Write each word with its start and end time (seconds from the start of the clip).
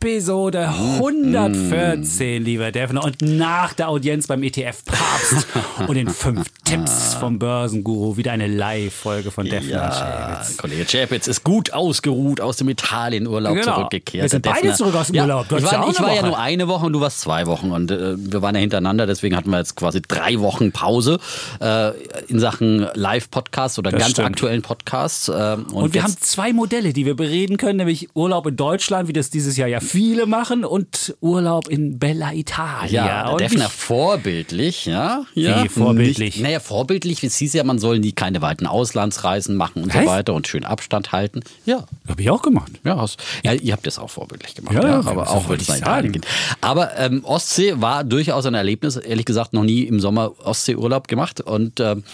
Episode 0.00 0.68
114, 0.68 2.44
lieber 2.44 2.70
Defner. 2.70 3.02
Und 3.02 3.20
nach 3.20 3.72
der 3.74 3.88
Audienz 3.88 4.28
beim 4.28 4.44
ETF 4.44 4.84
Papst 4.84 5.46
und 5.88 5.94
den 5.96 6.08
fünf 6.08 6.46
Tipps 6.62 7.14
vom 7.14 7.40
Börsenguru 7.40 8.16
wieder 8.16 8.30
eine 8.30 8.46
Live-Folge 8.46 9.32
von 9.32 9.46
Defner 9.46 9.68
Ja. 9.70 10.46
Kollege 10.56 10.84
Chapitz 10.84 11.26
ist 11.26 11.42
gut 11.42 11.72
ausgeruht 11.72 12.40
aus 12.40 12.58
dem 12.58 12.68
Italienurlaub 12.68 13.56
Genau. 13.56 13.74
zurückgekehrt. 13.74 14.22
Wir 14.22 14.28
sind 14.28 14.44
Der 14.44 14.50
beide 14.52 14.68
Defner- 14.68 14.76
zurück 14.76 14.94
aus 14.94 15.06
dem 15.08 15.16
ja, 15.16 15.22
Urlaub. 15.22 15.48
Du 15.48 15.56
Ich 15.56 15.64
ja 15.64 15.72
war, 15.72 15.84
auch 15.86 15.90
ich 15.90 16.00
war 16.00 16.14
ja 16.14 16.22
nur 16.22 16.38
eine 16.38 16.68
Woche 16.68 16.86
und 16.86 16.92
du 16.92 17.00
warst 17.00 17.20
zwei 17.20 17.46
Wochen. 17.46 17.72
Und 17.72 17.90
äh, 17.90 18.14
wir 18.16 18.40
waren 18.40 18.54
ja 18.54 18.60
hintereinander, 18.60 19.04
deswegen 19.08 19.34
hatten 19.36 19.50
wir 19.50 19.58
jetzt 19.58 19.74
quasi 19.74 20.00
drei 20.00 20.38
Wochen 20.38 20.70
Pause 20.70 21.18
äh, 21.60 21.90
in 22.28 22.38
Sachen 22.38 22.86
Live-Podcasts 22.94 23.80
oder 23.80 23.90
Das 23.90 23.98
ganz 24.00 24.12
stimmt. 24.12 24.28
aktuellen 24.28 24.62
Podcasts. 24.62 25.28
Äh, 25.28 25.56
und 25.56 25.72
Und 25.72 25.94
wir 25.94 26.04
haben 26.04 26.14
zwei 26.20 26.52
Modelle, 26.52 26.92
die 26.92 27.04
wir 27.04 27.16
bereden 27.16 27.56
können, 27.56 27.78
nämlich 27.78 28.10
Urlaub 28.14 28.46
in 28.46 28.54
Deutschland, 28.54 29.08
wie 29.08 29.12
das 29.12 29.30
dieses 29.30 29.56
Jahr 29.56 29.66
ja 29.68 29.80
viele 29.88 30.26
machen, 30.26 30.64
und 30.64 31.16
Urlaub 31.20 31.68
in 31.68 31.98
Bella 31.98 32.32
Italia. 32.32 33.06
Ja, 33.06 33.28
und 33.30 33.40
Defner 33.40 33.66
ich- 33.66 33.72
vorbildlich, 33.72 34.86
ja. 34.86 35.24
ja. 35.34 35.64
Wie 35.64 35.68
vorbildlich? 35.68 36.36
Nicht, 36.36 36.42
naja, 36.42 36.60
vorbildlich, 36.60 37.22
es 37.24 37.36
hieß 37.36 37.54
ja, 37.54 37.64
man 37.64 37.78
soll 37.78 37.98
nie 37.98 38.12
keine 38.12 38.42
weiten 38.42 38.66
Auslandsreisen 38.66 39.56
machen 39.56 39.82
und 39.82 39.92
so 39.92 39.98
Was? 39.98 40.06
weiter 40.06 40.34
und 40.34 40.46
schön 40.46 40.64
Abstand 40.64 41.12
halten. 41.12 41.40
Ja. 41.66 41.84
Hab 42.08 42.20
ich 42.20 42.30
auch 42.30 42.42
gemacht. 42.42 42.72
Ja, 42.84 42.96
hast, 43.00 43.18
ja, 43.44 43.52
ihr 43.52 43.72
habt 43.72 43.86
das 43.86 43.98
auch 43.98 44.10
vorbildlich 44.10 44.54
gemacht, 44.54 44.74
Ja, 44.74 44.86
ja, 44.86 44.98
aber 45.04 45.28
auch 45.30 45.48
wenn 45.48 45.60
es 45.60 45.68
Italien 45.68 46.12
geht. 46.12 46.26
Aber 46.60 46.96
ähm, 46.98 47.24
Ostsee 47.24 47.74
war 47.80 48.04
durchaus 48.04 48.46
ein 48.46 48.54
Erlebnis, 48.54 48.96
ehrlich 48.96 49.24
gesagt, 49.26 49.52
noch 49.52 49.64
nie 49.64 49.82
im 49.82 50.00
Sommer 50.00 50.32
Ostseeurlaub 50.44 51.08
gemacht 51.08 51.40
und 51.40 51.80
ähm, 51.80 52.04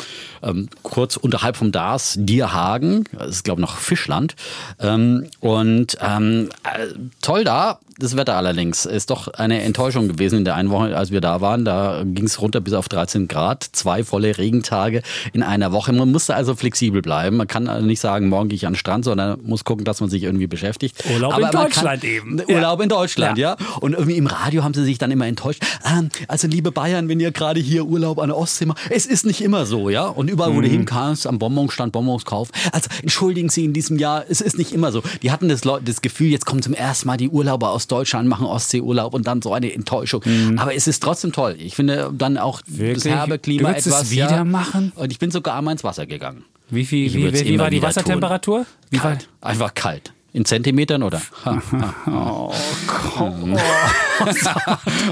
ähm, 0.44 0.68
kurz 0.82 1.16
unterhalb 1.16 1.56
vom 1.56 1.72
Dars, 1.72 2.16
Dierhagen, 2.18 3.04
das 3.12 3.28
ist 3.28 3.44
glaube 3.44 3.60
ich 3.60 3.66
noch 3.66 3.76
Fischland 3.78 4.36
ähm, 4.80 5.26
und 5.40 5.98
ähm, 6.00 6.50
äh, 6.64 6.86
toll 7.20 7.44
da. 7.44 7.78
Das 7.98 8.16
Wetter 8.16 8.34
allerdings 8.34 8.86
ist 8.86 9.10
doch 9.10 9.28
eine 9.28 9.62
Enttäuschung 9.62 10.08
gewesen 10.08 10.38
in 10.38 10.44
der 10.44 10.56
einen 10.56 10.70
Woche, 10.70 10.96
als 10.96 11.12
wir 11.12 11.20
da 11.20 11.40
waren. 11.40 11.64
Da 11.64 12.02
ging 12.04 12.24
es 12.24 12.40
runter 12.40 12.60
bis 12.60 12.72
auf 12.72 12.88
13 12.88 13.28
Grad, 13.28 13.62
zwei 13.70 14.02
volle 14.02 14.36
Regentage 14.36 15.02
in 15.32 15.44
einer 15.44 15.70
Woche. 15.70 15.92
Man 15.92 16.10
musste 16.10 16.34
also 16.34 16.56
flexibel 16.56 17.02
bleiben. 17.02 17.36
Man 17.36 17.46
kann 17.46 17.68
also 17.68 17.86
nicht 17.86 18.00
sagen, 18.00 18.28
morgen 18.28 18.48
gehe 18.48 18.56
ich 18.56 18.66
an 18.66 18.72
den 18.72 18.78
Strand, 18.78 19.04
sondern 19.04 19.38
muss 19.44 19.62
gucken, 19.62 19.84
dass 19.84 20.00
man 20.00 20.10
sich 20.10 20.24
irgendwie 20.24 20.48
beschäftigt. 20.48 21.04
Urlaub 21.12 21.34
in 21.36 21.42
man 21.42 21.50
kann- 21.52 21.62
Deutschland 21.66 22.02
eben. 22.04 22.40
Urlaub 22.48 22.80
in 22.80 22.88
Deutschland, 22.88 23.38
Ja. 23.38 23.56
ja. 23.60 23.66
Und 23.80 23.92
irgendwie 23.92 24.16
im 24.16 24.26
Radio 24.26 24.64
haben 24.64 24.74
sie 24.74 24.84
sich 24.84 24.98
dann 24.98 25.12
immer 25.12 25.26
enttäuscht. 25.28 25.62
Ähm, 25.88 26.08
also 26.26 26.48
liebe 26.48 26.72
Bayern, 26.72 27.08
wenn 27.08 27.20
ihr 27.20 27.30
gerade 27.30 27.60
hier 27.60 27.84
Urlaub 27.86 28.18
an 28.18 28.28
der 28.28 28.36
Ostsee 28.36 28.66
macht, 28.66 28.78
es 28.90 29.06
ist 29.06 29.24
nicht 29.24 29.40
immer 29.40 29.66
so, 29.66 29.88
ja. 29.88 30.06
Und 30.06 30.28
überall, 30.28 30.54
wo 30.56 30.60
du 30.60 30.66
hinkamst, 30.68 31.28
am 31.28 31.38
Bonbonstand 31.38 31.92
Bonbons 31.92 32.24
kaufen. 32.24 32.50
Also 32.72 32.88
entschuldigen 33.02 33.50
Sie 33.50 33.64
in 33.64 33.72
diesem 33.72 33.98
Jahr, 34.00 34.24
es 34.28 34.40
ist 34.40 34.58
nicht 34.58 34.72
immer 34.72 34.90
so. 34.90 35.02
Die 35.22 35.30
hatten 35.30 35.48
das, 35.48 35.64
Leu- 35.64 35.78
das 35.84 36.02
Gefühl, 36.02 36.28
jetzt 36.30 36.44
kommen 36.44 36.60
zum 36.60 36.74
ersten 36.74 37.06
Mal 37.06 37.16
die 37.18 37.28
Urlauber 37.28 37.70
aus 37.70 37.83
Deutschland, 37.86 38.28
machen 38.28 38.46
Ostseeurlaub 38.46 39.14
und 39.14 39.26
dann 39.26 39.42
so 39.42 39.52
eine 39.52 39.72
Enttäuschung. 39.72 40.22
Aber 40.56 40.74
es 40.74 40.86
ist 40.86 41.02
trotzdem 41.02 41.32
toll. 41.32 41.56
Ich 41.58 41.74
finde 41.76 42.10
dann 42.16 42.38
auch 42.38 42.60
Wirklich? 42.66 43.04
das 43.04 43.12
herbe 43.12 43.38
Klima 43.38 43.62
Du 43.62 43.68
würdest 43.68 43.86
es 43.86 43.92
etwas. 43.94 44.10
wieder 44.10 44.30
ja. 44.30 44.44
machen? 44.44 44.92
Und 44.96 45.10
ich 45.12 45.18
bin 45.18 45.30
sogar 45.30 45.56
einmal 45.56 45.72
ins 45.72 45.84
Wasser 45.84 46.06
gegangen. 46.06 46.44
Wie, 46.70 46.84
viel, 46.84 47.12
wie, 47.12 47.32
wie, 47.32 47.46
wie 47.46 47.58
war 47.58 47.70
die 47.70 47.82
Wassertemperatur? 47.82 48.66
Wie 48.90 48.96
war, 48.96 49.10
Kalt. 49.12 49.28
Einfach 49.40 49.74
kalt. 49.74 50.12
In 50.32 50.44
Zentimetern 50.44 51.02
oder? 51.02 51.20
Ha, 51.44 51.60
ha. 52.06 52.50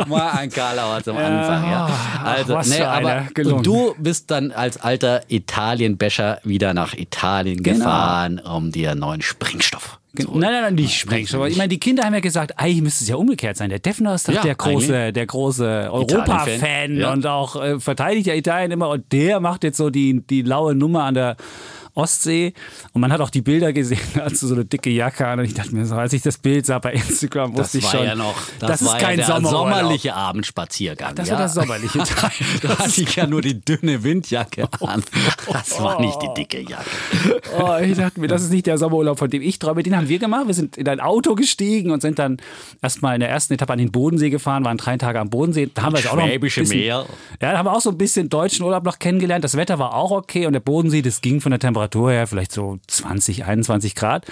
Mal 0.09 0.31
ein 0.31 0.51
Karlauer 0.51 1.03
zum 1.03 1.17
Anfang. 1.17 1.71
Ja. 1.71 1.89
Also, 2.25 2.55
was 2.55 2.73
für 2.73 2.89
aber. 2.89 3.27
Gelungen. 3.35 3.57
und 3.59 3.67
du 3.67 3.95
bist 3.99 4.31
dann 4.31 4.51
als 4.53 4.79
alter 4.81 5.23
Italienbecher 5.29 6.41
wieder 6.45 6.75
nach 6.75 6.95
Italien 6.95 7.63
Genau. 7.63 7.79
gefahren, 7.79 8.39
um 8.41 8.73
dir 8.73 8.95
neuen 8.95 9.23
Springstoff 9.23 9.99
Nein, 10.15 10.27
nein, 10.41 10.63
nein, 10.63 10.75
nicht 10.75 10.99
Sprengstoff. 10.99 11.41
Aber 11.41 11.49
ich 11.49 11.57
meine, 11.57 11.69
die 11.69 11.81
Kinder 11.81 12.05
haben 12.05 12.13
ja 12.13 12.21
gesagt, 12.21 12.59
eigentlich 12.59 12.83
müsste 12.83 13.05
es 13.05 13.09
ja 13.09 13.17
umgekehrt 13.17 13.57
sein. 13.57 13.71
Der 13.71 13.79
Defner 13.79 14.15
ist 14.15 14.29
doch 14.29 14.35
Ja, 14.35 14.43
der 14.43 14.55
große, 14.55 15.13
der 15.13 15.27
große 15.27 15.89
Europa-Fan 15.91 16.97
ja. 16.97 17.13
und 17.13 17.27
auch 17.27 17.57
äh, 17.57 17.81
verteidigt 17.81 18.27
ja 18.27 18.35
Italien 18.35 18.73
immer. 18.73 18.91
Und 18.91 19.11
der 19.13 19.41
macht 19.41 19.65
jetzt 19.65 19.79
so 19.79 19.89
die, 19.89 20.21
die 20.27 20.43
laue 20.43 20.75
Nummer 20.75 21.05
an 21.05 21.15
der 21.15 21.37
Ostsee. 21.95 22.55
Und 22.93 23.01
man 23.01 23.13
hat 23.13 23.21
auch 23.21 23.31
die 23.31 23.43
Bilder 23.43 23.73
gesehen, 23.73 24.01
da 24.15 24.25
hast 24.25 24.43
du 24.43 24.47
so 24.47 24.55
eine 24.55 24.65
dicke 24.65 24.91
Jacke 24.91 25.27
an. 25.27 25.39
Und 25.41 25.45
ich 25.45 25.55
dachte 25.55 25.75
mir 25.75 25.85
so, 25.85 25.95
als 25.95 26.13
ich 26.13 26.23
das 26.23 26.39
Bild 26.39 26.67
sah 26.67 26.79
bei 26.79 26.93
Instagram, 26.93 27.55
Das 27.55 27.67
wusste 27.67 27.79
ich 27.79 27.85
war 27.85 27.91
schon, 27.91 28.05
ja 28.07 28.15
noch, 28.15 28.35
das, 28.59 28.71
das, 28.71 28.85
war 28.85 28.97
ist 28.97 29.05
kein 29.05 29.19
ja 29.19 29.27
Sommerurlaub. 29.27 29.75
sommerliche 29.75 30.15
Abendspaziergang. 30.15 31.15
Das 31.15 31.29
ja. 31.29 31.35
war 31.35 31.41
der 31.41 31.49
sommerliche 31.49 31.99
Teil. 32.05 32.31
da 32.63 32.79
hatte 32.79 33.01
ich 33.01 33.15
ja 33.15 33.27
nur 33.27 33.43
die 33.43 33.61
dünne 33.61 34.03
Windjacke 34.03 34.69
an. 34.81 35.03
Das 35.53 35.81
war 35.83 36.01
nicht 36.01 36.21
die 36.23 36.35
dicke 36.35 36.61
Jacke. 36.61 36.89
Oh, 37.59 37.77
ich 37.83 37.97
dachte 37.97 38.21
mir, 38.21 38.29
das 38.29 38.43
ist 38.43 38.51
nicht 38.51 38.67
der 38.67 38.79
Sommerurlaub, 38.79 39.19
von 39.19 39.29
dem 39.29 39.43
ich 39.43 39.59
träume. 39.59 39.83
Den 39.83 39.97
haben 39.97 40.09
wir 40.09 40.19
gemacht. 40.19 40.47
Wir 40.47 40.55
sind 40.55 40.77
in 40.79 40.89
ein 40.89 41.01
Auto 41.01 41.35
gestiegen 41.35 41.91
und 41.91 42.01
sind 42.01 42.19
dann 42.19 42.39
erstmal 42.81 43.15
in 43.15 43.21
der 43.21 43.29
ersten 43.29 43.53
Etappe 43.53 43.73
an 43.75 43.79
den 43.79 43.93
Bodensee 43.93 44.31
gefahren, 44.31 44.65
waren 44.65 44.79
drei 44.79 44.97
Tage 44.97 45.21
am 45.21 45.29
Bodensee. 45.29 45.71
Da 45.73 45.83
haben 45.83 45.97
wir 45.97 46.11
auch 46.11 46.17
noch 46.17 46.25
ein 46.25 46.41
bisschen, 46.41 46.69
Meer. 46.69 47.07
Ja, 47.41 47.53
da 47.53 47.59
haben 47.59 47.67
wir 47.67 47.73
auch 47.73 47.81
so 47.81 47.91
ein 47.91 47.99
bisschen 47.99 48.29
deutschen 48.29 48.65
Urlaub 48.65 48.85
noch 48.85 48.99
kennengelernt. 48.99 49.45
Das 49.45 49.57
Wetter 49.57 49.79
war 49.79 49.95
auch 49.95 50.11
okay 50.11 50.47
und 50.47 50.53
der 50.53 50.61
Bodensee, 50.61 51.03
das 51.03 51.21
ging 51.21 51.41
von 51.41 51.51
der 51.51 51.59
Temperatur 51.59 51.82
her 52.11 52.27
vielleicht 52.27 52.53
so 52.53 52.79
20, 52.87 53.45
21 53.45 53.95
Grad. 53.95 54.27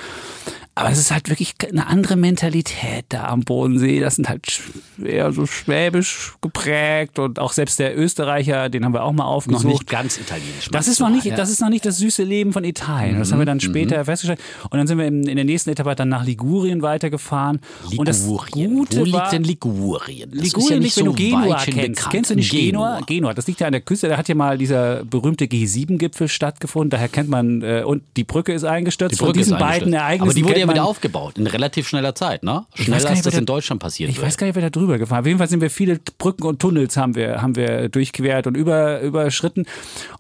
Aber 0.77 0.89
es 0.91 0.99
ist 0.99 1.11
halt 1.11 1.29
wirklich 1.29 1.55
eine 1.69 1.89
andere 1.89 2.17
Mentalität 2.17 3.05
da 3.11 3.27
am 3.27 3.41
Bodensee. 3.41 4.01
Das 4.01 4.17
sind 4.17 4.29
halt 4.29 4.61
eher 5.05 5.33
so 5.33 5.45
schwäbisch 5.47 6.35
geprägt 6.41 7.19
und 7.19 7.39
auch 7.39 7.53
selbst 7.53 7.79
der 7.79 7.99
Österreicher, 7.99 8.69
den 8.69 8.85
haben 8.85 8.95
wir 8.95 9.03
auch 9.03 9.13
mal 9.13 9.25
Noch 9.25 9.31
aufgesucht. 9.31 9.65
nicht 9.67 9.87
ganz 9.89 10.19
italienisch. 10.19 10.69
Das 10.71 10.89
ist 10.89 11.01
noch 11.01 11.11
nicht, 11.11 11.27
Ja. 11.27 11.37
das 11.37 11.51
ist 11.51 11.61
noch 11.61 11.69
nicht 11.69 11.85
das 11.85 11.99
süße 11.99 12.23
Leben 12.23 12.53
von 12.53 12.65
Italien. 12.65 13.19
Das 13.19 13.33
haben 13.33 13.41
wir 13.41 13.47
dann 13.47 13.61
später 13.61 14.05
festgestellt. 14.05 14.41
Und 14.71 14.79
dann 14.79 14.87
sind 14.87 14.99
wir 14.99 15.07
in, 15.07 15.25
in 15.27 15.37
der 15.37 15.45
nächsten 15.45 15.71
Etappe 15.71 15.95
dann 15.97 16.09
nach 16.09 16.25
Ligurien 16.25 16.83
weitergefahren. 16.83 17.61
Und 17.97 18.09
das 18.09 18.23
Ligurien. 18.23 18.75
Gute 18.77 19.01
Wo 19.01 19.05
liegt 19.05 19.17
war, 19.17 19.31
denn 19.31 19.45
Ligurien? 19.45 20.31
Das 20.31 20.43
Ligurien 20.45 20.65
ist 20.65 20.71
ja 20.71 20.79
nicht 20.79 20.97
wenn 20.97 21.05
so 21.05 21.11
du 21.11 21.17
Genua 21.17 21.63
kennst. 21.65 22.11
Kennst 22.11 22.31
du 22.31 22.35
nicht 22.37 22.51
Genua? 22.53 23.01
Genua, 23.07 23.35
das 23.35 23.47
liegt 23.47 23.61
ja 23.61 23.67
an 23.67 23.73
der 23.73 23.81
Küste. 23.83 24.09
Da 24.09 24.17
hat 24.17 24.29
ja 24.29 24.35
mal 24.35 24.57
dieser 24.57 25.05
berühmte 25.05 25.47
G7-Gipfel 25.47 26.29
stattgefunden. 26.29 26.91
Daher 26.91 27.09
kennt 27.09 27.29
man, 27.29 27.63
äh, 27.63 27.83
und 27.85 28.03
die 28.17 28.25
Brücke 28.25 28.53
ist 28.53 28.65
eingestürzt. 28.65 29.15
Die 29.15 29.19
Brücke 29.19 29.31
Von 29.33 29.39
diesen 29.39 29.55
ist 29.55 29.59
beiden. 29.61 29.93
Ereignissen 29.93 30.23
Aber 30.23 30.35
die 30.35 30.45
wurde 30.45 30.60
ja 30.61 30.69
wieder 30.69 30.85
aufgebaut. 30.85 31.39
In 31.39 31.47
relativ 31.47 31.89
schneller 31.89 32.15
Zeit, 32.15 32.43
ne? 32.43 32.65
Schneller 32.75 33.09
als 33.11 33.23
das 33.23 33.35
in 33.35 33.47
Deutschland 33.47 33.81
passiert 33.83 34.11
Ich 34.11 34.17
wird. 34.17 34.27
weiß 34.27 34.37
gar 34.37 34.47
nicht, 34.47 34.57
wer 34.57 34.63
da 34.63 34.71
drüber 34.71 34.99
gefahren. 34.99 35.21
Auf 35.21 35.27
jeden 35.27 35.39
Fall 35.39 35.49
sind 35.49 35.61
wir 35.61 35.71
viele 35.71 36.01
Brücken 36.19 36.45
und 36.45 36.61
Tunnels 36.61 36.97
haben 36.97 37.15
wir, 37.15 37.43
haben 37.43 37.57
wir 37.57 37.89
durchquert 37.89 38.47
und 38.47 38.57
über, 38.57 39.01
überschritten. 39.01 39.67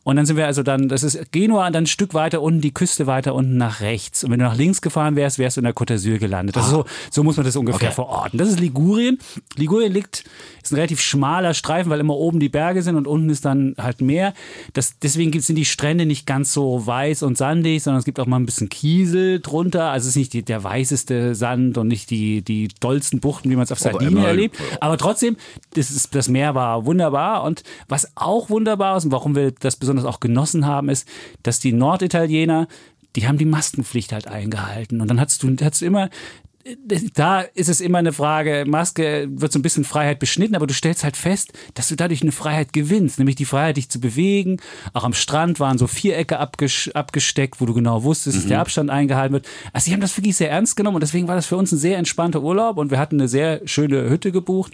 Und 0.03 0.17
dann 0.17 0.27
sind 0.27 0.37
wir 0.37 0.47
also 0.47 0.63
dann, 0.63 0.89
das 0.89 1.03
ist 1.03 1.31
Genua 1.33 1.67
und 1.67 1.73
dann 1.75 1.85
ein 1.85 1.87
Stück 1.87 2.15
weiter 2.15 2.43
unten, 2.43 2.61
die 2.61 2.73
Küste 2.73 3.07
weiter 3.07 3.35
unten 3.35 3.57
nach 3.57 3.81
rechts. 3.81 4.25
Und 4.25 4.31
wenn 4.31 4.39
du 4.39 4.45
nach 4.47 4.57
links 4.57 4.81
gefahren 4.81 5.17
wärst, 5.17 5.39
wärst 5.39 5.57
du 5.57 5.61
in 5.61 5.65
der 5.65 5.75
Côte 5.75 5.95
d'Azur 5.95 6.19
gelandet. 6.19 6.57
Das 6.57 6.65
ist 6.67 6.71
so, 6.73 6.85
so 7.11 7.23
muss 7.23 7.37
man 7.37 7.45
das 7.47 7.57
ungefähr 7.57 7.89
Okay. 7.89 7.95
verorten. 7.95 8.39
Das 8.39 8.49
ist 8.49 8.61
Ligurien. 8.61 9.19
Ligurien 9.57 9.93
liegt, 9.93 10.25
ist 10.63 10.73
ein 10.73 10.77
relativ 10.77 11.01
schmaler 11.01 11.55
Streifen, 11.55 11.91
weil 11.91 12.01
immer 12.01 12.15
oben 12.17 12.41
die 12.41 12.49
Berge 12.49 12.83
sind 12.83 12.97
und 12.97 13.07
unten 13.07 13.31
ist 13.31 13.45
dann 13.45 13.75
halt 13.79 14.01
Meer. 14.01 14.35
Das, 14.73 14.99
deswegen 15.03 15.39
sind 15.41 15.57
die 15.57 15.65
Strände 15.65 16.07
nicht 16.07 16.27
ganz 16.27 16.53
so 16.53 16.87
weiß 16.87 17.23
und 17.23 17.37
sandig, 17.39 17.83
sondern 17.83 17.99
es 17.99 18.05
gibt 18.05 18.19
auch 18.21 18.27
mal 18.27 18.37
ein 18.39 18.47
bisschen 18.47 18.69
Kiesel 18.69 19.41
drunter. 19.41 19.91
Also 19.91 20.05
es 20.05 20.11
ist 20.11 20.17
nicht 20.17 20.30
die, 20.33 20.43
der 20.43 20.63
weißeste 20.63 21.35
Sand 21.35 21.79
und 21.79 21.89
nicht 21.89 22.11
die, 22.11 22.43
die 22.43 22.69
dollsten 22.81 23.21
Buchten, 23.21 23.51
wie 23.51 23.57
man 23.57 23.65
es 23.65 23.73
auf 23.73 23.79
Sardinien 23.79 24.13
immerhin. 24.13 24.29
erlebt. 24.29 24.57
Aber 24.81 24.97
trotzdem, 24.97 25.37
das, 25.75 25.91
ist, 25.91 26.15
das 26.15 26.29
Meer 26.29 26.55
war 26.55 26.87
wunderbar. 26.87 27.43
Und 27.45 27.63
was 27.89 28.11
auch 28.17 28.51
wunderbar 28.51 28.97
ist 28.97 29.05
und 29.05 29.13
warum 29.13 29.35
wir 29.35 29.53
das 29.53 29.77
besonders 29.77 30.05
auch 30.05 30.21
genossen 30.21 30.67
haben, 30.67 30.89
ist, 30.89 31.07
dass 31.43 31.59
die 31.59 31.73
Norditaliener, 31.73 32.69
die 33.17 33.27
haben 33.27 33.39
die 33.39 33.45
Maskenpflicht 33.45 34.13
halt 34.13 34.29
eingehalten. 34.29 35.01
Und 35.01 35.09
dann 35.09 35.21
hast 35.21 35.43
du, 35.43 35.55
hast 35.63 35.81
du 35.81 35.87
immer 35.87 36.11
da 37.15 37.41
ist 37.41 37.69
es 37.69 37.81
immer 37.81 37.99
eine 37.99 38.13
Frage, 38.13 38.65
Maske 38.67 39.29
wird 39.31 39.51
so 39.51 39.59
ein 39.59 39.63
bisschen 39.63 39.85
Freiheit 39.85 40.19
beschnitten, 40.19 40.55
aber 40.55 40.67
du 40.67 40.75
stellst 40.75 41.05
halt 41.05 41.17
fest, 41.17 41.53
dass 41.75 41.89
du 41.89 41.97
dadurch 41.97 42.21
eine 42.21 42.33
Freiheit 42.33 42.75
gewinnst, 42.75 43.19
nämlich 43.19 43.37
die 43.37 43.47
Freiheit, 43.47 43.79
dich 43.79 43.89
zu 43.89 43.99
bewegen. 43.99 44.61
Auch 44.93 45.05
am 45.05 45.15
Strand 45.15 45.59
waren 45.59 45.79
so 45.79 45.87
Vierecke 45.87 46.39
abges 46.39 46.91
abgesteckt, 46.93 47.61
wo 47.61 47.67
du 47.67 47.73
genau 47.73 48.05
wusstest, 48.05 48.37
dass 48.37 48.47
der 48.47 48.61
Abstand 48.61 48.91
eingehalten 48.91 49.33
wird. 49.33 49.47
Also 49.73 49.87
sie 49.87 49.93
haben 49.93 50.01
das 50.01 50.17
wirklich 50.17 50.37
sehr 50.37 50.51
ernst 50.51 50.77
genommen 50.77 50.97
und 50.97 51.03
deswegen 51.03 51.29
war 51.29 51.35
das 51.35 51.47
für 51.47 51.57
uns 51.57 51.73
ein 51.73 51.79
sehr 51.79 51.97
entspannter 51.97 52.43
Urlaub 52.43 52.77
und 52.77 52.91
wir 52.91 52.99
hatten 52.99 53.19
eine 53.19 53.29
sehr 53.29 53.63
schöne 53.65 54.11
Hütte 54.11 54.31
gebucht 54.31 54.73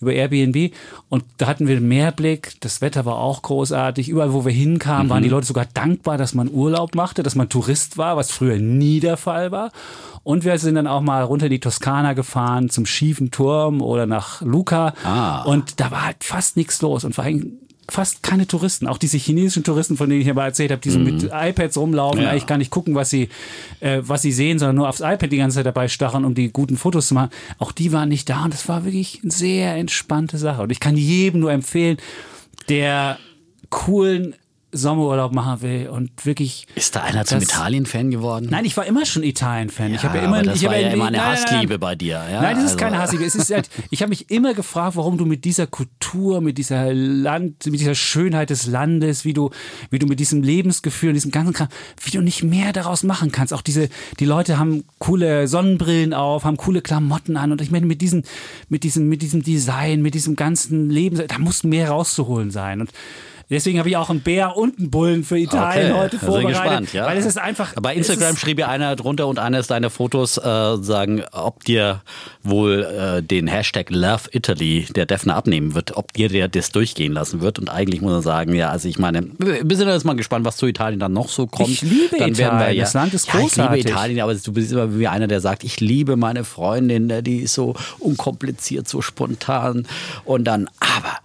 über 0.00 0.12
Airbnb 0.12 0.72
und 1.08 1.24
da 1.36 1.46
hatten 1.46 1.68
wir 1.68 1.76
einen 1.76 1.86
Meerblick, 1.88 2.60
das 2.60 2.80
Wetter 2.80 3.04
war 3.04 3.16
auch 3.16 3.42
großartig, 3.42 4.08
überall 4.08 4.32
wo 4.32 4.44
wir 4.44 4.52
hinkamen, 4.52 5.08
waren 5.08 5.22
die 5.22 5.28
Leute 5.28 5.46
sogar 5.46 5.66
dankbar, 5.72 6.18
dass 6.18 6.34
man 6.34 6.50
Urlaub 6.50 6.96
machte, 6.96 7.22
dass 7.22 7.36
man 7.36 7.48
Tourist 7.48 7.96
war, 7.96 8.16
was 8.16 8.32
früher 8.32 8.58
nie 8.58 8.98
der 8.98 9.16
Fall 9.16 9.52
war. 9.52 9.70
Und 10.24 10.44
wir 10.44 10.58
sind 10.58 10.74
dann 10.74 10.86
auch 10.86 11.00
mal 11.00 11.27
runter 11.28 11.46
in 11.46 11.52
die 11.52 11.60
Toskana 11.60 12.12
gefahren 12.14 12.68
zum 12.70 12.86
schiefen 12.86 13.30
Turm 13.30 13.80
oder 13.82 14.06
nach 14.06 14.42
Luca. 14.42 14.94
Ah. 15.04 15.42
Und 15.44 15.80
da 15.80 15.90
war 15.90 16.06
halt 16.06 16.24
fast 16.24 16.56
nichts 16.56 16.82
los. 16.82 17.04
Und 17.04 17.14
vor 17.14 17.24
allem 17.24 17.52
fast 17.90 18.22
keine 18.22 18.46
Touristen. 18.46 18.86
Auch 18.86 18.98
diese 18.98 19.16
chinesischen 19.16 19.64
Touristen, 19.64 19.96
von 19.96 20.10
denen 20.10 20.20
ich 20.20 20.28
aber 20.28 20.44
erzählt 20.44 20.70
habe, 20.70 20.80
die 20.82 20.90
so 20.90 20.98
mit 20.98 21.30
iPads 21.32 21.78
rumlaufen, 21.78 22.20
Ja. 22.20 22.30
eigentlich 22.30 22.46
gar 22.46 22.58
nicht 22.58 22.70
gucken, 22.70 22.94
was 22.94 23.08
sie, 23.08 23.30
äh, 23.80 24.02
was 24.02 24.20
sie 24.20 24.32
sehen, 24.32 24.58
sondern 24.58 24.76
nur 24.76 24.88
aufs 24.90 25.00
iPad 25.00 25.32
die 25.32 25.38
ganze 25.38 25.54
Zeit 25.56 25.64
dabei 25.66 25.88
starren, 25.88 26.26
um 26.26 26.34
die 26.34 26.50
guten 26.52 26.76
Fotos 26.76 27.08
zu 27.08 27.14
machen. 27.14 27.30
Auch 27.58 27.72
die 27.72 27.90
waren 27.92 28.10
nicht 28.10 28.28
da 28.28 28.44
und 28.44 28.52
das 28.52 28.68
war 28.68 28.84
wirklich 28.84 29.20
eine 29.22 29.30
sehr 29.30 29.74
entspannte 29.76 30.36
Sache. 30.36 30.60
Und 30.62 30.70
ich 30.70 30.80
kann 30.80 30.98
jedem 30.98 31.40
nur 31.40 31.50
empfehlen, 31.50 31.96
der 32.68 33.18
coolen 33.70 34.34
Sommerurlaub 34.72 35.32
machen 35.32 35.62
will 35.62 35.88
und 35.88 36.10
wirklich. 36.26 36.66
Ist 36.74 36.94
da 36.94 37.02
einer 37.02 37.24
zum 37.24 37.40
Italien-Fan 37.40 38.10
geworden? 38.10 38.48
Nein, 38.50 38.64
ich 38.64 38.76
war 38.76 38.84
immer 38.86 39.06
schon 39.06 39.22
Italien-Fan. 39.22 39.94
ich 39.94 40.02
Ja, 40.02 40.08
habe 40.10 40.18
ja 40.18 40.24
immer, 40.24 40.42
das 40.42 40.56
ich 40.56 40.64
habe 40.64 40.74
war 40.74 40.80
ja 40.82 40.88
immer 40.90 41.06
eine 41.06 41.16
nein, 41.16 41.26
nein, 41.26 41.36
nein. 41.42 41.52
Hassliebe 41.54 41.78
bei 41.78 41.94
dir. 41.94 42.22
Ja? 42.30 42.42
Nein, 42.42 42.54
das 42.56 42.64
ist 42.64 42.70
Also- 42.72 42.76
keine 42.76 42.98
Hassliebe. 42.98 43.24
Es 43.24 43.34
ist 43.34 43.50
halt, 43.50 43.70
ich 43.90 44.02
habe 44.02 44.10
mich 44.10 44.30
immer 44.30 44.54
gefragt, 44.54 44.96
warum 44.96 45.16
du 45.16 45.24
mit 45.24 45.44
dieser 45.44 45.66
Kultur, 45.66 46.40
mit 46.40 46.58
dieser 46.58 46.92
Land, 46.92 47.64
mit 47.66 47.80
dieser 47.80 47.94
Schönheit 47.94 48.50
des 48.50 48.66
Landes, 48.66 49.24
wie 49.24 49.32
du, 49.32 49.50
wie 49.90 49.98
du 49.98 50.06
mit 50.06 50.20
diesem 50.20 50.42
Lebensgefühl 50.42 51.10
und 51.10 51.14
diesem 51.14 51.30
ganzen 51.30 51.52
Kram, 51.54 51.68
wie 52.02 52.10
du 52.10 52.20
nicht 52.20 52.42
mehr 52.44 52.72
daraus 52.72 53.02
machen 53.04 53.32
kannst. 53.32 53.52
Auch 53.54 53.62
diese, 53.62 53.88
die 54.20 54.24
Leute 54.26 54.58
haben 54.58 54.84
coole 54.98 55.48
Sonnenbrillen 55.48 56.12
auf, 56.12 56.44
haben 56.44 56.56
coole 56.58 56.82
Klamotten 56.82 57.36
an 57.36 57.52
und 57.52 57.60
ich 57.62 57.70
meine 57.70 57.86
mit 57.86 58.00
diesem, 58.02 58.22
mit 58.68 58.84
diesem, 58.84 59.08
mit 59.08 59.22
diesem 59.22 59.42
Design, 59.42 60.02
mit 60.02 60.14
diesem 60.14 60.36
ganzen 60.36 60.90
Leben, 60.90 61.22
da 61.26 61.38
muss 61.38 61.64
mehr 61.64 61.88
rauszuholen 61.90 62.50
sein 62.50 62.80
und 62.82 62.90
Deswegen 63.50 63.78
habe 63.78 63.88
ich 63.88 63.96
auch 63.96 64.10
einen 64.10 64.20
Bär 64.20 64.56
und 64.56 64.78
einen 64.78 64.90
Bullen 64.90 65.24
für 65.24 65.38
Italien 65.38 65.92
Okay, 65.92 66.00
heute 66.00 66.18
vorbereitet. 66.18 66.50
gespannt, 66.50 66.92
ja. 66.92 67.06
Weil 67.06 67.16
es 67.16 67.24
ist 67.24 67.38
einfach. 67.38 67.72
Bei 67.80 67.94
Instagram 67.94 68.36
schrieb 68.36 68.58
ja 68.58 68.68
einer 68.68 68.94
drunter 68.94 69.26
und 69.26 69.38
eines 69.38 69.68
deiner 69.68 69.88
Fotos 69.88 70.36
äh, 70.36 70.76
sagen, 70.82 71.22
ob 71.32 71.64
dir 71.64 72.02
wohl 72.42 72.84
äh, 72.84 73.22
den 73.22 73.46
Hashtag 73.46 73.88
Love 73.90 74.28
Italy 74.32 74.86
der 74.94 75.06
Defner 75.06 75.36
abnehmen 75.36 75.74
wird, 75.74 75.96
ob 75.96 76.12
dir 76.12 76.28
der 76.28 76.48
das 76.48 76.72
durchgehen 76.72 77.12
lassen 77.12 77.40
wird. 77.40 77.58
Und 77.58 77.70
eigentlich 77.70 78.02
muss 78.02 78.12
man 78.12 78.22
sagen, 78.22 78.54
ja, 78.54 78.68
also 78.68 78.86
ich 78.86 78.98
meine, 78.98 79.26
wir 79.38 79.76
sind 79.76 79.88
jetzt 79.88 80.04
mal 80.04 80.16
gespannt, 80.16 80.44
was 80.44 80.58
zu 80.58 80.66
Italien 80.66 81.00
dann 81.00 81.14
noch 81.14 81.30
so 81.30 81.46
kommt. 81.46 81.70
Ich 81.70 81.80
liebe 81.80 82.18
dann 82.18 82.36
werden 82.36 82.58
wir 82.58 82.66
Italien, 82.66 82.76
ja, 82.76 82.84
das 82.84 82.94
Land 82.94 83.14
ist 83.14 83.28
ja, 83.28 83.40
Ich 83.40 83.56
liebe 83.56 83.78
Italien, 83.78 84.20
aber 84.20 84.34
du 84.34 84.52
bist 84.52 84.72
immer 84.72 84.98
wie 84.98 85.08
einer, 85.08 85.26
der 85.26 85.40
sagt, 85.40 85.64
ich 85.64 85.80
liebe 85.80 86.16
meine 86.16 86.44
Freundin, 86.44 87.08
äh, 87.08 87.22
die 87.22 87.38
ist 87.38 87.54
so 87.54 87.74
unkompliziert, 87.98 88.88
so 88.88 89.00
spontan. 89.00 89.86
Und 90.24 90.44
dann, 90.44 90.68
aber 90.80 91.16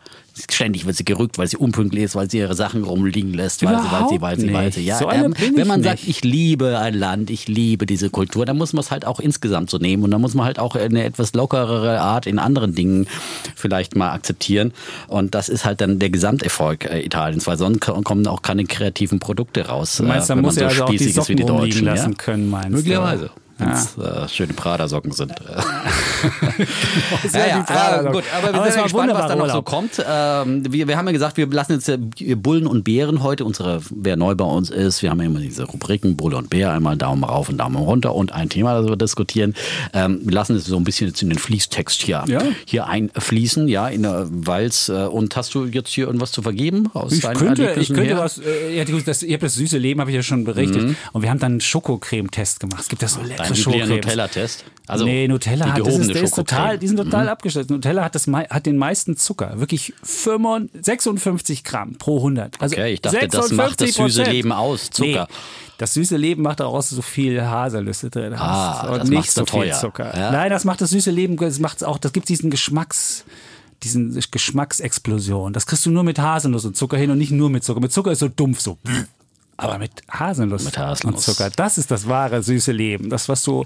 ständig 0.49 0.85
wird 0.85 0.95
sie 0.95 1.05
gerückt, 1.05 1.37
weil 1.37 1.47
sie 1.47 1.57
unpünktlich 1.57 2.03
ist, 2.05 2.15
weil 2.15 2.29
sie 2.29 2.39
ihre 2.39 2.55
Sachen 2.55 2.83
rumliegen 2.83 3.33
lässt, 3.33 3.63
weil 3.63 3.77
sie, 3.81 3.91
weil 3.91 4.09
sie, 4.09 4.21
weil 4.21 4.39
sie, 4.39 4.53
weil 4.53 4.73
sie. 4.73 4.81
Ja. 4.85 4.97
So 4.97 5.11
ähm, 5.11 5.35
wenn 5.37 5.57
ich 5.57 5.65
man 5.67 5.83
sagt, 5.83 5.99
nicht. 5.99 6.09
ich 6.09 6.23
liebe 6.23 6.79
ein 6.79 6.93
Land, 6.95 7.29
ich 7.29 7.47
liebe 7.47 7.85
diese 7.85 8.09
Kultur, 8.09 8.45
dann 8.45 8.57
muss 8.57 8.73
man 8.73 8.81
es 8.81 8.89
halt 8.91 9.05
auch 9.05 9.19
insgesamt 9.19 9.69
so 9.69 9.77
nehmen 9.77 10.03
und 10.03 10.11
dann 10.11 10.21
muss 10.21 10.33
man 10.33 10.45
halt 10.45 10.57
auch 10.59 10.75
eine 10.75 11.03
etwas 11.03 11.33
lockerere 11.33 11.99
Art 12.01 12.25
in 12.25 12.39
anderen 12.39 12.73
Dingen 12.73 13.07
vielleicht 13.55 13.95
mal 13.95 14.11
akzeptieren 14.11 14.73
und 15.07 15.35
das 15.35 15.49
ist 15.49 15.65
halt 15.65 15.81
dann 15.81 15.99
der 15.99 16.09
Gesamterfolg 16.09 16.85
äh, 16.85 17.01
Italiens, 17.01 17.45
weil 17.45 17.57
sonst 17.57 17.81
ko- 17.81 18.01
kommen 18.01 18.25
auch 18.27 18.41
keine 18.41 18.65
kreativen 18.65 19.19
Produkte 19.19 19.67
raus. 19.67 19.97
Du 19.97 20.03
meinst, 20.03 20.27
äh, 20.29 20.33
da 20.33 20.35
wenn 20.37 20.43
muss 20.43 20.55
man 20.55 20.63
er 20.65 20.69
so 20.71 20.73
also 20.73 20.83
auch 20.85 20.89
die 20.89 20.95
ist 20.95 21.05
wie 21.05 21.11
Socken 21.11 21.37
die 21.37 21.43
rumliegen 21.43 21.69
Deutschen. 21.71 21.85
lassen 21.85 22.11
ja? 22.11 22.17
können, 22.17 22.49
meinst 22.49 22.69
du? 22.69 22.73
Möglicherweise. 22.77 23.25
Ja. 23.25 23.31
Wenn 23.57 23.69
es 23.69 23.97
äh, 23.97 24.27
schöne 24.29 24.53
Prada-Socken 24.53 25.11
sind. 25.11 25.31
Ja, 25.47 25.63
Ja, 27.33 27.57
die 27.59 27.63
Prada- 27.63 28.03
ja, 28.03 28.09
äh, 28.09 28.11
gut, 28.11 28.23
aber 28.35 28.53
wir 28.53 28.59
Aber 28.61 28.71
sind 28.71 28.83
gespannt, 28.83 29.11
was 29.13 29.27
da 29.27 29.35
noch 29.35 29.49
so 29.51 29.61
kommt. 29.61 30.03
Ähm, 30.07 30.71
wir, 30.71 30.87
wir 30.87 30.97
haben 30.97 31.05
ja 31.07 31.11
gesagt, 31.11 31.37
wir 31.37 31.47
lassen 31.47 31.73
jetzt 31.73 31.89
äh, 31.89 32.35
Bullen 32.35 32.67
und 32.67 32.83
Bären 32.83 33.21
heute, 33.23 33.45
unsere, 33.45 33.81
wer 33.91 34.15
neu 34.15 34.35
bei 34.35 34.45
uns 34.45 34.69
ist, 34.69 35.01
wir 35.01 35.09
haben 35.09 35.19
ja 35.19 35.27
immer 35.27 35.39
diese 35.39 35.63
Rubriken 35.65 36.15
Bulle 36.17 36.37
und 36.37 36.49
Bär, 36.49 36.71
einmal 36.71 36.97
Daumen 36.97 37.23
rauf 37.23 37.49
und 37.49 37.57
Daumen 37.57 37.75
runter 37.77 38.15
und 38.15 38.31
ein 38.31 38.49
Thema, 38.49 38.73
das 38.79 38.87
wir 38.89 38.95
diskutieren. 38.95 39.53
Ähm, 39.93 40.21
wir 40.23 40.33
lassen 40.33 40.55
es 40.55 40.65
so 40.65 40.77
ein 40.77 40.83
bisschen 40.83 41.07
jetzt 41.07 41.21
in 41.21 41.29
den 41.29 41.39
Fließtext 41.39 42.01
hier, 42.01 42.23
Ja. 42.27 42.41
hier 42.65 42.87
einfließen, 42.87 43.67
ja, 43.67 43.87
in 43.87 44.03
der 44.03 44.27
Walz. 44.31 44.89
Äh, 44.89 45.05
und 45.05 45.35
hast 45.35 45.53
du 45.55 45.65
jetzt 45.65 45.89
hier 45.89 46.07
irgendwas 46.07 46.31
zu 46.31 46.41
vergeben 46.41 46.89
aus 46.93 47.11
Ich 47.13 47.21
könnte, 47.21 47.73
ich 47.79 47.87
könnte 47.89 48.03
her? 48.03 48.17
was, 48.17 48.39
äh, 48.39 48.75
ja, 48.75 48.83
das, 48.85 49.23
ihr 49.23 49.33
habt 49.33 49.43
das 49.43 49.55
süße 49.55 49.77
Leben, 49.77 49.99
habe 50.01 50.09
ich 50.11 50.15
ja 50.15 50.23
schon 50.23 50.43
berichtet. 50.43 50.95
Und 51.11 51.21
wir 51.21 51.29
haben 51.29 51.39
dann 51.39 51.53
einen 51.53 51.61
Schokocreme-Test 51.61 52.59
gemacht. 52.59 52.81
Es 52.81 52.89
gibt 52.89 53.01
ja 53.01 53.07
so 53.07 53.21
leckere 53.21 53.42
Dein 53.49 53.57
üblicher. 53.57 53.87
Nutella-Test? 53.87 54.65
Also 54.85 55.05
nee, 55.05 55.27
Nutella 55.27 55.65
die 55.65 55.71
hat, 55.71 55.87
das 55.87 55.97
ist, 55.97 56.13
der 56.13 56.23
ist 56.23 56.35
total, 56.35 56.77
die 56.77 56.87
sind 56.87 56.97
total 56.97 57.29
abgestellt. 57.29 57.69
Nutella 57.69 58.03
hat, 58.03 58.15
das, 58.15 58.27
hat 58.27 58.65
den 58.65 58.77
meisten 58.77 59.15
Zucker. 59.15 59.59
Wirklich 59.59 59.93
55, 60.03 60.83
56 60.83 61.63
Gramm 61.63 61.95
pro 61.95 62.17
100. 62.17 62.61
Also 62.61 62.75
Okay, 62.75 62.93
ich 62.93 63.01
dachte, 63.01 63.27
das 63.29 63.51
macht 63.51 63.79
das 63.79 63.91
56%. 63.91 64.03
süße 64.03 64.23
Leben 64.23 64.51
aus, 64.51 64.89
Zucker. 64.89 65.27
Nee, 65.29 65.35
das 65.77 65.93
süße 65.93 66.17
Leben 66.17 66.43
macht 66.43 66.61
auch 66.61 66.73
aus, 66.73 66.89
so 66.89 67.01
viel 67.01 67.41
Haselnüsse 67.41 68.09
drin 68.09 68.37
hast. 68.37 68.83
Ah, 68.83 68.91
und 68.91 68.99
das 68.99 69.09
nicht 69.09 69.31
so 69.31 69.45
viel 69.45 69.61
teuer. 69.61 69.79
Zucker. 69.79 70.17
Ja. 70.17 70.31
Nein, 70.31 70.49
das 70.49 70.65
macht 70.65 70.81
das 70.81 70.89
süße 70.89 71.11
Leben, 71.11 71.37
das 71.37 71.59
macht's 71.59 71.83
auch, 71.83 71.97
das 71.97 72.11
gibt 72.11 72.27
diesen 72.29 72.49
Geschmacks, 72.51 73.23
diesen 73.83 74.17
Geschmacksexplosion. 74.31 75.53
Das 75.53 75.65
kriegst 75.65 75.85
du 75.85 75.91
nur 75.91 76.03
mit 76.03 76.19
Haselnuss 76.19 76.65
und 76.65 76.75
Zucker 76.75 76.97
hin 76.97 77.09
und 77.09 77.17
nicht 77.17 77.31
nur 77.31 77.49
mit 77.49 77.63
Zucker. 77.63 77.79
Mit 77.79 77.91
Zucker 77.93 78.11
ist 78.11 78.19
so 78.19 78.27
dumpf, 78.27 78.59
so. 78.59 78.77
Aber 79.55 79.77
mit 79.77 79.91
Haselnuss, 80.09 80.65
Mit 80.65 80.77
Haselnuss. 80.77 81.03
und 81.03 81.19
Zucker, 81.35 81.49
das 81.55 81.77
ist 81.77 81.91
das 81.91 82.07
wahre 82.07 82.41
süße 82.41 82.71
Leben. 82.71 83.09
Das, 83.09 83.29
was 83.29 83.43
so, 83.43 83.65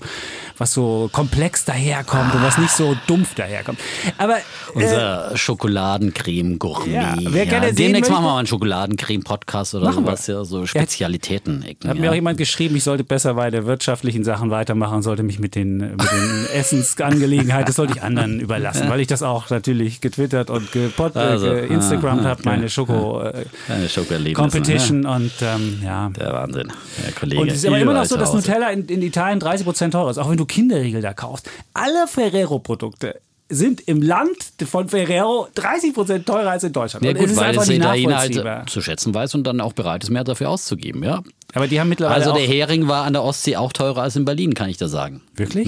was 0.57 0.73
so 0.73 1.09
komplex 1.13 1.63
daherkommt 1.65 2.35
und 2.35 2.43
was 2.43 2.57
nicht 2.57 2.71
so 2.71 2.95
dumpf 3.07 3.35
daherkommt. 3.35 3.79
Aber 4.17 4.37
äh, 4.37 4.41
Unser 4.73 5.31
Schokoladencreme-Gourmet. 5.37 6.93
Ja, 6.93 7.15
wer 7.21 7.45
gerne 7.45 7.67
sehen 7.67 7.75
Demnächst 7.77 8.11
machen 8.11 8.25
wir 8.25 8.31
mal 8.31 8.37
einen 8.39 8.47
Schokoladencreme-Podcast 8.47 9.75
oder 9.75 9.85
Machen 9.85 10.03
wir. 10.05 10.11
sowas, 10.17 10.27
ja, 10.27 10.43
so 10.43 10.65
Spezialitäten. 10.65 11.63
hat 11.87 11.97
mir 11.97 12.11
auch 12.11 12.15
jemand 12.15 12.37
geschrieben, 12.37 12.75
ich 12.75 12.83
sollte 12.83 13.03
besser 13.03 13.35
bei 13.35 13.49
der 13.49 13.65
wirtschaftlichen 13.65 14.23
Sachen 14.23 14.51
weitermachen, 14.51 15.01
sollte 15.01 15.23
mich 15.23 15.39
mit 15.39 15.55
den, 15.55 15.77
mit 15.77 16.01
den 16.01 16.47
Essensangelegenheiten, 16.53 17.65
das 17.67 17.75
sollte 17.75 17.93
ich 17.93 18.01
anderen 18.01 18.39
überlassen, 18.39 18.89
weil 18.89 18.99
ich 18.99 19.07
das 19.07 19.23
auch 19.23 19.49
natürlich 19.49 20.01
getwittert 20.01 20.49
und 20.49 20.71
gepod, 20.71 21.15
Also, 21.15 21.47
äh, 21.47 21.65
Instagram 21.67 22.19
ah, 22.19 22.23
habe, 22.25 22.41
meine 22.45 22.69
Schoko 22.69 23.21
äh, 23.21 23.45
Schokoerlebnisse, 23.87 24.33
Competition 24.33 25.05
und 25.05 25.31
ähm, 25.41 25.76
ja. 25.83 26.09
Der 26.09 26.33
Wahnsinn, 26.33 26.71
der 27.03 27.11
Kollege. 27.13 27.41
Und 27.41 27.47
es 27.49 27.57
ist 27.57 27.65
aber 27.65 27.79
immer 27.79 27.93
noch 27.93 28.05
so, 28.05 28.17
dass. 28.17 28.33
Nutella 28.33 28.69
in, 28.69 28.85
in 28.87 29.01
Italien 29.01 29.41
30% 29.41 29.91
teurer 29.91 30.11
ist, 30.11 30.17
auch 30.17 30.29
wenn 30.29 30.37
du 30.37 30.45
Kinderriegel 30.45 31.01
da 31.01 31.13
kaufst. 31.13 31.49
Alle 31.73 32.07
Ferrero-Produkte 32.07 33.19
sind 33.49 33.81
im 33.87 34.01
Land 34.01 34.37
von 34.65 34.89
Ferrero 34.89 35.47
30% 35.55 36.25
teurer 36.25 36.51
als 36.51 36.63
in 36.63 36.73
Deutschland. 36.73 37.05
Ja 37.05 37.11
Und 37.11 37.17
gut, 37.17 37.27
es 37.27 37.31
ist 37.33 37.39
weil 37.39 37.57
es 37.57 37.69
Italiener 37.69 38.17
halt 38.17 38.69
zu 38.69 38.81
schätzen 38.81 39.13
weiß 39.13 39.35
und 39.35 39.45
dann 39.45 39.61
auch 39.61 39.73
bereit 39.73 40.03
ist, 40.03 40.09
mehr 40.09 40.23
dafür 40.23 40.49
auszugeben, 40.49 41.03
ja. 41.03 41.23
Aber 41.53 41.67
die 41.67 41.79
haben 41.79 41.87
mittlerweile 41.87 42.25
Also 42.25 42.33
der 42.33 42.45
Hering 42.45 42.87
war 42.87 43.05
an 43.05 43.13
der 43.13 43.23
Ostsee 43.23 43.55
auch 43.55 43.71
teurer 43.71 44.01
als 44.01 44.15
in 44.15 44.25
Berlin, 44.25 44.53
kann 44.53 44.69
ich 44.69 44.77
da 44.77 44.87
sagen. 44.87 45.21
Wirklich? 45.35 45.67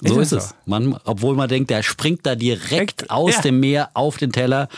So 0.00 0.20
Ist 0.20 0.32
ist 0.32 0.44
es. 0.44 0.54
Man, 0.64 0.96
obwohl 1.04 1.34
man 1.34 1.48
denkt, 1.48 1.70
der 1.70 1.82
springt 1.82 2.24
da 2.24 2.36
direkt 2.36 3.00
Direkt, 3.00 3.10
aus 3.10 3.34
ja. 3.36 3.40
dem 3.42 3.60
Meer 3.60 3.90
auf 3.94 4.16
den 4.16 4.30
Teller 4.30 4.68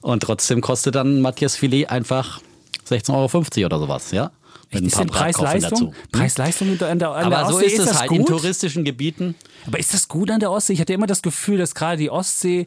und 0.00 0.22
trotzdem 0.22 0.62
kostet 0.62 0.94
dann 0.94 1.20
Matthias 1.20 1.56
Filet 1.56 1.86
einfach 1.86 2.40
16,50 2.92 3.58
Euro 3.58 3.66
oder 3.66 3.78
sowas, 3.78 4.10
ja? 4.12 4.30
Mit 4.72 4.84
Ist 4.84 4.98
denn 4.98 5.06
Bratkartoffeln 5.08 5.60
Preis-Leistung? 5.60 5.88
Hm? 5.88 5.94
Preis-Leistung 6.12 6.68
an 6.70 6.78
der, 6.78 6.90
an 6.90 6.98
der 6.98 7.10
Aber 7.38 7.50
so 7.50 7.56
Ostsee, 7.58 7.66
ist 7.66 7.78
es 7.78 7.98
halt 7.98 8.08
gut? 8.08 8.20
in 8.20 8.26
touristischen 8.26 8.84
Gebieten. 8.84 9.34
Aber 9.66 9.78
ist 9.78 9.92
das 9.92 10.08
gut 10.08 10.30
an 10.30 10.40
der 10.40 10.50
Ostsee? 10.50 10.72
Ich 10.72 10.80
hatte 10.80 10.94
immer 10.94 11.06
das 11.06 11.20
Gefühl, 11.20 11.58
dass 11.58 11.74
gerade 11.74 11.98
die 11.98 12.10
Ostsee 12.10 12.66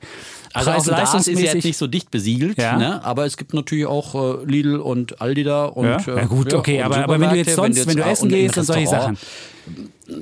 Also 0.55 0.71
auch 0.71 0.85
das 0.85 1.13
ist 1.27 1.39
jetzt 1.39 1.63
nicht 1.63 1.77
so 1.77 1.85
dicht 1.87 2.09
besiegelt, 2.11 2.57
Ja. 2.57 2.77
ne? 2.77 3.03
aber 3.03 3.25
es 3.25 3.37
gibt 3.37 3.53
natürlich 3.53 3.85
auch 3.85 4.15
äh, 4.41 4.45
Lidl 4.45 4.77
und 4.79 5.21
Aldi 5.21 5.43
da. 5.43 5.65
Und, 5.65 5.85
ja? 5.85 5.97
äh, 5.97 6.15
ja 6.17 6.25
gut, 6.25 6.53
okay, 6.53 6.77
und 6.79 6.85
aber, 6.85 7.03
aber 7.03 7.19
wenn 7.19 7.29
du 7.29 7.35
jetzt 7.35 7.55
sonst, 7.55 7.85
wenn 7.87 7.95
du, 7.97 8.01
jetzt- 8.03 8.11
essen 8.13 8.23
und 8.25 8.31
im 8.33 8.39
gehst 8.39 8.57
und 8.57 8.63
solche 8.65 8.87
Sachen. 8.87 9.17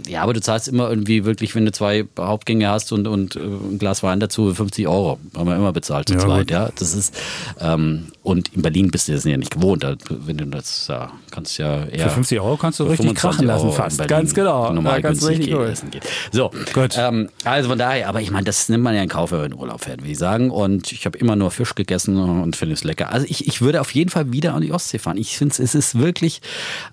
Ja, 0.07 0.21
aber 0.23 0.31
du 0.31 0.39
zahlst 0.39 0.69
immer 0.69 0.89
irgendwie 0.89 1.25
wirklich, 1.25 1.53
wenn 1.55 1.65
du 1.65 1.73
zwei 1.73 2.05
Hauptgänge 2.17 2.69
hast 2.69 2.93
und, 2.93 3.05
und 3.05 3.35
äh, 3.35 3.39
ein 3.39 3.77
Glas 3.79 4.01
Wein 4.01 4.21
dazu, 4.21 4.53
50 4.53 4.87
Euro. 4.87 5.19
Haben 5.35 5.49
wir 5.49 5.57
immer 5.57 5.73
bezahlt 5.73 6.07
zu 6.07 6.13
Ja, 6.13 6.21
zweit, 6.21 6.39
gut. 6.47 6.51
ja. 6.51 6.69
Das 6.79 6.93
ist, 6.95 7.13
ähm, 7.59 8.05
und 8.21 8.53
in 8.55 8.61
Berlin 8.61 8.89
bist 8.91 9.09
du 9.09 9.11
das 9.11 9.25
ja 9.25 9.35
nicht 9.35 9.51
gewohnt. 9.51 9.85
Wenn 10.09 10.37
du 10.37 10.45
das, 10.45 10.87
ja, 10.87 11.11
kannst 11.31 11.57
ja 11.57 11.83
eher. 11.83 12.07
Für 12.07 12.11
50 12.15 12.39
Euro 12.39 12.55
kannst 12.55 12.79
du 12.79 12.83
richtig 12.85 13.07
25 13.07 13.21
krachen 13.21 13.45
lassen 13.45 13.65
Euro 13.65 13.71
fast. 13.73 14.07
Ganz 14.07 14.33
genau. 14.33 14.71
Normal 14.71 14.93
Ja, 14.93 14.99
ganz 15.01 15.25
richtig 15.27 15.47
geht, 15.47 15.59
essen 15.59 15.91
geht. 15.91 16.03
So, 16.31 16.49
Gut. 16.73 16.95
Ähm, 16.97 17.27
also 17.43 17.67
von 17.67 17.77
daher, 17.77 18.07
aber 18.07 18.21
ich 18.21 18.31
meine, 18.31 18.45
das 18.45 18.69
nimmt 18.69 18.85
man 18.85 18.95
ja 18.95 19.01
in 19.03 19.09
Kauf, 19.09 19.33
wenn 19.33 19.39
man 19.41 19.51
in 19.51 19.57
Urlaub 19.57 19.83
fährt, 19.83 19.99
würde 19.99 20.11
ich 20.13 20.17
sagen. 20.23 20.49
Und 20.49 20.91
ich 20.91 21.05
habe 21.05 21.17
immer 21.17 21.35
nur 21.35 21.51
Fisch 21.51 21.75
gegessen 21.75 22.17
und 22.17 22.55
finde 22.55 22.73
es 22.73 22.83
lecker. 22.83 23.11
Also 23.11 23.25
ich, 23.29 23.47
ich 23.47 23.61
würde 23.61 23.81
auf 23.81 23.91
jeden 23.93 24.09
Fall 24.09 24.31
wieder 24.31 24.53
an 24.53 24.61
die 24.61 24.71
Ostsee 24.71 24.97
fahren. 24.99 25.17
Ich 25.17 25.37
finde, 25.37 25.55
es 25.61 25.75
ist 25.75 25.99
wirklich 25.99 26.41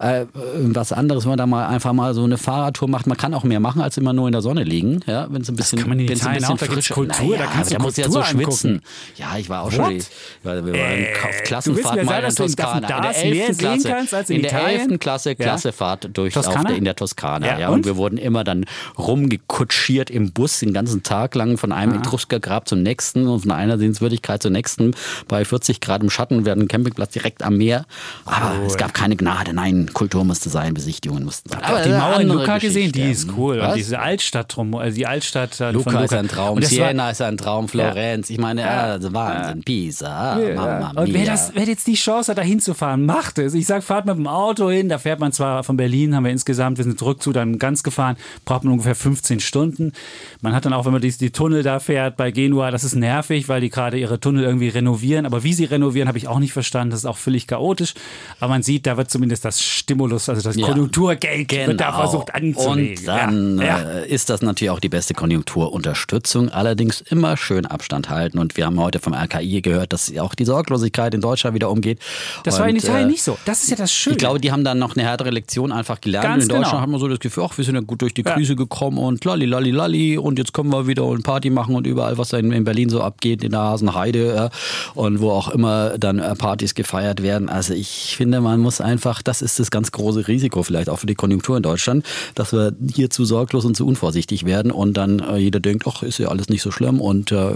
äh, 0.00 0.26
was 0.54 0.92
anderes, 0.92 1.24
wenn 1.24 1.30
man 1.30 1.38
da 1.38 1.46
mal 1.46 1.66
einfach 1.66 1.92
mal 1.92 2.12
so 2.14 2.24
eine 2.24 2.36
Fahrradtour 2.38 2.88
macht. 2.88 3.06
Man 3.06 3.16
kann 3.16 3.32
auch 3.34 3.44
mehr 3.44 3.60
machen, 3.60 3.80
als 3.80 3.96
immer 3.96 4.12
nur 4.12 4.26
in 4.28 4.32
der 4.32 4.42
Sonne 4.42 4.64
liegen. 4.64 5.00
Ja, 5.06 5.26
wenn 5.30 5.42
es 5.42 5.48
ein 5.48 5.56
bisschen, 5.56 5.78
kann 5.78 5.88
man 5.88 5.98
in 6.00 6.08
wenn's 6.08 6.26
ein 6.26 6.36
Italien 6.36 6.40
bisschen 6.40 6.54
auch, 6.54 6.58
da 6.58 6.74
frischer- 6.74 6.94
Kultur, 6.94 7.36
da 7.36 7.44
Naja, 7.44 7.50
kannst 7.54 7.70
du 7.70 7.74
da 7.76 7.82
musst 7.82 7.96
du 7.98 8.02
ja 8.02 8.10
so 8.10 8.22
schwitzen. 8.22 8.70
angucken. 8.70 8.82
Ja, 9.16 9.36
ich 9.38 9.48
war 9.48 9.62
auch 9.62 9.66
What? 9.72 9.74
schon. 9.74 9.98
War, 10.42 10.66
wir 10.66 10.72
waren 10.72 10.80
Äh, 10.80 11.06
auf 11.22 11.36
du 11.38 11.42
Klassenfahrt 11.44 11.94
mir 11.96 12.04
mal 12.04 12.12
sagen, 12.22 12.26
in 12.26 12.34
du 12.34 12.42
Toskana. 12.42 12.76
In 12.78 12.86
der 12.86 13.00
Darf 13.00 13.16
mehr 13.16 13.24
11. 13.24 13.46
sehen 13.46 13.56
Klasse, 13.58 13.88
kannst 13.88 14.14
als 14.14 14.30
in 14.30 14.36
in 14.36 14.42
der 14.42 14.50
Italien? 14.52 14.80
11. 14.90 14.98
Klasse 15.00 15.28
Ja. 15.30 15.34
Klassefahrt 15.36 16.08
durch 16.14 16.36
auf 16.36 16.44
Toskana? 16.46 16.68
der, 16.70 16.76
in 16.78 16.84
der 16.84 16.96
Toskana. 16.96 17.46
Ja, 17.46 17.58
Ja, 17.60 17.68
und? 17.68 17.74
und 17.76 17.86
wir 17.86 17.96
wurden 17.96 18.16
immer 18.18 18.42
dann 18.44 18.64
rumgekutschiert 18.98 20.10
im 20.10 20.32
Bus 20.32 20.60
den 20.60 20.72
ganzen 20.72 21.02
Tag 21.02 21.34
lang 21.34 21.56
von 21.58 21.72
einem 21.72 21.92
Ah. 21.94 21.96
Etruskergrab 22.00 22.68
zum 22.68 22.82
nächsten. 22.82 23.19
Straßen 23.20 23.28
und 23.28 23.40
von 23.40 23.50
einer 23.50 23.78
Sehenswürdigkeit 23.78 24.42
zur 24.42 24.50
nächsten. 24.50 24.94
Bei 25.28 25.44
40 25.44 25.80
Grad 25.80 26.02
im 26.02 26.10
Schatten 26.10 26.44
werden 26.44 26.68
Campingplatz 26.68 27.12
direkt 27.12 27.42
am 27.42 27.56
Meer. 27.56 27.86
Aber 28.24 28.58
cool. 28.58 28.66
es 28.66 28.76
gab 28.76 28.94
keine 28.94 29.16
Gnade. 29.16 29.52
Nein, 29.52 29.90
Kultur 29.92 30.24
musste 30.24 30.48
sein, 30.48 30.74
Besichtigungen 30.74 31.24
mussten 31.24 31.50
sein. 31.50 31.62
Aber 31.62 31.82
die 31.82 31.90
Mauer 31.90 32.20
in 32.20 32.28
Luca 32.28 32.58
gesehen, 32.58 32.92
die 32.92 33.10
ist 33.10 33.28
cool. 33.36 33.58
Was? 33.60 33.70
Und 33.70 33.76
diese 33.76 33.98
Altstadt 33.98 34.54
drum, 34.54 34.74
also 34.74 34.94
die 34.94 35.06
Altstadt 35.06 35.58
Luca, 35.72 35.90
Luca 35.90 36.04
ist 36.04 36.14
ein 36.14 36.28
Traum, 36.28 36.62
Siena 36.62 37.10
ist 37.10 37.22
ein 37.22 37.36
Traum, 37.36 37.68
Florenz. 37.68 38.28
Ja. 38.28 38.34
Ich 38.34 38.40
meine, 38.40 38.62
ja. 38.62 38.82
also 38.82 39.12
Wahnsinn, 39.12 39.62
Pisa, 39.62 40.40
ja. 40.40 40.54
Mama 40.54 40.92
Und 41.00 41.12
wer, 41.12 41.26
das, 41.26 41.52
wer 41.54 41.64
jetzt 41.64 41.86
die 41.86 41.94
Chance 41.94 42.30
hat, 42.30 42.38
da 42.38 42.42
hinzufahren, 42.42 43.04
macht 43.04 43.38
es. 43.38 43.54
Ich 43.54 43.66
sage, 43.66 43.82
fahrt 43.82 44.06
mit 44.06 44.16
dem 44.16 44.26
Auto 44.26 44.70
hin. 44.70 44.88
Da 44.88 44.98
fährt 44.98 45.20
man 45.20 45.32
zwar 45.32 45.64
von 45.64 45.76
Berlin, 45.76 46.14
haben 46.14 46.24
wir 46.24 46.32
insgesamt, 46.32 46.78
wir 46.78 46.84
sind 46.84 46.98
zurück 46.98 47.22
zu 47.22 47.32
dann 47.32 47.58
ganz 47.58 47.82
gefahren, 47.82 48.16
braucht 48.44 48.64
man 48.64 48.72
ungefähr 48.72 48.94
15 48.94 49.40
Stunden. 49.40 49.92
Man 50.40 50.54
hat 50.54 50.64
dann 50.64 50.72
auch, 50.72 50.84
wenn 50.84 50.92
man 50.92 51.02
die, 51.02 51.10
die 51.10 51.30
Tunnel 51.30 51.62
da 51.62 51.78
fährt 51.80 52.16
bei 52.16 52.30
Genua, 52.30 52.70
das 52.70 52.84
ist 52.84 52.94
nervig, 52.94 53.09
weil 53.48 53.60
die 53.60 53.70
gerade 53.70 53.98
ihre 53.98 54.20
Tunnel 54.20 54.44
irgendwie 54.44 54.68
renovieren. 54.68 55.26
Aber 55.26 55.42
wie 55.42 55.52
sie 55.52 55.64
renovieren, 55.64 56.08
habe 56.08 56.18
ich 56.18 56.28
auch 56.28 56.38
nicht 56.38 56.52
verstanden. 56.52 56.90
Das 56.90 57.00
ist 57.00 57.06
auch 57.06 57.16
völlig 57.16 57.46
chaotisch. 57.46 57.94
Aber 58.38 58.50
man 58.50 58.62
sieht, 58.62 58.86
da 58.86 58.96
wird 58.96 59.10
zumindest 59.10 59.44
das 59.44 59.62
Stimulus, 59.62 60.28
also 60.28 60.42
das 60.42 60.56
ja. 60.56 60.66
Konjunkturgeld, 60.66 61.48
genau. 61.48 61.66
wird 61.68 61.80
da 61.80 61.90
genau. 61.90 62.00
versucht 62.00 62.34
anzulegen. 62.34 62.98
Und 62.98 63.06
dann 63.06 63.58
ja. 63.58 63.78
äh, 63.78 64.08
ist 64.08 64.30
das 64.30 64.42
natürlich 64.42 64.70
auch 64.70 64.80
die 64.80 64.88
beste 64.88 65.14
Konjunkturunterstützung. 65.14 66.48
Allerdings 66.48 67.00
immer 67.00 67.36
schön 67.36 67.66
Abstand 67.66 68.10
halten. 68.10 68.38
Und 68.38 68.56
wir 68.56 68.66
haben 68.66 68.78
heute 68.80 68.98
vom 68.98 69.14
RKI 69.14 69.62
gehört, 69.62 69.92
dass 69.92 70.16
auch 70.18 70.34
die 70.34 70.44
Sorglosigkeit 70.44 71.14
in 71.14 71.20
Deutschland 71.20 71.54
wieder 71.54 71.70
umgeht. 71.70 71.98
Das 72.44 72.54
und, 72.54 72.60
war 72.60 72.68
in 72.68 72.76
Italien 72.76 73.08
äh, 73.08 73.12
nicht 73.12 73.22
so. 73.22 73.36
Das 73.44 73.62
ist 73.62 73.70
ja 73.70 73.76
das 73.76 73.92
Schöne. 73.92 74.14
Ich 74.14 74.18
glaube, 74.18 74.40
die 74.40 74.52
haben 74.52 74.64
dann 74.64 74.78
noch 74.78 74.96
eine 74.96 75.04
härtere 75.04 75.30
Lektion 75.30 75.72
einfach 75.72 76.00
gelernt. 76.00 76.26
Ganz 76.26 76.42
in 76.44 76.48
Deutschland 76.48 76.70
genau. 76.70 76.82
hat 76.82 76.88
man 76.88 77.00
so 77.00 77.08
das 77.08 77.20
Gefühl, 77.20 77.44
ach, 77.48 77.56
wir 77.56 77.64
sind 77.64 77.74
ja 77.74 77.80
gut 77.80 78.02
durch 78.02 78.14
die 78.14 78.22
Krise 78.22 78.52
ja. 78.52 78.56
gekommen 78.56 78.98
und 78.98 79.24
lalli, 79.24 79.46
lalli, 79.46 79.70
lalli. 79.70 80.18
Und 80.18 80.38
jetzt 80.38 80.52
können 80.52 80.70
wir 80.70 80.86
wieder 80.86 81.04
und 81.04 81.22
Party 81.22 81.50
machen 81.50 81.74
und 81.74 81.86
überall, 81.86 82.18
was 82.18 82.32
in 82.32 82.64
Berlin 82.64 82.88
so 82.88 82.99
abgeht, 83.02 83.44
in 83.44 83.52
der 83.52 83.60
Hasenheide 83.60 84.50
äh, 84.50 84.98
und 84.98 85.20
wo 85.20 85.30
auch 85.30 85.48
immer 85.48 85.98
dann 85.98 86.18
äh, 86.18 86.34
Partys 86.34 86.74
gefeiert 86.74 87.22
werden. 87.22 87.48
Also 87.48 87.74
ich 87.74 88.14
finde, 88.16 88.40
man 88.40 88.60
muss 88.60 88.80
einfach, 88.80 89.22
das 89.22 89.42
ist 89.42 89.58
das 89.58 89.70
ganz 89.70 89.92
große 89.92 90.28
Risiko 90.28 90.62
vielleicht 90.62 90.88
auch 90.88 90.98
für 90.98 91.06
die 91.06 91.14
Konjunktur 91.14 91.56
in 91.56 91.62
Deutschland, 91.62 92.04
dass 92.34 92.52
wir 92.52 92.72
hier 92.92 93.10
zu 93.10 93.24
sorglos 93.24 93.64
und 93.64 93.76
zu 93.76 93.86
unvorsichtig 93.86 94.44
werden 94.44 94.70
und 94.70 94.94
dann 94.94 95.20
äh, 95.20 95.36
jeder 95.36 95.60
denkt, 95.60 95.84
ach, 95.86 96.02
ist 96.02 96.18
ja 96.18 96.28
alles 96.28 96.48
nicht 96.48 96.62
so 96.62 96.70
schlimm 96.70 97.00
und 97.00 97.32
äh, 97.32 97.50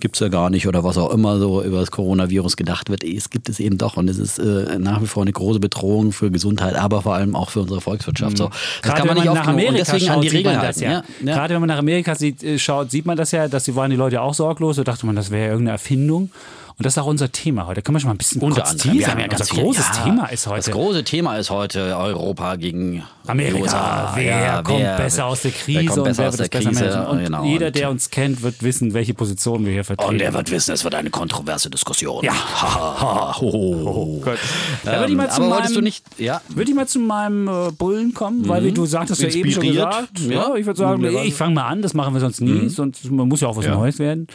gibt 0.00 0.16
es 0.16 0.20
ja 0.20 0.28
gar 0.28 0.50
nicht 0.50 0.66
oder 0.68 0.84
was 0.84 0.98
auch 0.98 1.10
immer 1.10 1.38
so 1.38 1.62
über 1.62 1.80
das 1.80 1.90
Coronavirus 1.90 2.56
gedacht 2.56 2.90
wird. 2.90 3.04
Es 3.04 3.30
gibt 3.30 3.48
es 3.48 3.60
eben 3.60 3.78
doch 3.78 3.96
und 3.96 4.08
es 4.08 4.18
ist 4.18 4.38
äh, 4.38 4.78
nach 4.78 5.02
wie 5.02 5.06
vor 5.06 5.22
eine 5.22 5.32
große 5.32 5.60
Bedrohung 5.60 6.12
für 6.12 6.30
Gesundheit, 6.30 6.76
aber 6.76 7.02
vor 7.02 7.14
allem 7.14 7.36
auch 7.36 7.50
für 7.50 7.60
unsere 7.60 7.80
Volkswirtschaft. 7.80 8.38
So, 8.38 8.48
das 8.48 8.82
Gerade 8.82 8.98
kann 8.98 9.06
man 9.06 9.16
nicht 9.16 9.28
oft 9.28 9.46
und 9.46 9.78
deswegen 9.78 10.06
schaut, 10.06 10.16
an 10.16 10.20
die 10.20 10.28
Regeln 10.28 10.58
halten. 10.60 10.82
Ja. 10.82 11.02
Ja. 11.24 11.34
Gerade 11.34 11.54
wenn 11.54 11.60
man 11.60 11.68
nach 11.68 11.78
Amerika 11.78 12.14
sieht, 12.14 12.42
äh, 12.42 12.58
schaut, 12.58 12.90
sieht 12.90 13.06
man 13.06 13.16
das 13.16 13.32
ja, 13.32 13.48
dass 13.48 13.64
sie 13.64 13.74
waren 13.74 13.90
die 13.90 13.96
Leute 13.96 14.20
auch 14.24 14.34
sorglos. 14.34 14.76
Da 14.76 14.84
dachte 14.84 15.06
man, 15.06 15.16
das 15.16 15.30
wäre 15.30 15.50
irgendeine 15.50 15.74
Erfindung. 15.74 16.30
Und 16.76 16.84
das 16.84 16.94
ist 16.94 16.98
auch 16.98 17.06
unser 17.06 17.30
Thema 17.30 17.66
heute. 17.66 17.82
Können 17.82 17.94
wir 17.94 18.00
schon 18.00 18.08
mal 18.08 18.14
ein 18.14 18.18
bisschen 18.18 18.42
Unter 18.42 18.62
kurz 18.62 18.84
anderem. 18.84 19.06
Haben 19.06 19.20
ja 19.20 19.26
unser 19.30 19.44
großes 19.44 19.86
ja, 19.94 20.02
Thema 20.02 20.26
ist 20.26 20.46
heute. 20.48 20.56
Das 20.56 20.70
große 20.70 21.04
Thema 21.04 21.36
ist 21.36 21.50
heute 21.50 21.96
Europa 21.96 22.56
gegen 22.56 23.04
Amerika. 23.28 23.60
USA. 23.60 24.12
Wer 24.16 24.24
ja, 24.24 24.62
kommt 24.62 24.80
wer, 24.80 24.96
besser 24.96 25.26
aus 25.26 25.42
der 25.42 25.52
Krise 25.52 26.02
und 26.02 26.18
wer 26.18 26.32
wird 26.32 26.40
das 26.40 26.48
besser 26.48 26.48
Krise, 26.48 27.06
Und 27.06 27.24
genau. 27.24 27.44
jeder, 27.44 27.70
der 27.70 27.90
uns 27.90 28.10
kennt, 28.10 28.42
wird 28.42 28.64
wissen, 28.64 28.92
welche 28.92 29.14
Position 29.14 29.64
wir 29.64 29.72
hier 29.72 29.84
vertreten. 29.84 30.14
Und 30.14 30.20
er 30.20 30.34
wird 30.34 30.50
wissen, 30.50 30.72
es 30.72 30.82
wird 30.82 30.96
eine 30.96 31.10
kontroverse 31.10 31.70
Diskussion. 31.70 32.24
Ja. 32.24 32.34
Ha, 32.64 33.36
ho, 33.40 33.52
ho. 33.52 33.82
Oh 33.84 34.20
Gott. 34.20 34.38
Ähm, 34.86 34.92
würde 34.92 35.12
ich 35.12 35.16
mal 35.16 35.30
zu 35.30 35.42
aber 35.42 35.60
meinem, 35.60 35.74
du 35.74 35.80
nicht, 35.80 36.04
ja. 36.18 36.40
Würde 36.48 36.70
ich 36.70 36.76
mal 36.76 36.86
zu 36.86 36.98
meinem 36.98 37.48
äh, 37.48 37.70
Bullen 37.72 38.14
kommen, 38.14 38.42
mhm. 38.42 38.48
weil 38.48 38.64
wie 38.64 38.72
du 38.72 38.86
sagtest, 38.86 39.20
ja 39.20 39.28
eben 39.28 39.50
schon 39.50 39.64
gesagt. 39.64 40.20
Ja, 40.20 40.54
ich 40.54 40.64
würde 40.64 40.78
sagen, 40.78 41.04
ich 41.04 41.34
fange 41.34 41.54
mal 41.54 41.66
an, 41.66 41.82
das 41.82 41.94
machen 41.94 42.14
wir 42.14 42.20
sonst 42.20 42.40
nie, 42.40 42.50
mhm. 42.50 42.68
sonst 42.68 43.10
man 43.10 43.28
muss 43.28 43.40
ja 43.40 43.48
auch 43.48 43.56
was 43.56 43.66
Neues 43.66 43.98
werden. 43.98 44.28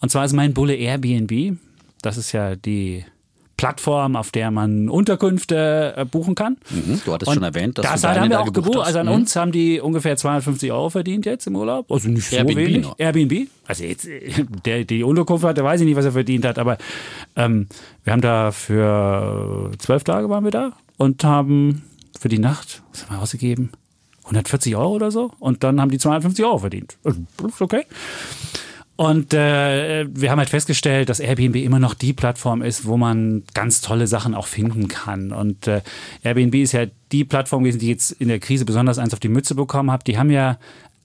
Und 0.00 0.10
zwar 0.10 0.24
ist 0.24 0.32
mein 0.32 0.54
Bulle 0.54 0.74
Airbnb. 0.74 1.56
Das 2.02 2.16
ist 2.16 2.32
ja 2.32 2.56
die 2.56 3.04
Plattform, 3.56 4.16
auf 4.16 4.30
der 4.30 4.50
man 4.50 4.88
Unterkünfte 4.88 5.94
äh, 5.96 6.04
buchen 6.04 6.34
kann. 6.34 6.56
Mhm, 6.70 7.00
du 7.04 7.12
hattest 7.12 7.28
und 7.28 7.34
schon 7.34 7.42
erwähnt, 7.42 7.78
dass 7.78 7.86
das 7.86 8.00
du 8.02 8.08
haben 8.08 8.30
wir 8.30 8.40
auch 8.40 8.52
gebucht. 8.52 8.78
Hast. 8.78 8.86
Also 8.88 8.98
an 8.98 9.06
mhm. 9.06 9.12
uns 9.12 9.36
haben 9.36 9.52
die 9.52 9.80
ungefähr 9.80 10.16
250 10.16 10.72
Euro 10.72 10.90
verdient 10.90 11.24
jetzt 11.24 11.46
im 11.46 11.56
Urlaub. 11.56 11.90
Also 11.90 12.08
nicht 12.08 12.28
so 12.28 12.36
Airbnb 12.36 12.56
wenig. 12.56 12.82
Noch. 12.82 12.98
Airbnb. 12.98 13.48
Also 13.66 13.84
jetzt, 13.84 14.08
der 14.64 14.84
die 14.84 15.04
Unterkunft 15.04 15.44
hat, 15.44 15.56
der 15.56 15.64
weiß 15.64 15.80
ich 15.80 15.86
nicht, 15.86 15.96
was 15.96 16.04
er 16.04 16.12
verdient 16.12 16.44
hat, 16.44 16.58
aber 16.58 16.78
ähm, 17.36 17.68
wir 18.02 18.12
haben 18.12 18.20
da 18.20 18.50
für 18.50 19.70
zwölf 19.78 20.04
Tage 20.04 20.28
waren 20.28 20.44
wir 20.44 20.50
da 20.50 20.72
und 20.96 21.22
haben 21.22 21.84
für 22.18 22.28
die 22.28 22.38
Nacht, 22.38 22.82
was 22.90 23.06
haben 23.06 23.16
wir 23.16 23.22
ausgegeben? 23.22 23.70
140 24.24 24.74
Euro 24.76 24.92
oder 24.92 25.10
so. 25.10 25.32
Und 25.38 25.62
dann 25.62 25.80
haben 25.80 25.90
die 25.90 25.98
250 25.98 26.44
Euro 26.44 26.58
verdient. 26.58 26.96
Also, 27.04 27.20
okay. 27.60 27.84
Und 28.96 29.34
äh, 29.34 30.06
wir 30.08 30.30
haben 30.30 30.38
halt 30.38 30.50
festgestellt, 30.50 31.08
dass 31.08 31.18
Airbnb 31.18 31.56
immer 31.56 31.80
noch 31.80 31.94
die 31.94 32.12
Plattform 32.12 32.62
ist, 32.62 32.86
wo 32.86 32.96
man 32.96 33.42
ganz 33.52 33.80
tolle 33.80 34.06
Sachen 34.06 34.34
auch 34.34 34.46
finden 34.46 34.86
kann. 34.86 35.32
Und 35.32 35.66
äh, 35.66 35.82
Airbnb 36.22 36.54
ist 36.54 36.72
ja 36.72 36.86
die 37.10 37.24
Plattform 37.24 37.64
gewesen, 37.64 37.80
die 37.80 37.88
jetzt 37.88 38.12
in 38.12 38.28
der 38.28 38.38
Krise 38.38 38.64
besonders 38.64 38.98
eins 38.98 39.12
auf 39.12 39.20
die 39.20 39.28
Mütze 39.28 39.56
bekommen 39.56 39.90
hat. 39.90 40.06
Die 40.06 40.16
haben 40.16 40.30
ja 40.30 40.58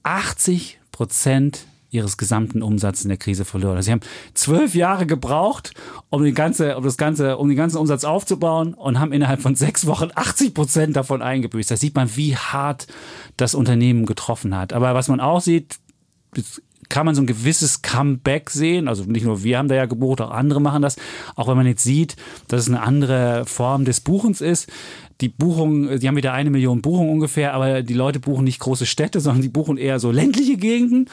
80 0.04 0.80
Prozent 0.92 1.66
ihres 1.92 2.18
gesamten 2.18 2.62
Umsatzes 2.62 3.06
in 3.06 3.10
der 3.10 3.18
Krise 3.18 3.46
verloren. 3.46 3.78
Also 3.78 3.88
sie 3.88 3.92
haben 3.94 4.02
zwölf 4.36 4.76
Jahre 4.76 5.08
gebraucht, 5.08 5.74
um, 6.10 6.24
die 6.24 6.34
ganze, 6.34 6.78
um, 6.78 6.84
das 6.84 6.98
ganze, 6.98 7.38
um 7.38 7.48
den 7.48 7.58
ganzen 7.58 7.78
Umsatz 7.78 8.04
aufzubauen 8.04 8.76
und 8.76 9.00
haben 9.00 9.12
innerhalb 9.12 9.42
von 9.42 9.56
sechs 9.56 9.88
Wochen 9.88 10.10
80 10.14 10.54
Prozent 10.54 10.96
davon 10.96 11.24
eingebüßt. 11.24 11.72
Da 11.72 11.78
sieht 11.78 11.96
man, 11.96 12.16
wie 12.16 12.36
hart 12.36 12.86
das 13.38 13.56
Unternehmen 13.56 14.06
getroffen 14.06 14.56
hat. 14.56 14.74
Aber 14.74 14.94
was 14.94 15.08
man 15.08 15.20
auch 15.20 15.42
sieht, 15.42 15.80
kann 16.90 17.06
man 17.06 17.16
so 17.16 17.22
ein 17.22 17.28
gewisses 17.28 17.82
Comeback 17.82 18.50
sehen. 18.50 18.88
Also 18.88 19.04
nicht 19.04 19.26
nur 19.26 19.44
wir 19.44 19.58
haben 19.58 19.68
da 19.68 19.76
ja 19.76 19.86
gebucht, 19.86 20.22
auch 20.22 20.32
andere 20.32 20.60
machen 20.60 20.82
das. 20.82 20.98
Auch 21.36 21.48
wenn 21.48 21.58
man 21.58 21.68
jetzt 21.68 21.84
sieht, 21.84 22.16
dass 22.48 22.62
es 22.62 22.68
eine 22.68 22.82
andere 22.82 23.46
Form 23.46 23.86
des 23.86 24.02
Buchens 24.02 24.42
ist 24.42 24.70
die 25.22 25.30
Buchung, 25.30 26.00
die 26.00 26.08
haben 26.08 26.16
wieder 26.16 26.34
eine 26.34 26.50
Million 26.50 26.82
Buchungen 26.82 27.12
ungefähr, 27.12 27.54
aber 27.54 27.82
die 27.82 27.94
Leute 27.94 28.20
buchen 28.20 28.46
nicht 28.46 28.60
große 28.60 28.86
Städte, 28.86 29.20
sondern 29.20 29.42
die 29.42 29.50
buchen 29.50 29.78
eher 29.78 30.00
so 30.00 30.12
ländliche 30.12 30.58
Gegenden. 30.58 31.10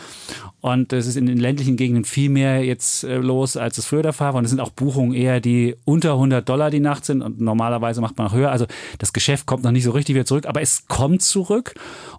Und 0.60 0.92
es 0.92 1.06
ist 1.06 1.16
in 1.16 1.26
den 1.26 1.38
ländlichen 1.38 1.76
Gegenden 1.76 2.04
viel 2.04 2.28
mehr 2.28 2.64
jetzt 2.64 3.04
äh, 3.04 3.18
los, 3.18 3.56
als 3.56 3.78
es 3.78 3.86
früher 3.86 4.02
der 4.02 4.12
Fall 4.12 4.32
war. 4.32 4.38
Und 4.38 4.44
es 4.44 4.50
sind 4.50 4.60
auch 4.60 4.70
Buchungen 4.70 5.14
eher, 5.14 5.40
die 5.40 5.76
unter 5.84 6.12
100 6.14 6.48
Dollar 6.48 6.70
die 6.70 6.80
Nacht 6.80 7.04
sind. 7.04 7.22
Und 7.22 7.40
normalerweise 7.40 8.00
macht 8.00 8.18
man 8.18 8.28
auch 8.28 8.32
höher. 8.32 8.50
Also 8.50 8.66
das 8.98 9.12
Geschäft 9.12 9.46
kommt 9.46 9.64
noch 9.64 9.70
nicht 9.70 9.84
so 9.84 9.92
richtig 9.92 10.14
wieder 10.14 10.24
zurück, 10.24 10.46
aber 10.46 10.60
es 10.60 10.86
kommt 10.88 11.22
zurück. 11.22 11.74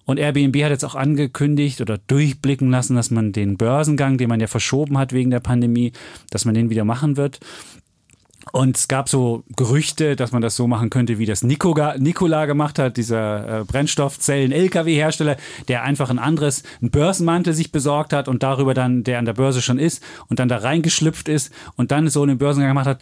Und 0.06 0.18
Airbnb 0.18 0.56
hat 0.64 0.72
jetzt 0.72 0.86
auch 0.86 0.96
angekündigt 0.96 1.82
oder 1.82 1.98
durchblicken 1.98 2.70
lassen, 2.70 2.96
dass 2.96 3.12
man 3.12 3.34
den 3.34 3.58
Börsengang, 3.58 4.18
den 4.18 4.30
man 4.30 4.40
ja 4.40 4.48
verschoben 4.48 4.98
hat 4.98 5.12
wegen 5.12 5.32
der 5.32 5.42
Pandemie, 5.42 5.92
dass 6.30 6.46
man 6.46 6.56
den 6.56 6.70
wieder 6.70 6.86
machen 6.86 7.18
wird. 7.18 7.40
Und 8.52 8.78
es 8.78 8.88
gab 8.88 9.10
so 9.10 9.44
Gerüchte, 9.56 10.16
dass 10.16 10.32
man 10.32 10.42
das 10.42 10.56
so 10.56 10.68
machen 10.68 10.90
könnte, 10.90 11.20
wie 11.20 11.26
das 11.26 11.44
Nikola, 11.44 11.98
Nikola 11.98 12.46
gemacht 12.46 12.80
hat, 12.80 12.98
dieser 12.98 13.62
äh, 13.62 13.64
Brennstoffzellen-LKW-Hersteller, 13.66 15.38
der 15.68 15.84
einfach 15.84 16.10
ein 16.10 16.20
anderes, 16.20 16.64
ein 16.82 16.90
Börsenmantel 16.90 17.54
sich 17.54 17.72
besorgt 17.72 18.14
hat 18.14 18.28
und 18.28 18.44
darüber 18.44 18.74
dann, 18.74 19.04
der 19.04 19.20
an 19.20 19.26
der 19.26 19.34
Börse 19.34 19.62
schon 19.62 19.80
ist 19.80 20.04
und 20.30 20.40
dann 20.40 20.50
da 20.50 20.58
reingeschlüpft 20.58 21.30
ist 21.30 21.52
und 21.76 21.92
dann 21.92 22.10
so 22.10 22.24
einen 22.24 22.38
Börsengang 22.38 22.72
gemacht 22.72 22.88
hat 22.88 23.02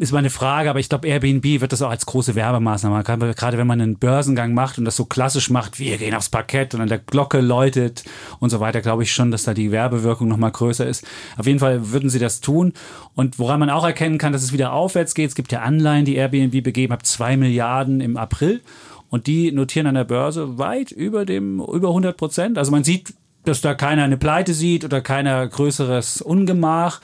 ist 0.00 0.12
meine 0.12 0.30
Frage, 0.30 0.70
aber 0.70 0.80
ich 0.80 0.88
glaube, 0.88 1.06
Airbnb 1.06 1.44
wird 1.60 1.72
das 1.72 1.82
auch 1.82 1.90
als 1.90 2.06
große 2.06 2.34
Werbemaßnahme. 2.34 3.04
Gerade 3.04 3.58
wenn 3.58 3.66
man 3.66 3.82
einen 3.82 3.98
Börsengang 3.98 4.54
macht 4.54 4.78
und 4.78 4.86
das 4.86 4.96
so 4.96 5.04
klassisch 5.04 5.50
macht, 5.50 5.78
wir 5.78 5.98
gehen 5.98 6.14
aufs 6.14 6.30
Parkett 6.30 6.74
und 6.74 6.80
an 6.80 6.88
der 6.88 7.00
Glocke 7.00 7.42
läutet 7.42 8.04
und 8.38 8.48
so 8.48 8.60
weiter, 8.60 8.80
glaube 8.80 9.02
ich 9.02 9.12
schon, 9.12 9.30
dass 9.30 9.42
da 9.42 9.52
die 9.52 9.70
Werbewirkung 9.70 10.26
nochmal 10.26 10.52
größer 10.52 10.86
ist. 10.86 11.06
Auf 11.36 11.46
jeden 11.46 11.58
Fall 11.58 11.92
würden 11.92 12.08
sie 12.08 12.18
das 12.18 12.40
tun. 12.40 12.72
Und 13.14 13.38
woran 13.38 13.60
man 13.60 13.68
auch 13.68 13.84
erkennen 13.84 14.16
kann, 14.16 14.32
dass 14.32 14.42
es 14.42 14.54
wieder 14.54 14.72
aufwärts 14.72 15.14
geht, 15.14 15.28
es 15.28 15.34
gibt 15.34 15.52
ja 15.52 15.60
Anleihen, 15.60 16.06
die 16.06 16.14
Airbnb 16.14 16.64
begeben 16.64 16.94
hat, 16.94 17.04
zwei 17.04 17.36
Milliarden 17.36 18.00
im 18.00 18.16
April. 18.16 18.62
Und 19.10 19.26
die 19.26 19.52
notieren 19.52 19.86
an 19.86 19.96
der 19.96 20.04
Börse 20.04 20.56
weit 20.56 20.92
über 20.92 21.26
dem, 21.26 21.60
über 21.60 21.88
100 21.88 22.16
Prozent. 22.16 22.56
Also 22.56 22.70
man 22.70 22.84
sieht, 22.84 23.12
dass 23.44 23.60
da 23.60 23.74
keiner 23.74 24.04
eine 24.04 24.16
Pleite 24.16 24.54
sieht 24.54 24.82
oder 24.82 25.02
keiner 25.02 25.46
größeres 25.46 26.22
Ungemach. 26.22 27.02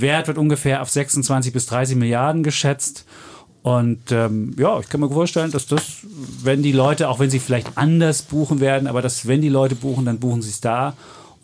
Wert 0.00 0.28
wird 0.28 0.38
ungefähr 0.38 0.82
auf 0.82 0.90
26 0.90 1.52
bis 1.52 1.66
30 1.66 1.96
Milliarden 1.96 2.42
geschätzt. 2.42 3.04
Und 3.62 4.12
ähm, 4.12 4.54
ja, 4.58 4.78
ich 4.80 4.88
kann 4.88 5.00
mir 5.00 5.10
vorstellen, 5.10 5.50
dass 5.50 5.66
das, 5.66 5.98
wenn 6.42 6.62
die 6.62 6.72
Leute, 6.72 7.08
auch 7.08 7.18
wenn 7.18 7.30
sie 7.30 7.38
vielleicht 7.38 7.76
anders 7.76 8.22
buchen 8.22 8.60
werden, 8.60 8.86
aber 8.86 9.02
dass, 9.02 9.26
wenn 9.26 9.42
die 9.42 9.48
Leute 9.48 9.74
buchen, 9.74 10.04
dann 10.04 10.20
buchen 10.20 10.42
sie 10.42 10.50
es 10.50 10.60
da. 10.60 10.94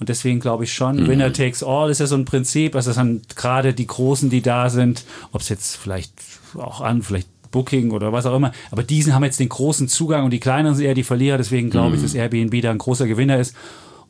Und 0.01 0.09
deswegen 0.09 0.41
glaube 0.41 0.65
ich 0.65 0.73
schon, 0.73 0.97
mhm. 0.97 1.07
Winner 1.07 1.33
takes 1.33 1.63
all 1.63 1.91
ist 1.91 2.01
ja 2.01 2.07
so 2.07 2.17
ein 2.17 2.25
Prinzip. 2.25 2.75
Also 2.77 2.91
das 2.91 2.97
sind 2.97 3.37
gerade 3.37 3.75
die 3.75 3.87
Großen, 3.87 4.31
die 4.31 4.43
da 4.43 4.71
sind, 4.71 5.05
ob 5.33 5.41
es 5.41 5.49
jetzt 5.49 5.77
vielleicht 5.77 6.13
auch 6.57 6.81
an, 6.81 7.03
vielleicht 7.03 7.29
Booking 7.51 7.93
oder 7.93 8.13
was 8.13 8.27
auch 8.27 8.37
immer. 8.37 8.53
Aber 8.71 8.83
diesen 8.83 9.15
haben 9.15 9.25
jetzt 9.25 9.39
den 9.39 9.49
großen 9.49 9.89
Zugang 9.89 10.25
und 10.25 10.31
die 10.31 10.41
kleineren 10.41 10.75
sind 10.75 10.87
eher 10.87 10.95
die 10.95 11.05
Verlierer. 11.05 11.39
Deswegen 11.39 11.71
glaube 11.71 11.95
ich, 11.95 12.01
mhm. 12.01 12.07
dass 12.07 12.15
Airbnb 12.15 12.61
da 12.63 12.71
ein 12.71 12.79
großer 12.79 13.07
Gewinner 13.07 13.39
ist. 13.39 13.55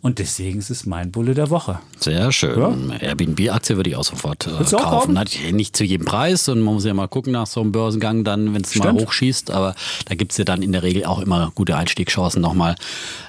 Und 0.04 0.18
deswegen 0.18 0.58
ist 0.58 0.68
es 0.68 0.84
mein 0.84 1.10
Bulle 1.10 1.32
der 1.32 1.48
Woche. 1.48 1.78
Sehr 1.98 2.30
schön. 2.30 2.92
Airbnb-Aktie 3.00 3.76
würde 3.76 3.88
ich 3.88 3.96
auch 3.96 4.04
sofort 4.04 4.46
äh, 4.46 4.50
du 4.50 4.76
auch 4.76 4.82
kaufen. 4.82 5.14
kaufen? 5.14 5.56
Nicht 5.56 5.74
zu 5.74 5.82
jedem 5.82 6.04
Preis 6.04 6.46
und 6.50 6.60
man 6.60 6.74
muss 6.74 6.84
ja 6.84 6.92
mal 6.92 7.08
gucken 7.08 7.32
nach 7.32 7.46
so 7.46 7.62
einem 7.62 7.72
Börsengang 7.72 8.22
dann, 8.22 8.52
wenn 8.52 8.60
es 8.60 8.74
mal 8.74 8.92
hochschießt. 8.92 9.50
Aber 9.50 9.74
da 10.04 10.14
gibt 10.14 10.32
es 10.32 10.36
ja 10.36 10.44
dann 10.44 10.60
in 10.60 10.72
der 10.72 10.82
Regel 10.82 11.06
auch 11.06 11.20
immer 11.20 11.52
gute 11.54 11.74
Einstiegschancen 11.74 12.42
nochmal. 12.42 12.74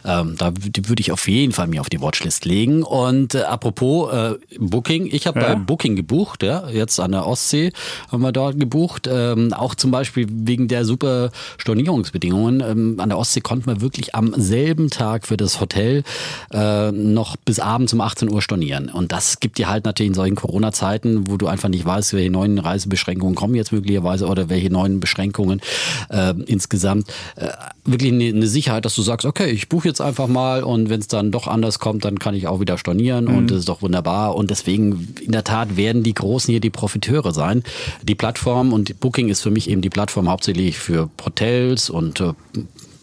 Ähm, 0.03 0.35
da 0.37 0.51
würde 0.53 0.99
ich 0.99 1.13
auf 1.13 1.29
jeden 1.29 1.53
Fall 1.53 1.67
mir 1.67 1.79
auf 1.79 1.87
die 1.89 2.01
Watchlist 2.01 2.43
legen. 2.43 2.83
Und 2.83 3.35
äh, 3.35 3.43
apropos 3.43 4.11
äh, 4.11 4.33
Booking, 4.59 5.07
ich 5.09 5.27
habe 5.27 5.39
Ja. 5.39 5.53
bei 5.53 5.55
Booking 5.55 5.95
gebucht, 5.95 6.43
ja, 6.43 6.67
jetzt 6.67 6.99
an 6.99 7.13
der 7.13 7.25
Ostsee 7.25 7.71
haben 8.11 8.21
wir 8.21 8.33
dort 8.33 8.59
gebucht. 8.59 9.07
Ähm, 9.09 9.53
auch 9.53 9.75
zum 9.75 9.91
Beispiel 9.91 10.27
wegen 10.29 10.67
der 10.67 10.83
super 10.83 11.31
Stornierungsbedingungen. 11.57 12.59
Ähm, 12.59 12.95
an 12.99 13.07
der 13.07 13.17
Ostsee 13.17 13.39
konnten 13.39 13.67
wir 13.67 13.79
wirklich 13.79 14.13
am 14.13 14.33
selben 14.35 14.89
Tag 14.89 15.25
für 15.25 15.37
das 15.37 15.61
Hotel 15.61 16.03
äh, 16.49 16.64
noch 16.91 17.35
bis 17.37 17.59
abends 17.59 17.93
um 17.93 18.01
18 18.01 18.31
Uhr 18.31 18.41
stornieren. 18.41 18.89
Und 18.89 19.11
das 19.11 19.39
gibt 19.39 19.57
dir 19.57 19.69
halt 19.69 19.85
natürlich 19.85 20.09
in 20.09 20.13
solchen 20.13 20.35
Corona-Zeiten, 20.35 21.27
wo 21.27 21.37
du 21.37 21.47
einfach 21.47 21.69
nicht 21.69 21.85
weißt, 21.85 22.13
welche 22.13 22.29
neuen 22.29 22.59
Reisebeschränkungen 22.59 23.35
kommen 23.35 23.55
jetzt 23.55 23.71
möglicherweise 23.71 24.27
oder 24.27 24.49
welche 24.49 24.69
neuen 24.69 24.99
Beschränkungen 24.99 25.61
äh, 26.09 26.33
insgesamt, 26.45 27.09
äh, 27.35 27.49
wirklich 27.85 28.11
eine, 28.11 28.25
eine 28.25 28.47
Sicherheit, 28.47 28.85
dass 28.85 28.95
du 28.95 29.01
sagst, 29.01 29.25
okay, 29.25 29.49
ich 29.49 29.69
buche 29.69 29.87
jetzt 29.87 30.01
einfach 30.01 30.27
mal 30.27 30.63
und 30.63 30.89
wenn 30.89 30.99
es 30.99 31.07
dann 31.07 31.31
doch 31.31 31.47
anders 31.47 31.79
kommt, 31.79 32.05
dann 32.05 32.19
kann 32.19 32.35
ich 32.35 32.47
auch 32.47 32.59
wieder 32.59 32.77
stornieren 32.77 33.27
und 33.27 33.51
das 33.51 33.59
ist 33.59 33.69
doch 33.69 33.81
wunderbar. 33.81 34.35
Und 34.35 34.49
deswegen, 34.49 35.15
in 35.21 35.31
der 35.31 35.43
Tat, 35.43 35.77
werden 35.77 36.03
die 36.03 36.13
Großen 36.13 36.51
hier 36.51 36.61
die 36.61 36.69
Profiteure 36.69 37.33
sein. 37.33 37.63
Die 38.03 38.15
Plattform 38.15 38.73
und 38.73 38.99
Booking 38.99 39.29
ist 39.29 39.41
für 39.41 39.51
mich 39.51 39.69
eben 39.69 39.81
die 39.81 39.89
Plattform 39.89 40.29
hauptsächlich 40.29 40.77
für 40.77 41.09
Hotels 41.23 41.89
und 41.89 42.21
äh, 42.21 42.33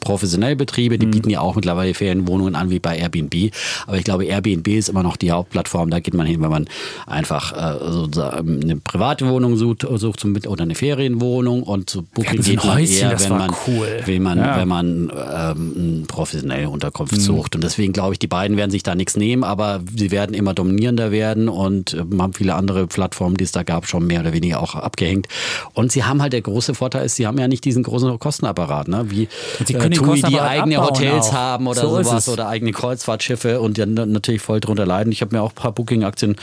professionelle 0.03 0.57
Betriebe, 0.57 0.99
die 0.99 1.07
bieten 1.07 1.31
ja 1.31 1.41
auch 1.41 1.55
mittlerweile 1.55 1.95
Ferienwohnungen 1.95 2.55
an 2.55 2.69
wie 2.71 2.79
bei 2.79 2.99
Airbnb. 2.99 3.53
Aber 3.87 3.97
ich 3.97 4.05
glaube, 4.05 4.25
Airbnb 4.27 4.69
ist 4.69 4.89
immer 4.91 5.03
noch 5.03 5.17
die 5.17 5.31
Hauptplattform. 5.31 5.89
Da 5.91 6.01
geht 6.01 6.13
man 6.15 6.27
hin, 6.27 6.43
wenn 6.43 6.51
man 6.51 6.67
einfach 7.07 7.53
äh, 7.53 7.79
sozusagen 7.91 8.63
eine 8.63 8.77
private 8.77 9.29
Wohnung 9.29 9.57
sucht, 9.57 9.87
sucht 9.95 10.21
zum 10.21 10.37
oder 10.47 10.63
eine 10.63 10.75
Ferienwohnung 10.75 11.63
und 11.63 11.89
zu 11.89 12.03
Booking 12.03 12.43
so 12.43 12.51
geht 12.51 12.65
man 12.65 12.75
Häuschen, 12.79 12.97
eher, 12.97 13.11
das 13.11 13.31
wenn 13.31 13.39
man, 13.39 13.51
cool. 13.67 13.89
wenn 14.05 14.23
man, 14.23 14.39
Ja. 14.39 14.57
wenn 14.59 14.69
man 14.69 15.13
ähm, 15.35 16.05
professionelle 16.09 16.69
Unterkunft 16.69 17.13
Mhm. 17.15 17.21
sucht. 17.21 17.55
Und 17.55 17.63
deswegen 17.65 17.93
glaube 17.93 18.15
ich, 18.15 18.19
die 18.19 18.27
beiden 18.27 18.57
werden 18.57 18.71
sich 18.71 18.83
da 18.83 18.95
nichts 18.95 19.17
nehmen, 19.17 19.45
aber 19.45 19.81
sie 19.97 20.11
werden 20.11 20.35
immer 20.35 20.53
dominierender 20.55 21.11
werden 21.13 21.49
und 21.49 21.95
äh, 21.95 21.99
haben 22.19 22.33
viele 22.35 22.55
andere 22.55 22.87
Plattformen, 22.87 23.37
die 23.37 23.45
es 23.45 23.53
da 23.53 23.63
gab, 23.63 23.87
schon 23.87 24.07
mehr 24.07 24.21
oder 24.21 24.33
weniger 24.33 24.61
auch 24.63 24.75
abgehängt. 24.75 25.29
Und 25.75 25.93
sie 25.93 26.05
haben 26.05 26.21
halt 26.23 26.33
der 26.33 26.43
große 26.43 26.75
Vorteil 26.75 27.05
ist, 27.07 27.17
sie 27.17 27.27
haben 27.27 27.39
ja 27.39 27.49
nicht 27.49 27.65
diesen 27.65 27.83
großen 27.83 28.19
Kostenapparat, 28.19 28.89
ne? 28.89 29.07
wie 29.11 29.29
sie 29.65 29.75
können 29.75 29.92
TUI, 29.97 30.05
die 30.17 30.21
Kostenapparat 30.23 30.51
eigene 30.51 30.77
Hotels 30.85 31.27
auch. 31.29 31.33
haben 31.33 31.67
oder 31.67 31.81
So 31.83 32.03
sowas 32.03 32.29
oder 32.29 32.49
eigene 32.49 32.73
Kreuzfahrtschiffe 32.73 33.61
und 33.61 33.79
dann 33.79 33.95
natürlich 34.13 34.43
voll 34.43 34.61
drunter 34.61 34.87
leiden. 34.87 35.13
Ich 35.13 35.21
habe 35.23 35.35
mir 35.37 35.43
auch 35.43 35.51
ein 35.51 35.55
paar 35.55 35.73
Booking-Aktien 35.73 36.37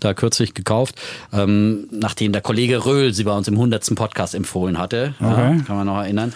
da 0.00 0.14
kürzlich 0.14 0.54
gekauft, 0.54 0.94
ähm, 1.32 1.88
nachdem 1.90 2.32
der 2.32 2.42
Kollege 2.42 2.84
Röhl 2.86 3.12
sie 3.14 3.24
bei 3.24 3.36
uns 3.36 3.48
im 3.48 3.54
100. 3.54 3.94
Podcast 3.96 4.34
empfohlen 4.34 4.78
hatte. 4.78 5.14
Ja, 5.20 5.32
Okay. 5.32 5.60
kann 5.66 5.76
man 5.76 5.86
noch 5.86 5.98
erinnern. 5.98 6.32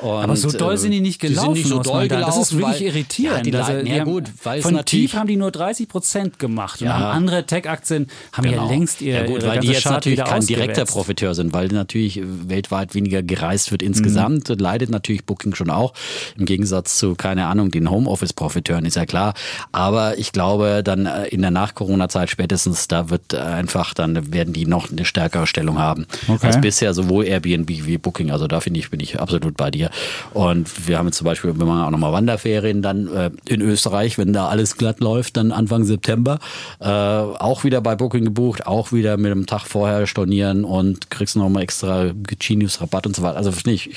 Und, 0.00 0.10
Aber 0.10 0.36
so 0.36 0.50
doll 0.50 0.76
sind 0.76 0.92
die 0.92 1.00
nicht 1.00 1.22
die 1.22 1.28
gelaufen. 1.28 1.54
sind 1.54 1.64
nicht 1.64 1.68
so 1.68 1.82
doll 1.82 2.08
gelaufen. 2.08 2.26
Das 2.38 2.50
ist 2.50 2.56
wirklich 2.58 2.82
irritierend. 2.82 3.36
Ja, 3.38 3.42
die 3.42 3.56
Also, 3.56 3.72
leiden, 3.72 3.86
die 3.86 3.92
ja 3.92 4.04
gut, 4.04 4.24
weil 4.44 4.62
von 4.62 4.84
Tief 4.84 5.14
haben 5.14 5.26
die 5.26 5.36
nur 5.36 5.50
30 5.50 5.88
Prozent 5.88 6.38
gemacht. 6.38 6.80
Und 6.80 6.86
Ja. 6.88 6.94
haben 6.98 7.04
andere 7.16 7.44
Tech-Aktien 7.46 8.06
haben 8.32 8.44
ja 8.44 8.52
Genau. 8.52 8.68
längst 8.68 9.00
ihr 9.02 9.14
ja 9.14 9.26
gut, 9.26 9.44
weil 9.46 9.60
die 9.60 9.68
jetzt 9.68 9.82
Chart 9.82 9.94
natürlich 9.94 10.24
kein 10.24 10.44
direkter. 10.46 10.84
Profiteur 10.84 11.34
sind, 11.34 11.52
weil 11.52 11.68
natürlich 11.68 12.20
weltweit 12.24 12.94
weniger 12.94 13.22
gereist 13.22 13.70
wird 13.70 13.82
insgesamt. 13.82 14.48
Mhm. 14.48 14.56
Leidet 14.58 14.90
natürlich 14.90 15.24
Booking 15.24 15.54
schon 15.54 15.70
auch. 15.70 15.92
Im 16.38 16.46
Gegensatz 16.46 16.98
zu, 16.98 17.14
keine 17.14 17.46
Ahnung, 17.46 17.70
den 17.70 17.90
Homeoffice-Profiteuren, 17.90 18.84
ist 18.84 18.96
ja 18.96 19.06
klar. 19.06 19.34
Aber 19.72 20.18
ich 20.18 20.32
glaube, 20.32 20.82
dann 20.84 21.06
äh, 21.06 21.26
in 21.28 21.42
der 21.42 21.50
Nach-Corona-Zeit 21.50 22.30
spätestens, 22.30 22.88
da 22.88 23.10
wird 23.10 23.32
äh, 23.32 23.38
einfach, 23.38 23.94
dann 23.94 24.32
werden 24.32 24.52
die 24.52 24.66
noch 24.66 24.90
eine 24.90 25.04
stärkere 25.04 25.46
Stellung 25.46 25.78
haben. 25.78 26.06
Okay. 26.28 26.46
Als 26.46 26.60
bisher 26.60 26.94
sowohl 26.94 27.26
Airbnb 27.26 27.68
wie 27.68 27.98
Booking. 27.98 28.30
Also 28.30 28.46
da 28.46 28.60
finde 28.60 28.80
ich, 28.80 28.90
bin 28.90 29.00
ich 29.00 29.20
absolut 29.20 29.56
bei 29.56 29.70
dir. 29.70 29.90
Und 30.32 30.88
wir 30.88 30.98
haben 30.98 31.06
jetzt 31.06 31.18
zum 31.18 31.26
Beispiel, 31.26 31.52
wenn 31.58 31.66
man 31.66 31.84
auch 31.84 31.90
nochmal 31.90 32.12
Wanderferien 32.12 32.82
dann 32.82 33.06
äh, 33.08 33.30
in 33.46 33.60
Österreich, 33.60 34.18
wenn 34.18 34.32
da 34.32 34.48
alles 34.48 34.76
glatt 34.76 35.00
läuft, 35.00 35.36
dann 35.36 35.52
Anfang 35.52 35.84
September, 35.84 36.38
äh, 36.80 36.86
auch 36.86 37.64
wieder 37.64 37.80
bei 37.80 37.96
Booking 37.96 38.24
gebucht, 38.24 38.66
auch 38.66 38.92
wieder 38.92 39.16
mit 39.16 39.30
einem 39.30 39.46
Tag 39.46 39.66
vorher 39.66 40.06
stornieren 40.06 40.64
und 40.64 41.10
kriegst 41.10 41.36
nochmal 41.36 41.62
extra 41.62 42.10
Genius-Rabatt 42.38 43.06
und 43.06 43.16
so 43.16 43.22
weiter. 43.22 43.36
Also 43.36 43.52
ich, 43.66 43.90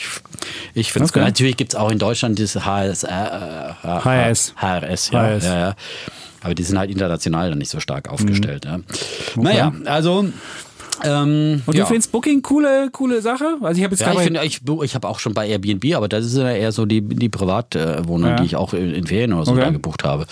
ich, 0.73 0.91
finde 0.91 1.05
es 1.05 1.13
Okay. 1.13 1.19
gut. 1.19 1.27
Natürlich 1.27 1.57
gibt 1.57 1.73
es 1.73 1.79
auch 1.79 1.91
in 1.91 1.99
Deutschland 2.03 2.37
dieses 2.37 2.65
HSR, 2.65 3.75
äh, 3.83 3.87
HRS. 3.87 4.53
HRS, 4.57 5.11
ja, 5.11 5.21
HRS. 5.21 5.45
ja, 5.45 5.59
ja. 5.59 5.75
Aber 6.41 6.53
die 6.53 6.63
sind 6.63 6.77
halt 6.77 6.91
international 6.91 7.49
dann 7.49 7.59
nicht 7.59 7.71
so 7.71 7.79
stark 7.79 8.09
aufgestellt. 8.09 8.65
Ja. 8.65 8.79
Naja, 9.37 9.71
also 9.85 10.25
ähm, 11.03 11.61
Und 11.65 11.75
ja. 11.75 11.83
du 11.83 11.87
findest 11.87 12.11
Booking 12.11 12.41
coole, 12.41 12.89
coole 12.91 13.21
Sache? 13.21 13.57
Also 13.61 13.77
ich 13.77 13.83
habe 13.83 13.93
jetzt 13.95 14.01
Ja, 14.01 14.13
ich 14.13 14.19
finde, 14.19 14.43
ich, 14.43 14.61
ich 14.83 14.95
habe 14.95 15.07
auch 15.07 15.19
schon 15.19 15.33
bei 15.33 15.47
Airbnb, 15.47 15.95
aber 15.95 16.07
das 16.07 16.25
ist 16.25 16.37
ja 16.37 16.51
eher 16.51 16.71
so 16.71 16.85
die, 16.85 17.01
die 17.01 17.29
Privatwohnung, 17.29 18.29
Ja. 18.31 18.35
die 18.35 18.45
ich 18.45 18.55
auch 18.55 18.73
in, 18.73 18.93
in 18.93 19.07
Ferien 19.07 19.33
oder 19.33 19.45
so 19.45 19.51
Okay. 19.53 19.61
da 19.61 19.69
gebucht 19.71 20.03
habe. 20.03 20.25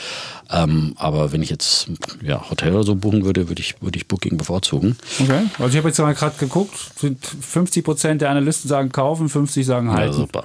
Ähm, 0.51 0.93
aber 0.97 1.31
wenn 1.31 1.41
ich 1.41 1.49
jetzt 1.49 1.87
ja, 2.21 2.49
Hotel 2.49 2.73
oder 2.73 2.83
so 2.83 2.95
buchen 2.95 3.23
würde, 3.23 3.47
würde 3.47 3.61
ich, 3.61 3.81
würde 3.81 3.97
ich 3.97 4.07
Booking 4.07 4.37
bevorzugen. 4.37 4.97
Okay. 5.19 5.43
Also 5.59 5.69
ich 5.71 5.77
habe 5.77 5.87
jetzt 5.89 5.99
mal 5.99 6.13
gerade 6.13 6.35
geguckt, 6.37 6.73
sind 6.97 7.25
50 7.25 7.83
Prozent 7.85 8.21
der 8.21 8.29
Analysten 8.29 8.67
sagen 8.69 8.91
kaufen, 8.91 9.29
50 9.29 9.65
sagen 9.65 9.91
halten. 9.91 10.13
super. 10.13 10.43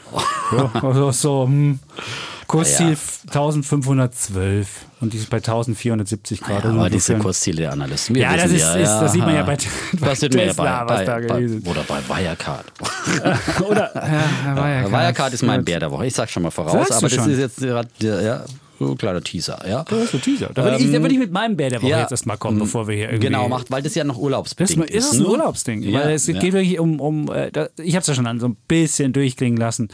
Ja, 0.56 0.70
also 0.82 1.10
so, 1.10 1.44
hm. 1.46 1.80
Kursziel 2.46 2.86
Ja, 2.90 2.92
ja. 2.92 2.96
1412 3.26 4.68
und 5.00 5.12
die 5.12 5.18
ist 5.18 5.28
bei 5.30 5.38
1470 5.38 6.40
Grad. 6.40 6.64
Ja, 6.64 6.70
aber 6.70 6.88
diese 6.90 7.16
Kursziele 7.16 7.62
der 7.62 7.72
Analysten. 7.72 8.14
Wir 8.14 8.22
Ja, 8.22 8.36
das 8.36 8.46
ist- 8.52 8.62
ist- 8.62 8.72
das 8.74 9.12
sieht 9.12 9.20
man 9.22 9.34
ja 9.34 9.42
bei- 9.42 9.56
bei 9.98 10.08
das 10.10 10.22
wir 10.22 10.30
ja 10.30 10.46
Tesla, 10.48 10.84
bei, 10.84 11.04
bei, 11.04 11.20
bei. 11.26 11.70
Oder 11.70 11.82
bei 11.82 12.00
Wirecard. 12.08 12.66
Oder, 13.68 13.90
ja, 13.94 14.56
Wirecard. 14.56 14.92
Wirecard 14.92 15.32
ist 15.34 15.42
mein 15.42 15.64
Bär 15.64 15.80
der 15.80 15.90
Woche. 15.90 16.06
Ich 16.06 16.14
sag 16.14 16.30
schon 16.30 16.42
mal 16.44 16.50
voraus, 16.50 16.90
aber 16.92 17.08
das 17.08 17.26
ist 17.26 17.38
jetzt 17.38 17.58
gerade 17.58 17.88
der- 18.00 18.22
ja, 18.22 18.44
so 18.78 18.90
ein 18.92 18.98
kleiner 18.98 19.22
Teaser. 19.22 19.58
Ja. 19.68 19.84
Das 19.84 20.04
ist 20.04 20.14
ein 20.14 20.20
Teaser. 20.20 20.50
Da 20.54 20.62
würde 20.62 20.76
ich, 20.76 20.92
da 20.92 21.00
würde 21.00 21.14
ich 21.14 21.18
mit 21.18 21.32
meinem 21.32 21.56
Bär 21.56 21.70
der 21.70 21.80
Woche 21.82 21.90
ja. 21.90 22.00
jetzt 22.02 22.10
erstmal 22.12 22.36
kommen, 22.36 22.58
bevor 22.58 22.86
wir 22.86 22.94
hier 22.94 23.06
irgendwie... 23.08 23.26
Genau, 23.28 23.48
macht, 23.48 23.70
weil 23.70 23.82
das 23.82 23.94
ja 23.94 24.04
noch 24.04 24.16
Das 24.16 24.22
urlaubsbedingt 24.22 24.90
ist, 24.90 25.04
ist 25.06 25.12
ein 25.14 25.22
ne? 25.22 25.28
Urlaubsding, 25.28 25.82
Ja, 25.82 26.00
weil 26.04 26.10
es 26.14 26.26
ja. 26.26 26.38
geht 26.38 26.52
wirklich 26.52 26.78
um, 26.78 27.00
um 27.00 27.32
äh, 27.32 27.50
ich 27.82 27.94
habe 27.94 28.02
es 28.02 28.06
ja 28.06 28.14
schon 28.14 28.26
an 28.26 28.38
so 28.38 28.46
ein 28.48 28.56
bisschen 28.68 29.12
durchklingen 29.14 29.56
lassen. 29.58 29.88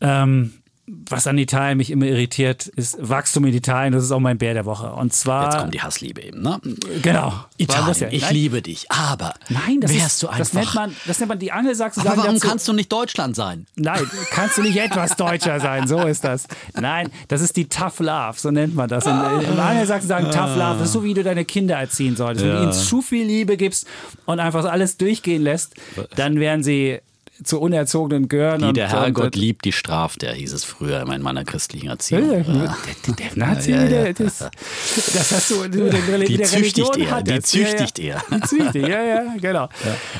Ähm, 0.00 0.54
was 0.88 1.26
an 1.26 1.36
Italien 1.36 1.78
mich 1.78 1.90
immer 1.90 2.06
irritiert, 2.06 2.68
ist 2.68 2.96
Wachstum 3.00 3.44
in 3.46 3.54
Italien. 3.54 3.92
Das 3.92 4.04
ist 4.04 4.12
auch 4.12 4.20
mein 4.20 4.38
Bär 4.38 4.54
der 4.54 4.66
Woche. 4.66 4.92
Und 4.92 5.12
zwar 5.12 5.44
Jetzt 5.44 5.58
kommt 5.58 5.74
die 5.74 5.82
Hassliebe 5.82 6.22
eben. 6.22 6.42
Ne? 6.42 6.60
genau 7.02 7.32
Italien, 7.56 7.94
ja. 7.98 8.08
ich 8.10 8.22
Nein, 8.22 8.34
liebe 8.34 8.62
dich, 8.62 8.90
aber 8.90 9.34
Nein, 9.48 9.80
das 9.80 9.92
wärst 9.92 10.06
ist, 10.06 10.22
du 10.22 10.28
einfach. 10.28 10.38
das 10.38 10.52
nennt 10.52 10.74
man, 10.74 10.96
das 11.06 11.18
nennt 11.18 11.28
man 11.28 11.38
die 11.40 11.50
Angelsachsen 11.50 12.00
aber 12.00 12.10
sagen 12.10 12.20
warum 12.22 12.34
dazu, 12.34 12.48
kannst 12.48 12.68
du 12.68 12.72
nicht 12.72 12.92
Deutschland 12.92 13.34
sein? 13.34 13.66
Nein, 13.74 14.00
kannst 14.30 14.58
du 14.58 14.62
nicht 14.62 14.76
etwas 14.76 15.16
deutscher 15.16 15.58
sein, 15.58 15.88
so 15.88 16.06
ist 16.06 16.22
das. 16.22 16.46
Nein, 16.78 17.10
das 17.28 17.40
ist 17.40 17.56
die 17.56 17.68
Tough 17.68 17.98
Love, 17.98 18.34
so 18.36 18.52
nennt 18.52 18.76
man 18.76 18.88
das. 18.88 19.06
Und, 19.06 19.12
äh, 19.12 19.50
Im 19.50 19.58
Angelsachsen 19.58 20.08
sagen 20.08 20.26
Tough 20.26 20.56
Love, 20.56 20.78
das 20.78 20.88
ist 20.88 20.92
so, 20.92 21.02
wie 21.02 21.14
du 21.14 21.24
deine 21.24 21.44
Kinder 21.44 21.76
erziehen 21.76 22.14
solltest. 22.14 22.44
Wenn 22.44 22.56
du 22.56 22.62
ihnen 22.62 22.72
zu 22.72 23.02
viel 23.02 23.26
Liebe 23.26 23.56
gibst 23.56 23.88
und 24.24 24.38
einfach 24.38 24.64
alles 24.66 24.96
durchgehen 24.96 25.42
lässt, 25.42 25.74
dann 26.14 26.38
werden 26.38 26.62
sie 26.62 27.00
zu 27.44 27.60
unerzogenen 27.60 28.28
Gören. 28.28 28.62
Und, 28.64 28.76
der 28.76 28.88
Herrgott 28.88 29.36
liebt, 29.36 29.64
die 29.64 29.72
straft 29.72 30.22
er, 30.22 30.34
hieß 30.34 30.52
es 30.52 30.64
früher 30.64 31.00
in 31.02 31.22
meiner 31.22 31.44
christlichen 31.44 31.88
Erziehung. 31.88 32.30
Ja, 32.32 32.38
Ja. 32.38 32.76
der, 33.06 33.14
der 33.14 33.26
Nazi, 33.36 33.70
Ja. 33.72 33.86
Der, 33.86 34.12
das, 34.14 34.38
das 34.38 35.32
hast 35.32 35.50
du 35.50 35.56
mit 35.62 35.74
der, 35.74 36.18
Die 36.20 36.36
der 36.36 36.46
züchtigt 36.46 36.78
Religion 36.96 37.08
er, 37.08 37.22
die 37.22 37.40
züchtigt 37.40 37.98
ja, 37.98 38.04
ja. 38.04 38.22
er. 38.30 38.38
Die 38.38 38.46
züchtigt, 38.46 38.88
ja, 38.88 39.02
ja, 39.02 39.22
genau. 39.40 39.68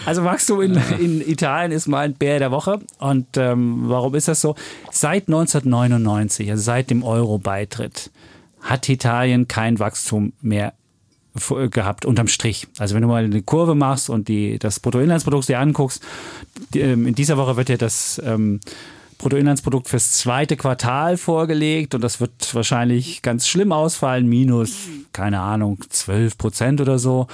Also 0.04 0.24
Wachstum 0.24 0.62
in, 0.62 0.80
in 0.98 1.20
Italien 1.28 1.72
ist 1.72 1.86
mein 1.86 2.14
Bär 2.14 2.38
der 2.38 2.50
Woche. 2.50 2.80
Und 2.98 3.36
ähm, 3.36 3.84
warum 3.88 4.14
ist 4.14 4.28
das 4.28 4.40
so? 4.40 4.54
Seit 4.90 5.28
1999, 5.28 6.50
also 6.50 6.62
seit 6.62 6.90
dem 6.90 7.02
Euro-Beitritt, 7.02 8.10
hat 8.60 8.88
Italien 8.88 9.48
kein 9.48 9.78
Wachstum 9.78 10.32
mehr 10.40 10.74
gehabt, 11.70 12.04
unterm 12.04 12.28
Strich. 12.28 12.68
Also 12.78 12.94
wenn 12.94 13.02
du 13.02 13.08
mal 13.08 13.24
eine 13.24 13.42
Kurve 13.42 13.74
machst 13.74 14.10
und 14.10 14.28
die, 14.28 14.58
das 14.58 14.80
Bruttoinlandsprodukt 14.80 15.48
dir 15.48 15.60
anguckst, 15.60 16.02
die, 16.74 16.80
ähm, 16.80 17.06
in 17.06 17.14
dieser 17.14 17.36
Woche 17.36 17.56
wird 17.56 17.68
ja 17.68 17.76
das 17.76 18.20
ähm, 18.24 18.60
Bruttoinlandsprodukt 19.18 19.88
fürs 19.88 20.12
zweite 20.12 20.56
Quartal 20.56 21.16
vorgelegt 21.16 21.94
und 21.94 22.02
das 22.02 22.20
wird 22.20 22.54
wahrscheinlich 22.54 23.22
ganz 23.22 23.48
schlimm 23.48 23.72
ausfallen, 23.72 24.28
minus, 24.28 24.88
keine 25.12 25.40
Ahnung, 25.40 25.78
12 25.88 26.36
Prozent 26.36 26.80
oder 26.80 26.98
so. 26.98 27.26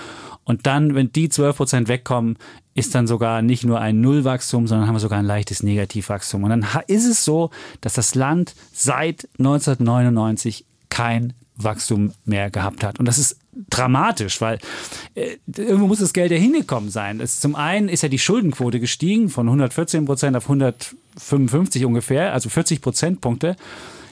Und 0.45 0.67
dann, 0.67 0.95
wenn 0.95 1.13
die 1.13 1.29
12 1.29 1.57
Prozent 1.57 1.89
wegkommen, 1.89 2.37
ist 2.75 2.95
dann 2.95 3.07
sogar 3.07 3.43
nicht 3.43 3.65
nur 3.65 3.81
ein 3.81 4.01
Nullwachstum, 4.01 4.67
sondern 4.67 4.87
haben 4.87 4.95
wir 4.95 5.01
sogar 5.01 5.19
ein 5.19 5.27
leichtes 5.27 5.63
Negativwachstum. 5.63 6.45
Und 6.45 6.51
dann 6.51 6.67
ist 6.87 7.07
es 7.07 7.25
so, 7.25 7.51
dass 7.81 7.95
das 7.95 8.15
Land 8.15 8.55
seit 8.73 9.29
1999 9.39 10.65
kein 10.89 11.35
Wachstum 11.65 12.13
mehr 12.25 12.51
gehabt 12.51 12.85
hat. 12.85 12.99
Und 12.99 13.07
das 13.07 13.19
ist 13.19 13.37
dramatisch, 13.71 14.41
weil 14.41 14.59
äh, 15.15 15.37
irgendwo 15.57 15.87
muss 15.87 15.99
das 15.99 16.13
Geld 16.13 16.33
ja 16.33 16.39
hingekommen 16.39 16.91
sein. 16.91 17.19
Das, 17.19 17.41
zum 17.41 17.55
einen 17.55 17.89
ist 17.89 18.03
ja 18.03 18.09
die 18.09 18.19
Schuldenquote 18.19 18.81
gestiegen 18.81 19.29
von 19.29 19.47
114 19.47 20.05
Prozent 20.05 20.37
auf 20.37 20.45
155 20.45 21.85
ungefähr, 21.85 22.33
also 22.33 22.49
40 22.49 22.81
Prozentpunkte. 22.81 23.57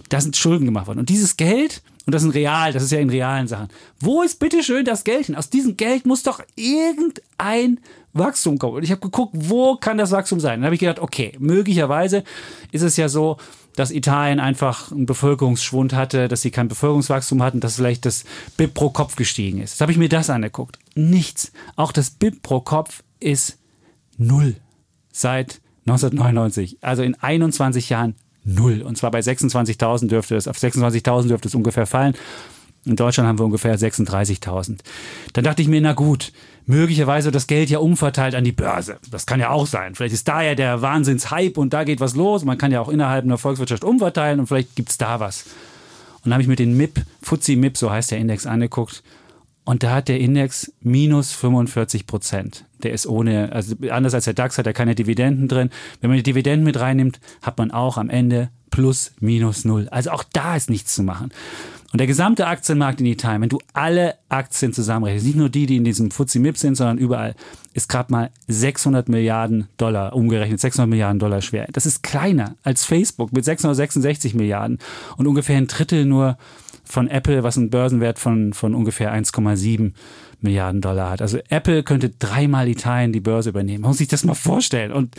Da 0.08 0.20
sind 0.20 0.36
Schulden 0.36 0.64
gemacht 0.64 0.86
worden. 0.88 0.98
Und 0.98 1.08
dieses 1.08 1.36
Geld 1.36 1.82
Und 2.06 2.14
das 2.14 2.22
sind 2.22 2.34
real, 2.34 2.72
das 2.72 2.82
ist 2.82 2.90
ja 2.90 2.98
in 2.98 3.10
realen 3.10 3.46
Sachen. 3.46 3.68
Wo 4.00 4.22
ist 4.22 4.40
bitteschön 4.40 4.84
das 4.84 5.04
Geld 5.04 5.26
hin? 5.26 5.36
Aus 5.36 5.50
diesem 5.50 5.76
Geld 5.76 6.06
muss 6.06 6.22
doch 6.22 6.40
irgendein 6.56 7.78
Wachstum 8.12 8.58
kommen. 8.58 8.78
Und 8.78 8.82
ich 8.82 8.90
habe 8.90 9.00
geguckt, 9.00 9.32
wo 9.36 9.76
kann 9.76 9.98
das 9.98 10.10
Wachstum 10.10 10.40
sein? 10.40 10.60
Dann 10.60 10.64
habe 10.64 10.74
ich 10.74 10.80
gedacht, 10.80 10.98
okay, 10.98 11.32
möglicherweise 11.38 12.24
ist 12.72 12.82
es 12.82 12.96
ja 12.96 13.08
so, 13.08 13.36
dass 13.80 13.90
Italien 13.90 14.40
einfach 14.40 14.92
einen 14.92 15.06
Bevölkerungsschwund 15.06 15.94
hatte, 15.94 16.28
dass 16.28 16.42
sie 16.42 16.50
kein 16.50 16.68
Bevölkerungswachstum 16.68 17.42
hatten, 17.42 17.60
dass 17.60 17.76
vielleicht 17.76 18.04
das 18.04 18.24
BIP 18.58 18.74
pro 18.74 18.90
Kopf 18.90 19.16
gestiegen 19.16 19.62
ist. 19.62 19.70
Jetzt 19.72 19.80
habe 19.80 19.90
ich 19.90 19.96
mir 19.96 20.10
das 20.10 20.28
angeguckt. 20.28 20.78
Nichts. 20.94 21.50
Auch 21.76 21.90
das 21.90 22.10
BIP 22.10 22.42
pro 22.42 22.60
Kopf 22.60 23.02
ist 23.20 23.56
null 24.18 24.56
seit 25.12 25.62
1999. 25.86 26.76
Also 26.82 27.02
in 27.02 27.14
21 27.14 27.88
Jahren 27.88 28.16
null. 28.44 28.82
Und 28.82 28.98
zwar 28.98 29.12
bei 29.12 29.20
26.000 29.20 30.08
dürfte 30.08 30.36
es, 30.36 30.46
auf 30.46 30.58
26.000 30.58 31.28
dürfte 31.28 31.48
es 31.48 31.54
ungefähr 31.54 31.86
fallen. 31.86 32.14
In 32.84 32.96
Deutschland 32.96 33.30
haben 33.30 33.38
wir 33.38 33.46
ungefähr 33.46 33.78
36.000. 33.78 34.80
Dann 35.32 35.44
dachte 35.44 35.62
ich 35.62 35.68
mir, 35.68 35.80
na 35.80 35.94
gut, 35.94 36.32
möglicherweise 36.66 37.30
das 37.30 37.46
Geld 37.46 37.70
ja 37.70 37.78
umverteilt 37.78 38.34
an 38.34 38.44
die 38.44 38.52
Börse. 38.52 38.98
Das 39.10 39.26
kann 39.26 39.40
ja 39.40 39.50
auch 39.50 39.66
sein. 39.66 39.94
Vielleicht 39.94 40.14
ist 40.14 40.28
da 40.28 40.42
ja 40.42 40.54
der 40.54 40.82
Wahnsinnshype 40.82 41.58
und 41.58 41.72
da 41.72 41.84
geht 41.84 42.00
was 42.00 42.14
los. 42.14 42.44
Man 42.44 42.58
kann 42.58 42.72
ja 42.72 42.80
auch 42.80 42.88
innerhalb 42.88 43.24
einer 43.24 43.38
Volkswirtschaft 43.38 43.84
umverteilen 43.84 44.40
und 44.40 44.46
vielleicht 44.46 44.76
gibt 44.76 44.90
es 44.90 44.98
da 44.98 45.20
was. 45.20 45.44
Und 46.16 46.26
dann 46.26 46.34
habe 46.34 46.42
ich 46.42 46.48
mir 46.48 46.56
den 46.56 46.76
MIP, 46.76 47.00
FTSE 47.22 47.56
MIP, 47.56 47.76
so 47.76 47.90
heißt 47.90 48.10
der 48.10 48.18
Index, 48.18 48.46
angeguckt. 48.46 49.02
Und 49.64 49.82
da 49.82 49.94
hat 49.94 50.08
der 50.08 50.18
Index 50.18 50.72
minus 50.80 51.32
45 51.32 52.06
Prozent. 52.06 52.64
Der 52.82 52.92
ist 52.92 53.06
ohne, 53.06 53.52
also 53.52 53.76
anders 53.90 54.14
als 54.14 54.24
der 54.24 54.34
DAX 54.34 54.58
hat 54.58 54.66
er 54.66 54.72
keine 54.72 54.94
Dividenden 54.94 55.48
drin. 55.48 55.70
Wenn 56.00 56.10
man 56.10 56.16
die 56.16 56.22
Dividenden 56.22 56.64
mit 56.64 56.80
reinnimmt, 56.80 57.20
hat 57.42 57.58
man 57.58 57.70
auch 57.70 57.96
am 57.96 58.10
Ende 58.10 58.50
plus 58.70 59.12
minus 59.20 59.64
null. 59.64 59.88
Also 59.90 60.10
auch 60.10 60.24
da 60.24 60.56
ist 60.56 60.70
nichts 60.70 60.94
zu 60.94 61.02
machen. 61.02 61.30
Und 61.92 61.98
der 61.98 62.06
gesamte 62.06 62.46
Aktienmarkt 62.46 63.00
in 63.00 63.06
Italien, 63.06 63.42
wenn 63.42 63.48
du 63.48 63.58
alle 63.72 64.14
Aktien 64.28 64.72
zusammenrechnest, 64.72 65.26
nicht 65.26 65.36
nur 65.36 65.48
die, 65.48 65.66
die 65.66 65.76
in 65.76 65.84
diesem 65.84 66.12
FTSE 66.12 66.38
MIP 66.38 66.56
sind, 66.56 66.76
sondern 66.76 66.98
überall, 66.98 67.34
ist 67.74 67.88
gerade 67.88 68.12
mal 68.12 68.30
600 68.46 69.08
Milliarden 69.08 69.68
Dollar, 69.76 70.14
umgerechnet 70.14 70.60
600 70.60 70.88
Milliarden 70.88 71.18
Dollar 71.18 71.40
schwer. 71.40 71.66
Das 71.72 71.86
ist 71.86 72.02
kleiner 72.02 72.54
als 72.62 72.84
Facebook 72.84 73.32
mit 73.32 73.44
666 73.44 74.34
Milliarden 74.34 74.78
und 75.16 75.26
ungefähr 75.26 75.56
ein 75.56 75.66
Drittel 75.66 76.04
nur 76.04 76.38
von 76.84 77.08
Apple, 77.08 77.42
was 77.42 77.56
einen 77.56 77.70
Börsenwert 77.70 78.18
von, 78.18 78.52
von 78.52 78.74
ungefähr 78.74 79.12
1,7 79.12 79.92
Milliarden 80.40 80.80
Dollar 80.80 81.10
hat. 81.10 81.22
Also 81.22 81.38
Apple 81.48 81.82
könnte 81.82 82.10
dreimal 82.10 82.68
Italien 82.68 83.12
die 83.12 83.20
Börse 83.20 83.50
übernehmen. 83.50 83.82
Man 83.82 83.90
muss 83.90 83.98
sich 83.98 84.08
das 84.08 84.24
mal 84.24 84.34
vorstellen. 84.34 84.92
Und 84.92 85.14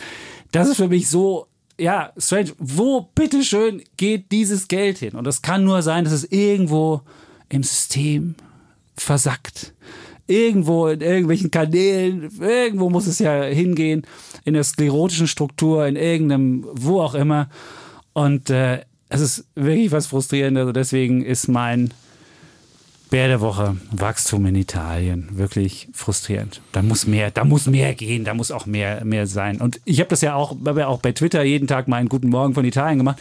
das 0.52 0.68
ist 0.68 0.76
für 0.78 0.88
mich 0.88 1.08
so 1.08 1.46
ja, 1.78 2.12
strange. 2.16 2.52
Wo 2.58 3.08
bitteschön 3.14 3.82
geht 3.96 4.30
dieses 4.32 4.68
Geld 4.68 4.98
hin? 4.98 5.14
Und 5.14 5.26
es 5.26 5.42
kann 5.42 5.64
nur 5.64 5.82
sein, 5.82 6.04
dass 6.04 6.12
es 6.12 6.24
irgendwo 6.30 7.02
im 7.48 7.62
System 7.62 8.34
versackt. 8.94 9.74
Irgendwo 10.26 10.86
in 10.86 11.00
irgendwelchen 11.00 11.50
Kanälen, 11.50 12.30
irgendwo 12.40 12.88
muss 12.88 13.06
es 13.06 13.18
ja 13.18 13.42
hingehen, 13.42 14.06
in 14.44 14.54
der 14.54 14.64
sklerotischen 14.64 15.26
Struktur, 15.26 15.86
in 15.86 15.96
irgendeinem, 15.96 16.66
wo 16.72 17.00
auch 17.00 17.14
immer. 17.14 17.48
Und 18.12 18.50
äh, 18.50 18.82
es 19.08 19.20
ist 19.20 19.44
wirklich 19.54 19.92
was 19.92 20.06
Frustrierendes. 20.06 20.60
Also 20.60 20.72
deswegen 20.72 21.22
ist 21.24 21.48
mein 21.48 21.92
Bär 23.12 23.28
der 23.28 23.42
Woche, 23.42 23.76
Wachstum 23.90 24.46
in 24.46 24.54
Italien, 24.54 25.28
wirklich 25.32 25.86
frustrierend. 25.92 26.62
Da 26.72 26.80
muss 26.80 27.06
mehr, 27.06 27.30
da 27.30 27.44
muss 27.44 27.66
mehr 27.66 27.94
gehen, 27.94 28.24
da 28.24 28.32
muss 28.32 28.50
auch 28.50 28.64
mehr, 28.64 29.04
mehr 29.04 29.26
sein. 29.26 29.60
Und 29.60 29.82
ich 29.84 30.00
habe 30.00 30.08
das 30.08 30.22
ja 30.22 30.34
auch, 30.34 30.56
habe 30.64 30.80
ja 30.80 30.86
auch 30.86 30.98
bei 30.98 31.12
Twitter 31.12 31.42
jeden 31.42 31.68
Tag 31.68 31.88
mal 31.88 31.98
einen 31.98 32.08
guten 32.08 32.30
Morgen 32.30 32.54
von 32.54 32.64
Italien 32.64 32.96
gemacht 32.96 33.20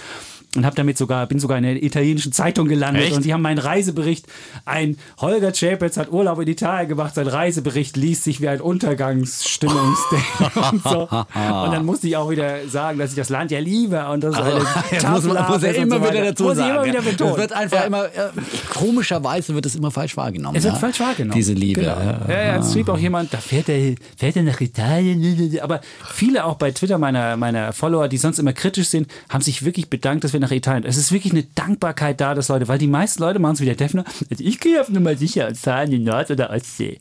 und 0.55 0.65
habe 0.65 0.75
damit 0.75 0.97
sogar 0.97 1.27
bin 1.27 1.39
sogar 1.39 1.57
in 1.57 1.63
der 1.63 1.81
italienischen 1.81 2.31
Zeitung 2.31 2.67
gelandet. 2.67 3.03
Echt? 3.03 3.15
und 3.15 3.25
die 3.25 3.33
haben 3.33 3.41
meinen 3.41 3.59
Reisebericht 3.59 4.25
ein 4.65 4.97
Holger 5.19 5.51
Chapitz 5.51 5.97
hat 5.97 6.11
Urlaub 6.11 6.39
in 6.39 6.47
Italien 6.47 6.89
gemacht. 6.89 7.15
Sein 7.15 7.27
Reisebericht 7.27 7.95
liest 7.97 8.23
sich 8.23 8.41
wie 8.41 8.47
ein 8.47 8.61
Untergangsstimmungsding 8.61 10.23
und 10.71 10.83
so. 10.83 11.01
Und 11.01 11.71
dann 11.71 11.85
musste 11.85 12.07
ich 12.07 12.17
auch 12.17 12.29
wieder 12.29 12.67
sagen 12.67 12.99
dass 12.99 13.11
ich 13.11 13.15
das 13.15 13.29
Land 13.29 13.51
ja 13.51 13.59
liebe 13.59 14.05
und 14.07 14.23
das 14.23 14.35
also, 14.35 14.57
ist 14.57 15.03
eine 15.03 15.13
muss, 15.13 15.23
man, 15.23 15.47
muss 15.47 15.63
er 15.63 15.75
immer 15.75 15.99
so 15.99 16.09
wieder 16.09 16.23
dazu 16.25 16.43
muss 16.43 16.57
sagen 16.57 16.75
immer 16.75 16.85
wieder 16.85 17.01
betonen. 17.01 17.31
es 17.33 17.37
wird 17.39 17.53
einfach 17.53 17.79
ja. 17.79 17.83
immer 17.85 18.05
äh, 18.05 18.29
komischerweise 18.73 19.55
wird 19.55 19.65
es 19.65 19.75
immer 19.75 19.91
falsch 19.91 20.17
wahrgenommen 20.17 20.57
es 20.57 20.63
wird 20.63 20.73
ja? 20.73 20.79
falsch 20.79 20.99
wahrgenommen. 20.99 21.35
Diese 21.35 21.53
Liebe 21.53 21.81
genau. 21.81 21.97
ja, 21.97 22.19
ja, 22.27 22.43
ja 22.43 22.57
es 22.57 22.73
schrieb 22.73 22.89
auch 22.89 22.97
jemand 22.97 23.33
da 23.33 23.37
fährt 23.37 23.69
er 23.69 23.95
fährt 24.17 24.35
er 24.35 24.43
nach 24.43 24.59
Italien 24.59 25.59
aber 25.61 25.81
viele 26.05 26.45
auch 26.45 26.55
bei 26.55 26.71
Twitter 26.71 26.97
meiner 26.97 27.37
meiner 27.37 27.71
Follower 27.73 28.07
die 28.07 28.17
sonst 28.17 28.39
immer 28.39 28.53
kritisch 28.53 28.89
sind 28.89 29.07
haben 29.29 29.41
sich 29.41 29.63
wirklich 29.63 29.89
bedankt 29.89 30.23
dass 30.23 30.33
wir 30.33 30.40
nach 30.41 30.51
Italien. 30.51 30.83
Es 30.85 30.97
ist 30.97 31.11
wirklich 31.11 31.33
eine 31.33 31.43
Dankbarkeit 31.43 32.19
da, 32.19 32.35
dass 32.35 32.49
Leute, 32.49 32.67
weil 32.67 32.77
die 32.77 32.87
meisten 32.87 33.21
Leute 33.21 33.39
machen 33.39 33.53
es 33.53 33.61
wie 33.61 33.65
der 33.65 33.75
Defner. 33.75 34.03
Also 34.29 34.43
ich 34.43 34.59
gehe 34.59 34.81
auf 34.81 34.89
Nummer 34.89 35.15
sicher 35.15 35.47
und 35.47 35.55
zahle 35.55 35.85
in 35.85 35.91
die 35.91 35.99
Nord- 35.99 36.31
oder 36.31 36.49
Ostsee. 36.49 36.99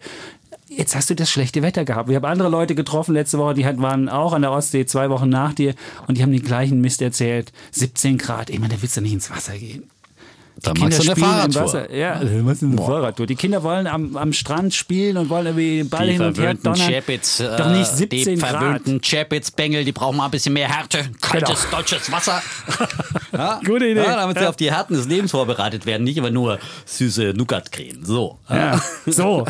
Jetzt 0.68 0.94
hast 0.94 1.10
du 1.10 1.16
das 1.16 1.28
schlechte 1.28 1.62
Wetter 1.62 1.84
gehabt. 1.84 2.08
Wir 2.08 2.16
haben 2.16 2.24
andere 2.24 2.48
Leute 2.48 2.76
getroffen 2.76 3.14
letzte 3.14 3.38
Woche, 3.38 3.54
die 3.54 3.64
waren 3.64 4.08
auch 4.08 4.32
an 4.32 4.42
der 4.42 4.52
Ostsee 4.52 4.86
zwei 4.86 5.10
Wochen 5.10 5.28
nach 5.28 5.52
dir 5.52 5.74
und 6.06 6.16
die 6.16 6.22
haben 6.22 6.30
den 6.30 6.42
gleichen 6.42 6.80
Mist 6.80 7.02
erzählt. 7.02 7.52
17 7.72 8.18
Grad. 8.18 8.50
Ich 8.50 8.60
meine, 8.60 8.74
da 8.74 8.80
willst 8.80 8.96
du 8.96 9.00
nicht 9.00 9.12
ins 9.12 9.30
Wasser 9.30 9.58
gehen. 9.58 9.90
Da 10.62 10.74
magst 10.74 10.98
du 10.98 11.10
eine 11.10 11.16
Fahrradtour. 11.16 11.90
Ja, 11.90 12.12
also, 12.14 12.66
eine 12.66 12.76
Fahrradtour. 12.76 13.26
Die 13.26 13.34
Kinder 13.34 13.62
wollen 13.62 13.86
am, 13.86 14.16
am 14.16 14.32
Strand 14.32 14.74
spielen 14.74 15.16
und 15.16 15.30
wollen 15.30 15.46
irgendwie 15.46 15.78
den 15.78 15.88
Ball 15.88 16.06
die 16.06 16.12
hin 16.12 16.22
und 16.22 16.38
her 16.38 16.54
donnern. 16.54 16.90
Chapitz, 16.90 17.40
äh, 17.40 17.56
Doch 17.56 17.70
nicht 17.70 17.86
17 17.86 18.34
die 18.34 18.36
verwöhnten 18.36 19.00
Chapitz-Bengel, 19.00 19.84
die 19.84 19.92
brauchen 19.92 20.18
mal 20.18 20.26
ein 20.26 20.30
bisschen 20.30 20.52
mehr 20.52 20.68
Härte. 20.68 21.10
Kaltes 21.20 21.64
genau. 21.64 21.78
deutsches 21.78 22.12
Wasser. 22.12 22.42
ja? 23.32 23.60
Gute 23.64 23.86
Idee. 23.86 24.02
Ja, 24.02 24.16
damit 24.16 24.38
sie 24.38 24.46
auf 24.46 24.56
die 24.56 24.70
Härten 24.70 24.96
des 24.96 25.06
Lebens 25.06 25.30
vorbereitet 25.30 25.86
werden, 25.86 26.04
nicht 26.04 26.18
immer 26.18 26.30
nur 26.30 26.58
süße 26.84 27.32
Nougat-Creme. 27.34 28.04
So. 28.04 28.38
Ja. 28.48 28.80
So. 29.06 29.46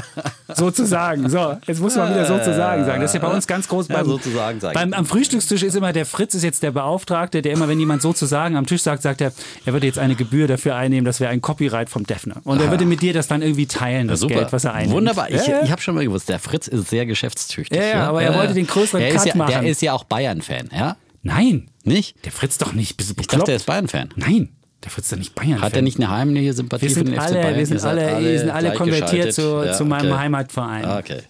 Sozusagen. 0.54 1.28
So. 1.28 1.56
Jetzt 1.66 1.80
muss 1.80 1.96
man 1.96 2.10
wieder 2.10 2.26
sozusagen 2.26 2.84
sagen. 2.84 3.00
Das 3.00 3.10
ist 3.10 3.20
ja 3.20 3.28
bei 3.28 3.34
uns 3.34 3.46
ganz 3.46 3.66
groß. 3.66 3.88
Beim, 3.88 4.06
sozusagen 4.06 4.60
beim, 4.60 4.92
am 4.92 5.06
Frühstückstisch 5.06 5.62
ist 5.62 5.74
immer 5.74 5.92
der 5.92 6.06
Fritz 6.06 6.34
ist 6.34 6.44
jetzt 6.44 6.62
der 6.62 6.70
Beauftragte, 6.70 7.42
der 7.42 7.52
immer, 7.52 7.68
wenn 7.68 7.78
jemand 7.78 8.02
sozusagen 8.02 8.56
am 8.56 8.66
Tisch 8.66 8.82
sagt, 8.82 9.02
sagt 9.02 9.20
er, 9.20 9.32
er 9.64 9.72
würde 9.72 9.86
jetzt 9.86 9.98
eine 9.98 10.14
Gebühr 10.14 10.46
dafür 10.46 10.76
einnehmen 10.76 10.99
nehmen, 11.00 11.06
das 11.06 11.20
wäre 11.20 11.30
ein 11.30 11.40
Copyright 11.40 11.90
vom 11.90 12.04
Defner. 12.04 12.36
Und 12.44 12.60
er 12.60 12.70
würde 12.70 12.86
mit 12.86 13.02
dir 13.02 13.12
das 13.12 13.28
dann 13.28 13.42
irgendwie 13.42 13.66
teilen, 13.66 14.08
das 14.08 14.20
Super. 14.20 14.34
Geld, 14.34 14.52
was 14.52 14.64
er 14.64 14.74
einnimmt. 14.74 14.94
Wunderbar. 14.94 15.30
Ich, 15.30 15.46
ja, 15.46 15.62
ich 15.62 15.70
habe 15.70 15.80
schon 15.80 15.94
mal 15.94 16.04
gewusst, 16.04 16.28
der 16.28 16.38
Fritz 16.38 16.68
ist 16.68 16.90
sehr 16.90 17.06
geschäftstüchtig. 17.06 17.78
Ja, 17.78 17.86
ja 17.86 18.08
aber 18.08 18.22
er 18.22 18.34
wollte 18.34 18.54
den 18.54 18.66
größeren 18.66 19.12
Cut 19.14 19.26
ja, 19.26 19.36
machen. 19.36 19.50
Der 19.50 19.62
ist 19.64 19.82
ja 19.82 19.92
auch 19.92 20.04
Bayern-Fan, 20.04 20.70
ja? 20.72 20.96
Nein. 21.22 21.68
Nicht? 21.84 22.24
Der 22.24 22.32
Fritz 22.32 22.58
doch 22.58 22.72
nicht. 22.72 22.96
Bist 22.96 23.10
du 23.10 23.14
ich 23.20 23.26
dachte, 23.26 23.50
er 23.50 23.56
ist 23.56 23.66
Bayern-Fan. 23.66 24.10
Nein. 24.16 24.50
Der 24.82 24.90
Fritz 24.90 25.12
ist 25.12 25.18
nicht 25.18 25.34
Bayern. 25.34 25.60
Hat 25.60 25.74
er 25.74 25.82
nicht 25.82 25.98
eine 25.98 26.10
heimliche 26.10 26.54
Sympathie 26.54 26.88
wir 26.88 26.94
für 26.94 27.04
den 27.04 27.18
alle, 27.18 27.28
FC 27.28 27.42
Bayern? 27.42 27.58
Wir 27.58 27.66
sind 27.66 27.84
alle, 27.84 28.14
alle, 28.14 28.32
wir 28.32 28.38
sind 28.38 28.50
alle 28.50 28.72
konvertiert 28.72 29.34
zu, 29.34 29.62
ja, 29.64 29.72
zu 29.74 29.84
meinem 29.84 30.10
okay. 30.10 30.20
Heimatverein. 30.20 30.84
Ah, 30.86 30.98
okay. 30.98 31.20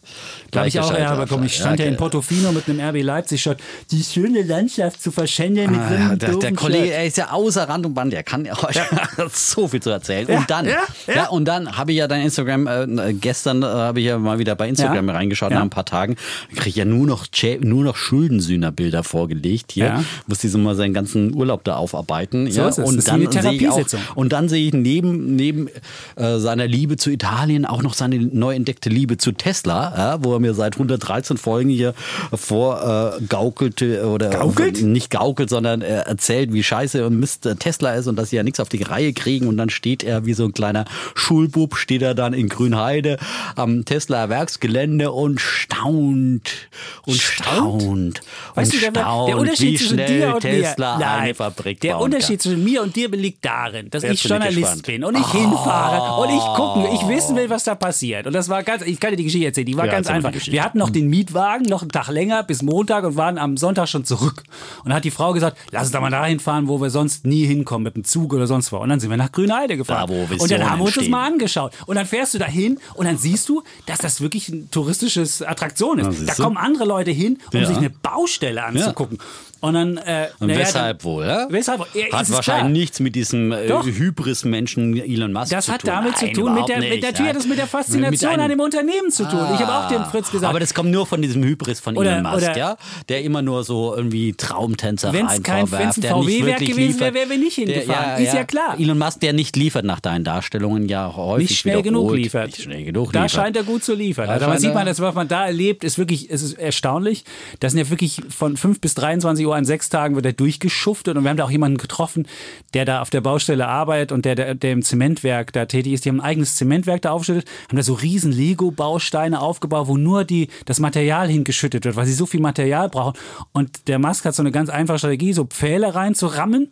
Da 0.50 0.60
habe 0.60 0.68
ich 0.68 0.80
auch 0.80 0.92
Ärger 0.92 1.24
bekommen. 1.24 1.44
Ich 1.44 1.56
stand 1.56 1.78
ja, 1.78 1.84
ja 1.84 1.90
in 1.90 1.96
Portofino 1.96 2.52
mit 2.52 2.68
einem 2.68 2.80
RB 2.80 3.02
Leipzig-Shirt. 3.02 3.58
Die 3.90 4.02
schöne 4.02 4.42
Landschaft 4.42 5.02
zu 5.02 5.10
verschändeln 5.10 5.70
mit 5.70 5.80
ah, 5.80 5.94
ja, 5.94 6.16
der, 6.16 6.36
der 6.36 6.52
Kollege, 6.54 6.92
er 6.92 7.06
ist 7.06 7.16
ja 7.16 7.30
außer 7.30 7.68
Rand 7.68 7.86
und 7.86 7.94
Band. 7.94 8.12
Der 8.12 8.22
kann 8.22 8.44
ja 8.44 8.54
so 9.32 9.68
viel 9.68 9.80
zu 9.80 9.90
erzählen. 9.90 10.26
und 10.26 10.50
dann, 10.50 10.66
ja, 10.66 11.28
und 11.28 11.44
dann 11.46 11.76
habe 11.76 11.92
ich 11.92 11.98
ja 11.98 12.08
dein 12.08 12.22
Instagram, 12.22 12.66
äh, 12.66 13.12
gestern 13.14 13.62
äh, 13.62 13.66
habe 13.66 14.00
ich 14.00 14.06
ja 14.06 14.18
mal 14.18 14.38
wieder 14.38 14.54
bei 14.54 14.68
Instagram 14.68 15.08
reingeschaut 15.08 15.52
nach 15.52 15.62
ein 15.62 15.70
paar 15.70 15.84
Tagen. 15.84 16.16
Kriege 16.54 16.68
ich 16.68 16.76
ja 16.76 16.84
nur 16.84 17.06
noch, 17.06 17.26
nur 17.60 17.84
noch 17.84 17.96
Schuldensühner-Bilder 17.96 19.04
vorgelegt 19.04 19.72
hier. 19.72 20.04
Muss 20.26 20.38
die 20.38 20.48
so 20.48 20.58
mal 20.58 20.74
seinen 20.74 20.94
ganzen 20.94 21.34
Urlaub 21.34 21.64
da 21.64 21.76
aufarbeiten. 21.76 22.50
So 22.50 22.62
ja, 22.62 22.68
ist 22.68 22.78
es. 22.78 22.88
Und 22.88 22.96
das 22.96 23.04
dann 23.04 23.22
ist 23.22 23.36
eine 23.36 23.42
sehe 23.42 23.52
ich 23.52 23.68
auch, 23.68 23.74
Therapiesitzung. 23.74 24.00
und 24.14 24.32
dann 24.32 24.48
sehe 24.48 24.66
ich 24.66 24.74
neben, 24.74 25.36
neben 25.36 25.68
äh, 26.16 26.38
seiner 26.38 26.66
Liebe 26.66 26.96
zu 26.96 27.10
Italien 27.10 27.66
auch 27.66 27.82
noch 27.82 27.94
seine 27.94 28.18
neu 28.18 28.54
entdeckte 28.54 28.88
Liebe 28.88 29.16
zu 29.16 29.32
Tesla, 29.32 30.18
wo 30.22 30.34
er 30.34 30.39
mir 30.40 30.54
seit 30.54 30.74
113 30.74 31.36
Folgen 31.36 31.70
hier 31.70 31.94
vorgaukelte 32.32 33.98
äh, 33.98 34.04
oder 34.04 34.30
Gaukelt? 34.30 34.82
nicht 34.82 35.10
gaukelt, 35.10 35.50
sondern 35.50 35.82
er 35.82 36.06
erzählt, 36.06 36.52
wie 36.52 36.62
scheiße 36.62 37.06
und 37.06 37.18
Mist 37.18 37.48
Tesla 37.58 37.94
ist 37.94 38.06
und 38.06 38.16
dass 38.16 38.30
sie 38.30 38.36
ja 38.36 38.42
nichts 38.42 38.60
auf 38.60 38.68
die 38.68 38.82
Reihe 38.82 39.12
kriegen 39.12 39.46
und 39.46 39.56
dann 39.56 39.70
steht 39.70 40.02
er 40.02 40.26
wie 40.26 40.34
so 40.34 40.44
ein 40.44 40.52
kleiner 40.52 40.84
Schulbub, 41.14 41.76
steht 41.76 42.02
er 42.02 42.14
dann 42.14 42.32
in 42.32 42.48
Grünheide 42.48 43.18
am 43.56 43.84
Tesla 43.84 44.28
Werksgelände 44.28 45.12
und 45.12 45.40
staunt 45.40 46.68
und 47.06 47.16
staunt, 47.20 47.82
und 47.82 48.20
weißt 48.54 48.72
du, 48.72 48.78
der, 48.78 48.90
staunt, 48.90 49.28
der 49.28 49.38
Unterschied 49.38 49.78
zwischen 49.78 49.96
dir 49.98 50.34
und 50.34 50.40
Tesla 50.40 51.22
mir, 51.22 51.34
Fabrik 51.34 51.80
Der 51.80 51.98
Unterschied 51.98 52.42
zwischen 52.42 52.64
mir 52.64 52.82
und 52.82 52.96
dir 52.96 53.08
liegt 53.10 53.44
darin, 53.44 53.90
dass 53.90 54.02
Jetzt 54.02 54.14
ich 54.14 54.22
bin 54.22 54.30
Journalist 54.30 54.56
gespannt. 54.58 54.82
bin 54.86 55.04
und 55.04 55.16
ich 55.16 55.26
hinfahre 55.26 56.22
und 56.22 56.36
ich 56.36 56.42
gucken, 56.54 56.86
ich 56.94 57.08
wissen 57.08 57.36
will, 57.36 57.50
was 57.50 57.64
da 57.64 57.74
passiert. 57.74 58.26
Und 58.26 58.32
das 58.32 58.48
war 58.48 58.62
ganz, 58.62 58.82
ich 58.82 58.98
kann 59.00 59.10
dir 59.10 59.16
die 59.16 59.24
Geschichte 59.24 59.46
erzählen, 59.46 59.66
die 59.66 59.76
war 59.76 59.86
Ja, 59.86 59.92
ganz 59.92 60.08
einfach. 60.08 60.29
Geschichte. 60.32 60.52
Wir 60.52 60.64
hatten 60.64 60.78
noch 60.78 60.90
den 60.90 61.08
Mietwagen, 61.08 61.66
noch 61.68 61.82
einen 61.82 61.90
Tag 61.90 62.08
länger 62.08 62.42
bis 62.42 62.62
Montag 62.62 63.04
und 63.04 63.16
waren 63.16 63.38
am 63.38 63.56
Sonntag 63.56 63.88
schon 63.88 64.04
zurück. 64.04 64.42
Und 64.82 64.86
dann 64.90 64.94
hat 64.94 65.04
die 65.04 65.10
Frau 65.10 65.32
gesagt, 65.32 65.56
lass 65.70 65.84
uns 65.84 65.92
da 65.92 66.00
mal 66.00 66.10
dahin 66.10 66.40
fahren, 66.40 66.68
wo 66.68 66.80
wir 66.80 66.90
sonst 66.90 67.26
nie 67.26 67.46
hinkommen, 67.46 67.84
mit 67.84 67.96
dem 67.96 68.04
Zug 68.04 68.32
oder 68.32 68.46
sonst 68.46 68.72
wo. 68.72 68.78
Und 68.78 68.88
dann 68.88 69.00
sind 69.00 69.10
wir 69.10 69.16
nach 69.16 69.32
Grünheide 69.32 69.76
gefahren. 69.76 70.08
Da, 70.08 70.34
und 70.42 70.50
dann 70.50 70.68
haben 70.70 70.78
wir 70.80 70.84
uns 70.86 70.94
das 70.94 71.08
mal 71.08 71.26
angeschaut. 71.26 71.72
Und 71.86 71.96
dann 71.96 72.06
fährst 72.06 72.34
du 72.34 72.38
da 72.38 72.46
hin 72.46 72.78
und 72.94 73.06
dann 73.06 73.16
siehst 73.18 73.48
du, 73.48 73.62
dass 73.86 73.98
das 73.98 74.20
wirklich 74.20 74.48
ein 74.48 74.70
touristisches 74.70 75.42
Attraktion 75.42 75.98
Ja, 75.98 76.08
ist. 76.08 76.28
Da 76.28 76.34
kommen 76.34 76.56
andere 76.56 76.84
Leute 76.84 77.10
hin, 77.10 77.38
um 77.52 77.60
Ja. 77.60 77.66
sich 77.66 77.76
eine 77.76 77.90
Baustelle 77.90 78.62
anzugucken. 78.64 79.18
Und 79.60 79.74
dann. 79.74 79.96
Äh, 79.98 80.28
Und 80.38 80.48
naja, 80.48 80.60
weshalb 80.60 81.04
wohl? 81.04 81.26
Ja? 81.26 81.46
Weshalb? 81.50 81.80
Ja, 81.94 82.04
Hat 82.18 82.30
wahrscheinlich 82.30 82.44
klar. 82.44 82.68
nichts 82.68 83.00
mit 83.00 83.14
diesem 83.14 83.52
äh. 83.52 83.68
Hybris-Menschen 83.68 84.96
Elon 84.98 85.32
Musk 85.32 85.50
Das 85.50 85.66
zu 85.66 85.72
hat 85.72 85.80
tun. 85.82 85.90
damit 85.90 86.16
zu 86.18 86.32
tun, 86.32 86.54
mit 86.54 86.68
der, 86.68 86.78
mit, 86.78 87.02
natürlich 87.02 87.18
ja. 87.20 87.26
hat 87.26 87.36
das 87.36 87.46
mit 87.46 87.58
der 87.58 87.66
Faszination 87.66 88.10
Mit 88.10 88.24
einem- 88.40 88.40
an 88.42 88.50
dem 88.50 88.60
Unternehmen 88.60 89.10
zu 89.10 89.24
tun. 89.24 89.40
Ich 89.54 89.60
habe 89.60 89.72
auch 89.72 89.88
dem 89.88 90.02
Ah. 90.02 90.04
Fritz 90.10 90.30
gesagt, 90.30 90.48
Aber 90.50 90.60
das 90.60 90.74
kommt 90.74 90.90
nur 90.90 91.06
von 91.06 91.20
diesem 91.22 91.42
Hybris 91.44 91.80
von 91.80 91.96
Oder- 91.96 92.12
Elon 92.18 92.32
Musk, 92.32 92.56
ja? 92.56 92.76
Der 93.08 93.22
immer 93.22 93.42
nur 93.42 93.64
so 93.64 93.94
irgendwie 93.94 94.32
Traumtänzer 94.34 95.12
Wenn 95.12 95.26
es 95.26 95.42
kein 95.42 95.66
VW-Werk 95.66 96.60
gewesen 96.60 97.00
wäre, 97.00 97.14
wären 97.14 97.30
wir 97.30 97.38
nicht 97.38 97.54
hingefahren. 97.54 98.22
Ist 98.22 98.34
ja 98.34 98.44
klar. 98.44 98.76
Elon 98.78 98.98
Musk, 98.98 99.20
der 99.20 99.32
nicht 99.32 99.56
liefert 99.56 99.84
nach 99.84 100.00
deinen 100.00 100.24
Darstellungen, 100.24 100.88
ja 100.88 101.14
häufig 101.14 101.50
nicht 101.50 101.58
schnell 101.60 101.82
genug 101.82 102.12
liefert. 102.14 102.46
Nicht 102.46 102.62
schnell 102.62 102.84
genug 102.84 103.12
da 103.12 103.24
liefert. 103.24 103.42
scheint 103.42 103.56
er 103.56 103.62
gut 103.64 103.84
zu 103.84 103.94
liefern. 103.94 104.26
Da 104.26 104.32
Also 104.34 104.46
man 104.46 104.52
scheint 104.54 104.60
sieht 104.62 104.74
man, 104.74 104.86
das, 104.86 105.00
was 105.00 105.14
man 105.14 105.28
da 105.28 105.46
erlebt, 105.46 105.84
ist 105.84 105.98
wirklich, 105.98 106.30
es 106.30 106.42
ist 106.42 106.54
erstaunlich. 106.54 107.24
Das 107.60 107.72
sind 107.72 107.78
ja 107.78 107.90
wirklich 107.90 108.20
von 108.28 108.56
5 108.56 108.80
bis 108.80 108.94
23 108.94 109.46
Uhr 109.46 109.49
an 109.52 109.64
sechs 109.64 109.88
Tagen 109.88 110.14
wird 110.14 110.26
er 110.26 110.32
durchgeschuftet 110.32 111.16
und 111.16 111.24
wir 111.24 111.30
haben 111.30 111.36
da 111.36 111.44
auch 111.44 111.50
jemanden 111.50 111.78
getroffen, 111.78 112.26
der 112.74 112.84
da 112.84 113.02
auf 113.02 113.10
der 113.10 113.20
Baustelle 113.20 113.66
arbeitet 113.66 114.12
und 114.12 114.24
der, 114.24 114.34
der, 114.34 114.54
der 114.54 114.72
im 114.72 114.82
Zementwerk 114.82 115.52
da 115.52 115.66
tätig 115.66 115.92
ist. 115.92 116.04
Die 116.04 116.08
haben 116.08 116.20
ein 116.20 116.26
eigenes 116.26 116.56
Zementwerk 116.56 117.02
da 117.02 117.10
aufgeschüttet, 117.12 117.48
haben 117.68 117.76
da 117.76 117.82
so 117.82 117.94
riesen 117.94 118.32
Lego-Bausteine 118.32 119.40
aufgebaut, 119.40 119.88
wo 119.88 119.96
nur 119.96 120.24
die, 120.24 120.48
das 120.64 120.80
Material 120.80 121.28
hingeschüttet 121.28 121.84
wird, 121.84 121.96
weil 121.96 122.06
sie 122.06 122.12
so 122.12 122.26
viel 122.26 122.40
Material 122.40 122.88
brauchen. 122.88 123.18
Und 123.52 123.88
der 123.88 123.98
Musk 123.98 124.24
hat 124.24 124.34
so 124.34 124.42
eine 124.42 124.52
ganz 124.52 124.70
einfache 124.70 124.98
Strategie, 124.98 125.32
so 125.32 125.44
Pfähle 125.44 125.94
reinzurammen 125.94 126.70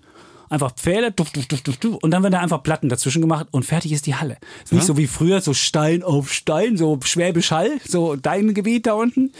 einfach 0.50 0.72
Pfähle, 0.74 1.10
duft, 1.12 1.36
duft, 1.36 1.52
duft, 1.52 1.84
duft, 1.84 2.02
und 2.02 2.10
dann 2.10 2.22
werden 2.22 2.32
da 2.32 2.40
einfach 2.40 2.62
Platten 2.62 2.88
dazwischen 2.88 3.20
gemacht 3.22 3.46
und 3.50 3.64
fertig 3.64 3.92
ist 3.92 4.06
die 4.06 4.14
Halle. 4.14 4.36
Ist 4.64 4.72
nicht 4.72 4.84
so 4.86 4.96
wie 4.96 5.06
früher, 5.06 5.40
so 5.40 5.54
Stein 5.54 6.02
auf 6.02 6.32
Stein, 6.32 6.76
so 6.76 6.98
Schwäbisch 7.02 7.50
Hall, 7.50 7.70
so 7.86 8.16
dein 8.16 8.54
Gebiet 8.54 8.86
da 8.86 8.92
unten. 8.94 9.32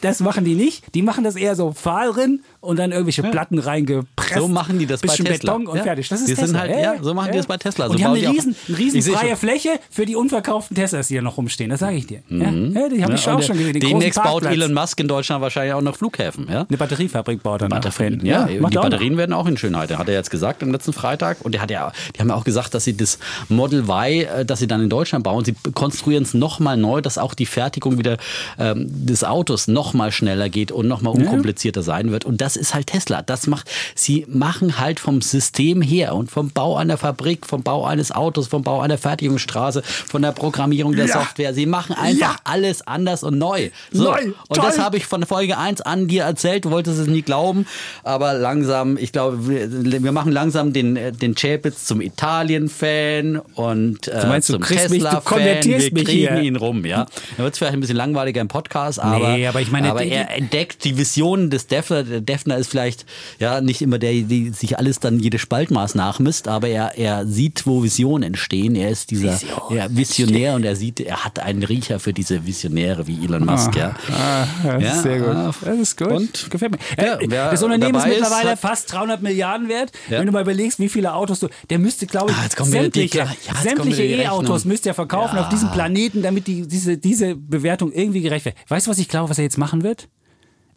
Das 0.00 0.20
machen 0.20 0.44
die 0.44 0.54
nicht. 0.54 0.94
Die 0.94 1.02
machen 1.02 1.24
das 1.24 1.36
eher 1.36 1.56
so 1.56 1.72
Pfahl 1.72 2.12
drin 2.12 2.42
und 2.60 2.78
dann 2.78 2.92
irgendwelche 2.92 3.22
Platten 3.22 3.58
reingepresst. 3.58 4.40
So 4.40 4.48
machen 4.48 4.78
die 4.78 4.86
das 4.86 5.00
bei 5.00 5.08
Tesla. 5.14 5.32
Beton 5.32 5.66
und 5.66 5.76
Ja. 5.78 5.82
fertig. 5.82 6.08
Das 6.08 6.20
ist 6.20 6.28
Die 6.28 6.34
sind 6.34 6.44
Tesla. 6.46 6.60
halt- 6.60 6.70
ja, 6.70 6.94
so 7.02 7.14
machen 7.14 7.32
die 7.32 7.38
das 7.38 7.46
bei 7.46 7.56
Tesla. 7.56 7.86
So 7.86 7.92
und 7.92 7.98
die 7.98 8.04
haben 8.04 8.14
eine 8.14 8.28
riesen, 8.28 8.54
eine 8.68 8.78
riesen 8.78 9.02
freie. 9.02 9.36
Fläche 9.36 9.70
für 9.90 10.06
die 10.06 10.16
unverkauften 10.16 10.76
Teslas, 10.76 11.08
die 11.08 11.14
hier 11.14 11.22
noch 11.22 11.36
rumstehen. 11.36 11.70
Das 11.70 11.80
sage 11.80 11.96
ich 11.96 12.06
dir. 12.06 12.22
Mhm. 12.28 12.72
Ja, 12.74 12.88
die 12.88 13.02
habe 13.02 13.14
ich 13.14 13.24
Ja, 13.26 13.34
auch 13.36 13.42
schon 13.42 13.58
gesehen. 13.58 13.80
Demnächst 13.80 14.22
baut. 14.22 14.44
Elon 14.44 14.72
Musk 14.74 14.98
in 15.00 15.08
Deutschland 15.08 15.42
wahrscheinlich 15.42 15.74
auch 15.74 15.80
noch 15.82 15.96
Flughäfen. 15.96 16.46
Ja? 16.50 16.66
eine 16.68 16.76
Batteriefabrik 16.78 17.42
baut 17.42 17.62
er. 17.62 17.68
Batterien, 17.68 18.24
ja, 18.24 18.44
die 18.44 18.56
er. 18.56 18.60
Batterien 18.62 19.16
werden 19.16 19.32
auch 19.32 19.46
in 19.46 19.56
Schönheit. 19.56 19.90
Hat 19.96 20.08
er 20.08 20.14
jetzt 20.14 20.30
gesagt 20.30 20.51
am 20.60 20.72
letzten 20.72 20.92
Freitag. 20.92 21.38
Und 21.42 21.52
der 21.52 21.62
hat 21.62 21.70
ja, 21.70 21.92
die 22.16 22.20
haben 22.20 22.28
ja 22.28 22.34
auch 22.34 22.44
gesagt, 22.44 22.74
dass 22.74 22.84
sie 22.84 22.96
das 22.96 23.18
Model 23.48 23.84
Y, 23.88 24.22
äh, 24.24 24.44
das 24.44 24.58
sie 24.58 24.66
dann 24.66 24.82
in 24.82 24.88
Deutschland 24.90 25.24
bauen, 25.24 25.44
sie 25.44 25.54
konstruieren 25.74 26.24
es 26.24 26.34
nochmal 26.34 26.76
neu, 26.76 27.00
dass 27.00 27.18
auch 27.18 27.34
die 27.34 27.46
Fertigung 27.46 27.98
wieder 27.98 28.16
ähm, 28.58 28.86
des 29.06 29.24
Autos 29.24 29.68
nochmal 29.68 30.10
schneller 30.12 30.48
geht 30.48 30.72
und 30.72 30.88
nochmal 30.88 31.14
unkomplizierter 31.14 31.82
sein 31.82 32.10
wird. 32.10 32.24
Und 32.24 32.40
das 32.40 32.56
ist 32.56 32.74
halt 32.74 32.88
Tesla. 32.88 33.22
Das 33.22 33.46
macht, 33.46 33.70
sie 33.94 34.26
machen 34.28 34.78
halt 34.80 34.98
vom 35.00 35.20
System 35.22 35.80
her 35.82 36.14
und 36.14 36.30
vom 36.30 36.50
Bau 36.50 36.76
einer 36.76 36.96
Fabrik, 36.98 37.46
vom 37.46 37.62
Bau 37.62 37.84
eines 37.84 38.10
Autos, 38.12 38.48
vom 38.48 38.62
Bau 38.62 38.80
einer 38.80 38.98
Fertigungsstraße, 38.98 39.82
von 39.82 40.22
der 40.22 40.32
Programmierung 40.32 40.96
der 40.96 41.06
Ja. 41.06 41.20
Software. 41.20 41.54
Sie 41.54 41.66
machen 41.66 41.94
einfach 41.94 42.34
Ja. 42.34 42.36
alles 42.44 42.86
anders 42.86 43.22
und 43.22 43.38
neu. 43.38 43.70
So. 43.90 44.04
Neu, 44.04 44.24
Und 44.48 44.56
toll. 44.56 44.64
das 44.66 44.78
habe 44.78 44.96
ich 44.96 45.06
von 45.06 45.24
Folge 45.26 45.58
1 45.58 45.80
an 45.82 46.08
dir 46.08 46.24
erzählt. 46.24 46.64
Du 46.64 46.70
wolltest 46.70 46.98
es 46.98 47.06
nie 47.06 47.22
glauben. 47.22 47.66
Aber 48.02 48.34
langsam, 48.34 48.96
ich 48.96 49.12
glaube, 49.12 49.46
wir, 49.48 50.02
wir 50.02 50.12
machen 50.12 50.32
langsam 50.32 50.41
den, 50.50 50.96
äh, 50.96 51.12
den 51.12 51.34
Chapitz 51.34 51.84
zum 51.86 52.00
Italien-Fan 52.00 53.38
und 53.54 54.08
äh, 54.08 54.20
Du 54.20 54.26
meinst, 54.26 54.48
zum 54.48 54.62
Tesla-Fan. 54.62 55.38
Wir 55.64 56.04
kriegen 56.04 56.06
hier. 56.34 56.40
ihn 56.42 56.56
rum, 56.56 56.84
ja. 56.84 57.06
Er 57.38 57.44
wird 57.44 57.56
vielleicht 57.56 57.74
ein 57.74 57.80
bisschen 57.80 57.96
langweiliger 57.96 58.40
im 58.40 58.48
Podcast, 58.48 58.98
aber, 59.00 59.36
Nee, 59.36 59.46
aber 59.46 59.60
ich 59.60 59.70
meine, 59.70 59.90
aber 59.90 60.02
er 60.04 60.30
entdeckt 60.36 60.84
die 60.84 60.96
Visionen 60.98 61.50
des 61.50 61.66
Defner. 61.66 62.02
Der 62.02 62.20
Defner 62.20 62.56
ist 62.58 62.68
vielleicht 62.70 63.06
ja 63.38 63.60
nicht 63.60 63.82
immer 63.82 63.98
der, 63.98 64.12
der 64.22 64.52
sich 64.52 64.78
alles 64.78 65.00
dann 65.00 65.18
jede 65.20 65.38
Spaltmaß 65.38 65.94
nachmisst, 65.94 66.48
aber 66.48 66.68
er, 66.68 66.98
er 66.98 67.26
sieht, 67.26 67.66
wo 67.66 67.82
Visionen 67.82 68.22
entstehen. 68.22 68.74
Er 68.74 68.90
ist 68.90 69.10
dieser 69.10 69.32
Vision 69.40 69.76
ja, 69.76 69.86
Visionär 69.90 70.54
und 70.54 70.64
er 70.64 70.76
sieht, 70.76 71.00
er 71.00 71.24
hat 71.24 71.38
einen 71.38 71.62
Riecher 71.62 71.98
für 72.00 72.12
diese 72.12 72.46
Visionäre 72.46 73.06
wie 73.06 73.24
Elon 73.24 73.44
Musk, 73.44 73.74
ja. 73.76 73.94
Ah, 74.10 74.46
das 74.64 74.82
Ja, 74.82 74.92
ist 74.92 75.02
sehr 75.02 75.18
gut. 75.18 75.28
ah, 75.28 75.54
Das 75.64 75.78
ist 75.78 75.96
gut. 75.98 76.08
und? 76.12 76.50
Gefällt 76.50 76.72
mir. 76.72 76.78
Ja, 77.04 77.18
Äh, 77.20 77.28
das 77.28 77.62
Unternehmen 77.62 77.94
ist 77.94 78.04
ist, 78.06 78.08
mittlerweile 78.10 78.50
hat- 78.50 78.58
fast 78.58 78.92
300 78.92 79.22
Milliarden 79.22 79.68
wert. 79.68 79.92
Wenn 80.08 80.26
du 80.26 80.31
mal 80.32 80.42
überlegst, 80.42 80.78
wie 80.80 80.88
viele 80.88 81.14
Autos 81.14 81.40
du. 81.40 81.48
Der 81.70 81.78
müsste, 81.78 82.06
glaube 82.06 82.30
ich, 82.32 82.36
Ah, 82.36 82.64
sämtliche, 82.64 83.18
ja, 83.18 83.54
sämtliche 83.62 84.02
E-Autos 84.02 84.64
müsste 84.64 84.88
er 84.90 84.94
verkaufen 84.94 85.36
Ja. 85.36 85.42
auf 85.42 85.48
diesem 85.48 85.70
Planeten, 85.70 86.22
damit 86.22 86.46
die, 86.46 86.66
diese, 86.66 86.96
diese 86.98 87.36
Bewertung 87.36 87.92
irgendwie 87.92 88.20
gerecht 88.22 88.44
wird. 88.46 88.56
Weißt 88.68 88.86
du, 88.86 88.90
was 88.90 88.98
ich 88.98 89.08
glaube, 89.08 89.30
was 89.30 89.38
er 89.38 89.44
jetzt 89.44 89.58
machen 89.58 89.82
wird? 89.82 90.08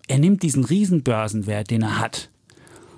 Er 0.08 0.20
nimmt 0.20 0.44
diesen 0.44 0.64
riesen 0.66 1.02
Börsenwert, 1.04 1.72
den 1.72 1.82
er 1.82 2.00
hat, 2.00 2.30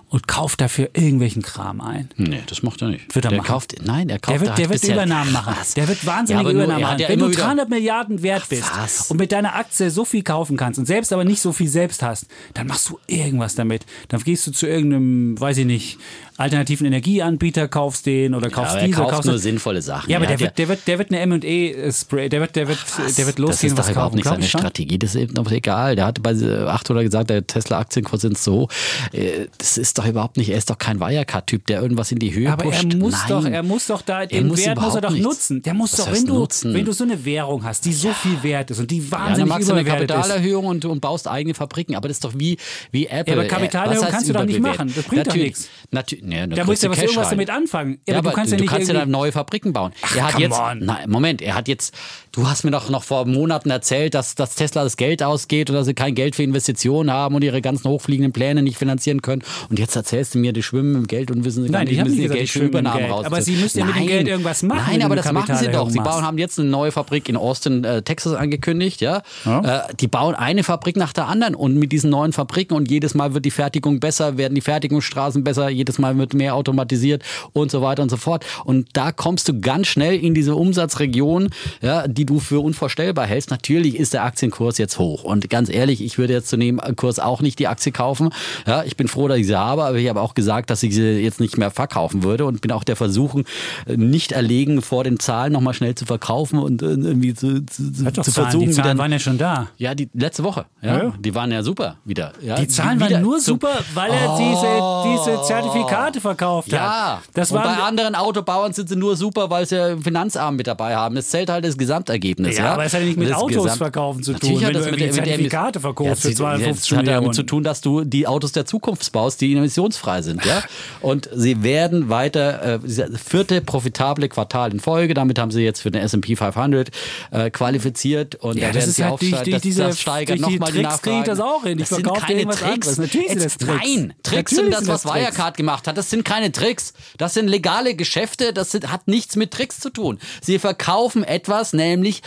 und 0.10 0.26
kauft 0.26 0.62
dafür 0.62 0.90
irgendwelchen 0.94 1.42
Kram 1.42 1.82
ein. 1.82 2.08
Nee, 2.16 2.42
das 2.48 2.64
macht 2.64 2.82
er 2.82 2.88
nicht. 2.88 3.14
Wird 3.14 3.26
er 3.26 3.30
der 3.30 3.40
machen. 3.40 3.48
kauft, 3.48 3.76
nein, 3.84 4.08
der 4.08 4.20
kauft 4.20 4.36
Der 4.40 4.48
wird, 4.48 4.58
der 4.58 4.70
wird 4.70 4.84
Übernahmen 4.86 5.34
machen. 5.34 5.54
Was? 5.60 5.74
Der 5.74 5.86
wird 5.86 6.02
Ja, 6.02 6.08
wahnsinnige 6.14 6.40
aber 6.46 6.54
nur, 6.54 6.64
Übernahmen 6.64 6.82
er 6.84 6.88
machen. 6.88 7.00
ja 7.02 7.10
Wenn 7.10 7.20
du 7.20 7.26
immer 7.26 7.34
wieder- 7.34 7.44
300 7.44 7.70
Milliarden 7.70 8.22
wert 8.24 8.48
bist 8.48 8.72
was? 8.74 9.12
und 9.12 9.18
mit 9.20 9.34
deiner 9.34 9.56
Aktie 9.56 9.90
so 9.92 10.06
viel 10.06 10.24
kaufen 10.24 10.56
kannst 10.56 10.80
und 10.80 10.86
selbst 10.86 11.12
aber 11.12 11.26
nicht 11.26 11.42
so 11.42 11.52
viel 11.52 11.68
selbst 11.68 12.04
hast, 12.04 12.28
dann 12.54 12.68
machst 12.68 12.88
du 12.90 12.98
irgendwas 13.08 13.56
damit. 13.56 13.86
Dann 14.08 14.22
gehst 14.24 14.48
du 14.48 14.52
zu 14.52 14.66
irgendeinem, 14.66 15.38
weiß 15.42 15.58
ich 15.58 15.66
nicht, 15.66 15.98
alternativen 16.38 16.86
Energieanbieter, 16.88 17.68
kaufst 17.68 18.06
den 18.06 18.34
oder 18.36 18.48
Ja, 18.50 18.54
kaufst 18.54 18.72
aber 18.74 18.82
er 18.82 18.88
diese, 18.88 18.98
kauft 19.00 19.12
kaufst 19.12 19.26
nur 19.26 19.34
das. 19.36 19.44
sinnvolle 19.44 19.82
Sachen. 19.82 20.10
Ja, 20.10 20.18
aber 20.18 20.26
Er 20.28 20.32
der 20.38 20.40
wird, 20.40 20.58
der 20.58 20.68
wird, 20.70 20.88
der 20.88 20.98
wird 21.00 21.12
eine 21.12 21.20
M&E-Spray, 21.22 22.30
der 22.30 22.42
wird, 22.42 22.56
der 22.56 22.68
wird, 22.68 22.78
der 23.18 23.26
wird 23.26 23.28
das 23.30 23.38
losgehen 23.38 23.68
ist 23.68 23.72
und 23.72 23.80
doch 23.80 23.84
was 23.86 23.92
überhaupt 23.92 24.24
kaufen. 24.24 24.40
nicht 24.40 24.50
seine. 24.52 24.62
Strategie. 24.64 25.00
Das 25.00 25.16
ist 25.16 25.22
eben 25.22 25.34
doch 25.34 25.52
egal. 25.52 25.96
Der 25.96 26.06
hat 26.06 26.22
bei 26.22 26.32
800 26.32 27.04
gesagt, 27.06 27.30
der 27.30 27.46
Tesla-Aktienkurs 27.46 28.22
sind 28.22 28.38
so. 28.38 28.68
Äh, 29.12 29.48
Das 29.58 29.78
ist 29.78 29.98
doch 29.98 30.06
überhaupt 30.06 30.38
nicht, 30.38 30.50
er 30.50 30.58
ist 30.58 30.70
doch 30.70 30.78
kein 30.78 31.00
Wirecard-Typ, 31.00 31.66
der 31.68 31.82
irgendwas 31.82 32.12
in 32.12 32.20
die 32.20 32.34
Höhe 32.34 32.52
Aber 32.52 32.64
pusht. 32.66 32.84
er 32.92 32.98
muss 32.98 33.14
Nein. 33.14 33.22
doch, 33.30 33.46
er 33.46 33.64
muss 33.64 33.88
doch 33.88 34.02
da 34.02 34.26
den 34.26 34.48
muss 34.48 34.66
Wert 34.66 34.80
muss 34.80 34.96
er 34.96 35.02
doch 35.02 35.10
nichts. 35.12 35.26
nutzen. 35.26 35.62
Der 35.64 35.74
muss 35.74 35.94
Was 35.98 36.06
doch, 36.06 36.14
wenn 36.14 36.26
du, 36.26 36.34
nutzen? 36.36 36.74
wenn 36.74 36.86
du 36.86 36.92
so 36.92 37.04
eine 37.04 37.26
Währung 37.26 37.64
hast, 37.64 37.86
die 37.86 37.94
so 37.94 38.12
viel 38.12 38.42
wert 38.44 38.72
ist 38.72 38.80
und 38.80 38.92
die 38.92 39.00
ja, 39.00 39.04
dann 39.10 39.20
wahnsinnig 39.22 39.50
machst 39.50 39.70
du 39.70 39.74
eine 39.74 39.82
ist. 39.82 39.88
Kapitalerhöhung 39.88 40.66
und, 40.66 40.86
und 40.86 41.00
baust 41.02 41.28
eigene 41.28 41.54
Fabriken. 41.56 41.96
Aber 41.96 42.08
das 42.08 42.18
ist 42.18 42.24
doch 42.24 42.34
wie, 42.38 42.58
wie 42.92 43.08
Apple. 43.08 43.34
aber 43.34 43.46
Äh, 43.46 43.48
Kapitalerhöhung 43.48 44.08
kannst 44.10 44.30
du 44.30 44.34
doch 44.34 44.46
nicht 44.46 44.60
machen. 44.60 44.92
Das 44.96 45.06
bringt 45.06 45.28
doch 45.28 45.36
nichts. 45.36 45.70
Natürlich, 45.92 46.27
nee, 46.28 46.48
Da 46.48 46.64
musst 46.66 46.84
du 46.84 46.88
ja 46.88 46.92
was, 46.92 47.02
irgendwas 47.02 47.30
damit 47.30 47.50
anfangen. 47.50 48.00
Ja, 48.08 48.18
aber 48.18 48.30
du 48.30 48.36
kannst 48.36 48.52
ja 48.52 48.58
du 48.58 48.66
kannst 48.66 48.88
ja 48.88 48.94
dann 48.94 49.10
neue 49.10 49.32
Fabriken 49.32 49.74
bauen. 49.74 49.92
er 50.16 50.28
hat 50.28 50.40
jetzt, 50.40 50.60
nein, 50.80 51.10
Moment, 51.10 51.42
er 51.42 51.56
hat 51.56 51.68
jetzt, 51.68 51.94
du 52.32 52.48
hast 52.48 52.64
mir 52.64 52.72
doch 52.72 52.90
noch 52.90 53.04
vor 53.04 53.26
Monaten 53.26 53.70
erzählt, 53.70 54.14
dass, 54.14 54.36
dass 54.36 54.56
Tesla 54.56 54.84
das 54.84 54.98
Geld 54.98 55.24
ausgeht 55.24 55.70
und 55.70 55.76
dass 55.76 55.86
sie 55.86 55.94
kein 55.94 56.16
Geld 56.16 56.36
für 56.36 56.44
Investitionen 56.44 57.12
haben 57.12 57.36
und 57.36 57.44
ihre 57.44 57.62
ganzen 57.62 57.90
hochfliegenden 57.90 58.34
Pläne 58.34 58.62
nicht 58.62 58.78
finanzieren 58.78 59.22
können. 59.22 59.44
Und 59.70 59.80
jetzt 59.80 59.96
erzählst 59.96 60.36
du 60.36 60.40
mir, 60.40 60.54
die 60.54 60.64
schwimmen 60.64 60.96
im 60.96 61.08
Geld 61.08 61.32
und 61.32 61.46
wissen 61.46 61.64
gar 61.64 61.80
Nein, 61.80 61.88
nicht, 61.88 61.98
müssen 61.98 62.12
nicht 62.12 62.18
ihr 62.18 62.24
gesagt, 62.24 62.40
Geld 62.40 62.50
für 62.50 62.60
Übernahmen 62.60 63.06
raus. 63.06 63.26
Aber 63.26 63.42
sie 63.42 63.56
müssen 63.56 63.80
ja 63.80 63.86
mit 63.86 63.96
dem. 63.96 64.08
Geld 64.08 64.28
irgendwas 64.28 64.64
machen, 64.64 64.84
Nein, 64.88 65.00
du 65.00 65.06
aber 65.06 65.16
das 65.16 65.32
machen 65.32 65.56
sie 65.56 65.68
doch. 65.70 65.90
Sie 65.90 66.00
bauen, 66.00 66.24
haben 66.24 66.38
jetzt 66.38 66.60
eine 66.60 66.70
neue 66.70 66.92
Fabrik 66.92 67.30
in 67.30 67.38
Austin, 67.38 67.84
äh, 67.84 68.02
Texas 68.02 68.34
angekündigt, 68.34 69.02
ja. 69.02 69.22
Ja. 69.46 69.88
Äh, 69.88 69.96
die 70.00 70.08
bauen 70.08 70.36
eine 70.36 70.64
Fabrik 70.64 70.96
nach 70.96 71.14
der 71.14 71.28
anderen 71.28 71.56
und 71.56 71.76
mit 71.76 71.92
diesen 71.92 72.10
neuen 72.10 72.34
Fabriken 72.34 72.76
und 72.76 72.90
jedes 72.90 73.14
Mal 73.16 73.34
wird 73.34 73.46
die 73.46 73.52
Fertigung 73.52 74.00
besser, 74.00 74.38
werden 74.38 74.56
die 74.56 74.62
Fertigungsstraßen 74.62 75.44
besser, 75.44 75.70
jedes 75.70 76.00
Mal 76.00 76.14
wird 76.18 76.34
mehr 76.34 76.56
automatisiert 76.56 77.24
und 77.54 77.72
so 77.72 77.82
weiter 77.82 78.04
und 78.04 78.10
so 78.10 78.18
fort. 78.18 78.46
Und 78.66 78.88
da 78.94 79.12
kommst 79.12 79.48
du 79.50 79.60
ganz 79.60 79.88
schnell 79.88 80.16
in 80.16 80.34
diese 80.34 80.56
Umsatzregion, 80.56 81.50
ja, 81.82 82.08
die 82.08 82.26
du 82.26 82.40
für 82.40 82.60
unvorstellbar 82.60 83.26
hältst. 83.26 83.52
Natürlich 83.52 83.98
ist 83.98 84.14
der 84.14 84.24
Aktienkurs 84.24 84.78
jetzt 84.78 85.00
hoch. 85.00 85.24
Und 85.24 85.50
ganz 85.50 85.70
ehrlich, 85.70 86.04
ich 86.04 86.18
würde 86.18 86.34
jetzt 86.34 86.50
zu 86.50 86.58
dem 86.58 86.80
Kurs 86.96 87.20
auch 87.20 87.42
nicht 87.42 87.60
die 87.60 87.68
Aktie 87.68 87.92
kaufen. 87.92 88.30
Ja, 88.66 88.84
ich 88.84 88.98
bin 88.98 89.08
froh, 89.08 89.28
dass 89.28 89.38
ich 89.38 89.48
sie 89.48 89.58
habe, 89.58 89.84
aber 89.86 89.98
ich 89.98 90.10
habe 90.10 90.22
auch 90.22 90.34
gesagt, 90.34 90.70
dass 90.70 90.84
ich 90.84 90.94
sie 90.94 91.20
jetzt 91.20 91.40
nicht 91.40 91.58
mehr 91.58 91.72
verkaufen 91.72 92.24
würde 92.24 92.46
und 92.46 92.62
bin 92.62 92.72
auch 92.72 92.84
der 92.84 92.96
Versuchung 92.96 93.46
nicht 93.88 94.32
erlegen, 94.32 94.82
vor 94.82 95.04
den 95.04 95.20
Zahlen 95.20 95.54
nochmal 95.54 95.74
schnell 95.74 95.96
zu 95.96 96.06
verkaufen 96.06 96.60
und 96.60 96.82
äh, 96.82 96.86
irgendwie 96.86 97.34
zu, 97.34 97.66
zu, 97.66 97.92
zu, 97.92 98.04
Zahlen, 98.04 98.24
versuchen, 98.24 98.68
die 98.68 98.72
Zahlen 98.74 98.90
wieder 98.90 98.98
waren 98.98 99.12
ja 99.12 99.20
schon 99.20 99.38
da. 99.38 99.68
ja, 99.78 99.96
die 99.96 100.10
letzte 100.14 100.44
Woche. 100.44 100.66
Ja, 100.82 101.04
Ja. 101.04 101.14
Die 101.20 101.36
waren 101.36 101.52
ja 101.52 101.64
super 101.64 101.98
wieder. 102.06 102.34
Ja, 102.42 102.56
Die 102.56 102.68
Zahlen 102.68 103.00
wieder 103.00 103.12
waren 103.12 103.22
nur 103.22 103.40
super, 103.40 103.80
weil 103.94 104.12
er 104.12 104.38
diese, 104.38 105.32
diese 105.32 105.44
Zertifikate 105.44 106.07
verkauft 106.16 106.72
hat. 106.74 106.80
Ja, 106.80 107.22
das 107.34 107.52
und 107.52 107.62
bei 107.62 107.70
anderen 107.78 108.16
Autobauern 108.16 108.74
sind 108.74 108.90
sie 108.90 108.96
nur 108.96 109.16
super, 109.16 109.50
weil 109.50 109.66
sie 109.66 109.80
einen 109.82 110.02
Finanzarm 110.02 110.56
mit 110.56 110.68
dabei 110.68 110.96
haben. 110.96 111.16
Das 111.16 111.30
zählt 111.30 111.50
halt 111.50 111.66
das 111.66 111.78
Gesamtergebnis. 111.78 112.58
Ja, 112.58 112.66
Ja, 112.66 112.74
aber 112.74 112.86
es 112.86 112.94
hat 112.94 113.02
ja 113.02 113.08
nicht 113.08 113.18
mit 113.18 113.30
Das 113.30 113.38
Autos 113.38 113.64
Gesamt- 113.64 113.78
verkaufen 113.78 114.24
zu 114.24 114.32
tun, 114.34 114.40
Natürlich 114.42 114.60
wenn 114.62 114.68
hat 114.68 114.76
du 114.76 114.80
das 114.80 114.92
mit, 114.92 115.00
mit 115.00 115.14
Zertifikate 115.14 115.80
verkaufst 115.80 116.22
für 116.22 116.30
das- 116.30 116.38
52 116.38 116.90
Das 116.90 116.98
hat 116.98 117.08
damit 117.08 117.20
Millionen. 117.20 117.34
zu 117.34 117.44
tun, 117.44 117.64
dass 117.64 117.82
du 117.82 118.04
die 118.04 118.28
Autos 118.28 118.52
der 118.52 118.66
Zukunft 118.66 119.12
baust, 119.12 119.42
die 119.42 119.54
emissionsfrei 119.56 120.22
sind. 120.22 120.44
Ja? 120.46 120.64
Und 121.02 121.30
sie 121.34 121.64
werden 121.64 122.10
weiter, 122.10 122.76
äh, 122.76 122.80
das 122.84 123.22
vierte 123.22 123.62
profitable 123.62 124.30
Quartal 124.30 124.72
in 124.72 124.80
Folge, 124.80 125.14
damit 125.14 125.40
haben 125.40 125.52
sie 125.52 125.62
jetzt 125.62 125.82
für 125.82 125.92
den 125.92 126.02
S&P 126.02 126.36
500 126.36 126.90
äh, 127.32 127.50
qualifiziert 127.50 128.36
und 128.36 128.58
Ja, 128.58 128.68
da 128.68 128.74
das 128.74 128.76
werden 128.84 128.92
sie 128.94 129.04
halt 129.04 129.22
durch- 129.22 129.34
aufsteigen. 129.34 129.44
durch 129.52 129.54
das, 129.56 129.62
diese- 129.62 129.84
das 129.84 130.00
steigert 130.00 130.40
durch 130.40 130.48
die 130.50 130.54
nochmal 130.60 130.72
die 130.72 130.82
Nachfrage. 130.82 131.24
das 131.26 131.40
auch 131.40 131.64
hin. 131.64 131.74
Ich 131.80 131.88
das 131.88 131.90
sind 131.90 132.04
verkaufe 132.06 132.26
keine 132.26 132.44
Tricks. 132.46 132.62
anderes. 132.64 132.98
Natürlich 132.98 133.28
sind 133.30 133.44
das 133.46 133.58
Tricks. 133.58 133.68
Nein, 133.86 134.14
Tricks 134.24 134.52
Natürlich 134.52 134.76
sind 134.76 134.88
das, 134.88 134.88
was 134.88 135.02
das 135.04 135.12
Tricks. 135.12 135.26
Wirecard 135.28 135.58
gemacht 135.58 135.88
hat. 135.88 135.97
Das 135.98 136.10
sind 136.10 136.24
keine 136.24 136.52
Tricks. 136.52 136.94
Das 137.18 137.34
sind 137.34 137.48
legale 137.48 137.96
Geschäfte. 137.96 138.54
Das 138.54 138.72
sind, 138.72 138.92
hat 138.92 139.08
nichts 139.08 139.36
mit 139.36 139.52
Tricks 139.52 139.80
zu 139.80 139.90
tun. 139.90 140.20
Sie 140.42 140.60
verkaufen 140.60 141.24
etwas, 141.24 141.74
nämlich 141.74 142.22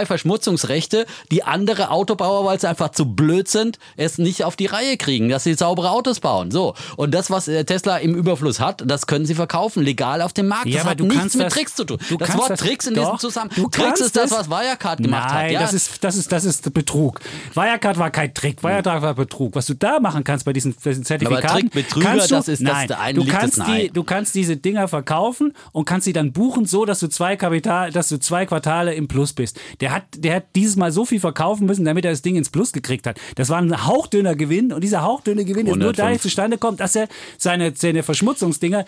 CO2-Verschmutzungsrechte, 0.00 1.06
die 1.30 1.42
andere 1.44 1.90
Autobauer, 1.90 2.44
weil 2.44 2.60
sie 2.60 2.68
einfach 2.68 2.90
zu 2.90 3.06
blöd 3.06 3.48
sind, 3.48 3.78
es 3.96 4.18
nicht 4.18 4.44
auf 4.44 4.56
die 4.56 4.66
Reihe 4.66 4.96
kriegen, 4.96 5.28
dass 5.28 5.44
sie 5.44 5.54
saubere 5.54 5.90
Autos 5.90 6.20
bauen. 6.20 6.50
So. 6.50 6.74
Und 6.96 7.12
das, 7.12 7.30
was 7.30 7.48
äh, 7.48 7.64
Tesla 7.64 7.98
im 7.98 8.14
Überfluss 8.14 8.60
hat, 8.60 8.82
das 8.86 9.06
können 9.06 9.26
sie 9.26 9.34
verkaufen, 9.34 9.82
legal 9.82 10.22
auf 10.22 10.32
dem 10.32 10.48
Markt. 10.48 10.66
Ja, 10.66 10.72
das 10.74 10.80
aber 10.82 10.90
hat 10.90 11.00
du 11.00 11.06
nichts 11.06 11.34
mit 11.34 11.46
das- 11.46 11.54
Tricks 11.54 11.74
zu 11.74 11.84
tun. 11.84 11.98
du 12.08 12.16
Das 12.16 12.36
Wort 12.36 12.50
das- 12.50 12.60
Tricks 12.60 12.86
in 12.86 12.94
doch, 12.94 13.04
diesem 13.16 13.18
Zusammenhang. 13.18 13.70
Tricks 13.70 14.00
ist 14.00 14.16
das, 14.16 14.30
was 14.30 14.48
Wirecard 14.50 14.98
gemacht 15.02 15.28
Nein, 15.30 15.44
hat. 15.46 15.50
Ja? 15.52 15.60
das, 15.60 15.74
ist, 15.74 16.02
das, 16.02 16.16
ist, 16.16 16.30
das 16.32 16.44
ist 16.44 16.72
Betrug. 16.74 17.20
Wirecard 17.54 17.98
war 17.98 18.10
kein 18.10 18.32
Trick, 18.34 18.62
Wirecard 18.62 19.02
war 19.02 19.14
Betrug. 19.14 19.54
Was 19.54 19.66
du 19.66 19.74
da 19.74 20.00
machen 20.00 20.24
kannst 20.24 20.44
bei 20.44 20.52
diesen, 20.52 20.74
diesen 20.84 21.04
Zertifikaten. 21.04 21.48
Trick, 21.48 21.70
Betrüger, 21.72 22.12
du, 22.14 22.28
das 22.28 22.48
ist- 22.48 22.62
das 22.66 22.79
nein, 22.80 22.88
der 22.88 23.00
eine 23.00 23.14
du 23.14 23.20
liegt 23.22 23.36
kannst, 23.36 23.62
die, 23.66 23.90
du 23.92 24.04
kannst 24.04 24.34
diese 24.34 24.56
Dinger 24.56 24.88
verkaufen 24.88 25.52
und 25.72 25.84
kannst 25.84 26.04
sie 26.04 26.12
dann 26.12 26.32
buchen, 26.32 26.66
so 26.66 26.84
dass 26.84 27.00
du 27.00 27.08
zwei 27.08 27.36
Kapital, 27.36 27.92
dass 27.92 28.08
du 28.08 28.18
zwei 28.18 28.46
Quartale 28.46 28.94
im 28.94 29.08
Plus 29.08 29.32
bist. 29.32 29.60
Der 29.80 29.92
hat, 29.92 30.04
der 30.16 30.36
hat 30.36 30.44
dieses 30.56 30.76
Mal 30.76 30.92
so 30.92 31.04
viel 31.04 31.20
verkaufen 31.20 31.66
müssen, 31.66 31.84
damit 31.84 32.04
er 32.04 32.10
das 32.10 32.22
Ding 32.22 32.36
ins 32.36 32.50
Plus 32.50 32.72
gekriegt 32.72 33.06
hat. 33.06 33.20
Das 33.36 33.48
war 33.48 33.60
ein 33.60 33.86
hauchdünner 33.86 34.34
Gewinn 34.34 34.72
und 34.72 34.82
dieser 34.82 35.02
hauchdünne 35.02 35.44
Gewinn 35.44 35.66
ist 35.66 35.76
nur 35.76 35.88
105. 35.90 35.96
dadurch 35.96 36.20
zustande 36.22 36.58
kommt, 36.58 36.80
dass 36.80 36.96
er 36.96 37.08
seine, 37.38 37.72
seine 37.74 38.02
Verschmutzungsdinger 38.02 38.84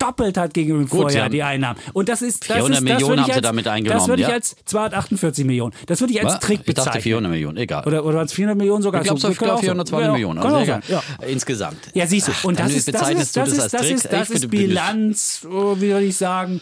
verdoppelt 0.00 0.36
hat 0.36 0.54
gegenüber 0.54 0.80
dem 0.80 0.88
sie 0.88 0.96
Vorjahr 0.96 1.28
die 1.28 1.42
Einnahmen. 1.42 1.78
Und 1.92 2.08
das 2.08 2.22
ist 2.22 2.48
das 2.48 2.56
400 2.56 2.70
ist, 2.70 2.74
das 2.76 2.82
Millionen 2.82 3.08
würde 3.10 3.14
ich 3.14 3.18
haben 3.20 3.26
sie 3.26 3.32
als, 3.34 3.42
damit 3.42 3.66
Das 3.66 3.72
eingenommen, 3.74 4.08
würde 4.08 4.22
ich 4.22 4.28
ja. 4.28 4.34
als 4.34 4.56
248 4.64 5.44
Millionen. 5.44 5.72
Das 5.86 6.00
würde 6.00 6.12
ich 6.12 6.22
als 6.24 6.34
Was? 6.34 6.40
Trick 6.40 6.60
Ich 6.60 6.66
bezeichnen. 6.66 6.86
dachte 6.92 7.00
400 7.02 7.30
Millionen, 7.32 7.56
egal. 7.58 7.86
Oder, 7.86 8.04
oder 8.04 8.16
waren 8.16 8.26
es 8.26 8.32
400 8.32 8.56
Millionen 8.56 8.82
sogar? 8.82 9.00
ich 9.02 9.06
glaube, 9.06 9.20
So, 9.20 9.28
es 9.28 9.36
sein. 9.38 9.58
420 9.60 10.06
Ja, 10.06 10.12
Millionen. 10.12 10.38
Also 10.40 10.58
egal. 10.58 10.80
Ja. 10.88 11.02
Insgesamt. 11.26 11.78
Ja, 11.94 12.06
siehst 12.06 12.28
du, 12.28 12.32
und 12.48 12.58
das 12.58 12.72
ist, 12.72 12.92
das 12.92 13.10
ist, 13.10 13.36
das 13.36 13.50
das 13.50 13.52
ist, 13.52 13.74
das 13.74 13.90
ist, 13.90 14.04
Ich 14.04 14.10
das 14.10 14.30
ist. 14.30 14.50
Bilanz, 14.50 15.46
oh, 15.50 15.76
wie 15.78 15.90
soll 15.90 16.02
ich 16.02 16.16
sagen? 16.16 16.60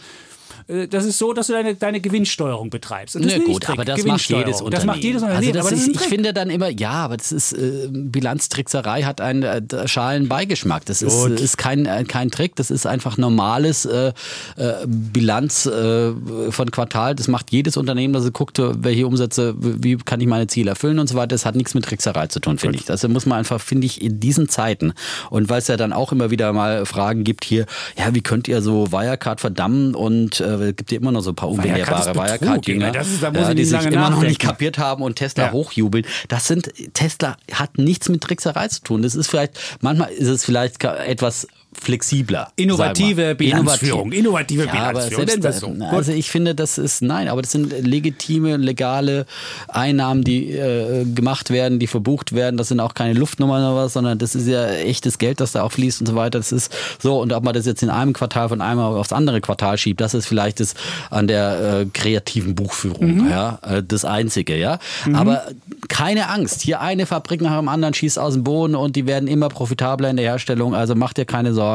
Äh, 0.69 0.87
Das 0.87 1.05
ist 1.05 1.17
so, 1.17 1.33
dass 1.33 1.47
du 1.47 1.53
deine, 1.53 1.75
deine 1.75 1.99
Gewinnsteuerung 1.99 2.69
betreibst. 2.69 3.15
Und 3.15 3.25
das 3.25 3.33
nicht 3.33 3.45
gut, 3.45 3.63
Trick, 3.63 3.75
aber 3.75 3.85
das 3.85 4.03
macht 4.03 4.29
jedes 4.29 4.61
Unternehmen. 4.61 4.71
Das 4.71 4.85
macht 4.85 5.03
jedes 5.03 5.21
Unternehmen. 5.23 5.57
Also 5.57 5.71
das 5.71 5.87
ist, 5.87 5.87
ich 5.95 6.07
finde 6.07 6.33
dann 6.33 6.49
immer, 6.49 6.69
ja, 6.69 6.91
aber 6.91 7.17
das 7.17 7.31
ist 7.31 7.53
äh, 7.53 7.87
Bilanztrickserei 7.91 9.03
hat 9.03 9.21
einen 9.21 9.43
äh, 9.43 9.87
schalen 9.87 10.27
Beigeschmack. 10.27 10.85
Das 10.85 11.01
ist, 11.01 11.25
ist 11.27 11.57
kein, 11.57 11.85
äh, 11.85 12.03
kein 12.05 12.31
Trick, 12.31 12.55
das 12.55 12.71
ist 12.71 12.85
einfach 12.85 13.17
normales 13.17 13.85
äh, 13.85 14.13
äh, 14.57 14.73
Bilanz 14.85 15.65
äh, 15.65 16.11
von 16.51 16.71
Quartal. 16.71 17.15
Das 17.15 17.27
macht 17.27 17.51
jedes 17.51 17.77
Unternehmen, 17.77 18.13
das 18.13 18.31
guckt, 18.31 18.59
welche 18.59 19.07
Umsätze, 19.07 19.55
wie 19.57 19.97
kann 19.97 20.21
ich 20.21 20.27
meine 20.27 20.47
Ziele 20.47 20.71
erfüllen 20.71 20.99
und 20.99 21.07
so 21.07 21.15
weiter. 21.15 21.29
Das 21.29 21.45
hat 21.45 21.55
nichts 21.55 21.73
mit 21.73 21.85
Trickserei 21.85 22.27
zu 22.27 22.39
tun, 22.39 22.57
finde 22.57 22.77
ich. 22.77 22.85
Das 22.85 23.07
muss 23.07 23.25
man 23.25 23.39
einfach, 23.39 23.59
finde 23.61 23.85
ich, 23.87 24.01
in 24.01 24.19
diesen 24.19 24.49
Zeiten 24.49 24.93
und 25.29 25.49
weil 25.49 25.59
es 25.59 25.67
ja 25.67 25.77
dann 25.77 25.93
auch 25.93 26.11
immer 26.11 26.31
wieder 26.31 26.53
mal 26.53 26.85
Fragen 26.85 27.23
gibt 27.23 27.43
hier, 27.45 27.65
ja, 27.97 28.13
wie 28.13 28.21
könnt 28.21 28.47
ihr 28.47 28.61
so 28.61 28.91
Wirecard 28.91 29.39
verdammen 29.41 29.95
und 29.95 30.39
äh, 30.39 30.58
es 30.65 30.75
gibt 30.75 30.91
ja 30.91 30.97
immer 30.99 31.11
noch 31.11 31.21
so 31.21 31.31
ein 31.31 31.35
paar 31.35 31.49
unbelehrbare 31.49 32.13
Wirecard-Jünger, 32.15 32.93
ja, 32.93 33.53
die 33.53 33.65
sich 33.65 33.81
immer 33.85 34.09
noch 34.09 34.21
nicht 34.21 34.33
nachdenken. 34.33 34.37
kapiert 34.47 34.77
haben 34.77 35.03
und 35.03 35.15
Tesla 35.15 35.45
Ja. 35.45 35.51
hochjubeln. 35.51 36.05
Das 36.27 36.47
sind, 36.47 36.71
Tesla 36.93 37.37
hat 37.53 37.77
nichts 37.77 38.09
mit 38.09 38.21
Trickserei 38.21 38.67
zu 38.67 38.81
tun. 38.81 39.01
Das 39.01 39.15
ist 39.15 39.27
vielleicht, 39.27 39.59
manchmal 39.81 40.09
ist 40.11 40.27
es 40.27 40.43
vielleicht 40.45 40.83
etwas 40.83 41.47
flexibler. 41.81 42.51
Innovative. 42.55 43.35
Bilanzführung, 43.35 44.11
innovative 44.11 44.65
ja, 44.65 44.71
Bilanzführung, 44.71 45.79
Gut. 45.79 45.93
Also 45.93 46.11
ich 46.11 46.29
finde, 46.29 46.55
das 46.55 46.77
ist, 46.77 47.01
nein, 47.01 47.27
aber 47.27 47.41
das 47.41 47.51
sind 47.51 47.71
legitime, 47.85 48.57
legale 48.57 49.25
Einnahmen, 49.67 50.23
die 50.23 50.51
äh, 50.51 51.05
gemacht 51.05 51.49
werden, 51.49 51.79
die 51.79 51.87
verbucht 51.87 52.33
werden. 52.33 52.57
Das 52.57 52.67
sind 52.67 52.79
auch 52.79 52.93
keine 52.93 53.13
Luftnummern 53.13 53.63
oder 53.63 53.75
was, 53.75 53.93
sondern 53.93 54.17
das 54.17 54.35
ist 54.35 54.47
ja 54.47 54.67
echtes 54.67 55.17
Geld, 55.17 55.39
das 55.39 55.53
da 55.53 55.63
auch 55.63 55.71
fließt 55.71 56.01
und 56.01 56.07
so 56.07 56.15
weiter. 56.15 56.39
Das 56.39 56.51
ist 56.51 56.71
so, 56.99 57.19
und 57.21 57.31
ob 57.33 57.43
man 57.43 57.53
das 57.53 57.65
jetzt 57.65 57.81
in 57.83 57.89
einem 57.89 58.13
Quartal 58.13 58.49
von 58.49 58.61
einem 58.61 58.79
aufs 58.79 59.13
andere 59.13 59.41
Quartal 59.41 59.77
schiebt, 59.77 60.01
das 60.01 60.13
ist 60.13 60.25
vielleicht 60.25 60.59
das 60.59 60.73
an 61.09 61.27
der 61.27 61.81
äh, 61.81 61.85
kreativen 61.93 62.55
Buchführung, 62.55 63.23
Mhm. 63.23 63.29
ja, 63.29 63.59
äh, 63.67 63.83
das 63.85 64.05
Einzige, 64.05 64.57
ja. 64.57 64.79
Aber 65.13 65.43
keine 65.87 66.29
Angst, 66.29 66.61
hier 66.61 66.81
eine 66.81 67.05
Fabrik 67.05 67.41
nach 67.41 67.57
dem 67.57 67.67
anderen 67.67 67.93
schießt 67.93 68.19
aus 68.19 68.33
dem 68.33 68.43
Boden 68.43 68.75
und 68.75 68.95
die 68.95 69.07
werden 69.07 69.27
immer 69.27 69.49
profitabler 69.49 70.09
in 70.09 70.17
der 70.17 70.25
Herstellung, 70.25 70.75
also 70.75 70.95
macht 70.95 71.17
dir 71.17 71.25
keine 71.25 71.53
Sorgen. 71.53 71.68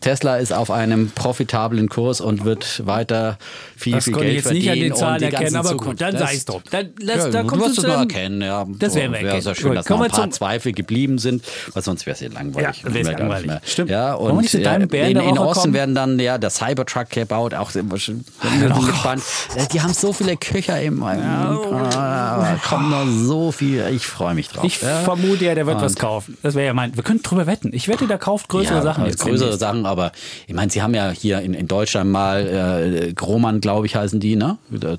Tesla 0.00 0.36
ist 0.36 0.52
auf 0.52 0.70
einem 0.70 1.10
profitablen 1.10 1.88
Kurs 1.88 2.20
und 2.20 2.44
wird 2.44 2.86
weiter 2.86 3.38
viel, 3.76 3.94
Das 3.94 4.04
viel 4.04 4.12
konnte 4.14 4.28
Geld 4.28 4.38
ich 4.38 4.44
jetzt 4.44 4.52
nicht 4.54 4.64
verdienen. 4.66 4.84
an 4.84 4.88
den 4.90 4.98
Zahlen 4.98 5.22
erkennen, 5.22 5.56
aber 5.56 5.68
Zukunft. 5.70 5.88
gut, 5.90 6.00
dann 6.00 6.16
sei 6.18 6.34
es 6.34 6.44
drum. 6.44 6.62
Dann, 6.70 6.90
lass, 7.00 7.16
ja, 7.16 7.28
da 7.30 7.42
du 7.42 7.60
wirst 7.60 7.78
es 7.78 7.84
einem- 7.84 8.00
erkennen, 8.00 8.42
ja. 8.42 8.64
Das 8.78 8.94
Wäre 8.94 9.10
sehr 9.10 9.20
erkennen. 9.22 9.54
schön, 9.54 9.68
Gut, 9.68 9.76
dass 9.78 9.88
noch 9.88 9.96
kommen 9.96 10.10
ein 10.10 10.10
paar 10.10 10.30
Zweifel 10.30 10.72
geblieben 10.72 11.18
sind, 11.18 11.44
weil 11.72 11.82
sonst 11.82 12.06
wäre 12.06 12.14
es 12.14 12.20
hier 12.20 12.30
langweilig. 12.30 12.82
Ja, 12.82 12.90
nicht 12.90 13.04
langweilig. 13.18 13.50
Stimmt. 13.64 13.90
Ja, 13.90 14.14
und 14.14 14.40
nicht 14.40 14.54
ja, 14.54 14.78
Bären 14.78 15.16
in, 15.16 15.28
in 15.28 15.36
kommen? 15.36 15.72
werden 15.74 15.94
dann 15.94 16.18
ja 16.18 16.38
der 16.38 16.50
Cybertruck 16.50 17.10
gebaut, 17.10 17.54
auch 17.54 17.70
schon 17.70 17.88
gespannt. 18.86 19.22
Äh, 19.56 19.66
Die 19.72 19.80
haben 19.80 19.92
so 19.92 20.12
viele 20.12 20.36
Köcher 20.36 20.80
im 20.80 21.02
ja, 21.02 22.58
kommt 22.66 22.90
noch 22.90 23.06
so 23.06 23.52
viel. 23.52 23.84
Ich 23.94 24.06
freue 24.06 24.34
mich 24.34 24.48
drauf. 24.48 24.64
Ich 24.64 24.80
ja. 24.80 25.00
vermute 25.00 25.44
ja, 25.44 25.54
der 25.54 25.66
wird 25.66 25.80
was 25.80 25.96
kaufen. 25.96 26.36
Das 26.42 26.54
wäre 26.54 26.66
ja 26.66 26.74
mein. 26.74 26.94
Wir 26.96 27.02
können 27.02 27.22
drüber 27.22 27.46
wetten. 27.46 27.70
Ich 27.72 27.88
wette, 27.88 28.06
der 28.06 28.18
kauft 28.18 28.48
größere 28.48 28.76
ja, 28.76 28.82
Sachen 28.82 29.03
jetzt. 29.06 29.20
größere 29.20 29.38
demnächst. 29.38 29.60
Sachen, 29.60 29.86
aber 29.86 30.12
ich 30.46 30.54
meine, 30.54 30.70
sie 30.70 30.82
haben 30.82 30.94
ja 30.94 31.10
hier 31.10 31.40
in, 31.40 31.54
in 31.54 31.66
Deutschland 31.68 32.10
mal 32.10 33.04
äh, 33.08 33.12
Grohmann, 33.12 33.60
glaube 33.60 33.86
ich, 33.86 33.96
heißen 33.96 34.20
die, 34.20 34.36
ne? 34.36 34.58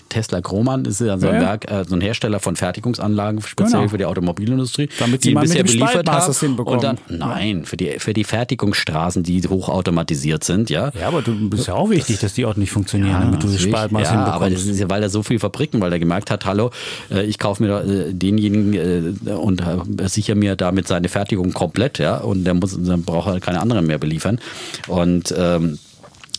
Tesla 0.09 0.39
Grohmann 0.39 0.85
ist 0.85 1.01
ja 1.01 1.17
so 1.17 1.27
ein 1.27 1.35
Ja, 1.35 1.41
ja. 1.41 1.47
Werk, 1.47 1.71
äh, 1.71 1.83
so 1.87 1.95
ein 1.95 2.01
Hersteller 2.01 2.39
von 2.39 2.55
Fertigungsanlagen, 2.55 3.41
speziell 3.41 3.81
Genau. 3.81 3.89
für 3.89 3.97
die 3.97 4.05
Automobilindustrie, 4.05 4.89
Damit 4.99 5.23
sie 5.23 5.29
die 5.29 5.35
mal 5.35 5.41
mit 5.41 5.49
bisher 5.49 5.63
dem 5.63 5.67
beliefert 5.79 6.09
haben. 6.09 6.27
das 6.27 6.39
hinbekommen. 6.39 6.75
Und 6.79 6.83
dann, 6.83 6.97
nein, 7.09 7.65
für 7.65 7.77
die, 7.77 7.99
für 7.99 8.13
die 8.13 8.23
Fertigungsstraßen, 8.23 9.23
die 9.23 9.41
hochautomatisiert 9.47 10.43
sind, 10.43 10.69
ja. 10.69 10.91
Ja, 10.99 11.07
aber 11.07 11.21
du 11.21 11.49
bist 11.49 11.67
ja 11.67 11.73
auch 11.73 11.89
wichtig, 11.89 12.19
dass 12.19 12.33
die 12.33 12.45
auch 12.45 12.55
nicht 12.55 12.71
funktionieren, 12.71 13.19
damit 13.21 13.43
du 13.43 13.47
das. 13.47 13.61
Spaltmaß 13.61 14.03
ja, 14.03 14.09
aber 14.11 14.49
das 14.49 14.59
hinbekommst. 14.59 14.69
ist 14.69 14.79
ja, 14.79 14.89
weil 14.89 15.01
er 15.03 15.09
so 15.09 15.23
viel 15.23 15.39
Fabriken, 15.39 15.81
weil 15.81 15.91
er 15.91 15.99
gemerkt 15.99 16.29
hat, 16.31 16.45
hallo, 16.45 16.71
äh, 17.11 17.23
ich 17.25 17.39
kaufe 17.39 17.63
mir 17.63 17.79
äh, 17.81 18.13
denjenigen 18.13 18.73
äh, 18.73 19.31
und 19.31 19.63
sichere 20.05 20.35
mir 20.35 20.55
damit 20.55 20.87
seine 20.87 21.09
Fertigung 21.09 21.53
komplett, 21.53 21.99
ja, 21.99 22.17
und 22.17 22.43
der 22.43 22.53
muss, 22.53 22.77
dann 22.79 23.03
braucht 23.03 23.27
er 23.27 23.39
keine 23.39 23.59
anderen 23.61 23.87
mehr 23.87 23.94
beliefern. 23.97 24.39
Und 24.87 25.33
ähm, 25.37 25.79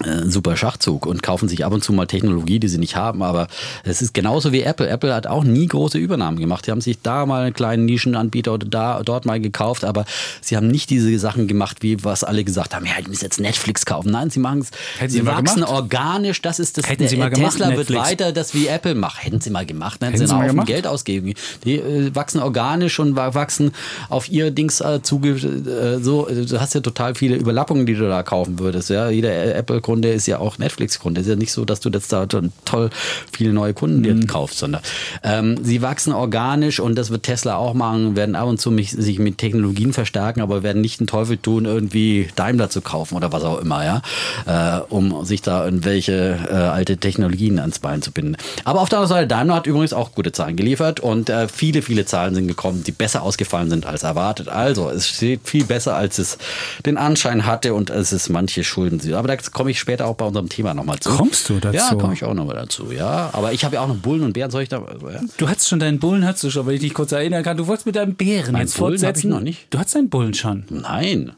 äh, 0.04 0.28
super 0.28 0.56
Schachzug 0.56 1.06
und 1.06 1.22
kaufen 1.22 1.48
sich 1.48 1.64
ab 1.64 1.72
und 1.72 1.82
zu 1.82 1.92
mal 1.92 2.06
Technologie, 2.06 2.58
die 2.58 2.68
sie 2.68 2.78
nicht 2.78 2.96
haben. 2.96 3.22
Aber 3.22 3.48
es 3.84 4.02
ist 4.02 4.12
genauso 4.14 4.52
wie 4.52 4.62
Apple. 4.62 4.88
Apple 4.88 5.14
hat 5.14 5.26
auch 5.26 5.44
nie 5.44 5.66
große 5.66 5.98
Übernahmen 5.98 6.38
gemacht. 6.38 6.66
Die 6.66 6.70
haben 6.70 6.80
sich 6.80 6.98
da 7.02 7.24
mal 7.26 7.44
einen 7.44 7.54
kleinen 7.54 7.84
Nischenanbieter 7.86 8.52
oder 8.54 8.66
da, 8.66 9.02
dort 9.04 9.24
mal 9.26 9.40
gekauft, 9.40 9.84
aber 9.84 10.04
sie 10.40 10.56
haben 10.56 10.66
nicht 10.68 10.90
diese 10.90 11.18
Sachen 11.18 11.46
gemacht, 11.48 11.78
wie 11.82 12.02
was 12.04 12.24
alle 12.24 12.44
gesagt 12.44 12.74
haben, 12.74 12.84
ja, 12.86 12.92
ich 13.00 13.08
muss 13.08 13.20
jetzt 13.22 13.40
Netflix 13.40 13.86
kaufen. 13.86 14.10
Nein, 14.10 14.30
sie 14.30 14.40
machen 14.40 14.60
es, 14.60 14.70
sie 15.10 15.18
sie 15.18 15.22
mal 15.22 15.36
wachsen 15.36 15.56
gemacht? 15.62 15.72
organisch. 15.72 16.42
Das 16.42 16.58
ist 16.58 16.76
das, 16.78 16.88
Hätten 16.88 17.08
sie 17.08 17.16
mal 17.16 17.30
gemacht, 17.30 17.52
Tesla 17.52 17.68
wird 17.68 17.78
Netflix. 17.90 18.02
weiter 18.02 18.32
das 18.32 18.54
wie 18.54 18.66
Apple 18.66 18.94
macht. 18.94 19.24
Hätten 19.24 19.40
sie 19.40 19.50
mal 19.50 19.64
gemacht, 19.66 20.02
dann 20.02 20.08
hätten 20.12 20.20
Hätten 20.20 20.28
sie 20.28 20.34
sie 20.34 20.38
einen 20.40 20.56
mal 20.56 20.62
Haufen? 20.62 20.66
Geld 20.66 20.86
ausgeben. 20.86 21.32
Die 21.64 21.76
äh, 21.76 22.14
wachsen 22.14 22.40
organisch 22.40 22.98
und 22.98 23.16
wa- 23.16 23.34
wachsen 23.34 23.72
auf 24.08 24.28
ihre 24.30 24.52
Dings 24.52 24.80
äh, 24.80 25.00
zuge 25.02 25.30
äh, 25.30 26.02
so. 26.02 26.28
äh, 26.28 26.44
Du 26.46 26.60
hast 26.60 26.74
ja 26.74 26.80
total 26.80 27.14
viele 27.14 27.36
Überlappungen, 27.36 27.86
die 27.86 27.94
du 27.94 28.08
da 28.08 28.22
kaufen 28.22 28.58
würdest. 28.58 28.90
Ja, 28.90 29.08
jeder 29.10 29.30
äh, 29.32 29.52
Apple-Kunde 29.86 30.12
ist 30.12 30.26
ja 30.26 30.38
auch 30.38 30.58
Netflix-Kunde. 30.58 31.20
Ist 31.20 31.28
ja 31.28 31.36
nicht 31.36 31.52
so, 31.52 31.64
dass 31.64 31.80
du 31.80 31.90
jetzt 31.90 32.12
da 32.12 32.26
toll 32.26 32.90
viele 33.32 33.52
neue 33.52 33.72
Kunden 33.72 34.02
dir 34.02 34.14
Mhm. 34.14 34.26
kaufst, 34.26 34.58
sondern 34.58 34.82
ähm, 35.22 35.58
sie 35.62 35.80
wachsen 35.80 36.12
organisch 36.12 36.80
und 36.80 36.96
das 36.96 37.10
wird 37.10 37.22
Tesla 37.22 37.56
auch 37.56 37.74
machen. 37.74 38.16
Werden 38.16 38.34
ab 38.34 38.48
und 38.48 38.60
zu 38.60 38.70
mich, 38.70 38.90
sich 38.90 39.18
mit 39.18 39.38
Technologien 39.38 39.92
verstärken, 39.92 40.40
aber 40.40 40.62
werden 40.62 40.82
nicht 40.82 40.98
den 41.00 41.06
Teufel 41.06 41.36
tun, 41.36 41.64
irgendwie 41.66 42.28
Daimler 42.34 42.68
zu 42.68 42.80
kaufen 42.80 43.14
oder 43.14 43.32
was 43.32 43.44
auch 43.44 43.60
immer, 43.60 43.84
ja, 43.84 44.02
äh, 44.46 44.80
um 44.88 45.24
sich 45.24 45.42
da 45.42 45.64
irgendwelche 45.64 46.38
äh, 46.50 46.54
alte 46.54 46.96
Technologien 46.96 47.58
ans 47.58 47.78
Bein 47.78 48.02
zu 48.02 48.10
binden. 48.10 48.36
Aber 48.64 48.80
auf 48.80 48.88
der 48.88 48.98
anderen 48.98 49.16
Seite, 49.16 49.28
Daimler 49.28 49.54
hat 49.54 49.66
übrigens 49.66 49.92
auch 49.92 50.12
gute 50.12 50.32
Zahlen 50.32 50.56
geliefert 50.56 50.98
und 51.00 51.30
äh, 51.30 51.46
viele, 51.48 51.82
viele 51.82 52.06
Zahlen 52.06 52.34
sind 52.34 52.48
gekommen, 52.48 52.82
die 52.84 52.92
besser 52.92 53.22
ausgefallen 53.22 53.70
sind 53.70 53.86
als 53.86 54.02
erwartet. 54.02 54.48
Also, 54.48 54.90
es 54.90 55.08
steht 55.08 55.40
viel 55.44 55.64
besser, 55.64 55.94
als 55.94 56.18
es 56.18 56.38
den 56.84 56.96
Anschein 56.96 57.46
hatte 57.46 57.74
und 57.74 57.90
es 57.90 58.12
ist 58.12 58.28
manche 58.30 58.64
Schulden. 58.64 58.96
Aber 59.14 59.28
da 59.28 59.36
komme 59.52 59.70
ich 59.70 59.75
später 59.78 60.06
auch 60.06 60.16
bei 60.16 60.24
unserem 60.24 60.48
Thema 60.48 60.74
nochmal 60.74 60.98
zu. 61.00 61.10
Kommst 61.10 61.48
du 61.48 61.58
dazu? 61.60 61.76
Ja, 61.76 61.94
komme 61.94 62.14
ich 62.14 62.24
auch 62.24 62.34
nochmal 62.34 62.56
dazu, 62.56 62.92
ja. 62.92 63.30
Aber 63.32 63.52
ich 63.52 63.64
habe 63.64 63.76
ja 63.76 63.80
auch 63.82 63.88
noch 63.88 63.96
Bullen 63.96 64.22
und 64.22 64.32
Bären, 64.32 64.50
soll 64.50 64.62
ich 64.62 64.68
da. 64.68 64.78
Ja. 64.78 65.20
Du 65.36 65.48
hattest 65.48 65.68
schon 65.68 65.78
deinen 65.78 65.98
Bullen, 65.98 66.26
hast 66.26 66.42
du 66.44 66.50
schon, 66.50 66.66
wenn 66.66 66.74
ich 66.74 66.80
dich 66.80 66.94
kurz 66.94 67.12
erinnern 67.12 67.42
kann. 67.42 67.56
Du 67.56 67.66
wolltest 67.66 67.86
mit 67.86 67.96
deinem 67.96 68.14
Bären 68.14 68.52
Mein 68.52 68.62
jetzt 68.62 68.76
Bullen 68.76 68.92
hab 68.92 68.96
ich 68.96 69.00
fortsetzen. 69.02 69.30
noch 69.30 69.40
nicht. 69.40 69.66
Du 69.70 69.78
hattest 69.78 69.94
deinen 69.96 70.08
Bullen 70.10 70.34
schon. 70.34 70.64
Nein. 70.70 71.32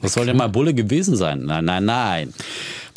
Was 0.00 0.14
soll 0.14 0.26
denn 0.26 0.36
mal 0.36 0.48
Bulle 0.48 0.74
gewesen 0.74 1.16
sein? 1.16 1.44
Nein, 1.44 1.64
nein, 1.64 1.84
nein. 1.84 2.34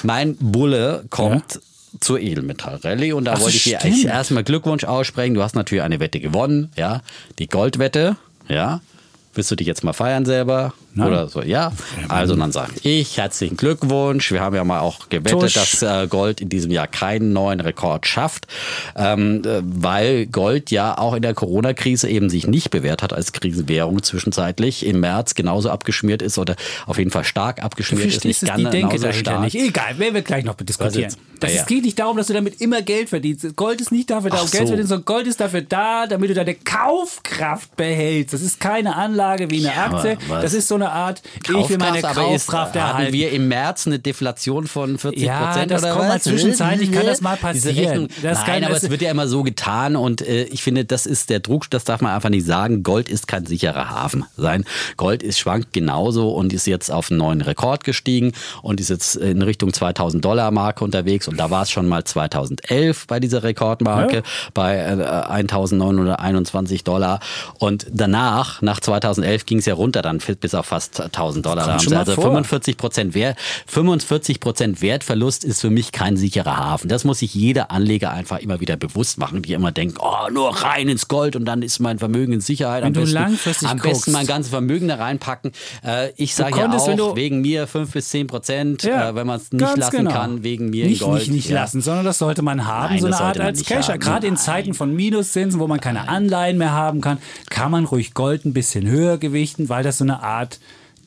Mein 0.04 0.36
Bulle 0.38 1.06
kommt 1.10 1.62
zur 2.00 2.20
Edelmetall-Rallye 2.20 3.14
und 3.14 3.26
da 3.26 3.34
Ach 3.34 3.40
wollte 3.42 3.56
ich 3.58 3.64
dir 3.64 3.80
erstmal 4.10 4.44
Glückwunsch 4.44 4.84
aussprechen. 4.84 5.34
Du 5.34 5.42
hast 5.42 5.56
natürlich 5.56 5.84
eine 5.84 6.00
Wette 6.00 6.20
gewonnen, 6.20 6.70
ja. 6.76 7.02
Die 7.40 7.48
Goldwette, 7.48 8.18
ja. 8.50 8.82
Willst 9.34 9.52
du 9.52 9.56
dich 9.56 9.68
jetzt 9.68 9.84
mal 9.84 9.94
feiern 9.94 10.26
selber? 10.26 10.74
Nein. 10.98 11.08
oder 11.08 11.28
so. 11.30 11.42
Ja, 11.42 11.72
also 12.10 12.36
dann 12.36 12.52
sage 12.52 12.72
ich 12.84 13.18
herzlichen 13.18 13.58
Glückwunsch. 13.58 14.32
Wir 14.32 14.42
haben 14.42 14.56
ja 14.56 14.64
mal 14.64 14.80
auch 14.80 15.10
gewettet, 15.10 15.40
Tusch. 15.40 15.54
dass 15.54 15.82
äh, 15.82 16.08
Gold 16.08 16.42
in 16.42 16.50
diesem 16.50 16.72
Jahr 16.72 16.88
keinen 16.88 17.34
neuen 17.34 17.60
Rekord 17.60 18.06
schafft, 18.08 18.48
ähm, 18.96 19.42
äh, 19.46 19.62
weil 19.64 20.26
Gold 20.28 20.72
ja 20.72 20.98
auch 20.98 21.14
in 21.14 21.22
der 21.22 21.34
Corona-Krise 21.34 22.10
eben 22.10 22.30
sich 22.30 22.48
nicht 22.48 22.70
bewährt 22.72 23.04
hat 23.04 23.14
als 23.14 23.32
Krisenwährung 23.32 24.02
zwischenzeitlich 24.04 24.86
im 24.86 25.00
März 25.00 25.36
genauso 25.36 25.70
abgeschmiert 25.70 26.22
ist 26.22 26.38
oder 26.38 26.56
auf 26.86 26.98
jeden 26.98 27.12
Fall 27.12 27.24
stark 27.24 27.58
Du 27.58 27.64
abgeschmiert 27.64 28.08
ist. 28.08 28.26
Nicht 28.26 28.42
es, 28.44 28.50
die 28.56 28.64
ganz 28.64 28.72
Denke 28.72 28.98
genauso 28.98 29.20
stark. 29.20 29.42
nicht. 29.42 29.56
Egal, 29.56 29.98
werden 30.00 30.14
wir 30.16 30.22
gleich 30.22 30.44
noch 30.46 30.56
diskutieren. 30.56 31.14
Das 31.40 31.54
Ja, 31.54 31.64
geht 31.66 31.84
nicht 31.84 32.00
darum, 32.00 32.18
dass 32.18 32.28
du 32.28 32.34
damit 32.34 32.60
immer 32.62 32.82
Geld 32.82 33.10
verdienst. 33.10 33.56
Gold 33.56 33.80
ist 33.80 33.92
nicht 33.92 34.10
dafür 34.10 34.32
da, 34.32 34.38
um 34.38 34.50
Geld 34.50 34.52
zu 34.52 34.58
so. 34.58 34.68
verdienen, 34.68 34.88
sondern 34.88 35.06
Gold 35.06 35.28
ist 35.28 35.40
dafür 35.40 35.62
da, 35.62 36.08
damit 36.08 36.32
du 36.32 36.34
deine 36.34 36.56
Kaufkraft 36.56 37.76
behältst. 37.76 38.34
Das 38.34 38.42
ist 38.42 38.60
keine 38.60 38.96
Anlage 38.96 39.50
wie 39.52 39.58
eine 39.68 39.76
Ja, 39.76 39.86
Aktie. 39.92 40.18
Das 40.30 40.54
ist 40.54 40.68
so 40.68 40.76
eine 40.76 40.87
Art, 40.92 41.22
ich 41.44 41.50
will 41.70 41.78
meine 41.78 41.98
aber 42.00 42.10
ist, 42.34 42.48
Kaufkraft 42.48 42.68
hatten 42.76 42.78
erhalten. 42.78 43.14
wir 43.14 43.32
im 43.32 43.48
März 43.48 43.88
eine 43.88 44.00
Deflation 44.00 44.68
von 44.68 44.98
40 44.98 45.22
Ja, 45.22 45.46
Prozent 45.48 45.72
das 45.72 45.84
oder 45.84 45.94
kommt 45.94 46.08
mal 46.08 46.16
was? 46.16 46.24
zwischenzeitlich, 46.24 46.92
kann 46.92 47.06
das 47.06 47.22
mal 47.22 47.38
passieren. 47.38 48.08
Das 48.22 48.46
nein, 48.48 48.64
aber 48.64 48.76
es 48.76 48.90
wird 48.90 49.02
ja 49.02 49.12
immer 49.12 49.28
so 49.28 49.44
getan 49.44 49.96
und 49.96 50.22
äh, 50.22 50.44
ich 50.46 50.64
finde, 50.64 50.86
das 50.86 51.06
ist 51.06 51.30
der 51.30 51.40
Druck, 51.40 51.70
das 51.70 51.84
darf 51.84 52.02
man 52.02 52.14
einfach 52.14 52.30
nicht 52.30 52.46
sagen. 52.46 52.84
Gold 52.84 53.10
ist 53.10 53.28
kein 53.28 53.46
sicherer 53.46 53.90
Hafen 53.90 54.26
sein. 54.38 54.66
Gold 54.98 55.24
ist 55.24 55.40
schwankt 55.40 55.74
genauso 55.74 56.32
und 56.32 56.54
ist 56.54 56.68
jetzt 56.68 56.92
auf 56.92 57.10
einen 57.12 57.20
neuen 57.20 57.42
Rekord 57.42 57.84
gestiegen 57.84 58.34
und 58.62 58.80
ist 58.80 58.90
jetzt 58.90 59.16
in 59.16 59.42
Richtung 59.42 59.74
2000 59.74 60.24
Dollar 60.24 60.52
Marke 60.52 60.84
unterwegs 60.84 61.28
und 61.28 61.38
da 61.38 61.50
war 61.50 61.64
es 61.64 61.72
schon 61.72 61.88
mal 61.88 62.04
2011 62.04 63.08
bei 63.08 63.20
dieser 63.20 63.44
Rekordmarke 63.44 64.18
Ja. 64.18 64.22
bei 64.54 64.78
äh, 64.78 64.92
1921 65.72 66.84
Dollar 66.84 67.20
und 67.60 67.88
danach, 67.92 68.62
nach 68.62 68.80
2011 68.80 69.46
ging 69.46 69.60
es 69.60 69.66
ja 69.66 69.74
runter 69.74 70.02
dann 70.02 70.20
bis 70.40 70.54
auf 70.54 70.67
fast 70.68 71.02
1000 71.02 71.46
Dollar. 71.46 71.66
Da 71.66 71.72
haben 71.74 71.80
sie 71.80 71.96
also 71.96 72.14
vor. 72.14 72.26
45 72.26 72.78
Prozent 72.78 73.14
Wert, 73.14 73.38
45 73.68 74.40
Prozent 74.40 74.82
Wertverlust 74.82 75.44
ist 75.44 75.62
für 75.62 75.70
mich 75.70 75.92
kein 75.92 76.18
sicherer 76.18 76.58
Hafen. 76.58 76.90
Das 76.90 77.04
muss 77.04 77.20
sich 77.20 77.34
jeder 77.34 77.72
Anleger 77.72 78.12
einfach 78.12 78.40
immer 78.40 78.60
wieder 78.60 78.78
bewusst 78.78 79.18
machen, 79.18 79.42
die 79.42 79.54
immer 79.54 79.72
denken, 79.72 79.98
oh, 80.00 80.30
nur 80.32 80.56
rein 80.56 80.90
ins 80.90 81.08
Gold 81.08 81.36
und 81.36 81.46
dann 81.46 81.62
ist 81.62 81.80
mein 81.80 82.00
Vermögen 82.00 82.34
in 82.34 82.42
Sicherheit. 82.42 82.84
Wenn 82.84 82.88
am 82.88 82.94
du 82.94 83.02
besten, 83.02 83.66
am 83.66 83.80
besten 83.80 84.12
mein 84.12 84.28
ganzes 84.28 84.50
Vermögen 84.50 84.88
da 84.88 84.96
reinpacken. 84.96 85.52
Äh, 85.84 86.12
ich 86.18 86.36
sage 86.36 86.60
ja 86.60 86.72
auch, 86.72 87.16
wegen 87.16 87.42
mir 87.42 87.68
5 87.68 87.92
bis 87.92 88.10
10 88.10 88.28
Prozent, 88.28 88.84
Ja, 88.84 89.10
äh, 89.10 89.16
wenn 89.16 89.28
man 89.28 89.38
es 89.38 89.52
nicht 89.52 89.78
lassen 89.78 89.98
genau. 89.98 90.12
kann, 90.12 90.44
wegen 90.44 90.70
mir 90.70 90.86
nicht, 90.86 91.02
in 91.02 91.08
Gold. 91.08 91.20
Nicht, 91.20 91.32
nicht 91.32 91.50
ja. 91.50 91.62
lassen, 91.62 91.82
sondern 91.82 92.06
das 92.06 92.18
sollte 92.18 92.42
man 92.42 92.66
haben, 92.66 92.94
Nein, 92.94 93.02
so 93.02 93.08
eine 93.08 93.20
Art 93.20 93.40
als 93.40 93.70
haben. 93.70 94.00
Gerade 94.00 94.28
in. 94.28 94.38
Zeiten 94.38 94.74
von 94.74 94.96
Minuszinsen, 94.96 95.60
wo 95.60 95.68
man 95.68 95.82
keine 95.82 96.08
Anleihen 96.08 96.58
mehr 96.58 96.72
haben 96.72 97.02
kann, 97.02 97.18
kann 97.50 97.72
man 97.72 97.86
ruhig 97.86 98.14
Gold 98.14 98.46
ein 98.46 98.54
bisschen 98.54 98.88
höher 98.88 99.18
gewichten, 99.18 99.68
weil 99.68 99.84
das 99.84 99.98
so 99.98 100.04
eine 100.04 100.24
Art 100.24 100.57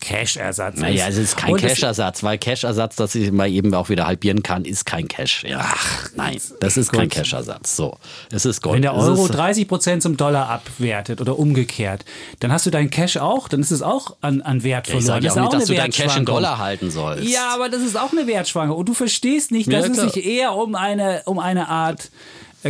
Cash-Ersatz 0.00 0.74
ist. 0.76 0.80
Naja, 0.80 1.06
es 1.08 1.16
ist 1.16 1.36
kein 1.36 1.56
Cash-Ersatz, 1.56 2.22
weil 2.22 2.38
Cash-Ersatz, 2.38 2.96
das 2.96 3.14
ich 3.14 3.30
mal 3.30 3.48
eben 3.48 3.72
auch 3.74 3.88
wieder 3.88 4.06
halbieren 4.06 4.42
kann, 4.42 4.64
ist 4.64 4.86
kein 4.86 5.06
Cash. 5.08 5.44
Ja. 5.44 5.60
Ach, 5.62 6.08
nein, 6.16 6.38
das 6.60 6.76
ist 6.76 6.92
kein. 6.92 7.08
Cash-Ersatz. 7.08 7.76
So, 7.76 7.96
es 8.32 8.44
ist 8.44 8.62
Gold. 8.62 8.76
Wenn 8.76 8.82
der 8.82 8.94
Euro 8.94 9.24
ist, 9.26 9.34
30 9.34 9.68
Prozent 9.68 10.02
zum 10.02 10.16
Dollar 10.16 10.48
abwertet 10.48 11.20
oder 11.20 11.38
umgekehrt, 11.38 12.04
dann 12.40 12.50
hast 12.52 12.66
du 12.66 12.70
deinen 12.70 12.90
Cash 12.90 13.16
auch, 13.18 13.48
dann 13.48 13.60
ist 13.60 13.70
es 13.70 13.82
auch 13.82 14.16
an, 14.20 14.40
an 14.42 14.62
Wert 14.62 14.86
ich 14.88 14.92
verloren. 14.92 15.06
sage 15.06 15.26
Das 15.26 15.34
ja 15.36 15.42
ist 15.42 15.46
auch 15.48 15.52
nicht, 15.52 15.62
dass 15.62 15.68
du 15.68 15.72
eine 15.74 15.82
dein 15.82 15.90
Cash 15.92 16.16
in. 16.16 16.24
Dollar 16.24 16.58
halten 16.58 16.90
sollst. 16.90 17.24
Ja, 17.28 17.54
aber 17.54 17.68
das 17.68 17.82
ist 17.82 17.98
auch 17.98 18.12
eine 18.12 18.26
Wertschwankung. 18.26 18.76
Und 18.76 18.88
du 18.88 18.94
verstehst 18.94 19.50
nicht, 19.50 19.70
Ja, 19.70 19.80
dass 19.80 19.92
klar. 19.92 20.06
es 20.06 20.12
sich 20.14 20.24
eher 20.26 20.54
um 20.54 20.74
eine, 20.74 21.22
um 21.26 21.38
eine 21.38 21.68
Art 21.68 22.10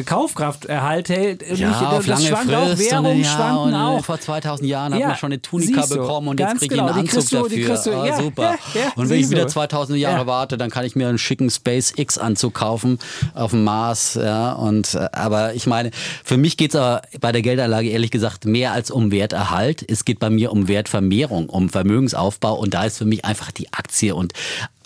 Kaufkrafterhalt 0.07 1.09
hält. 1.09 1.43
Ja, 1.59 1.97
nicht, 1.99 2.07
lange 2.07 2.27
schwankt 2.27 2.55
auch. 2.55 2.79
Währungen 2.79 3.13
und, 3.17 3.23
ja, 3.23 3.31
schwanken 3.31 3.63
und 3.69 3.75
auch. 3.75 4.05
Vor 4.05 4.21
2000 4.21 4.69
Jahren 4.69 4.95
hat 4.95 5.01
Ja, 5.01 5.09
man 5.09 5.17
schon 5.17 5.33
eine 5.33 5.43
Tunika 5.43 5.87
bekommen 5.87 6.29
und 6.29 6.39
jetzt 6.41 6.59
kriege 6.59 6.65
ich 6.67 6.71
genau, 6.71 6.87
einen 6.93 7.05
die 7.07 7.11
Anzug 7.17 7.29
du- 7.31 7.49
dafür. 7.49 7.93
du- 7.93 7.99
ah, 8.01 8.07
ja, 8.07 8.17
super. 8.17 8.55
und 8.97 9.09
wenn 9.09 9.21
ich 9.21 9.31
wieder 9.31 9.43
du. 9.47 9.49
2000 9.49 9.99
Jahre 9.99 10.19
Ja. 10.21 10.27
warte, 10.27 10.57
dann 10.59 10.71
kann 10.71 10.85
ich 10.85 10.95
mir 10.95 11.09
einen 11.09 11.19
schicken 11.19 11.51
SpaceX-Anzug 11.51 12.55
kaufen 12.55 12.99
auf 13.35 13.51
dem 13.51 13.65
Mars. 13.65 14.15
Ja, 14.15 14.53
und, 14.53 14.95
äh, 14.95 15.09
aber 15.13 15.55
ich 15.55 15.67
meine, 15.67 15.91
für 16.25 16.37
mich 16.37 16.57
geht 16.57 16.71
es 16.75 16.77
aber 16.81 17.03
bei 17.21 17.33
der 17.33 17.43
Geldanlage 17.43 17.89
ehrlich 17.89 18.11
gesagt 18.11 18.45
mehr 18.45 18.73
als 18.73 18.91
um 18.91 19.11
Werterhalt. 19.11 19.85
Es 19.89 20.05
geht 20.05 20.19
bei 20.21 20.31
mir 20.31 20.53
um 20.53 20.69
Wertvermehrung, 20.69 21.49
um 21.49 21.69
Vermögensaufbau 21.69 22.55
und 22.55 22.75
da 22.75 22.85
ist 22.85 22.99
für 22.99 23.05
mich 23.07 23.25
einfach 23.25 23.51
die 23.51 23.73
Aktie 23.73 24.15
und 24.15 24.33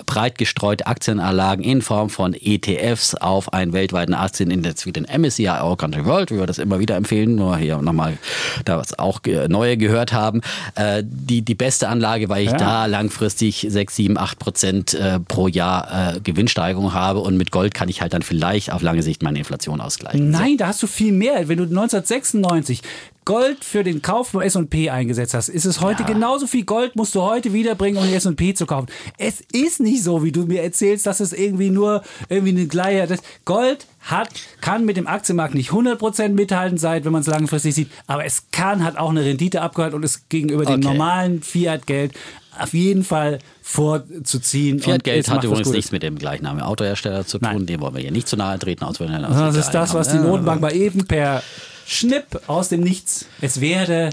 breit 0.06 0.38
gestreute 0.38 0.86
Aktienanlagen 0.86 1.64
in 1.64 1.82
Form 1.82 2.10
von 2.10 2.34
ETFs 2.34 3.14
auf 3.14 3.52
einen 3.52 3.72
weltweiten 3.72 4.14
Aktienindex 4.14 4.86
wie 4.86 4.92
den 4.92 5.04
MSCI 5.04 5.48
All 5.48 5.76
Country 5.76 6.04
World, 6.04 6.30
wie 6.30 6.38
wir 6.38 6.46
das 6.46 6.58
immer 6.58 6.78
wieder 6.78 6.96
empfehlen, 6.96 7.34
nur 7.34 7.56
hier 7.56 7.78
nochmal 7.78 8.18
da 8.64 8.78
was 8.78 8.98
auch 8.98 9.20
neue 9.48 9.76
gehört 9.76 10.12
haben, 10.12 10.40
äh, 10.74 11.02
die, 11.04 11.42
die 11.42 11.54
beste 11.54 11.88
Anlage, 11.88 12.28
weil 12.28 12.44
ich 12.44 12.50
Ja. 12.50 12.56
da 12.56 12.86
langfristig 12.86 13.66
6, 13.68 13.96
7, 13.96 14.18
8 14.18 14.38
Prozent 14.38 14.94
äh, 14.94 15.18
pro 15.20 15.48
Jahr 15.48 16.16
äh, 16.16 16.20
Gewinnsteigerung 16.20 16.92
habe 16.94 17.20
und 17.20 17.36
mit 17.36 17.50
Gold 17.50 17.74
kann 17.74 17.88
ich 17.88 18.00
halt 18.02 18.12
dann 18.12 18.22
vielleicht 18.22 18.72
auf 18.72 18.82
lange 18.82 19.02
Sicht 19.02 19.22
meine 19.22 19.38
Inflation 19.38 19.80
ausgleichen. 19.80 20.30
Nein, 20.30 20.56
da 20.56 20.68
hast 20.68 20.82
du 20.82 20.86
viel 20.86 21.12
mehr. 21.12 21.48
Wenn 21.48 21.58
du 21.58 21.64
1996 21.64 22.82
Gold 23.24 23.64
für 23.64 23.84
den 23.84 24.02
Kauf 24.02 24.28
vom 24.28 24.40
S&P 24.42 24.90
eingesetzt 24.90 25.34
hast, 25.34 25.48
ist 25.48 25.64
es 25.64 25.80
heute 25.80 26.04
genauso 26.04 26.46
viel 26.46 26.64
Gold 26.64 26.96
musst 26.96 27.14
du 27.14 27.22
heute 27.22 27.52
wiederbringen, 27.52 27.98
um 27.98 28.04
den 28.04 28.14
S&P 28.14 28.54
zu 28.54 28.66
kaufen. 28.66 28.86
Es 29.18 29.40
ist 29.52 29.80
nicht 29.80 30.02
so, 30.02 30.22
wie 30.22 30.32
du 30.32 30.44
mir 30.46 30.62
erzählst, 30.62 31.06
dass 31.06 31.20
es 31.20 31.32
irgendwie 31.32 31.70
nur 31.70 32.02
irgendwie 32.28 32.50
eine 32.56 32.66
Gleiche 32.66 33.06
das 33.06 33.20
Gold 33.44 33.86
hat, 34.00 34.28
kann 34.60 34.84
mit 34.84 34.96
dem 34.96 35.06
Aktienmarkt 35.06 35.54
nicht 35.54 35.70
100% 35.70 36.28
mithalten 36.30 36.76
sein, 36.76 37.04
wenn 37.04 37.12
man 37.12 37.22
es 37.22 37.26
langfristig 37.26 37.74
sieht, 37.74 37.90
aber 38.06 38.24
es 38.24 38.44
kann, 38.52 38.84
hat 38.84 38.98
auch 38.98 39.10
eine 39.10 39.24
Rendite 39.24 39.62
abgehalten 39.62 39.96
und 39.96 40.02
ist 40.02 40.28
gegenüber 40.28 40.64
dem 40.64 40.74
Okay. 40.74 40.84
normalen 40.84 41.42
Fiat-Geld 41.42 42.12
auf 42.58 42.72
jeden 42.74 43.04
Fall 43.04 43.38
vorzuziehen. 43.62 44.78
Fiat-Geld 44.80 45.28
hat 45.28 45.44
übrigens 45.44 45.70
nichts 45.70 45.92
mit 45.92 46.02
dem 46.02 46.18
gleichen 46.18 46.46
Autohersteller 46.46 47.26
zu 47.26 47.38
tun, 47.38 47.48
Nein. 47.50 47.66
dem 47.66 47.80
wollen 47.80 47.94
wir 47.94 48.02
hier 48.02 48.12
nicht 48.12 48.28
zu 48.28 48.36
nahe 48.36 48.58
treten, 48.58 48.84
aus 48.84 48.98
Das 48.98 49.56
ist 49.56 49.70
das, 49.70 49.94
was 49.94 50.10
die 50.10 50.18
Notenbank 50.18 50.60
mal 50.60 50.74
eben 50.74 51.06
per 51.06 51.42
Schnipp 51.86 52.42
aus 52.46 52.68
dem 52.68 52.80
Nichts. 52.80 53.26
Es 53.40 53.60
werde. 53.60 54.10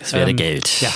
Es 0.00 0.12
wäre 0.12 0.30
ähm, 0.30 0.36
Geld. 0.36 0.80
Ja. 0.80 0.92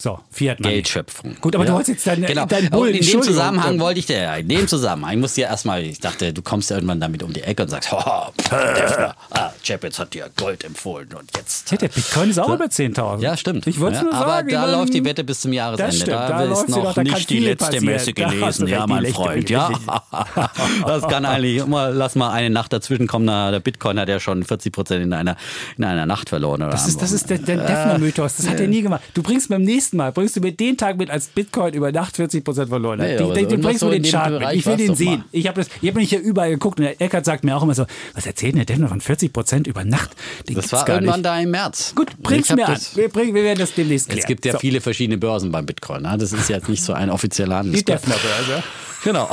So, 0.00 0.20
Fiat 0.30 0.60
Money. 0.60 0.74
Geldschöpfung. 0.74 1.36
Gut, 1.40 1.56
aber 1.56 1.64
du 1.64 1.72
wolltest 1.72 2.04
jetzt 2.06 2.26
genau. 2.26 2.46
deinen 2.46 2.66
Und 2.66 2.70
Bullen, 2.70 2.94
In 2.94 3.04
dem. 3.04 3.22
Zusammenhang 3.22 3.80
wollte 3.80 3.98
ich 3.98 4.06
dir, 4.06 4.32
in 4.36 4.48
dem 4.48 4.68
Zusammenhang, 4.68 5.14
ich 5.14 5.20
musste 5.20 5.40
ja 5.40 5.48
erstmal, 5.48 5.82
ich 5.82 5.98
dachte, 5.98 6.32
du 6.32 6.40
kommst 6.40 6.70
ja 6.70 6.76
irgendwann 6.76 7.00
damit 7.00 7.24
um 7.24 7.32
die 7.32 7.42
Ecke 7.42 7.64
und 7.64 7.68
sagst, 7.68 7.88
oh, 7.92 8.26
Defner, 8.36 9.16
ah, 9.30 9.50
Chapitz 9.64 9.98
hat 9.98 10.14
dir 10.14 10.30
Gold 10.36 10.62
empfohlen 10.62 11.08
und 11.18 11.28
jetzt. 11.36 11.70
Hey, 11.72 11.78
der 11.78 11.88
Bitcoin 11.88 12.30
ist 12.30 12.38
auch 12.38 12.48
über 12.54 12.66
10.000. 12.66 13.20
Ja, 13.20 13.36
stimmt. 13.36 13.66
Ich 13.66 13.80
wollte 13.80 13.96
ja, 13.96 14.02
nur 14.04 14.14
aber 14.14 14.30
sagen. 14.30 14.48
da 14.50 14.60
man- 14.62 14.70
läuft 14.70 14.94
die 14.94 15.04
Wette 15.04 15.24
bis 15.24 15.40
zum 15.40 15.52
Jahresende. 15.52 15.86
Das 15.90 15.96
stimmt, 15.96 16.12
da, 16.16 16.28
da 16.28 16.52
ist 16.52 16.68
noch 16.68 16.84
doch, 16.84 16.94
da 16.94 17.02
nicht 17.02 17.28
die 17.30 17.40
letzte 17.40 17.64
passieren. 17.64 17.84
Messe 17.86 18.12
Da 18.18 18.28
gelesen, 18.30 18.66
ja, 18.68 18.86
mein 18.86 19.06
Freund. 19.06 19.50
Ja, 19.50 19.70
das 20.86 21.08
kann 21.08 21.24
eigentlich 21.24 21.56
immer, 21.56 21.90
lass 21.90 22.14
mal 22.14 22.30
eine 22.30 22.50
Nacht 22.50 22.72
dazwischen 22.72 23.06
kommen. 23.08 23.24
na, 23.24 23.50
Der 23.50 23.60
Bitcoin 23.60 23.98
hat 23.98 24.08
ja 24.08 24.20
schon 24.20 24.44
40 24.44 24.72
Prozent 24.72 25.02
in 25.02 25.12
einer, 25.12 25.36
in 25.76 25.82
einer 25.84 26.06
Nacht 26.06 26.28
verloren. 26.28 26.62
Oder 26.62 26.70
Das 26.70 26.86
ist, 26.86 27.02
das 27.02 27.10
ist 27.10 27.28
der, 27.30 27.38
der 27.38 27.56
Defner-Mythos. 27.56 28.36
Das 28.36 28.48
hat 28.48 28.60
er 28.60 28.68
nie 28.68 28.82
gemacht. 28.82 29.02
Du 29.14 29.22
bringst 29.22 29.48
beim 29.48 29.62
nächsten 29.62 29.87
Mal, 29.96 30.12
bringst 30.12 30.36
du 30.36 30.40
mir 30.40 30.52
den 30.52 30.76
Tag 30.76 30.98
mit, 30.98 31.10
als 31.10 31.26
Bitcoin 31.28 31.72
über 31.74 31.90
Nacht 31.92 32.16
40% 32.16 32.68
verloren 32.68 33.00
hat. 33.00 33.08
Nee, 33.08 33.16
Die- 33.16 33.24
die- 33.24 33.24
bringst 33.24 33.50
du 33.50 33.54
irgendwas 33.56 33.80
so 33.80 33.90
den 33.90 34.02
Chart 34.04 34.38
mit. 34.40 34.52
Ich 34.52 34.66
will 34.66 34.76
den 34.76 34.94
sehen. 34.94 35.18
mal. 35.18 35.24
Ich 35.32 35.46
habe 35.46 35.64
mich 36.00 36.08
hier 36.10 36.20
überall 36.20 36.50
geguckt 36.50 36.78
und 36.78 36.84
der 36.84 37.00
Eckert 37.00 37.24
sagt 37.24 37.44
mir 37.44 37.56
auch 37.56 37.62
immer 37.62 37.74
so, 37.74 37.86
was 38.14 38.26
erzählt 38.26 38.52
denn 38.54 38.64
der 38.64 38.66
Defner 38.66 38.88
von 38.88 39.00
40% 39.00 39.66
über 39.66 39.84
Nacht? 39.84 40.10
Den 40.48 40.56
Das 40.56 40.70
war 40.72 40.84
gar 40.84 40.96
irgendwann 40.96 41.20
nicht. 41.20 41.26
da 41.26 41.40
im 41.40 41.50
März. 41.50 41.92
Gut, 41.94 42.08
bring's 42.22 42.46
Ich 42.46 42.50
hab 42.50 42.56
mir 42.58 42.68
an. 42.68 42.78
Wir, 42.94 43.08
bringen, 43.08 43.34
wir 43.34 43.42
werden 43.44 43.58
das 43.58 43.74
demnächst 43.74 44.06
klären. 44.08 44.18
Es 44.20 44.26
gibt 44.26 44.44
ja 44.44 44.52
so. 44.52 44.58
viele 44.58 44.80
verschiedene 44.80 45.18
Börsen 45.18 45.50
beim 45.52 45.66
Bitcoin. 45.66 46.02
Ne? 46.02 46.16
Das 46.18 46.32
ist 46.32 46.48
jetzt 46.48 46.68
nicht 46.68 46.82
so 46.82 46.92
ein 46.92 47.10
offizieller 47.10 47.56
Handel. 47.56 47.74
Die 47.74 47.84
Defner-Börse. 47.84 48.62
Genau. 49.04 49.28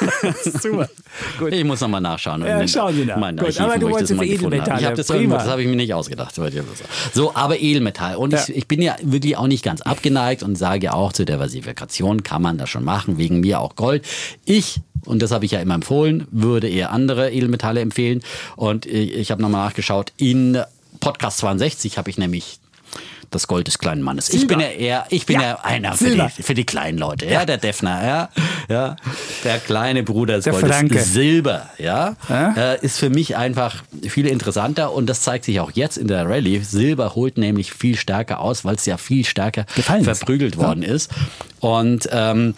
Super. 0.62 0.88
Gut. 1.38 1.52
Ich 1.52 1.64
muss 1.64 1.80
nochmal 1.80 2.00
nachschauen. 2.00 2.44
Ja, 2.44 2.66
schauen 2.68 2.94
Sie 2.94 3.04
nach. 3.04 3.16
Gut, 3.16 3.40
Archiven, 3.40 3.64
aber 3.64 3.78
du 3.78 3.82
wo 3.82 3.88
ich 3.88 3.92
wolltest 3.94 4.12
habe. 4.12 4.26
Edelmetalle. 4.26 4.80
Ich 4.80 4.86
habe 4.86 4.96
das, 4.96 5.06
Prima. 5.08 5.36
das 5.36 5.46
habe 5.48 5.62
ich 5.62 5.68
mir 5.68 5.76
nicht 5.76 5.94
ausgedacht. 5.94 6.34
So, 7.12 7.34
aber 7.34 7.58
Edelmetall. 7.60 8.16
Und 8.16 8.32
ich, 8.34 8.48
Ja. 8.48 8.54
ich 8.54 8.68
bin 8.68 8.82
ja 8.82 8.96
wirklich 9.02 9.36
auch 9.36 9.46
nicht 9.46 9.64
ganz 9.64 9.80
abgeneigt 9.82 10.42
und 10.42 10.56
sage 10.56 10.86
ja 10.86 10.92
auch 10.94 11.12
zur 11.12 11.26
Diversifikation 11.26 12.22
kann 12.22 12.42
man 12.42 12.58
das 12.58 12.70
schon 12.70 12.84
machen. 12.84 13.18
Wegen 13.18 13.40
mir 13.40 13.60
auch 13.60 13.74
Gold. 13.76 14.04
Ich 14.44 14.80
und 15.06 15.22
das 15.22 15.30
habe 15.32 15.44
ich 15.44 15.52
ja 15.52 15.60
immer 15.60 15.74
empfohlen, 15.74 16.26
würde 16.30 16.68
eher 16.68 16.90
andere 16.92 17.30
Edelmetalle 17.30 17.80
empfehlen. 17.80 18.22
Und 18.56 18.86
ich, 18.86 19.14
ich 19.14 19.30
habe 19.30 19.40
nochmal 19.42 19.66
nachgeschaut. 19.66 20.12
In 20.18 20.62
Podcast 21.00 21.38
62 21.38 21.96
habe 21.98 22.10
ich 22.10 22.18
nämlich 22.18 22.60
das 23.30 23.46
Gold 23.46 23.66
des 23.68 23.78
kleinen 23.78 24.02
Mannes. 24.02 24.28
Ich 24.30 24.40
Silber. 24.40 24.56
bin 24.56 24.60
ja 24.60 24.68
eher, 24.72 25.06
ich 25.10 25.26
bin 25.26 25.36
Ja, 25.36 25.42
ja, 25.42 25.60
einer 25.62 25.92
für 25.94 26.10
die, 26.10 26.42
für 26.42 26.54
die 26.54 26.64
kleinen 26.64 26.98
Leute, 26.98 27.26
ja, 27.26 27.44
der 27.44 27.58
Defner, 27.58 28.04
ja, 28.06 28.28
ja, 28.68 28.96
der 29.44 29.58
kleine 29.58 30.02
Bruder 30.02 30.34
des 30.36 30.44
Der 30.44 30.52
Goldes. 30.52 30.70
Franke. 30.76 31.00
Silber, 31.00 31.70
ja, 31.78 32.16
Ja? 32.28 32.54
Äh, 32.74 32.84
ist 32.84 32.98
für 32.98 33.10
mich 33.10 33.36
einfach 33.36 33.82
viel 34.08 34.26
interessanter 34.26 34.92
und 34.92 35.06
das 35.06 35.20
zeigt 35.22 35.44
sich 35.44 35.60
auch 35.60 35.70
jetzt 35.72 35.96
in 35.96 36.08
der 36.08 36.28
Rallye. 36.28 36.60
Silber 36.60 37.14
holt 37.14 37.38
nämlich 37.38 37.72
viel 37.72 37.96
stärker 37.96 38.40
aus, 38.40 38.64
weil 38.64 38.74
es 38.74 38.86
ja 38.86 38.96
viel 38.96 39.24
stärker 39.24 39.64
Gefallen 39.76 40.00
ist. 40.04 40.18
verprügelt 40.18 40.56
worden 40.56 40.82
ist. 40.82 41.10
Und 41.60 42.08
ähm, 42.12 42.54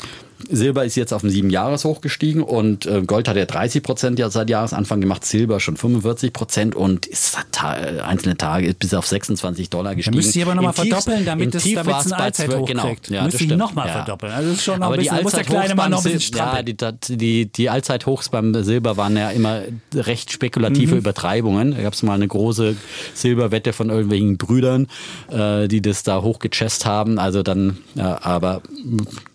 Silber 0.50 0.84
ist 0.84 0.96
jetzt 0.96 1.12
auf 1.12 1.22
ein 1.22 1.30
sieben 1.30 1.50
Jahres 1.50 1.84
hochgestiegen 1.84 2.42
und 2.42 2.86
äh, 2.86 3.02
Gold 3.02 3.28
hat 3.28 3.36
ja 3.36 3.46
30 3.46 3.82
Prozent 3.82 4.18
ja 4.18 4.30
seit 4.30 4.50
Jahresanfang 4.50 5.00
gemacht, 5.00 5.24
Silber 5.24 5.60
schon 5.60 5.76
45 5.76 6.32
Prozent 6.32 6.74
und 6.74 7.06
ist 7.06 7.36
ta 7.52 7.70
einzelne 7.70 8.36
Tage 8.36 8.74
bis 8.74 8.94
auf 8.94 9.06
26 9.06 9.70
Dollar 9.70 9.94
gestiegen. 9.94 10.14
Da 10.14 10.16
müsste 10.16 10.38
ich 10.38 10.44
aber 10.44 10.54
nochmal 10.54 10.72
verdoppeln, 10.72 11.24
damit 11.24 11.54
es, 11.54 11.64
damit 11.72 11.96
es 11.96 12.12
eine 12.12 12.22
Allzeithoch 12.22 12.66
genau, 12.66 12.88
kriegt. 12.88 13.10
Ja, 13.10 13.24
müsste 13.24 13.44
ich 13.44 13.56
nochmal 13.56 13.86
ja. 13.88 13.92
verdoppeln. 13.94 14.32
Also 14.32 14.50
ist 14.52 14.62
schon 14.62 14.80
noch 14.80 14.86
aber 14.86 14.94
ein 14.96 15.00
bisschen, 15.00 15.16
die 15.18 15.22
muss 15.22 15.32
der 15.32 15.44
kleine 15.44 15.74
Mann 15.74 15.90
noch 15.90 15.98
ein 15.98 16.04
bisschen 16.04 16.20
strampeln. 16.20 16.76
Ja, 16.80 16.92
die, 16.92 17.16
die, 17.16 17.46
die 17.46 17.70
Allzeithochs 17.70 18.28
beim 18.28 18.54
Silber 18.62 18.96
waren 18.96 19.16
ja 19.16 19.30
immer 19.30 19.62
recht 19.94 20.32
spekulative 20.32 20.92
Mhm. 20.92 20.98
Übertreibungen. 20.98 21.72
Da 21.72 21.82
gab 21.82 21.92
es 21.92 22.02
mal 22.02 22.14
eine 22.14 22.28
große 22.28 22.76
Silberwette 23.14 23.72
von 23.72 23.90
irgendwelchen 23.90 24.36
Brüdern, 24.36 24.88
äh, 25.30 25.68
die 25.68 25.80
das 25.80 26.02
da 26.02 26.22
hochgechest 26.22 26.86
haben. 26.86 27.18
Also 27.18 27.42
dann, 27.42 27.78
ja, 27.94 28.22
aber 28.22 28.62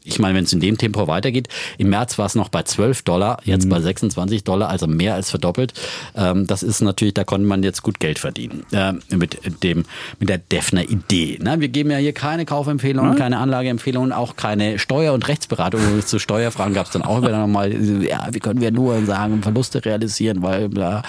ich 0.08 0.20
meine, 0.20 0.36
wenn 0.36 0.46
es 0.46 0.54
in 0.54 0.60
dem 0.60 0.78
Tempo 0.78 1.08
weitergeht, 1.08 1.48
im 1.78 1.90
März 1.90 2.18
war 2.18 2.26
es 2.26 2.36
noch 2.36 2.50
bei 2.50 2.64
12 2.64 3.02
Dollar, 3.04 3.40
jetzt 3.44 3.66
Mhm. 3.66 3.70
bei 3.70 3.82
26 3.82 4.44
Dollar, 4.44 4.70
also 4.70 4.88
mehr 4.88 5.14
als 5.16 5.30
verdoppelt. 5.30 5.74
Ähm, 6.16 6.48
das 6.48 6.64
ist 6.64 6.82
natürlich, 6.82 7.14
da 7.14 7.24
konnte 7.24 7.46
man 7.48 7.64
jetzt 7.64 7.84
gut 7.84 8.00
Geld 8.00 8.20
verdienen 8.20 8.64
äh, 8.72 8.94
mit 9.16 9.38
dem 9.64 9.84
mit 10.20 10.30
der 10.30 10.38
Defner 10.38 10.84
Idee. 10.84 11.40
Ne? 11.42 11.60
Wir 11.60 11.68
geben 11.68 11.92
ja 11.92 11.98
hier 11.98 12.14
keine 12.14 12.46
Kaufempfehlungen, 12.46 13.16
keine 13.16 13.38
Anlageempfehlungen, 13.40 14.12
auch 14.12 14.36
keine 14.36 14.80
Steuer- 14.80 15.14
und 15.14 15.28
Rechtsberatung. 15.28 15.82
Zu 16.06 16.20
Steuerfragen 16.20 16.74
gab 16.74 16.86
es 16.86 16.92
dann 16.94 17.02
auch 17.02 17.22
wieder 17.22 17.38
nochmal, 17.40 17.74
ja, 18.04 18.28
wie 18.32 18.40
können 18.40 18.62
wir 18.62 18.72
nur 18.72 19.06
sagen, 19.06 19.44
Verluste 19.44 19.84
realisieren, 19.84 20.42
weil 20.42 20.70
bla. 20.70 21.04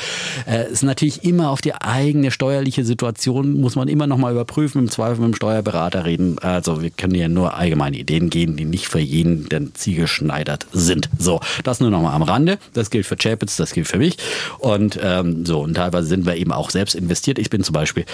Äh, 0.47 0.71
ist 0.71 0.83
natürlich 0.83 1.25
immer 1.25 1.51
auf 1.51 1.61
die 1.61 1.75
eigene 1.75 2.31
steuerliche 2.31 2.85
Situation, 2.85 3.61
muss 3.61 3.77
man 3.77 3.89
immer 3.89 4.07
nochmal 4.07 4.33
überprüfen, 4.33 4.83
im 4.83 4.91
Zweifel 4.91 5.21
mit 5.21 5.33
dem 5.33 5.37
Steuerberater 5.37 6.05
reden. 6.05 6.39
Also 6.41 6.83
wir 6.83 6.91
können 6.91 7.15
hier 7.15 7.29
nur 7.29 7.55
allgemeine 7.55 7.97
Ideen 7.97 8.31
geben, 8.31 8.57
die 8.57 8.65
nicht 8.65 8.88
für 8.89 8.99
jeden 8.99 9.49
den 9.49 9.75
Ziel 9.75 9.97
geschneidert 9.97 10.67
sind. 10.73 11.09
So, 11.19 11.41
das 11.65 11.81
nur 11.81 11.91
nochmal 11.91 12.15
am 12.15 12.23
Rande. 12.23 12.59
Das 12.73 12.91
gilt 12.91 13.07
für 13.07 13.17
Chapitz, 13.17 13.57
das 13.57 13.73
gilt 13.73 13.87
für 13.87 13.99
mich. 13.99 14.17
Und 14.59 14.99
ähm, 15.03 15.45
so, 15.45 15.61
und 15.61 15.75
teilweise 15.75 16.09
sind 16.09 16.27
wir 16.27 16.37
eben 16.37 16.53
auch 16.53 16.71
selbst 16.71 16.95
investiert. 16.95 17.39
Ich 17.39 17.51
bin 17.51 17.63
zum 17.63 17.73
Beispiel 17.73 18.05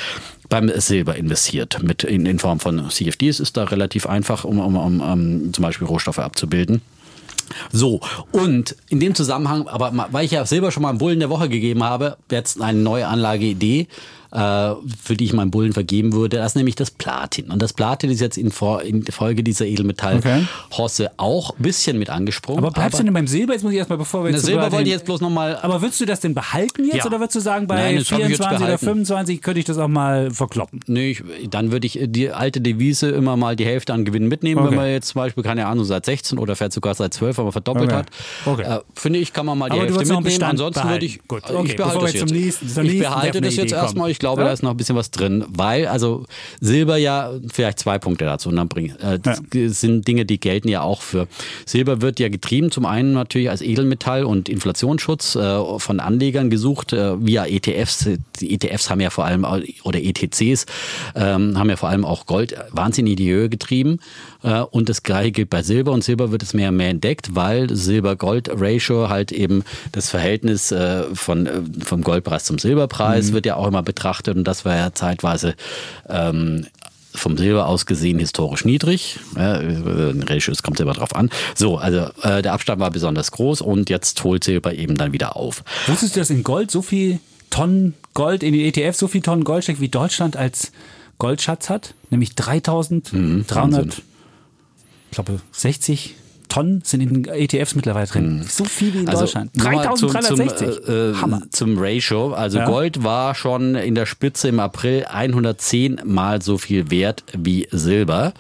beim 0.49 0.71
Silber 0.77 1.17
investiert, 1.17 1.83
mit 1.83 2.05
in, 2.05 2.27
in 2.27 2.39
Form 2.39 2.61
von 2.61 2.91
CFDs 2.91 3.41
ist 3.41 3.57
da 3.57 3.65
relativ 3.65 4.07
einfach, 4.07 4.45
um, 4.45 4.59
um, 4.59 4.77
um, 4.77 5.01
um 5.01 5.53
zum 5.53 5.63
Beispiel 5.63 5.87
Rohstoffe 5.87 6.19
abzubilden. 6.19 6.83
So, 7.73 8.01
und 8.33 8.77
in 8.89 9.01
dem 9.01 9.15
Zusammenhang, 9.15 9.69
aber 9.69 9.93
weil 10.11 10.25
ich 10.25 10.31
ja 10.31 10.47
Silber 10.47 10.71
schon 10.71 10.83
mal 10.83 10.91
einen 10.91 10.99
Bullen 10.99 11.21
der 11.21 11.31
Woche 11.31 11.49
gegeben 11.49 11.83
habe, 11.83 12.17
jetzt 12.31 12.61
eine 12.61 12.79
neue 12.79 13.07
Anlageidee, 13.07 13.89
für 14.35 15.17
die 15.17 15.25
ich 15.25 15.33
meinen 15.33 15.51
Bullen 15.51 15.73
vergeben 15.73 16.13
würde, 16.13 16.39
das 16.39 16.53
ist 16.53 16.57
nämlich 16.57 16.75
das 16.75 16.91
Platin. 16.91 17.51
Und 17.51 17.63
das 17.63 17.73
Platin 17.73 18.11
ist 18.11 18.21
jetzt 18.21 18.37
in, 18.37 18.51
Folge 18.51 19.43
dieser 19.43 19.67
Edelmetall-Hosse 19.67 21.11
auch 21.17 21.51
ein 21.57 21.63
bisschen 21.63 21.99
mit 21.99 22.11
angesprungen. 22.11 22.65
Aber 22.65 22.73
bleibst 22.73 22.99
du 22.99 23.05
denn 23.05 23.13
beim 23.15 23.27
Silber? 23.27 23.53
Jetzt 23.53 23.63
muss 23.63 23.73
ich 23.73 23.79
erstmal, 23.79 23.99
bevor 23.99 24.25
wir 24.25 24.31
Na, 24.31 24.37
jetzt 24.37 24.47
Silber 24.47 24.71
wollte 24.73 24.85
ich 24.85 24.91
jetzt 24.95 25.05
bloß 25.05 25.21
nochmal 25.21 25.57
Aber 25.63 25.81
würdest 25.83 26.01
du 26.01 26.07
das 26.07 26.21
denn 26.21 26.35
behalten 26.35 26.85
jetzt 26.85 26.97
Ja. 26.97 27.07
oder 27.07 27.21
würdest 27.21 27.37
du 27.37 27.41
sagen, 27.41 27.67
bei 27.67 27.77
Nein, 27.77 27.97
das 27.97 28.11
hab 28.11 28.19
ich 28.21 28.29
jetzt 28.29 28.37
24 28.39 28.57
oder 28.59 28.67
behalten. 28.67 28.85
25 28.85 29.43
könnte 29.43 29.61
ich 29.61 29.67
das 29.67 29.79
auch 29.79 29.89
mal 29.89 30.31
verkloppen? 30.31 30.81
Nee, 30.87 31.11
ich, 31.13 31.23
dann 31.51 31.73
würde 31.73 31.87
ich 31.87 31.99
die 32.03 32.31
alte 32.31 32.61
Devise 32.61 33.09
immer 33.11 33.37
mal 33.37 33.57
die 33.57 33.65
Hälfte 33.67 33.93
an 33.95 34.05
Gewinn 34.05 34.29
mitnehmen, 34.29 34.61
Okay. 34.61 34.71
wenn 34.71 34.77
man 34.77 34.89
jetzt 34.89 35.09
zum 35.09 35.21
Beispiel, 35.21 35.43
keine 35.45 35.67
Ahnung, 35.67 35.85
seit 35.85 36.05
16 36.07 36.39
oder 36.39 36.57
vielleicht 36.57 36.73
sogar 36.73 36.95
seit 36.95 37.15
12 37.15 37.39
aber 37.39 37.53
verdoppelt 37.53 37.91
Okay. 37.91 37.97
hat. 37.97 38.07
Okay. 38.47 38.63
Äh, 38.63 38.81
finde 38.95 39.19
ich, 39.21 39.33
kann 39.33 39.47
man 39.47 39.59
mal 39.59 39.69
die 39.71 39.79
Aber 39.79 39.83
Hälfte 39.89 40.15
mitnehmen. 40.15 40.43
Ansonsten 40.43 40.81
behalten. 40.83 40.95
würde 40.95 41.07
ich, 41.07 41.29
Gut, 41.29 41.43
äh, 41.49 41.53
okay, 41.55 41.67
ich 41.71 41.77
behalte 41.77 41.95
bevor 41.99 42.03
das 42.09 42.13
jetzt. 42.15 42.29
zum 42.29 42.37
nächsten- 42.37 42.69
zur 42.69 42.85
ich 42.85 42.99
behalte 42.99 43.41
das 43.41 43.57
jetzt 43.57 43.73
erstmal. 43.73 44.11
Ich 44.11 44.19
glaube, 44.25 44.43
Ja? 44.43 44.49
da 44.49 44.53
ist 44.53 44.63
noch 44.63 44.71
ein 44.71 44.77
bisschen 44.77 44.97
was 44.97 45.11
drin, 45.11 45.45
weil, 45.49 45.87
also 45.87 46.25
Silber 46.61 46.97
ja, 46.97 47.31
vielleicht 47.53 47.79
zwei 47.79 47.99
Punkte 47.99 48.25
dazu 48.25 48.49
und 48.49 48.57
dann 48.57 48.69
bringen. 48.69 48.97
Äh, 49.01 49.19
das 49.21 49.43
sind 49.81 50.07
Dinge, 50.09 50.25
die 50.25 50.41
gelten 50.41 50.69
ja 50.69 50.83
auch 50.83 51.03
für. 51.03 51.29
Silber 51.67 52.01
wird 52.01 52.19
ja 52.21 52.29
getrieben, 52.29 52.71
zum 52.71 52.87
einen 52.87 53.13
natürlich 53.13 53.51
als 53.51 53.61
Edelmetall 53.63 54.25
und 54.25 54.49
Inflationsschutz 54.49 55.37
äh, 55.37 55.79
von 55.79 56.01
Anlegern 56.01 56.51
gesucht 56.51 56.93
äh, 56.93 57.25
via 57.25 57.47
ETFs. 57.47 58.09
Die 58.41 58.55
ETFs 58.55 58.91
haben 58.91 59.01
ja 59.01 59.11
vor 59.11 59.25
allem, 59.25 59.45
auch- 59.45 59.61
oder 59.85 60.01
ETCs, 60.01 60.67
ähm, 61.15 61.59
haben 61.59 61.71
ja 61.71 61.77
vor 61.77 61.89
allem 61.91 62.05
auch 62.05 62.27
Gold 62.27 62.57
wahnsinnig 62.71 63.13
in 63.13 63.17
die 63.17 63.31
Höhe 63.33 63.49
getrieben. 63.49 63.99
Äh, 64.45 64.61
und 64.61 64.89
das 64.89 65.03
gleiche 65.03 65.33
gilt 65.33 65.51
bei 65.51 65.63
Silber. 65.63 65.93
Und 65.93 66.05
Silber 66.05 66.31
wird 66.31 66.43
es 66.43 66.55
mehr 66.55 66.69
und 66.69 66.77
mehr 66.77 66.91
entdeckt, 66.91 67.35
weil 67.35 67.75
Silber-Gold-Ratio 67.75 69.09
halt 69.09 69.33
eben 69.33 69.65
das 69.93 70.11
Verhältnis 70.11 70.71
äh, 70.71 71.05
von, 71.15 71.47
äh, 71.47 71.63
vom 71.85 72.03
Goldpreis 72.03 72.45
zum 72.45 72.59
Silberpreis 72.59 73.33
wird 73.33 73.47
ja 73.47 73.57
auch 73.57 73.67
immer 73.67 73.83
betrachtet. 73.83 74.37
Und 74.37 74.45
das 74.45 74.65
war 74.65 74.77
ja 74.77 74.93
zeitweise 74.93 75.55
ähm, 76.09 76.67
vom 77.15 77.37
Silber 77.39 77.67
aus 77.69 77.87
gesehen 77.87 78.19
historisch 78.19 78.65
niedrig. 78.65 79.19
Ja, 79.37 79.57
äh, 79.57 80.15
Ratio, 80.29 80.53
es 80.53 80.63
kommt 80.63 80.81
immer 80.81 80.95
drauf 80.95 81.15
an. 81.15 81.31
So, 81.55 81.79
also 81.79 82.09
äh, 82.23 82.43
der 82.43 82.53
Abstand 82.53 82.81
war 82.81 82.91
besonders 82.91 83.31
groß 83.31 83.61
und 83.61 83.89
jetzt 83.89 84.23
holt 84.25 84.45
Silber 84.45 84.75
eben 84.75 84.97
dann 84.97 85.13
wieder 85.13 85.37
auf. 85.37 85.63
Wusstest 85.87 86.17
du, 86.17 86.21
dass 86.21 86.31
in 86.31 86.43
Gold 86.43 86.71
so 86.71 86.83
viel 86.83 87.21
Tonnen 87.51 87.95
Gold, 88.15 88.43
in 88.43 88.53
den 88.53 88.63
ETF 88.67 88.97
so 88.97 89.07
viel 89.09 89.23
Tonnen 89.23 89.45
Gold 89.45 89.63
steckt, 89.65 89.81
wie 89.81 89.89
Deutschland 89.89 90.37
als 90.37 90.73
Goldschatz 91.19 91.71
hat? 91.71 91.95
Nämlich 92.11 92.35
3300, 92.35 93.13
Mhm, 93.13 93.45
glaube 95.15 95.41
60 95.53 96.17
Tonnen 96.49 96.83
sind 96.85 97.01
in 97.01 97.23
den 97.23 97.35
ETFs 97.35 97.75
mittlerweile 97.75 98.07
drin. 98.07 98.45
So 98.49 98.65
viel 98.65 98.95
wie 98.95 98.99
in 98.99 99.07
Deutschland. 99.07 99.51
Also 99.57 100.07
zum, 100.07 100.11
3360. 100.13 100.85
Zum, 100.85 100.95
äh, 100.95 101.15
Hammer. 101.17 101.43
äh, 101.45 101.51
zum 101.51 101.79
Ratio. 101.79 102.33
Also 102.33 102.59
Ja. 102.59 102.67
Gold 102.67 103.03
war 103.03 103.35
schon 103.35 103.75
in 103.75 103.95
der 103.97 104.07
Spitze 104.07 104.49
im 104.49 104.61
April 104.61 105.05
110 105.07 106.03
mal 106.05 106.43
so 106.43 106.57
viel 106.59 106.91
wert 106.91 107.25
wie 107.37 107.67
Silber. 107.73 108.35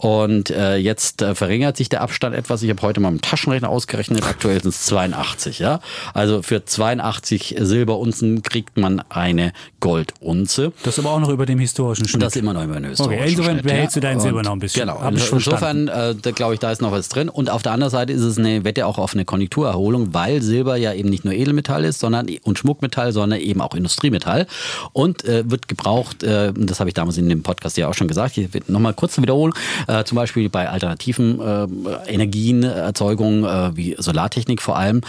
Und 0.00 0.48
äh, 0.48 0.76
jetzt 0.76 1.20
äh, 1.20 1.34
verringert 1.34 1.76
sich 1.76 1.90
der 1.90 2.00
Abstand 2.00 2.34
etwas. 2.34 2.62
Ich 2.62 2.70
habe 2.70 2.80
heute 2.80 3.00
mal 3.00 3.10
mit 3.10 3.20
dem 3.20 3.28
Taschenrechner 3.28 3.68
ausgerechnet. 3.68 4.22
Aktuell 4.24 4.60
sind 4.62 4.70
es 4.70 4.86
82. 4.86 5.58
Ja? 5.58 5.80
Also 6.14 6.40
für 6.40 6.64
82 6.64 7.56
Silberunzen 7.58 8.42
kriegt 8.42 8.78
man 8.78 9.02
eine 9.10 9.52
Goldunze. 9.80 10.72
Das 10.84 10.96
ist 10.96 11.04
aber 11.04 11.14
auch 11.14 11.20
noch 11.20 11.28
über 11.28 11.44
dem 11.44 11.58
historischen 11.58 12.08
Schnitt. 12.08 12.22
Das 12.22 12.36
immer 12.36 12.54
noch 12.54 12.64
über 12.64 12.74
den 12.74 12.84
historischen 12.84 13.24
insofern 13.24 13.52
Schnitt, 13.58 13.66
behältst 13.66 13.96
du 13.96 14.00
dein 14.00 14.16
Und 14.16 14.22
Silber 14.22 14.42
noch 14.42 14.52
ein 14.52 14.58
bisschen. 14.58 14.88
Genau. 14.88 15.06
Insofern, 15.06 15.88
äh, 15.88 16.14
glaube 16.32 16.54
ich, 16.54 16.60
da 16.60 16.72
ist 16.72 16.80
noch 16.80 16.92
was 16.92 17.10
drin. 17.10 17.28
Und 17.28 17.50
auf 17.50 17.62
der 17.62 17.72
anderen 17.72 17.90
Seite 17.90 18.14
ist 18.14 18.22
es 18.22 18.38
eine 18.38 18.64
Wette 18.64 18.86
auch 18.86 18.96
auf 18.96 19.12
eine 19.12 19.26
Konjunkturerholung, 19.26 20.14
weil 20.14 20.40
Silber 20.40 20.76
ja 20.76 20.94
eben 20.94 21.10
nicht 21.10 21.26
nur 21.26 21.34
Edelmetall 21.34 21.84
ist 21.84 22.00
sondern 22.00 22.28
und 22.42 22.58
Schmuckmetall, 22.58 23.12
sondern 23.12 23.38
eben 23.40 23.60
auch 23.60 23.74
Industriemetall. 23.74 24.46
Und 24.92 25.24
äh, 25.24 25.48
wird 25.50 25.68
gebraucht, 25.68 26.22
äh, 26.22 26.52
das 26.54 26.80
habe 26.80 26.88
ich 26.88 26.94
damals 26.94 27.18
in 27.18 27.28
dem 27.28 27.42
Podcast 27.42 27.76
ja 27.76 27.88
auch 27.88 27.94
schon 27.94 28.08
gesagt, 28.08 28.34
hier 28.34 28.52
wird 28.54 28.68
nochmal 28.70 28.94
kurz 28.94 29.18
eine 29.18 29.24
Wiederholung, 29.24 29.54
äh, 29.90 30.04
zum 30.04 30.16
Beispiel 30.16 30.48
bei 30.48 30.68
alternativen 30.68 31.40
äh, 31.40 32.12
Energienerzeugung, 32.12 33.44
äh, 33.44 33.76
wie 33.76 33.96
Solartechnik 33.98 34.62
vor 34.62 34.76
allem, 34.76 35.00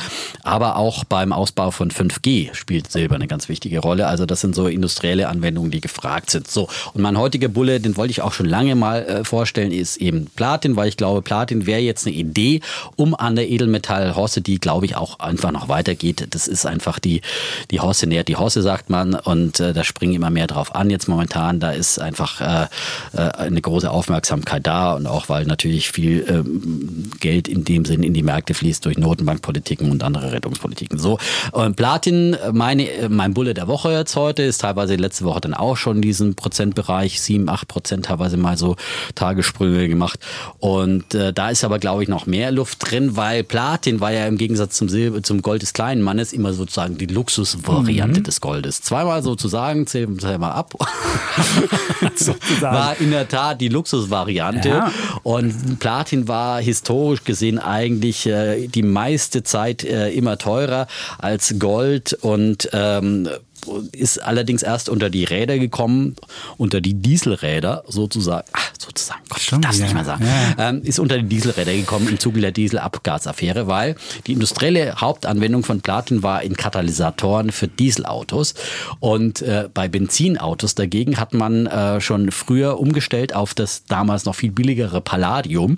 aber 0.43 0.77
auch 0.77 1.03
beim 1.03 1.34
Ausbau 1.34 1.71
von 1.71 1.91
5G 1.91 2.53
spielt 2.53 2.91
Silber 2.91 3.15
eine 3.15 3.27
ganz 3.27 3.47
wichtige 3.47 3.79
Rolle. 3.79 4.07
Also 4.07 4.25
das 4.25 4.41
sind 4.41 4.55
so 4.55 4.67
industrielle 4.67 5.27
Anwendungen, 5.29 5.71
die 5.71 5.82
gefragt 5.82 6.32
sind. 6.32 6.49
So, 6.49 6.67
und 6.93 7.01
mein 7.01 7.17
heutiger 7.17 7.47
Bulle, 7.47 7.79
den 7.79 7.95
wollte 7.95 8.11
ich 8.11 8.21
auch 8.21 8.34
schon 8.34 8.47
lange 8.47 8.75
mal 8.75 9.03
äh, 9.03 9.23
vorstellen, 9.23 9.71
ist 9.71 9.97
eben 9.97 10.27
Platin, 10.36 10.75
weil 10.75 10.88
ich 10.88 10.97
glaube, 10.97 11.21
Platin 11.21 11.65
wäre 11.65 11.82
jetzt 11.82 12.07
eine 12.07 12.15
Idee, 12.15 12.61
um 12.95 13.13
an 13.13 13.36
der 13.36 13.49
Edelmetall-Hosse, 13.49 14.41
die 14.41 14.59
glaube 14.59 14.86
ich 14.86 14.95
auch 14.95 15.19
einfach 15.19 15.51
noch 15.51 15.69
weitergeht. 15.69 16.27
Das 16.32 16.47
ist 16.47 16.65
einfach 16.65 16.97
die, 16.99 17.21
die 17.69 17.79
Hosse 17.79 18.07
nährt 18.07 18.27
die 18.27 18.36
Hosse, 18.36 18.61
sagt 18.61 18.89
man, 18.89 19.13
und 19.13 19.59
äh, 19.59 19.73
da 19.73 19.84
springen 19.84 20.13
immer 20.13 20.29
mehr 20.32 20.47
drauf 20.47 20.73
an 20.73 20.89
jetzt 20.89 21.07
momentan. 21.07 21.59
Da 21.59 21.71
ist 21.71 21.99
einfach 21.99 22.41
äh, 22.41 22.67
eine 23.13 23.61
große 23.61 23.89
Aufmerksamkeit 23.89 24.65
da 24.65 24.70
und 24.72 25.07
auch 25.07 25.30
weil 25.30 25.45
natürlich 25.45 25.91
viel 25.91 26.26
ähm, 26.28 27.11
Geld 27.19 27.47
in 27.47 27.63
dem 27.63 27.86
Sinn 27.86 28.03
in 28.03 28.13
die 28.13 28.24
Märkte 28.24 28.53
fließt 28.53 28.86
durch 28.86 28.97
Notenbankpolitiken 28.97 29.91
und 29.91 30.03
andere 30.03 30.32
Rettungspolitiken. 30.32 30.97
So, 30.97 31.17
und 31.51 31.76
Platin, 31.76 32.36
meine, 32.51 32.89
äh, 32.89 33.09
mein 33.09 33.34
Bulle 33.34 33.53
der 33.53 33.67
Woche 33.67 33.91
jetzt 33.91 34.15
heute, 34.15 34.43
ist 34.43 34.61
teilweise 34.61 34.95
letzte 34.95 35.26
Woche 35.26 35.41
dann 35.41 35.53
auch 35.53 35.78
schon 35.78 35.97
in 35.97 36.01
diesem 36.01 36.36
Prozentbereich, 36.36 37.22
7, 37.22 37.49
8 37.49 37.67
Prozent 37.67 38.05
teilweise 38.05 38.38
mal 38.38 38.57
so 38.57 38.76
Tagessprünge 39.15 39.88
gemacht. 39.88 40.19
Und 40.59 41.13
äh, 41.13 41.34
da 41.34 41.49
ist 41.49 41.63
aber, 41.63 41.80
glaube 41.80 42.03
ich, 42.03 42.09
noch 42.09 42.26
mehr 42.26 42.51
Luft 42.51 42.89
drin, 42.89 43.15
weil 43.17 43.43
Platin 43.43 43.99
war 43.99 44.11
ja 44.11 44.26
im 44.28 44.38
Gegensatz 44.38 44.78
zum 44.78 44.89
Silber, 44.89 45.22
zum 45.24 45.41
Gold 45.41 45.61
des 45.61 45.74
kleinen 45.74 46.01
Mannes 46.01 46.34
immer 46.34 46.53
sozusagen 46.53 46.97
die 46.97 47.05
Luxusvariante 47.05 48.22
des 48.22 48.41
Goldes. 48.41 48.82
Zweimal 48.82 49.24
sozusagen, 49.24 49.88
zählen 49.88 50.22
wir 50.22 50.38
mal 50.38 50.51
ab, 50.51 50.74
Sozusagen. 52.15 52.76
war 52.76 52.99
in 52.99 53.11
der 53.11 53.28
Tat 53.28 53.61
die 53.61 53.69
Luxusvariante. 53.69 54.61
Ja. 54.70 54.91
Und 55.24 55.80
Platin 55.80 56.28
war 56.28 56.62
historisch 56.62 57.24
gesehen 57.24 57.59
eigentlich 57.59 58.26
äh, 58.26 58.68
die 58.68 58.84
meiste 58.84 59.43
Zeit 59.43 59.84
äh, 59.84 60.12
immer 60.12 60.38
teurer 60.38 60.88
als 61.18 61.55
Gold 61.59 62.14
und 62.22 62.70
ähm, 62.74 63.30
ist 63.91 64.22
allerdings 64.24 64.64
erst 64.64 64.89
unter 64.89 65.09
die 65.09 65.24
Räder 65.24 65.59
gekommen, 65.59 66.16
unter 66.57 66.82
die 66.82 66.93
Dieselräder 66.93 67.84
sozusagen. 67.88 68.47
Ach, 68.53 68.72
sozusagen, 68.80 69.22
Gott, 69.30 69.39
ich 69.39 69.49
darf 69.49 69.72
es 69.72 69.80
nicht 69.80 69.93
mehr 69.93 70.05
sagen. 70.05 70.26
Ja. 70.26 70.70
Ähm, 70.70 70.82
ist 70.84 70.99
unter 70.99 71.18
die 71.18 71.28
Dieselräder 71.28 71.74
gekommen 71.74 72.07
im 72.07 72.20
Zuge 72.20 72.41
der 72.41 72.51
Dieselabgasaffäre, 72.51 73.68
weil 73.68 73.95
die 74.28 74.34
industrielle 74.34 74.95
Hauptanwendung 74.99 75.64
von 75.64 75.82
Platin 75.82 76.24
war 76.24 76.43
in 76.43 76.55
Katalysatoren 76.55 77.51
für 77.51 77.68
Dieselautos. 77.68 78.53
Und 78.99 79.41
äh, 79.41 79.70
bei 79.74 79.88
Benzinautos 79.88 80.76
dagegen 80.76 81.18
hat 81.18 81.34
man 81.34 81.68
äh, 81.68 82.01
schon 82.01 82.32
früher 82.32 82.80
umgestellt 82.80 83.36
auf 83.36 83.53
das 83.53 83.84
damals 83.86 84.26
noch 84.26 84.36
viel 84.36 84.51
billigere 84.51 85.01
Palladium. 85.01 85.78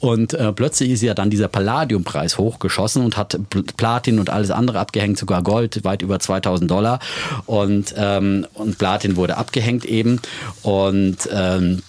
Und 0.00 0.34
äh, 0.34 0.52
plötzlich 0.52 0.90
ist 0.90 1.02
ja 1.02 1.14
dann 1.14 1.30
dieser 1.30 1.48
Palladiumpreis 1.48 2.38
hochgeschossen 2.38 3.04
und 3.04 3.16
hat 3.16 3.38
Platin 3.76 4.18
und 4.18 4.30
alles 4.30 4.50
andere 4.50 4.80
abgehängt, 4.80 5.18
sogar 5.18 5.42
Gold, 5.42 5.84
weit 5.84 6.02
über 6.02 6.18
2000 6.18 6.70
Dollar. 6.70 6.98
Und, 7.46 7.94
ähm, 7.96 8.46
und 8.54 8.78
Platin 8.78 9.16
wurde 9.16 9.36
abgehängt 9.36 9.84
eben. 9.84 10.20
Und 10.62 11.28
ähm, 11.32 11.82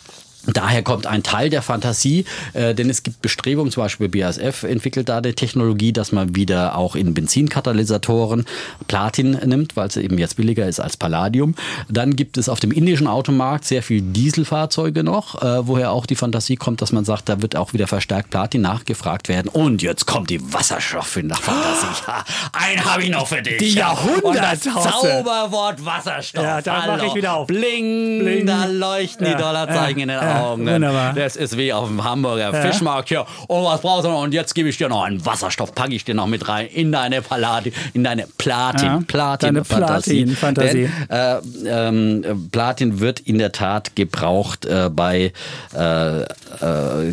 Daher 0.45 0.83
kommt 0.83 1.07
ein 1.07 1.23
Teil 1.23 1.49
der 1.49 1.61
Fantasie, 1.61 2.25
äh, 2.53 2.75
denn 2.75 2.89
es 2.89 3.03
gibt 3.03 3.21
Bestrebungen, 3.21 3.71
zum 3.71 3.83
Beispiel 3.83 4.09
BASF 4.09 4.63
entwickelt 4.63 5.07
da 5.07 5.21
die 5.21 5.33
Technologie, 5.33 5.93
dass 5.93 6.11
man 6.11 6.35
wieder 6.35 6.77
auch 6.77 6.95
in 6.97 7.13
Benzinkatalysatoren 7.13 8.45
Platin 8.87 9.39
nimmt, 9.45 9.77
weil 9.77 9.87
es 9.87 9.95
eben 9.95 10.17
jetzt 10.17 10.35
billiger 10.35 10.67
ist 10.67 10.81
als 10.81 10.97
Palladium. 10.97 11.55
Dann 11.89 12.17
gibt 12.17 12.37
es 12.37 12.49
auf 12.49 12.59
dem 12.59 12.71
indischen 12.71 13.07
Automarkt 13.07 13.63
sehr 13.63 13.81
viel 13.81 14.01
Dieselfahrzeuge 14.01 15.03
noch, 15.03 15.41
äh, 15.41 15.65
woher 15.65 15.91
auch 15.91 16.05
die 16.05 16.15
Fantasie 16.15 16.57
kommt, 16.57 16.81
dass 16.81 16.91
man 16.91 17.05
sagt, 17.05 17.29
da 17.29 17.41
wird 17.41 17.55
auch 17.55 17.71
wieder 17.71 17.87
verstärkt 17.87 18.29
Platin 18.29 18.61
nachgefragt 18.61 19.29
werden. 19.29 19.47
Und 19.47 19.81
jetzt 19.81 20.05
kommt 20.05 20.29
die 20.29 20.53
Wasserstoffe 20.53 21.19
nach 21.23 21.41
Fantasie. 21.41 21.87
Ja, 22.05 22.23
einen 22.51 22.83
habe 22.83 23.03
ich 23.03 23.09
noch 23.09 23.27
für 23.27 23.41
dich. 23.41 23.57
Die 23.59 23.73
Jahrhundert 23.75 24.61
Zauberwort 24.61 25.85
Wasserstoff. 25.85 26.43
Ja, 26.43 26.61
da 26.61 26.85
mache 26.85 27.05
ich 27.07 27.15
wieder 27.15 27.33
auf. 27.33 27.47
Bling, 27.47 28.19
Bling. 28.19 28.45
da 28.45 28.65
leuchten 28.65 29.25
ja, 29.25 29.33
die 29.33 29.41
Dollarzeichen 29.41 29.99
ja, 29.99 30.03
in 30.03 30.09
den 30.09 30.19
Augen. 30.19 30.32
Augen. 30.41 30.65
Wunderbar. 30.65 31.13
Das 31.13 31.35
ist 31.35 31.57
wie 31.57 31.73
auf 31.73 31.87
dem 31.87 32.03
Hamburger 32.03 32.53
ja. 32.53 32.61
Fischmarkt 32.61 33.09
hier. 33.09 33.25
Oh, 33.47 33.65
was 33.65 33.81
brauchst 33.81 34.05
du 34.05 34.09
noch? 34.09 34.21
Und 34.21 34.33
jetzt 34.33 34.53
gebe 34.53 34.69
ich 34.69 34.77
dir 34.77 34.89
noch 34.89 35.03
einen 35.03 35.25
Wasserstoff, 35.25 35.73
packe 35.75 35.93
ich 35.93 36.05
dir 36.05 36.15
noch 36.15 36.27
mit 36.27 36.47
rein 36.47 36.67
in 36.67 36.91
deine 36.91 37.21
Palladi, 37.21 37.73
in 37.93 38.03
deine 38.03 38.27
Platin, 38.37 38.85
ja, 38.85 39.03
Platin, 39.07 39.55
deine 39.55 39.65
Fantasie. 39.65 40.25
Platin, 40.25 40.35
Fantasie. 40.35 40.89
Denn, 41.09 41.65
äh, 41.65 41.87
ähm, 41.87 42.49
Platin 42.51 42.99
wird 42.99 43.19
in 43.21 43.37
der 43.37 43.51
Tat 43.51 43.95
gebraucht 43.95 44.65
äh, 44.65 44.89
bei 44.93 45.33
äh, 45.75 46.21
äh 46.21 46.25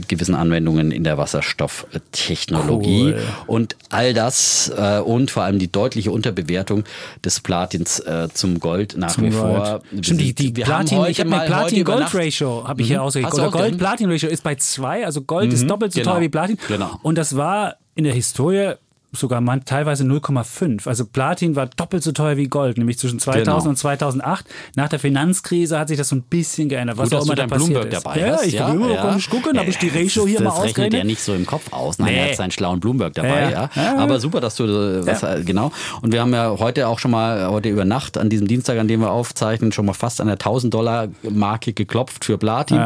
gewissen 0.08 0.34
Anwendungen 0.34 0.90
in 0.90 1.04
der 1.04 1.18
Wasserstofftechnologie. 1.18 3.14
Cool. 3.14 3.22
Und 3.46 3.76
all 3.90 4.14
das 4.14 4.72
äh, 4.76 4.98
und 5.00 5.30
vor 5.30 5.42
allem 5.44 5.58
die 5.58 5.70
deutliche 5.70 6.10
Unterbewertung 6.10 6.84
des 7.24 7.40
Platins 7.40 8.00
äh, 8.00 8.28
zum 8.32 8.60
Gold 8.60 8.96
nach 8.96 9.12
zum 9.12 9.24
wie 9.24 9.30
Gold. 9.30 9.56
vor. 9.56 9.82
Stimmt, 10.00 10.20
die, 10.20 10.34
die 10.34 10.52
Platin, 10.52 11.04
ich 11.06 11.20
habe 11.20 11.30
Platin-Gold-Ratio, 11.30 12.64
habe 12.66 12.80
ich 12.82 12.88
mhm. 12.88 12.92
hier 12.92 13.02
ausgerechnet. 13.16 13.54
Oder 13.54 13.64
Gold-Platin-Ratio 13.70 14.28
ist 14.28 14.42
bei 14.42 14.54
zwei, 14.56 15.04
also 15.04 15.22
Gold 15.22 15.48
mhm. 15.48 15.54
ist 15.54 15.70
doppelt 15.70 15.92
so 15.92 16.00
genau. 16.00 16.12
teuer 16.12 16.20
wie 16.20 16.28
Platin. 16.28 16.58
Genau. 16.68 16.98
Und 17.02 17.16
das 17.16 17.36
war 17.36 17.76
in 17.94 18.04
der 18.04 18.14
Historie 18.14 18.74
sogar 19.12 19.40
man, 19.40 19.64
teilweise 19.64 20.04
0,5. 20.04 20.86
Also 20.86 21.04
Platin 21.04 21.56
war 21.56 21.66
doppelt 21.66 22.02
so 22.02 22.12
teuer 22.12 22.36
wie 22.36 22.46
Gold, 22.46 22.78
nämlich 22.78 22.98
zwischen 22.98 23.18
2000 23.18 23.46
genau. 23.46 23.68
und 23.68 23.76
2008. 23.76 24.46
Nach 24.76 24.88
der 24.88 24.98
Finanzkrise 24.98 25.78
hat 25.78 25.88
sich 25.88 25.98
das 25.98 26.08
so 26.08 26.16
ein 26.16 26.22
bisschen 26.22 26.68
geändert. 26.68 26.96
Was 26.96 27.10
Gut, 27.10 27.18
auch 27.18 27.24
immer 27.24 27.34
da 27.34 27.46
passiert 27.46 27.70
Bloomberg 27.70 27.92
ist. 27.92 28.04
dabei 28.04 28.20
ja, 28.20 28.32
hast. 28.32 28.46
ich 28.46 28.54
ja, 28.54 28.66
kann 28.66 28.90
ja. 28.90 29.18
gucken, 29.28 29.58
habe 29.58 29.70
ich 29.70 29.78
die 29.78 29.88
Ratio 29.88 30.26
hier 30.26 30.38
das 30.38 30.44
mal 30.44 30.50
ausgerechnet. 30.50 30.76
Das 30.76 30.84
rechnet 30.84 31.00
er 31.00 31.04
nicht 31.04 31.22
so 31.22 31.34
im 31.34 31.46
Kopf 31.46 31.72
aus. 31.72 31.98
Nein, 31.98 32.12
nee. 32.12 32.18
er 32.18 32.28
hat 32.28 32.36
seinen 32.36 32.50
schlauen 32.50 32.80
Bloomberg 32.80 33.14
dabei. 33.14 33.50
Ja. 33.50 33.70
ja. 33.74 33.98
Aber 33.98 34.20
super, 34.20 34.40
dass 34.40 34.56
du 34.56 35.02
das, 35.02 35.22
ja. 35.22 35.38
genau. 35.40 35.72
Und 36.02 36.12
wir 36.12 36.20
haben 36.20 36.32
ja 36.32 36.56
heute 36.58 36.86
auch 36.86 36.98
schon 36.98 37.10
mal, 37.10 37.48
heute 37.48 37.68
über 37.68 37.84
Nacht, 37.84 38.16
an 38.16 38.28
diesem 38.28 38.46
Dienstag, 38.46 38.78
an 38.78 38.88
dem 38.88 39.00
wir 39.00 39.10
aufzeichnen, 39.10 39.72
schon 39.72 39.86
mal 39.86 39.94
fast 39.94 40.20
an 40.20 40.28
der 40.28 40.34
1000 40.34 40.72
Dollar 40.72 41.08
Marke 41.22 41.72
geklopft 41.72 42.24
für 42.24 42.38
Platin. 42.38 42.80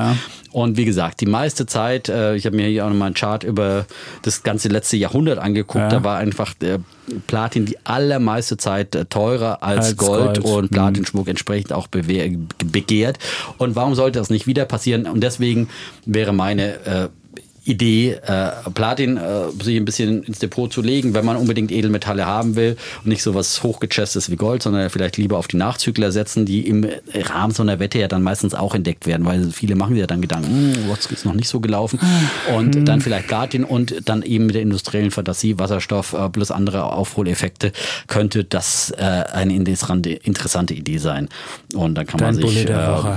Und 0.52 0.76
wie 0.76 0.84
gesagt, 0.84 1.20
die 1.20 1.26
meiste 1.26 1.66
Zeit, 1.66 2.08
äh, 2.08 2.36
ich 2.36 2.46
habe 2.46 2.54
mir 2.54 2.68
hier 2.68 2.84
auch 2.84 2.88
nochmal 2.88 3.06
einen 3.06 3.16
Chart 3.16 3.42
über 3.42 3.86
das 4.22 4.44
ganze 4.44 4.68
letzte 4.68 4.96
Jahrhundert 4.96 5.40
angeguckt, 5.40 5.90
da 5.90 6.04
war 6.04 6.13
einfach 6.16 6.54
der 6.54 6.80
Platin 7.26 7.66
die 7.66 7.78
allermeiste 7.84 8.56
Zeit 8.56 8.94
äh, 8.94 9.04
teurer 9.04 9.62
als, 9.62 9.88
als 9.88 9.96
Gold, 9.96 10.42
Gold, 10.42 10.64
und 10.64 10.70
Platinschmuck 10.70 11.28
entsprechend 11.28 11.72
auch 11.72 11.88
begehrt. 11.88 13.18
Und 13.58 13.76
warum 13.76 13.94
sollte 13.94 14.18
das 14.18 14.30
nicht 14.30 14.46
wieder 14.46 14.64
passieren? 14.64 15.06
Und 15.06 15.20
deswegen 15.20 15.68
wäre 16.06 16.32
meine 16.32 16.74
äh, 16.84 17.08
Idee, 17.64 18.12
äh, 18.26 18.50
Platin 18.74 19.16
äh, 19.16 19.50
sich 19.62 19.76
ein 19.76 19.84
bisschen 19.84 20.22
ins 20.22 20.38
Depot 20.38 20.70
zu 20.70 20.82
legen, 20.82 21.14
wenn 21.14 21.24
man 21.24 21.36
unbedingt 21.36 21.72
Edelmetalle 21.72 22.26
haben 22.26 22.56
will 22.56 22.76
und 23.02 23.08
nicht 23.08 23.22
so 23.22 23.34
was 23.34 23.62
hochgechestes 23.62 24.30
wie 24.30 24.36
Gold, 24.36 24.62
sondern 24.62 24.90
vielleicht 24.90 25.16
lieber 25.16 25.38
auf 25.38 25.48
die 25.48 25.56
Nachzügler 25.56 26.12
setzen, 26.12 26.44
die 26.44 26.66
im 26.68 26.86
Rahmen 27.14 27.54
so 27.54 27.62
einer 27.62 27.78
Wette 27.78 27.98
ja 27.98 28.08
dann 28.08 28.22
meistens 28.22 28.54
auch 28.54 28.74
entdeckt 28.74 29.06
werden, 29.06 29.24
weil 29.24 29.50
viele 29.50 29.76
machen 29.76 29.94
sich 29.94 30.00
ja 30.00 30.06
dann 30.06 30.20
Gedanken, 30.20 30.74
hm, 30.74 30.90
was 30.90 31.06
ist 31.06 31.24
noch 31.24 31.32
nicht 31.32 31.48
so 31.48 31.60
gelaufen. 31.60 31.98
Und 32.54 32.74
mhm. 32.74 32.84
dann 32.84 33.00
vielleicht 33.00 33.28
Platin 33.28 33.64
und 33.64 34.08
dann 34.08 34.22
eben 34.22 34.46
mit 34.46 34.54
der 34.54 34.62
industriellen 34.62 35.10
Fantasie, 35.10 35.58
Wasserstoff 35.58 36.12
äh, 36.12 36.28
plus 36.28 36.50
andere 36.50 36.92
Aufholeffekte 36.92 37.72
könnte 38.08 38.44
das 38.44 38.90
äh, 38.90 39.02
eine 39.02 39.54
interessante 39.54 40.74
Idee 40.74 40.98
sein. 40.98 41.28
Und 41.74 41.94
dann 41.94 42.06
kann 42.06 42.18
Dein 42.18 42.36
man 42.36 42.46
sich 42.46 42.68
äh, 42.68 42.72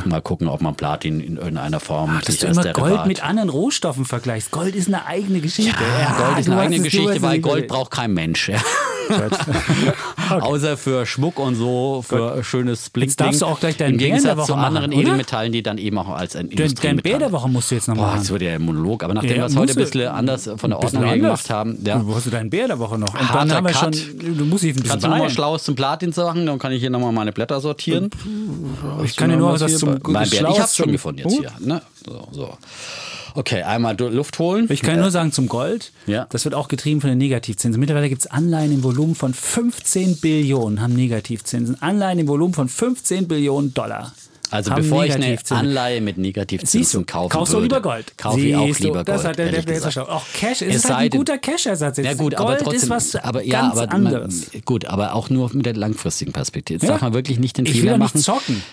mal 0.06 0.22
gucken, 0.22 0.48
ob 0.48 0.62
man 0.62 0.76
Platin 0.76 1.20
in 1.20 1.36
irgendeiner 1.36 1.82
Form 1.82 2.18
Ach, 2.18 2.22
dass 2.22 2.38
du 2.38 2.48
immer 2.48 2.64
Gold 2.74 3.06
mit 3.08 3.24
anderen 3.24 3.50
Rohstoffen 3.50 4.06
vergleichst 4.06 4.37
vergleichst. 4.38 4.52
Gold 4.52 4.76
ist 4.76 4.88
eine 4.88 5.06
eigene 5.06 5.40
Geschichte. 5.40 5.72
Ja, 5.82 6.00
ja 6.00 6.18
Gold 6.18 6.40
ist 6.40 6.50
eine 6.50 6.62
eigene 6.62 6.80
Geschichte, 6.82 7.22
weil 7.22 7.40
Gold 7.40 7.68
braucht 7.68 7.92
kein 7.92 8.14
Mensch. 8.14 8.50
Ja. 8.50 8.60
okay. 9.10 10.42
Außer 10.42 10.76
für 10.76 11.06
Schmuck 11.06 11.40
und 11.40 11.56
so, 11.56 12.04
für 12.06 12.36
Gut. 12.36 12.46
schönes 12.46 12.90
Bling. 12.90 13.08
Jetzt 13.08 13.22
darfst 13.22 13.42
du 13.42 13.46
auch 13.46 13.58
gleich 13.58 13.78
deinen 13.78 13.94
Im 13.94 14.00
Gegensatz 14.00 14.24
Bär 14.24 14.34
der 14.34 14.38
Woche 14.38 14.48
zu 14.48 14.56
anderen 14.56 14.90
machen, 14.90 15.00
Edelmetallen, 15.00 15.54
die 15.54 15.64
dann 15.64 15.78
eben 15.78 15.98
auch 15.98 16.10
als 16.10 16.36
ein 16.36 16.50
Dein 16.50 16.98
Bär 16.98 17.18
der 17.18 17.32
Woche 17.32 17.48
musst 17.48 17.72
du 17.72 17.76
jetzt 17.76 17.88
noch 17.88 17.96
machen. 17.96 18.20
Das 18.20 18.30
wird 18.30 18.42
ja 18.42 18.56
ein 18.56 18.62
Monolog, 18.62 19.06
aber 19.06 19.14
nachdem 19.14 19.32
ja, 19.32 19.38
wir 19.38 19.46
es 19.46 19.56
heute 19.56 19.72
ein 19.72 19.78
bisschen 19.78 20.08
anders 20.10 20.50
von 20.58 20.72
der 20.72 20.80
Ordnung 20.80 21.06
her 21.06 21.18
gemacht 21.18 21.50
haben. 21.50 21.78
Ja. 21.86 22.06
Wo 22.06 22.16
hast 22.16 22.26
du 22.26 22.32
deinen 22.32 22.50
Bär 22.50 22.68
der 22.68 22.80
Woche 22.80 22.98
noch? 22.98 23.14
Und 23.14 23.34
dann 23.34 23.50
haben 23.54 23.66
wir 23.66 23.74
schon, 23.74 23.92
du 23.92 24.44
musst 24.44 24.66
ein 24.66 24.74
bisschen 24.74 24.90
Kannst 24.90 25.06
du 25.06 25.10
nochmal 25.10 25.30
Schlaues 25.30 25.64
zum 25.64 25.76
Platin 25.76 26.12
sagen? 26.12 26.46
Dann 26.46 26.60
kann 26.60 26.74
ich 26.74 26.82
hier 26.82 26.90
nochmal 26.90 27.14
meine 27.14 27.32
Blätter 27.32 27.62
sortieren. 27.62 28.10
Ich 29.06 29.16
kann 29.16 29.30
dir 29.30 29.38
nur 29.38 29.58
was 29.58 29.78
zum 29.78 30.02
Schlaues 30.02 30.34
Ich 30.34 30.60
hab's 30.60 30.76
schon 30.76 30.92
gefunden 30.92 31.22
jetzt 31.22 31.38
hier. 31.38 31.54
Ne? 31.60 31.82
So, 32.06 32.28
so. 32.32 32.58
Okay, 33.38 33.62
einmal 33.62 33.96
Luft 34.00 34.40
holen. 34.40 34.66
Ich 34.72 34.82
kann 34.82 35.00
nur 35.00 35.12
sagen 35.12 35.32
zum 35.32 35.48
Gold. 35.48 35.92
Ja. 36.08 36.26
Das 36.32 36.44
wird 36.44 36.56
auch 36.56 36.70
getrieben 36.70 37.02
von 37.02 37.12
den 37.12 37.20
Negativzinsen. 37.20 37.80
Mittlerweile 37.80 38.10
gibt 38.10 38.22
es 38.22 38.28
Anleihen 38.28 38.72
im 38.72 38.84
Volumen 38.84 39.14
von 39.14 39.32
15 39.32 40.18
Billionen, 40.18 40.82
haben 40.82 40.94
Negativzinsen. 40.94 41.80
Anleihen 41.80 42.18
im 42.18 42.28
Volumen 42.28 42.56
von 42.56 42.68
15 42.68 43.28
Billionen 43.28 43.76
Dollar. 43.76 44.12
Also 44.50 44.74
bevor 44.74 45.06
ich 45.06 45.14
eine 45.14 45.38
Anleihe 45.52 46.02
mit 46.02 46.18
Negativzinsen 46.18 47.06
kaufe, 47.06 47.38
kaufst 47.38 47.54
du 47.54 47.60
lieber 47.60 47.80
Gold. 47.80 48.18
Kaufe 48.18 48.40
ich 48.40 48.56
auch 48.56 48.80
lieber 48.80 48.94
Gold. 49.06 49.08
Das 49.08 49.24
hat 49.24 49.38
der, 49.38 49.52
der, 49.52 49.62
der 49.62 50.10
auch 50.10 50.26
Cash 50.34 50.64
ist 50.64 50.86
es 50.86 50.90
halt 50.90 51.14
ein 51.14 51.20
guter 51.20 51.38
Cash-Ersatz. 51.38 51.98
Ja 51.98 52.16
gut, 52.16 52.36
Gold 52.36 52.40
aber 52.40 52.58
trotzdem, 52.58 52.82
ist 52.82 52.90
was 52.90 53.16
aber, 53.18 53.44
ja, 53.44 53.70
aber, 53.70 53.92
anderes. 53.92 54.50
Gut, 54.66 54.86
aber 54.86 55.14
auch 55.14 55.30
nur 55.30 55.54
mit 55.54 55.68
der 55.68 55.76
langfristigen 55.76 56.34
Perspektive. 56.34 56.78
Jetzt 56.78 56.88
ja. 56.88 56.94
darf 56.94 57.02
man 57.02 57.14
wirklich 57.14 57.38
nicht 57.38 57.60
den 57.60 57.68
ich 57.68 57.74
Fehler 57.74 57.92
will 57.92 58.00
machen. 58.00 58.18
Nicht 58.18 58.26
zocken. 58.26 58.64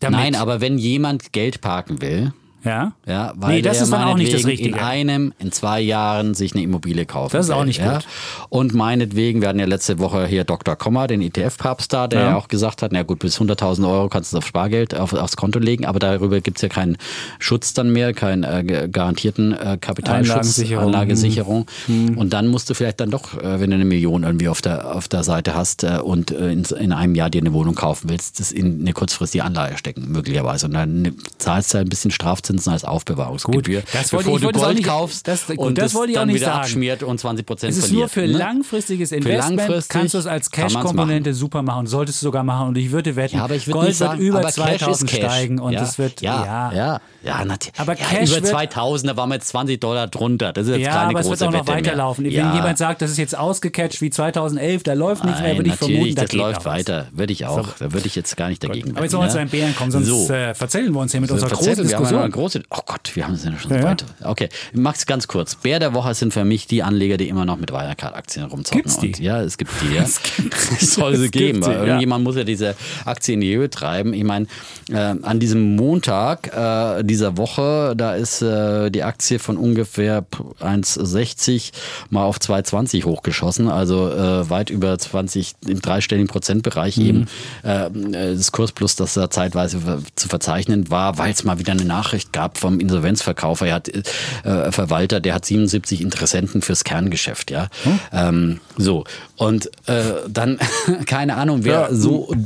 Damit. 0.00 0.20
Nein, 0.20 0.34
aber 0.34 0.60
wenn 0.60 0.76
jemand 0.76 1.32
Geld 1.32 1.62
parken 1.62 2.02
will, 2.02 2.34
ja. 2.64 2.92
Ja, 3.06 3.32
weil 3.36 3.56
nee, 3.56 3.62
das 3.62 3.80
ist 3.80 3.92
dann 3.92 4.02
auch 4.02 4.16
nicht 4.16 4.32
das 4.32 4.46
Richtige. 4.46 4.70
In 4.70 4.74
einem, 4.74 5.32
in 5.38 5.52
zwei 5.52 5.80
Jahren 5.80 6.34
sich 6.34 6.52
eine 6.52 6.62
Immobilie 6.62 7.06
kaufen. 7.06 7.36
Das 7.36 7.46
ist 7.46 7.52
auch 7.52 7.64
nicht 7.64 7.80
ja? 7.80 7.94
gut. 7.94 8.06
Und 8.48 8.74
meinetwegen, 8.74 9.40
wir 9.40 9.48
hatten 9.48 9.58
ja 9.58 9.66
letzte 9.66 9.98
Woche 9.98 10.26
hier 10.26 10.44
Dr. 10.44 10.76
Komma, 10.76 11.06
den 11.06 11.22
ETF-Papstar, 11.22 12.08
der 12.08 12.20
ja. 12.20 12.36
auch 12.36 12.48
gesagt 12.48 12.82
hat, 12.82 12.92
na 12.92 13.02
gut, 13.02 13.20
bis 13.20 13.40
100.000 13.40 13.88
Euro 13.90 14.08
kannst 14.08 14.32
du 14.32 14.38
auf 14.38 14.46
Spargeld 14.46 14.94
auf, 14.94 15.12
aufs 15.12 15.36
Konto 15.36 15.58
legen, 15.58 15.86
aber 15.86 15.98
darüber 15.98 16.40
gibt 16.40 16.58
es 16.58 16.62
ja 16.62 16.68
keinen 16.68 16.98
Schutz 17.38 17.72
dann 17.72 17.92
mehr, 17.92 18.12
keinen 18.12 18.44
äh, 18.44 18.88
garantierten 18.90 19.52
äh, 19.52 19.78
Kapitalschutz, 19.80 20.30
Anlagensicherung. 20.30 20.84
Anlagesicherung. 20.86 21.66
Hm. 21.86 22.18
Und 22.18 22.32
dann 22.32 22.48
musst 22.48 22.68
du 22.68 22.74
vielleicht 22.74 23.00
dann 23.00 23.10
doch, 23.10 23.34
äh, 23.38 23.60
wenn 23.60 23.70
du 23.70 23.76
eine 23.76 23.84
Million 23.84 24.22
irgendwie 24.22 24.48
auf 24.48 24.60
der, 24.60 24.94
auf 24.94 25.08
der 25.08 25.24
Seite 25.24 25.54
hast 25.54 25.84
äh, 25.84 25.98
und 26.02 26.30
äh, 26.30 26.52
in, 26.52 26.64
in 26.64 26.92
einem 26.92 27.14
Jahr 27.14 27.30
dir 27.30 27.40
eine 27.40 27.52
Wohnung 27.52 27.74
kaufen 27.74 28.10
willst, 28.10 28.40
das 28.40 28.52
in 28.52 28.80
eine 28.80 28.92
kurzfristige 28.92 29.44
Anlage 29.44 29.78
stecken, 29.78 30.10
möglicherweise. 30.10 30.66
Und 30.66 30.74
dann 30.74 31.16
zahlst 31.38 31.74
du 31.74 31.78
ein 31.78 31.88
bisschen 31.88 32.10
Strafzins 32.10 32.49
Zinsen 32.50 32.72
als 32.72 32.84
Aufbewahrungsgebühr, 32.84 33.80
gut, 33.80 33.88
das 33.92 34.10
bevor 34.10 34.36
ich, 34.36 34.42
du 34.42 34.52
Gold 34.52 34.76
nicht, 34.76 34.86
kaufst 34.86 35.28
das, 35.28 35.46
gut, 35.46 35.58
und 35.58 35.78
das 35.78 35.94
wollte 35.94 36.12
ich 36.12 36.18
auch 36.18 36.24
nicht 36.24 36.40
sagen. 36.40 36.60
abschmiert 36.60 37.02
und 37.02 37.18
20 37.18 37.46
Prozent 37.46 37.72
Es 37.72 37.78
ist 37.78 37.86
verliert, 37.86 38.00
nur 38.00 38.08
für 38.08 38.20
ne? 38.22 38.38
langfristiges 38.38 39.12
Investment, 39.12 39.58
langfristig 39.58 39.88
kannst 39.88 40.14
du 40.14 40.18
es 40.18 40.26
als 40.26 40.50
Cash-Komponente 40.50 41.34
super 41.34 41.62
machen, 41.62 41.86
solltest 41.86 42.22
du 42.22 42.26
sogar 42.26 42.42
machen. 42.42 42.68
Und 42.68 42.78
ich 42.78 42.90
würde 42.90 43.16
wetten, 43.16 43.36
ja, 43.36 43.44
aber 43.44 43.54
ich 43.54 43.66
würd 43.66 43.74
Gold 43.74 43.94
sagen, 43.94 44.18
wird 44.18 44.28
über 44.28 44.42
2000 44.42 45.10
steigen 45.10 45.58
und 45.58 45.72
ja, 45.72 45.82
es 45.82 45.98
wird, 45.98 46.20
ja, 46.20 46.44
ja, 46.44 46.72
ja, 46.72 47.00
ja 47.22 47.44
natürlich. 47.44 47.78
Aber 47.78 47.94
Cash 47.94 48.30
über 48.30 48.42
2000, 48.42 49.12
da 49.12 49.16
waren 49.16 49.28
wir 49.28 49.36
jetzt 49.36 49.48
20 49.48 49.80
Dollar 49.80 50.08
drunter, 50.08 50.52
das 50.52 50.66
ist 50.66 50.76
jetzt 50.76 50.86
ja, 50.86 50.92
keine 50.92 51.10
aber 51.10 51.20
es 51.20 51.30
wird 51.30 51.42
auch 51.42 51.52
noch 51.52 51.66
weiterlaufen. 51.66 52.24
Wenn 52.24 52.32
jemand 52.32 52.78
sagt, 52.78 53.02
das 53.02 53.10
ist 53.10 53.18
jetzt 53.18 53.36
ausgecatcht 53.36 54.00
wie 54.00 54.10
2011, 54.10 54.82
da 54.82 54.92
läuft 54.94 55.24
nicht 55.24 55.40
mehr, 55.40 55.56
würde 55.56 55.70
ich 55.70 55.76
vermuten, 55.76 56.14
das 56.14 56.32
läuft 56.32 56.64
weiter, 56.64 57.08
würde 57.12 57.32
ich 57.32 57.46
auch, 57.46 57.68
da 57.78 57.92
würde 57.92 58.06
ich 58.06 58.16
jetzt 58.16 58.36
gar 58.36 58.48
nicht 58.48 58.62
dagegen 58.62 58.96
Aber 58.96 59.04
jetzt 59.04 59.14
wollen 59.14 59.26
wir 59.26 59.30
zu 59.30 59.38
den 59.38 59.48
Bären 59.48 59.74
kommen, 59.74 59.90
sonst 59.90 60.30
äh, 60.30 60.54
verzählen 60.54 60.92
wir 60.92 61.00
uns 61.00 61.12
hier 61.12 61.20
mit 61.20 61.30
unserer 61.30 61.50
großen 61.50 61.82
Diskussion. 61.82 62.30
Große, 62.40 62.62
oh 62.70 62.78
Gott, 62.86 63.10
wir 63.14 63.24
haben 63.26 63.34
es 63.34 63.44
ja 63.44 63.52
schon 63.58 63.70
so 63.70 63.82
weit. 63.82 64.04
Okay, 64.22 64.48
Max, 64.72 65.06
ganz 65.06 65.28
kurz. 65.28 65.54
Bär 65.54 65.78
der 65.78 65.94
Woche 65.94 66.14
sind 66.14 66.32
für 66.32 66.44
mich 66.44 66.66
die 66.66 66.82
Anleger, 66.82 67.16
die 67.16 67.28
immer 67.28 67.44
noch 67.44 67.58
mit 67.58 67.70
Wirecard-Aktien 67.72 68.46
rumzocken. 68.46 68.82
Gibt's 68.82 68.98
die? 68.98 69.08
Und, 69.08 69.18
ja, 69.20 69.40
es 69.42 69.56
gibt 69.58 69.70
die. 69.82 69.94
Ja. 69.94 70.04
Es 70.80 70.94
soll 70.94 71.16
sie 71.16 71.26
es 71.26 71.30
geben. 71.30 71.60
gibt 71.60 71.64
sie, 71.64 71.70
weil 71.70 71.76
ja. 71.78 71.84
Irgendjemand 71.84 72.24
muss 72.24 72.36
ja 72.36 72.44
diese 72.44 72.74
Aktien 73.04 73.40
in 73.42 73.48
die 73.48 73.56
Höhe 73.56 73.70
treiben. 73.70 74.12
Ich 74.14 74.24
meine, 74.24 74.46
äh, 74.90 74.96
an 74.96 75.38
diesem 75.40 75.76
Montag 75.76 76.52
äh, 76.56 77.02
dieser 77.04 77.36
Woche, 77.36 77.94
da 77.96 78.14
ist 78.14 78.42
äh, 78.42 78.90
die 78.90 79.02
Aktie 79.02 79.38
von 79.38 79.56
ungefähr 79.56 80.24
1,60 80.60 81.72
mal 82.10 82.24
auf 82.24 82.38
2,20 82.38 83.04
hochgeschossen. 83.04 83.68
Also 83.68 84.10
äh, 84.10 84.48
weit 84.50 84.70
über 84.70 84.98
20 84.98 85.54
im 85.66 85.80
dreistelligen 85.80 86.28
Prozentbereich 86.28 86.96
Mhm. 86.96 87.06
eben 87.06 87.26
äh, 87.62 88.34
das 88.34 88.52
Kursplus, 88.52 88.96
das 88.96 89.14
da 89.14 89.30
zeitweise 89.30 89.80
zu 90.16 90.28
verzeichnen 90.28 90.90
war, 90.90 91.18
weil 91.18 91.32
es 91.32 91.44
mal 91.44 91.58
wieder 91.58 91.72
eine 91.72 91.84
Nachricht 91.84 92.29
gab 92.32 92.58
vom 92.58 92.80
Insolvenzverkaufer. 92.80 93.66
Er 93.66 93.74
hat 93.74 93.88
äh, 93.88 94.72
Verwalter, 94.72 95.20
der 95.20 95.34
hat 95.34 95.44
77 95.44 96.00
Interessenten 96.00 96.62
fürs 96.62 96.84
Kerngeschäft, 96.84 97.50
ja. 97.50 97.68
Hm? 97.84 97.98
Ähm, 98.12 98.60
so 98.76 99.04
und 99.36 99.66
äh, 99.88 100.02
dann 100.28 100.58
keine 101.06 101.36
Ahnung, 101.36 101.64
wer 101.64 101.72
Ja. 101.90 101.94
so 101.94 102.32
äh, 102.32 102.36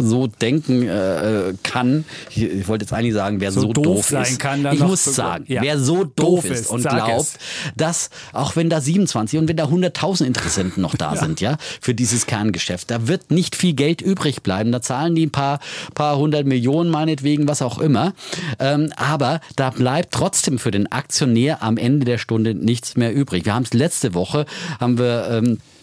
so 0.00 0.26
denken 0.26 0.88
äh, 0.88 1.54
kann. 1.62 2.04
Ich, 2.30 2.42
ich 2.42 2.68
wollte 2.68 2.84
jetzt 2.84 2.92
eigentlich 2.92 3.14
sagen, 3.14 3.40
wer 3.40 3.52
so, 3.52 3.60
So 3.62 3.72
doof 3.72 3.84
doof 3.84 4.06
sein 4.08 4.22
ist. 4.22 4.38
kann, 4.38 4.62
dann 4.62 4.74
ich 4.74 4.80
muss 4.80 5.04
so- 5.04 5.10
sagen, 5.12 5.44
ja. 5.48 5.62
wer 5.62 5.78
so 5.78 6.04
doof, 6.04 6.14
Doof 6.16 6.44
ist 6.50 6.66
und 6.70 6.82
glaubt, 6.82 7.20
es. 7.20 7.34
dass 7.76 8.10
auch 8.32 8.56
wenn 8.56 8.68
da 8.70 8.80
27 8.80 9.38
und 9.38 9.48
wenn 9.48 9.56
da 9.56 9.64
100.000 9.66 10.24
Interessenten 10.24 10.82
noch 10.82 10.94
da 10.96 11.14
sind, 11.16 11.40
ja, 11.40 11.56
für 11.80 11.94
dieses 11.94 12.26
Kerngeschäft, 12.26 12.90
da 12.90 13.06
wird 13.08 13.30
nicht 13.30 13.56
viel 13.56 13.74
Geld 13.74 14.00
übrig 14.02 14.42
bleiben. 14.42 14.72
Da 14.72 14.82
zahlen 14.82 15.14
die 15.14 15.26
ein 15.26 15.30
paar, 15.30 15.60
paar 15.94 16.16
hundert 16.18 16.46
Millionen 16.46 16.90
meinetwegen, 16.90 17.48
was 17.48 17.62
auch 17.62 17.78
immer. 17.78 18.12
Ähm, 18.58 18.92
aber 19.06 19.40
da 19.54 19.70
bleibt 19.70 20.12
trotzdem 20.12 20.58
für 20.58 20.70
den 20.70 20.90
Aktionär 20.90 21.62
am 21.62 21.76
Ende 21.76 22.04
der 22.04 22.18
Stunde 22.18 22.54
nichts 22.54 22.96
mehr 22.96 23.14
übrig. 23.14 23.44
Wir 23.44 23.54
haben 23.54 23.62
es 23.62 23.72
letzte 23.72 24.14
Woche, 24.14 24.46
haben 24.80 24.98
wir 24.98 25.28
ähm, 25.30 25.54
äh, 25.54 25.75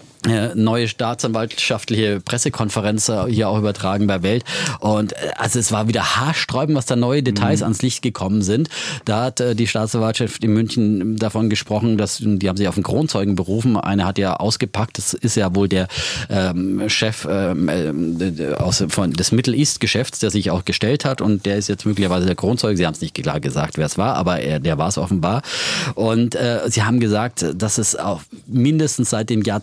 neue 0.56 0.88
staatsanwaltschaftliche 0.88 2.22
Pressekonferenz 2.22 3.10
äh, 3.10 3.26
hier 3.28 3.50
auch 3.50 3.58
übertragen 3.58 4.08
bei 4.08 4.24
Welt. 4.24 4.44
Und 4.80 5.14
äh, 5.14 5.32
also 5.38 5.60
es 5.60 5.72
war 5.72 5.88
wieder 5.88 6.16
haarsträubend, 6.16 6.78
was 6.78 6.86
da 6.86 6.96
neue 6.96 7.24
Details 7.24 7.62
ans 7.62 7.82
Licht 7.82 8.02
gekommen 8.02 8.42
sind. 8.42 8.70
Da 9.06 9.26
hat 9.26 9.40
äh, 9.40 9.56
die 9.56 9.68
Staatsanwaltschaft 9.68 10.44
in 10.44 10.54
München 10.54 11.18
davon 11.18 11.50
gesprochen, 11.50 11.98
dass 11.98 12.20
die 12.22 12.48
haben 12.48 12.58
sich 12.58 12.68
auf 12.68 12.76
einen 12.76 12.84
Kronzeugen 12.84 13.36
berufen. 13.36 13.78
Einer 13.78 14.06
hat 14.06 14.18
ja 14.18 14.36
ausgepackt, 14.36 14.98
das 14.98 15.14
ist 15.14 15.36
ja 15.36 15.54
wohl 15.56 15.68
der 15.68 15.88
ähm, 16.30 16.90
Chef 16.90 17.28
ähm, 17.30 17.70
äh, 18.20 18.54
aus, 18.54 18.84
von, 18.90 19.12
des 19.12 19.32
Middle 19.32 19.56
East 19.56 19.80
Geschäfts, 19.80 20.20
der 20.20 20.32
sich 20.32 20.52
auch 20.52 20.66
gestellt 20.66 21.06
hat 21.06 21.22
und 21.22 21.46
der 21.46 21.58
ist 21.58 21.68
jetzt 21.68 21.86
möglicherweise 21.86 22.26
der 22.26 22.36
Kronzeuge. 22.36 22.78
Sie 22.78 22.86
haben 22.86 22.94
es 22.94 23.02
nicht 23.02 23.14
klar 23.14 23.40
gesagt, 23.40 23.78
wer 23.78 23.86
es 23.86 23.98
war, 23.98 24.16
aber 24.16 24.40
er, 24.40 24.60
der 24.60 24.78
war 24.78 24.88
es 24.88 24.98
offenbar. 24.98 25.42
Und 25.96 26.36
äh, 26.36 26.62
sie 26.68 26.84
haben 26.84 27.00
gesagt, 27.00 27.46
dass 27.56 27.78
es 27.78 27.96
auch 27.96 28.22
mindestens 28.48 29.10
seit 29.10 29.30
dem 29.30 29.42
Jahr 29.42 29.62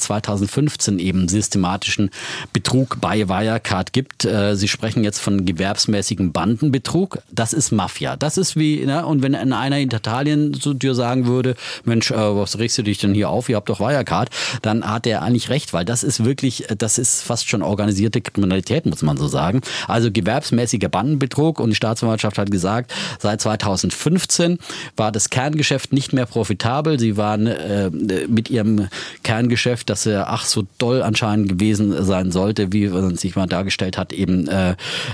2015 0.50 0.98
eben 0.98 1.28
systematischen 1.28 2.10
Betrug 2.52 2.98
bei 3.00 3.28
Wirecard 3.28 3.92
gibt. 3.92 4.24
Äh, 4.24 4.56
Sie 4.56 4.68
sprechen 4.68 5.04
jetzt 5.04 5.20
von 5.20 5.44
gewerbsmäßigem 5.44 6.32
Bandenbetrug. 6.32 7.18
Das 7.30 7.52
ist 7.52 7.70
Mafia. 7.70 8.16
Das 8.16 8.36
ist 8.36 8.56
wie, 8.56 8.84
ne? 8.84 9.06
und 9.06 9.22
wenn 9.22 9.34
einer 9.34 9.78
in 9.78 9.90
Italien 9.90 10.54
zu 10.54 10.74
dir 10.74 10.94
sagen 10.94 11.26
würde, 11.26 11.54
Mensch, 11.84 12.10
äh, 12.10 12.14
was 12.14 12.58
regst 12.58 12.78
du 12.78 12.82
dich 12.82 12.98
denn 12.98 13.14
hier 13.14 13.30
auf? 13.30 13.48
Ihr 13.48 13.56
habt 13.56 13.68
doch 13.68 13.80
Wirecard, 13.80 14.30
dann 14.62 14.84
hat 14.84 15.06
er 15.06 15.22
eigentlich 15.22 15.50
recht, 15.50 15.72
weil 15.72 15.84
das 15.84 16.02
ist 16.02 16.24
wirklich, 16.24 16.66
das 16.76 16.98
ist 16.98 17.22
fast 17.22 17.48
schon 17.48 17.62
organisierte 17.62 18.20
Kriminalität, 18.20 18.86
muss 18.86 19.02
man 19.02 19.16
so 19.16 19.28
sagen. 19.28 19.60
Also 19.86 20.10
gewerbsmäßiger 20.10 20.88
Bandenbetrug 20.88 21.60
und 21.60 21.70
die 21.70 21.76
Staatsanwaltschaft 21.76 22.38
hat 22.38 22.50
gesagt, 22.50 22.92
seit 23.18 23.40
2015 23.40 24.58
war 24.96 25.12
das 25.12 25.30
Kerngeschäft 25.30 25.92
nicht 25.92 26.12
mehr 26.12 26.26
profitabel. 26.26 26.98
Sie 26.98 27.16
waren 27.16 27.46
äh, 27.46 27.90
mit 28.28 28.50
ihrem 28.50 28.88
Kerngeschäft, 29.22 29.90
das 29.90 30.04
ja 30.04 30.24
ach 30.40 30.46
so 30.46 30.66
doll 30.78 31.02
anscheinend 31.02 31.48
gewesen 31.48 32.04
sein 32.04 32.32
sollte, 32.32 32.72
wie 32.72 32.88
man 32.88 33.16
sich 33.16 33.36
mal 33.36 33.46
dargestellt 33.46 33.98
hat, 33.98 34.12
eben 34.12 34.48
äh, 34.48 34.70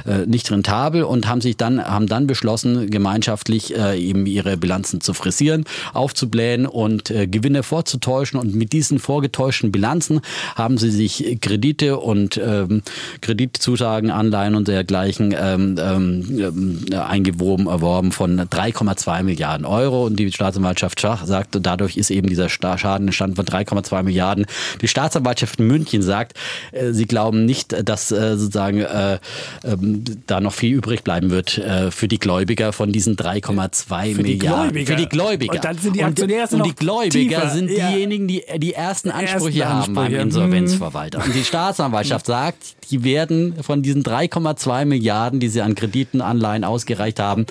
äh, 0.07 0.27
nicht 0.27 0.51
rentabel 0.51 1.03
und 1.03 1.27
haben 1.27 1.41
sich 1.41 1.57
dann 1.57 1.83
haben 1.83 2.07
dann 2.07 2.27
beschlossen, 2.27 2.91
gemeinschaftlich 2.91 3.77
äh, 3.77 3.99
eben 3.99 4.27
ihre 4.27 4.57
Bilanzen 4.57 5.01
zu 5.01 5.15
frisieren, 5.15 5.65
aufzublähen 5.93 6.67
und 6.67 7.11
äh, 7.11 7.27
Gewinne 7.27 7.63
vorzutäuschen. 7.63 8.39
Und 8.39 8.55
mit 8.55 8.73
diesen 8.73 8.99
vorgetäuschten 8.99 9.73
Bilanzen 9.73 10.21
haben 10.55 10.79
sie 10.79 10.91
sich 10.91 11.39
Kredite 11.41 11.99
und 11.99 12.41
ähm, 12.43 12.83
Kreditzusagen, 13.21 14.11
Anleihen 14.11 14.55
und 14.55 14.69
dergleichen 14.69 15.35
ähm, 15.39 15.77
ähm, 15.79 16.87
eingewoben, 16.97 17.67
erworben 17.67 18.13
von 18.13 18.41
3,2 18.41 19.23
Milliarden 19.23 19.67
Euro. 19.67 20.07
Und 20.07 20.17
die 20.17 20.31
Staatsanwaltschaft 20.31 21.01
Schach 21.01 21.27
sagt, 21.27 21.59
dadurch 21.61 21.97
ist 21.97 22.11
eben 22.11 22.29
dieser 22.29 22.49
Schaden 22.49 23.09
entstanden 23.09 23.37
von 23.37 23.47
3,2 23.47 24.03
Milliarden. 24.03 24.47
Die 24.81 24.89
Staatsanwaltschaft 25.17 25.59
in 25.61 25.67
München 25.67 26.03
sagt, 26.03 26.35
äh, 26.73 26.93
sie 26.93 27.07
glauben 27.07 27.45
nicht, 27.45 27.89
dass 27.89 28.13
äh, 28.13 28.37
sozusagen 28.37 28.81
äh, 28.81 29.19
ähm, 29.65 30.05
da 30.27 30.41
noch 30.41 30.53
viel 30.53 30.75
übrig 30.75 31.05
bleiben 31.05 31.31
wird 31.31 31.61
für 31.91 32.09
die 32.09 32.19
Gläubiger 32.19 32.73
von 32.73 32.93
diesen 32.93 33.17
3,2 33.17 34.15
Für 34.15 34.23
die 34.23 34.35
Milliarden. 34.35 34.73
Gläubiger. 34.73 34.87
Für 34.87 34.97
die 34.97 35.09
Gläubiger. 35.09 35.55
Und 35.55 35.65
dann 35.65 35.79
sind 35.79 35.97
die 35.97 36.05
Aktionäre 36.05 36.49
und, 36.51 36.61
und 36.61 36.67
die 36.67 36.75
Gläubiger 36.75 37.41
tiefer. 37.41 37.51
sind 37.51 37.71
Ja. 37.71 37.91
diejenigen, 37.91 38.29
die 38.29 38.43
die 38.57 38.75
ersten 38.75 39.11
Ansprüche 39.11 39.61
ersten 39.61 39.75
haben 39.75 39.95
beim 39.95 40.05
Ansprüche. 40.05 40.23
Insolvenzverwalter. 40.23 41.25
Und 41.25 41.35
die 41.35 41.45
Staatsanwaltschaft 41.45 42.27
sagt, 42.27 42.91
die 42.91 43.05
werden 43.05 43.55
von 43.63 43.83
diesen 43.83 44.03
3,2 44.03 44.85
Milliarden, 44.85 45.41
die 45.41 45.49
sie 45.49 45.63
an 45.63 45.75
Krediten, 45.75 46.21
Anleihen 46.21 46.65
ausgereicht 46.65 47.19
haben, 47.21 47.47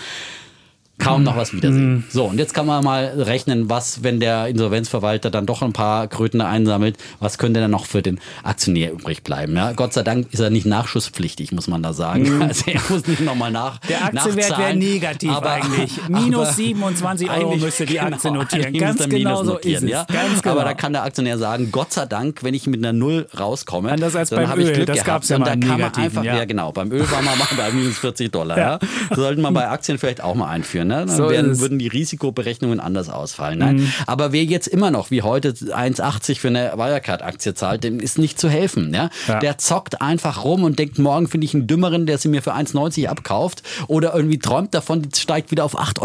kaum 0.98 1.24
noch 1.24 1.36
was 1.36 1.54
wiedersehen. 1.54 2.06
So, 2.10 2.26
und 2.26 2.38
jetzt 2.38 2.54
kann 2.54 2.66
man 2.66 2.84
mal 2.84 3.06
rechnen, 3.18 3.70
was, 3.70 4.04
wenn 4.04 4.20
der 4.20 4.48
Insolvenzverwalter 4.48 5.30
dann 5.30 5.46
doch 5.46 5.62
ein 5.62 5.74
paar 5.74 6.08
Kröten 6.08 6.41
einsammelt, 6.41 6.98
was 7.20 7.38
könnte 7.38 7.60
dann 7.60 7.72
noch 7.72 7.86
für 7.86 8.02
den 8.02 8.20
Aktionär 8.43 8.91
übrig 8.93 9.24
bleiben? 9.24 9.56
Ja, 9.56 9.74
Gott 9.74 9.93
sei 9.93 10.04
Dank 10.04 10.28
ist 10.32 10.39
er 10.39 10.50
nicht 10.50 10.66
nachschusspflichtig, 10.66 11.52
muss 11.52 11.68
man 11.68 11.84
da 11.84 11.93
sagen. 11.93 12.41
Also 12.46 12.70
er 12.72 12.82
muss 12.89 13.08
nicht 13.08 13.22
nochmal 13.22 13.52
nach. 13.52 13.80
Der 13.80 14.06
Aktienwert 14.06 14.58
wäre 14.58 14.76
negativ 14.76 15.32
Aber- 15.32 15.52
eigentlich. 15.52 16.00
Minus 16.10 16.48
aber 16.48 16.54
27 16.54 17.30
Euro 17.30 17.50
eigentlich- 17.52 17.64
müsste 17.64 17.86
die 17.86 18.00
Aktie 18.00 18.20
genau, 18.30 18.41
notieren. 18.41 18.74
Ganz 18.78 19.10
genau 19.10 19.43
so 19.43 19.54
notieren, 19.54 19.84
ist 19.84 19.84
es. 19.84 19.89
Ja? 19.89 20.06
Ganz 20.06 20.41
genau. 20.41 20.56
Aber 20.56 20.64
da 20.64 20.74
kann 20.74 20.93
der 20.93 21.04
Aktionär 21.04 21.38
sagen, 21.38 21.72
Gott 21.72 21.93
sei 21.93 22.06
Dank, 22.06 22.43
wenn 22.43 22.54
ich 22.54 22.68
mit 22.68 22.82
einer 22.82 22.93
Null 22.93 23.28
rauskomme, 23.38 23.91
Anders 23.91 24.16
als 24.16 24.30
dann 24.30 24.48
habe 24.48 24.62
ich 24.64 24.74
Glück 24.74 24.86
das 24.88 24.96
gehabt. 24.98 25.08
gab's 25.08 25.30
ja 25.30 25.38
und 25.38 25.48
da 25.48 25.56
kann 25.56 25.80
man 25.80 25.93
einfach, 25.96 26.24
ja. 26.24 26.38
ja. 26.38 26.46
genau, 26.46 26.72
beim 26.72 26.91
Öl 26.91 27.02
wir 27.02 27.22
mal 27.22 27.36
bei 27.58 27.72
minus 27.72 27.98
40 27.98 28.32
Dollar. 28.32 28.58
Ja. 28.58 28.66
Ja. 28.66 28.80
Das 29.10 29.18
sollte 29.18 29.41
man 29.41 29.54
bei 29.54 29.68
Aktien 29.70 29.98
vielleicht 29.98 30.22
auch 30.22 30.36
mal 30.36 30.50
einführen. 30.50 30.85
Ne? 30.88 31.06
Dann 31.06 31.10
So 31.10 31.30
es. 31.30 31.60
würden 31.60 31.80
die 31.80 31.88
Risikoberechnungen 31.88 32.80
anders 32.80 33.10
ausfallen. 33.10 33.60
Nein. 33.60 33.76
Mhm. 33.78 33.94
Aber 34.08 34.32
wer 34.32 34.44
jetzt 34.44 34.68
immer 34.68 34.92
noch, 34.92 35.12
wie 35.12 35.22
heute, 35.22 35.50
1,80 35.50 36.40
für 36.40 36.48
eine 36.48 36.74
Wirecard-Aktie 36.76 37.54
zahlt, 37.54 37.84
dem 37.84 38.00
ist 38.00 38.18
nicht 38.18 38.40
zu 38.40 38.50
helfen. 38.50 38.94
Ja? 38.94 39.10
Ja. 39.28 39.40
Der 39.40 39.58
zockt 39.58 40.02
einfach 40.02 40.44
rum 40.44 40.64
und 40.64 40.80
denkt, 40.80 41.00
morgen 41.00 41.28
finde 41.28 41.46
ich 41.46 41.54
einen 41.54 41.68
Dümmeren, 41.68 42.06
der 42.06 42.18
sie 42.18 42.30
mir 42.30 42.42
für 42.42 42.54
1,90 42.54 43.08
abkauft. 43.08 43.64
Oder 43.88 44.14
irgendwie 44.16 44.40
träumt 44.40 44.74
davon, 44.74 45.02
die 45.02 45.20
steigt 45.20 45.52
wieder 45.52 45.66
auf 45.66 45.78
8,50 45.80 46.02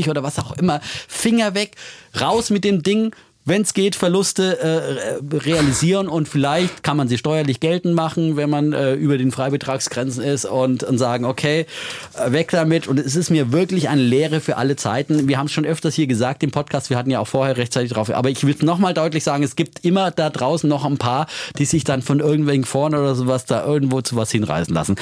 Euro 0.00 0.10
oder 0.10 0.22
was 0.22 0.38
auch 0.38 0.52
immer. 0.52 0.80
Finger 1.08 1.54
weg, 1.54 1.76
raus 2.20 2.50
mit 2.50 2.64
dem 2.64 2.82
Ding. 2.82 3.14
Wenn 3.50 3.62
es 3.62 3.74
geht, 3.74 3.96
Verluste 3.96 4.60
äh, 4.60 5.36
realisieren 5.36 6.06
und 6.06 6.28
vielleicht 6.28 6.84
kann 6.84 6.96
man 6.96 7.08
sie 7.08 7.18
steuerlich 7.18 7.58
geltend 7.58 7.96
machen, 7.96 8.36
wenn 8.36 8.48
man 8.48 8.72
äh, 8.72 8.94
über 8.94 9.18
den 9.18 9.32
Freibetragsgrenzen 9.32 10.22
ist 10.22 10.44
und, 10.44 10.84
und 10.84 10.98
sagen, 10.98 11.24
okay, 11.24 11.66
äh, 12.14 12.30
weg 12.30 12.52
damit. 12.52 12.86
Und 12.86 13.00
es 13.00 13.16
ist 13.16 13.28
mir 13.28 13.50
wirklich 13.50 13.88
eine 13.88 14.02
Lehre 14.02 14.38
für 14.40 14.56
alle 14.56 14.76
Zeiten. 14.76 15.26
Wir 15.26 15.36
haben 15.36 15.46
es 15.46 15.52
schon 15.52 15.64
öfters 15.64 15.96
hier 15.96 16.06
gesagt 16.06 16.44
im 16.44 16.52
Podcast, 16.52 16.90
wir 16.90 16.96
hatten 16.96 17.10
ja 17.10 17.18
auch 17.18 17.26
vorher 17.26 17.56
rechtzeitig 17.56 17.90
drauf, 17.90 18.08
aber 18.10 18.30
ich 18.30 18.46
will 18.46 18.54
es 18.54 18.62
nochmal 18.62 18.94
deutlich 18.94 19.24
sagen, 19.24 19.42
es 19.42 19.56
gibt 19.56 19.84
immer 19.84 20.12
da 20.12 20.30
draußen 20.30 20.68
noch 20.68 20.84
ein 20.84 20.98
paar, 20.98 21.26
die 21.58 21.64
sich 21.64 21.82
dann 21.82 22.02
von 22.02 22.20
irgendwelchen 22.20 22.64
Foren 22.64 22.94
oder 22.94 23.16
sowas 23.16 23.46
da 23.46 23.66
irgendwo 23.66 24.00
zu 24.00 24.14
was 24.14 24.30
hinreißen 24.30 24.72
lassen. 24.72 24.94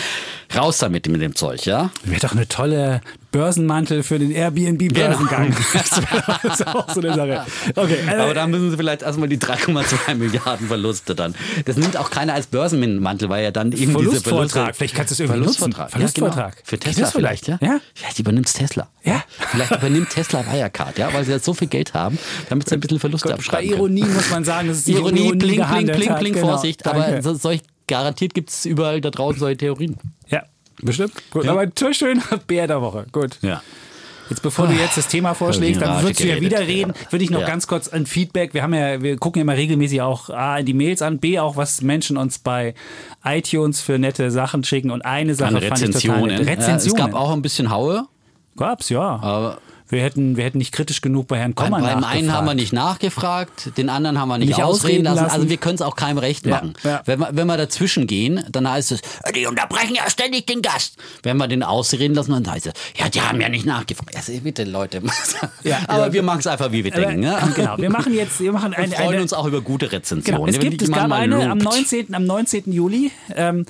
Raus 0.56 0.78
damit 0.78 1.06
mit 1.06 1.20
dem 1.20 1.34
Zeug, 1.34 1.66
ja? 1.66 1.90
Wäre 2.02 2.22
doch 2.22 2.32
eine 2.32 2.48
tolle 2.48 3.02
Börsenmantel 3.30 4.02
für 4.02 4.18
den 4.18 4.30
Airbnb-Börsengang. 4.30 5.48
Genau. 5.50 5.58
Das 6.42 6.60
wäre 6.60 6.74
auch 6.74 6.90
so 6.90 7.00
eine 7.00 7.14
Sache. 7.14 7.46
Okay, 7.74 7.98
also, 8.06 8.22
Aber 8.22 8.34
da 8.34 8.46
müssen 8.46 8.70
sie 8.70 8.76
vielleicht 8.76 9.02
erstmal 9.02 9.28
die 9.28 9.38
3,2 9.38 10.14
Milliarden 10.14 10.66
Verluste 10.68 11.14
dann. 11.14 11.34
Das 11.64 11.76
nimmt 11.76 11.96
auch 11.96 12.10
keiner 12.10 12.34
als 12.34 12.46
Börsenmantel, 12.46 13.28
weil 13.28 13.44
ja 13.44 13.50
dann 13.50 13.72
eben 13.72 13.78
diese 13.96 14.20
Verlustvortrag. 14.20 14.50
Verluste. 14.50 14.74
Vielleicht 14.74 14.94
kannst 14.94 15.10
du 15.10 15.14
es 15.14 15.20
irgendwie 15.20 15.40
nutzen. 15.40 15.72
Verlustvortrag. 15.72 16.36
Ja, 16.36 16.50
genau. 16.50 16.62
Für 16.64 16.78
Tesla 16.78 17.02
das 17.02 17.12
vielleicht, 17.12 17.44
vielleicht? 17.44 17.62
ja? 17.62 17.68
Ja? 17.74 17.80
Vielleicht 17.94 18.18
übernimmt 18.18 18.52
Tesla. 18.52 18.88
Ja. 19.04 19.22
Vielleicht 19.50 19.72
übernimmt 19.72 20.10
Tesla 20.10 20.44
Wirecard, 20.50 20.98
ja, 20.98 21.12
weil 21.12 21.24
sie 21.24 21.32
jetzt 21.32 21.44
so 21.44 21.54
viel 21.54 21.68
Geld 21.68 21.94
haben, 21.94 22.18
damit 22.48 22.68
sie 22.68 22.74
ein 22.74 22.80
bisschen 22.80 22.98
Verluste 23.00 23.28
bei 23.28 23.34
abschreiben 23.34 23.68
können. 23.70 23.96
Ironie 23.96 24.04
muss 24.04 24.30
man 24.30 24.44
sagen, 24.44 24.68
es 24.70 24.84
sich 24.84 24.96
um 24.96 25.02
Ironie, 25.06 25.26
Ironie 25.26 25.56
gehandelt 25.56 25.98
bling, 25.98 26.10
hat. 26.10 26.20
bling, 26.20 26.32
Genau. 26.34 26.48
Vorsicht. 26.48 26.86
Aber 26.86 27.00
Danke. 27.00 27.22
so, 27.22 27.34
solch, 27.34 27.60
garantiert 27.86 28.34
gibt 28.34 28.50
es 28.50 28.64
überall 28.64 29.00
da 29.00 29.10
draußen 29.10 29.40
solche 29.40 29.56
Theorien. 29.56 29.96
Ja, 30.28 30.44
bestimmt. 30.82 31.12
Gut, 31.30 31.44
Ja. 31.44 31.52
aber 31.52 31.60
ein 31.62 31.72
schöner 31.92 32.22
Bär 32.46 32.66
der 32.66 32.80
Woche. 32.80 33.06
Gut. 33.12 33.38
Ja. 33.42 33.62
Jetzt 34.30 34.42
bevor 34.42 34.66
du 34.66 34.74
jetzt 34.74 34.98
das 34.98 35.08
Thema 35.08 35.32
vorschlägst, 35.32 35.80
dann 35.80 36.02
würdest 36.02 36.22
du 36.22 36.26
ja 36.28 36.38
wieder 36.38 36.60
reden, 36.60 36.92
würde 37.08 37.24
ich 37.24 37.30
noch 37.30 37.40
Ja. 37.40 37.46
ganz 37.46 37.66
kurz 37.66 37.88
ein 37.88 38.04
Feedback. 38.04 38.52
Wir 38.52 38.62
haben 38.62 38.74
ja, 38.74 39.00
wir 39.00 39.16
gucken 39.16 39.40
ja 39.40 39.42
immer 39.42 39.56
regelmäßig 39.56 40.02
auch 40.02 40.28
A, 40.28 40.58
in 40.58 40.66
die 40.66 40.74
Mails 40.74 41.00
an, 41.00 41.18
B, 41.18 41.38
auch 41.38 41.56
was 41.56 41.80
Menschen 41.80 42.18
uns 42.18 42.38
bei 42.38 42.74
iTunes 43.24 43.80
für 43.80 43.98
nette 43.98 44.30
Sachen 44.30 44.64
schicken. 44.64 44.90
Und 44.90 45.00
eine 45.02 45.34
Sache 45.34 45.56
An 45.56 45.62
fand 45.62 45.64
ich 45.64 45.70
total 45.78 45.88
Rezensionen. 46.18 46.26
nett. 46.36 46.46
Ja, 46.46 46.52
es 46.52 46.58
Rezensionen. 46.58 47.06
gab 47.10 47.14
auch 47.14 47.30
ein 47.32 47.40
bisschen 47.40 47.70
Haue. 47.70 48.04
Gab's, 48.58 48.90
ja. 48.90 49.00
Aber 49.00 49.58
wir 49.88 50.02
hätten, 50.02 50.36
wir 50.36 50.44
hätten 50.44 50.58
nicht 50.58 50.72
kritisch 50.72 51.00
genug 51.00 51.28
bei 51.28 51.38
Herrn 51.38 51.54
beim, 51.54 51.64
Kommer 51.72 51.78
beim 51.80 52.00
nachgefragt. 52.00 52.16
einen 52.16 52.32
haben 52.32 52.46
wir 52.46 52.54
nicht 52.54 52.72
nachgefragt, 52.72 53.70
den 53.76 53.88
anderen 53.88 54.18
haben 54.18 54.28
wir 54.28 54.38
nicht, 54.38 54.48
Nicht 54.48 54.62
ausreden 54.62 54.78
ausreden 54.78 55.04
lassen. 55.04 55.16
lassen. 55.24 55.34
Also 55.34 55.48
wir 55.48 55.56
können 55.56 55.74
es 55.76 55.82
auch 55.82 55.96
keinem 55.96 56.18
recht 56.18 56.46
machen. 56.46 56.74
ja. 56.84 57.02
Wenn, 57.04 57.20
wir, 57.20 57.28
wenn 57.32 57.46
wir 57.46 57.56
dazwischen 57.56 58.06
gehen, 58.06 58.44
dann 58.50 58.68
heißt 58.70 58.92
es, 58.92 59.00
"Äh, 59.24 59.32
die 59.32 59.46
unterbrechen 59.46 59.94
ja 59.94 60.08
ständig 60.10 60.46
den 60.46 60.62
Gast. 60.62 60.96
Wenn 61.22 61.36
wir 61.36 61.48
den 61.48 61.62
ausreden 61.62 62.14
lassen, 62.14 62.32
dann 62.32 62.50
heißt 62.50 62.66
es, 62.66 62.72
ja, 62.96 63.08
die 63.08 63.20
haben 63.20 63.40
ja 63.40 63.48
nicht 63.48 63.66
nachgefragt. 63.66 64.14
Also 64.16 64.32
bitte, 64.40 64.64
Leute. 64.64 65.02
Ja, 65.64 65.78
Aber 65.88 66.12
wir 66.12 66.22
machen 66.22 66.40
es 66.40 66.46
einfach, 66.46 66.72
wie 66.72 66.84
wir 66.84 66.90
denken. 66.90 67.22
Ja? 67.22 67.38
Genau, 67.54 67.78
wir 67.78 67.90
machen 67.90 68.14
jetzt, 68.14 68.40
wir 68.40 68.52
machen 68.52 68.72
Wir 68.72 68.78
eine, 68.78 68.94
freuen 68.94 69.08
eine 69.08 69.22
uns 69.22 69.32
auch 69.32 69.46
über 69.46 69.60
gute 69.60 69.90
Rezensionen. 69.90 70.46
Genau, 70.46 70.46
es, 70.48 70.58
gibt, 70.58 70.82
es 70.82 70.90
gab 70.90 71.10
eine 71.10 71.50
am 71.50 71.58
lobt. 71.58 71.74
19. 71.76 72.14
am 72.14 72.24
19. 72.24 72.72
Juli. 72.72 73.10
Ähm, 73.34 73.64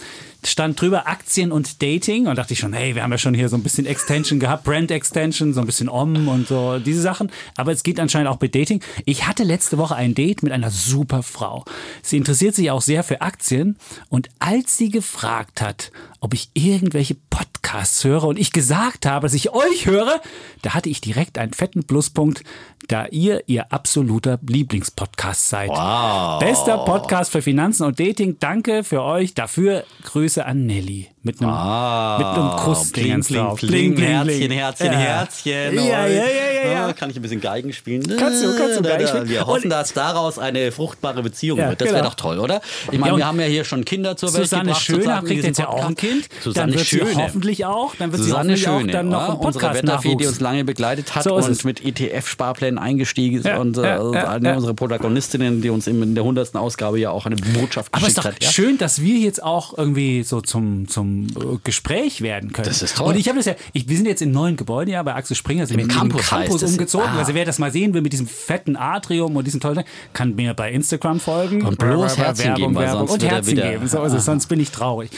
stand 0.44 0.80
drüber 0.80 1.08
Aktien 1.08 1.52
und 1.52 1.82
Dating 1.82 2.26
und 2.26 2.36
dachte 2.36 2.52
ich 2.52 2.60
schon, 2.60 2.72
hey, 2.72 2.94
wir 2.94 3.02
haben 3.02 3.10
ja 3.10 3.18
schon 3.18 3.34
hier 3.34 3.48
so 3.48 3.56
ein 3.56 3.62
bisschen 3.62 3.86
Extension 3.86 4.38
gehabt, 4.38 4.64
Brand 4.64 4.90
Extension, 4.90 5.52
so 5.52 5.60
ein 5.60 5.66
bisschen 5.66 5.88
Om 5.88 6.28
und 6.28 6.48
so 6.48 6.78
diese 6.78 7.00
Sachen. 7.00 7.30
Aber 7.56 7.72
es 7.72 7.82
geht 7.82 7.98
anscheinend 7.98 8.28
auch 8.28 8.36
bei 8.36 8.48
Dating. 8.48 8.82
Ich 9.04 9.26
hatte 9.26 9.42
letzte 9.42 9.78
Woche 9.78 9.96
ein 9.96 10.14
Date 10.14 10.42
mit 10.42 10.52
einer 10.52 10.70
super 10.70 11.22
Frau. 11.22 11.64
Sie 12.02 12.16
interessiert 12.16 12.54
sich 12.54 12.70
auch 12.70 12.82
sehr 12.82 13.02
für 13.02 13.20
Aktien 13.20 13.76
und 14.08 14.28
als 14.38 14.76
sie 14.76 14.90
gefragt 14.90 15.60
hat, 15.60 15.90
ob 16.20 16.34
ich 16.34 16.50
irgendwelche 16.54 17.16
Podcasts 17.30 18.04
höre 18.04 18.24
und 18.24 18.38
ich 18.38 18.52
gesagt 18.52 19.06
habe, 19.06 19.26
dass 19.26 19.34
ich 19.34 19.50
euch 19.50 19.86
höre, 19.86 20.20
da 20.62 20.74
hatte 20.74 20.88
ich 20.88 21.00
direkt 21.00 21.38
einen 21.38 21.52
fetten 21.52 21.84
Pluspunkt, 21.84 22.42
da 22.88 23.06
ihr 23.06 23.44
ihr 23.46 23.72
absoluter 23.72 24.38
Lieblingspodcast 24.46 25.48
seid. 25.48 25.68
Wow. 25.70 26.40
Bester 26.40 26.78
Podcast 26.78 27.32
für 27.32 27.42
Finanzen 27.42 27.84
und 27.84 28.00
Dating. 28.00 28.38
Danke 28.40 28.84
für 28.84 29.02
euch. 29.02 29.34
Dafür 29.34 29.84
Grüße 30.04 30.44
an 30.44 30.66
Nelly. 30.66 31.08
Mit 31.28 31.42
einem, 31.42 31.50
mit 31.50 32.26
einem 32.26 32.50
Kuss 32.56 32.90
bling, 32.90 33.20
bling, 33.22 33.54
bling, 33.56 33.96
Herzchen, 33.98 34.50
Herzchen, 34.50 34.86
Ja. 34.86 34.92
Herzchen. 34.98 35.74
Ja, 35.74 35.82
ja, 35.82 36.06
ja, 36.06 36.24
ja, 36.64 36.70
ja. 36.72 36.86
Ah, 36.86 36.92
Kann 36.94 37.10
ich 37.10 37.16
ein 37.16 37.22
bisschen 37.22 37.42
Geigen 37.42 37.72
spielen? 37.74 38.02
Kannst 38.18 38.42
du- 38.42 38.56
kannst 38.56 38.78
du 38.78 38.82
Geigen? 38.82 39.28
Wir 39.28 39.46
hoffen, 39.46 39.68
dass 39.68 39.92
daraus 39.92 40.38
eine 40.38 40.72
fruchtbare 40.72 41.22
Beziehung 41.22 41.58
Ja, 41.58 41.68
wird. 41.68 41.82
Das 41.82 41.88
wäre 41.88 41.98
genau. 41.98 42.08
doch 42.08 42.14
toll, 42.14 42.38
oder? 42.38 42.62
Ich 42.90 42.98
meine, 42.98 43.18
wir 43.18 43.26
haben 43.26 43.38
ja 43.40 43.46
hier 43.46 43.64
schon 43.64 43.84
Kinder 43.84 44.16
zur 44.16 44.32
Welt 44.32 44.44
Susanne 44.44 44.62
gebracht. 44.68 44.82
Schöner 44.82 44.96
sozusagen 45.00 45.26
in 45.26 45.32
kriegt 45.32 45.44
jetzt 45.44 45.58
ja 45.58 45.68
auch 45.68 45.86
ein. 45.86 45.94
Kind. 45.96 46.28
Susanne 46.42 46.66
dann 46.72 46.78
wird 46.78 46.86
Schöne. 46.88 47.06
sie 47.10 47.16
hoffentlich 47.16 47.64
auch. 47.66 47.94
Dann 47.96 48.12
wird 48.12 48.22
Susanne 48.22 48.56
sie 48.56 48.66
hoffentlich 48.66 48.88
Schöne, 48.88 48.88
auch 48.88 48.92
dann 48.92 49.08
noch 49.10 49.28
einen 49.28 49.36
unsere 49.38 49.52
Podcast 49.66 49.82
Wetterfee, 49.82 50.14
die 50.16 50.26
uns 50.26 50.40
lange 50.40 50.64
begleitet 50.64 51.14
hat 51.14 51.24
So 51.24 51.34
und 51.34 51.64
mit 51.66 51.84
ETF-Sparplänen 51.84 52.78
eingestiegen 52.78 53.38
ist 53.38 53.44
Ja, 53.46 53.58
und 53.58 53.76
äh, 53.76 53.82
ja. 53.82 54.54
unserer 54.54 54.74
Protagonistinnen, 54.74 55.60
die 55.60 55.68
uns 55.70 55.86
in 55.86 56.14
der 56.14 56.22
100. 56.24 56.54
Ausgabe 56.56 56.98
ja 56.98 57.10
auch 57.10 57.26
eine 57.26 57.36
Botschaft 57.36 57.92
Aber 57.92 58.06
es 58.06 58.14
geschickt 58.14 58.26
ist 58.34 58.42
doch 58.42 58.46
hat. 58.48 58.54
Schön, 58.54 58.78
dass 58.78 59.02
wir 59.02 59.18
jetzt 59.18 59.42
auch 59.42 59.76
irgendwie 59.76 60.22
so 60.22 60.40
zum, 60.40 60.88
zum 60.88 61.17
äh, 61.26 61.58
Gespräch 61.64 62.20
werden 62.22 62.52
können. 62.52 62.68
Das 62.68 62.82
ist 62.82 62.96
toll. 62.96 63.08
Und 63.08 63.16
ich 63.16 63.28
habe 63.28 63.38
das 63.38 63.46
ja, 63.46 63.54
ich, 63.72 63.88
wir 63.88 63.96
sind 63.96 64.06
jetzt 64.06 64.22
im 64.22 64.30
neuen 64.32 64.56
Gebäude 64.56 64.92
ja 64.92 65.02
bei 65.02 65.14
Axel 65.14 65.36
Springer, 65.36 65.66
sind 65.66 65.78
Im 65.78 65.88
wir 65.88 65.94
Campus 65.94 66.22
den 66.22 66.38
Campus 66.38 66.62
es. 66.62 66.70
umgezogen. 66.72 67.08
Ah. 67.08 67.18
Also 67.18 67.34
wer 67.34 67.44
das 67.44 67.58
mal 67.58 67.70
sehen 67.72 67.94
will 67.94 68.02
mit 68.02 68.12
diesem 68.12 68.26
fetten 68.26 68.76
Atrium 68.76 69.36
und 69.36 69.46
diesem 69.46 69.60
tollen, 69.60 69.84
kann 70.12 70.34
mir 70.34 70.54
bei 70.54 70.70
Instagram 70.72 71.20
folgen. 71.20 71.64
Und 71.64 71.78
bloß 71.78 72.16
Herzchen 72.18 72.54
geben, 72.54 72.74
weil 72.74 72.90
sonst 72.90 73.10
und 73.12 73.22
er 73.22 73.30
Herzchen 73.30 73.56
wieder- 73.56 73.70
geben. 73.70 73.88
So 73.88 74.02
ist 74.04 74.12
es, 74.12 74.24
sonst 74.24 74.46
bin 74.46 74.60
ich 74.60 74.70
traurig. 74.70 75.10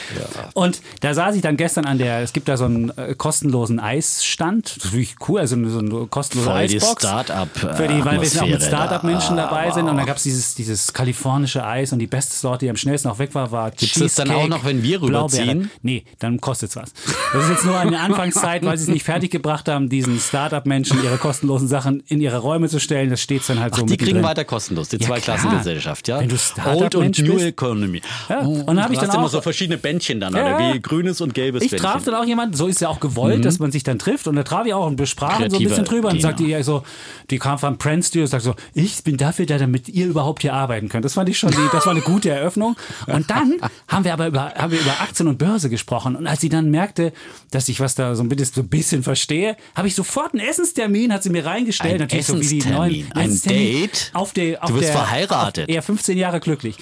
Und 0.54 0.80
da 1.00 1.14
saß 1.14 1.34
ich 1.36 1.42
dann 1.42 1.56
gestern 1.56 1.84
an 1.84 1.98
der, 1.98 2.20
es 2.20 2.32
gibt 2.32 2.48
da 2.48 2.56
so 2.56 2.64
einen 2.64 2.90
äh, 2.96 3.14
kostenlosen 3.16 3.80
Eisstand. 3.80 4.76
Das 4.76 4.84
ist 4.86 4.92
wirklich 4.92 5.14
cool, 5.28 5.40
also 5.40 5.56
so 5.68 5.78
eine 5.78 6.06
kostenlose 6.06 6.50
Voll 6.50 6.66
die 6.66 6.76
Eisbox. 6.76 7.02
Start-up, 7.02 7.48
äh, 7.56 7.74
Für 7.76 7.88
die, 7.88 8.04
weil 8.04 8.20
wir 8.22 8.42
auch 8.42 8.46
mit 8.46 8.62
Start-up-Menschen 8.62 9.36
da. 9.36 9.44
dabei 9.46 9.70
sind. 9.70 9.88
Und 9.88 9.96
dann 9.96 10.06
gab 10.06 10.16
es 10.16 10.22
dieses, 10.22 10.54
dieses 10.54 10.92
kalifornische 10.92 11.64
Eis 11.64 11.92
und 11.92 11.98
die 11.98 12.06
beste 12.06 12.34
Sorte, 12.36 12.66
die 12.66 12.70
am 12.70 12.76
schnellsten 12.76 13.08
auch 13.08 13.18
weg 13.18 13.34
war, 13.34 13.50
war 13.52 13.70
Gibt's 13.70 13.98
das 13.98 14.14
dann 14.14 14.30
auch 14.30 14.48
noch, 14.48 14.64
wenn 14.64 14.82
wir 14.82 15.00
Blaubeere. 15.00 15.68
Nee, 15.82 16.04
dann 16.18 16.40
kostet's 16.40 16.76
was. 16.76 16.92
Das 17.32 17.44
ist 17.44 17.50
jetzt 17.50 17.64
nur 17.64 17.78
eine 17.78 18.00
Anfangszeit, 18.00 18.64
weil 18.64 18.76
sie 18.76 18.82
es 18.84 18.88
nicht 18.88 19.02
fertig 19.04 19.30
gebracht 19.30 19.68
haben, 19.68 19.88
diesen 19.88 20.18
Start-up-Menschen 20.18 21.02
ihre 21.02 21.16
kostenlosen 21.16 21.68
Sachen 21.68 22.02
in 22.08 22.20
ihre 22.20 22.38
Räume 22.38 22.68
zu 22.68 22.78
stellen. 22.80 23.08
Das 23.08 23.20
steht 23.22 23.48
dann 23.48 23.60
halt 23.60 23.74
so 23.74 23.82
Die 23.82 23.96
kriegen 23.96 24.00
mittendrin. 24.16 24.24
weiter 24.24 24.44
kostenlos, 24.44 24.88
die 24.90 24.96
Ja, 24.98 25.06
Zweiklassengesellschaft, 25.06 26.08
ja. 26.08 26.20
Wenn 26.20 26.28
du 26.28 26.36
Old 26.66 26.94
und 26.94 27.18
New 27.18 27.34
bist. 27.34 27.46
Economy. 27.46 28.02
Ja, 28.28 28.42
Oh, 28.44 28.48
und 28.50 28.66
dann 28.66 28.82
hab 28.82 28.90
ich 28.90 28.98
dann 28.98 29.08
hast 29.08 29.14
immer 29.14 29.24
auch- 29.26 29.30
so 29.30 29.40
verschiedene 29.40 29.78
Bändchen 29.78 30.20
dann, 30.20 30.34
Ja, 30.34 30.56
oder? 30.56 30.74
Wie 30.74 30.80
grünes 30.80 31.20
und 31.20 31.32
gelbes 31.34 31.62
Ich 31.62 31.70
Bändchen. 31.70 31.90
traf 31.90 32.04
dann 32.04 32.14
auch 32.14 32.24
jemanden, 32.24 32.54
so 32.56 32.66
ist 32.66 32.80
ja 32.80 32.88
auch 32.88 33.00
gewollt, 33.00 33.44
dass 33.44 33.58
man 33.58 33.72
sich 33.72 33.82
dann 33.82 33.98
trifft. 33.98 34.26
Und 34.26 34.36
da 34.36 34.42
traf 34.42 34.66
ich 34.66 34.74
auch 34.74 34.86
und 34.86 34.96
besprachen 34.96 35.50
so 35.50 35.56
ein 35.56 35.62
bisschen 35.62 35.84
drüber 35.84 36.08
und 36.08 36.14
Diener. 36.16 36.28
sagte 36.28 36.42
ihr 36.44 36.62
so, 36.64 36.82
die 37.30 37.38
kam 37.38 37.58
vom 37.58 37.78
Brand 37.78 38.04
Studio 38.04 38.22
und 38.24 38.28
sagt 38.28 38.44
so, 38.44 38.54
ich 38.74 39.02
bin 39.02 39.16
dafür 39.16 39.46
da, 39.46 39.56
damit 39.58 39.88
ihr 39.88 40.06
überhaupt 40.06 40.42
hier 40.42 40.52
arbeiten 40.52 40.88
könnt. 40.88 41.04
Das 41.04 41.14
fand 41.14 41.28
ich 41.28 41.38
schon, 41.38 41.50
die, 41.52 41.56
das 41.72 41.86
war 41.86 41.92
eine 41.92 42.02
gute 42.02 42.28
Eröffnung. 42.30 42.76
Und 43.06 43.30
dann 43.30 43.54
haben 43.88 44.04
wir 44.04 44.12
aber 44.12 44.26
über, 44.26 44.52
haben 44.54 44.72
wir 44.72 44.80
über 44.80 45.00
Aktien 45.00 45.28
und 45.28 45.38
Börse 45.38 45.69
gesprochen. 45.70 46.16
Und 46.16 46.26
als 46.26 46.40
sie 46.40 46.48
dann 46.48 46.70
merkte, 46.70 47.12
dass 47.50 47.68
ich 47.68 47.80
was 47.80 47.94
da 47.94 48.14
so 48.14 48.22
ein 48.22 48.28
bisschen, 48.28 48.46
so 48.54 48.60
ein 48.60 48.68
bisschen 48.68 49.02
verstehe, 49.02 49.56
habe 49.74 49.88
ich 49.88 49.94
sofort 49.94 50.34
einen 50.34 50.46
Essenstermin, 50.46 51.12
hat 51.12 51.22
sie 51.22 51.30
mir 51.30 51.46
reingestellt. 51.46 51.94
Ein 51.94 52.00
Natürlich 52.00 52.26
so 52.26 52.40
wie 52.40 52.46
die 52.46 52.58
Essenstermin, 52.58 53.00
neuen 53.00 53.12
ein 53.12 53.26
Essenstermin. 53.26 53.80
Date? 53.80 54.10
Auf 54.12 54.32
der, 54.32 54.62
auf 54.62 54.70
Du 54.70 54.76
wirst 54.76 54.88
der, 54.88 54.92
verheiratet. 54.92 55.68
Eher 55.68 55.82
15 55.82 56.18
Jahre 56.18 56.40
glücklich. 56.40 56.76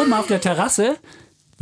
Oben 0.00 0.12
auf 0.12 0.26
der 0.26 0.40
Terrasse 0.40 0.96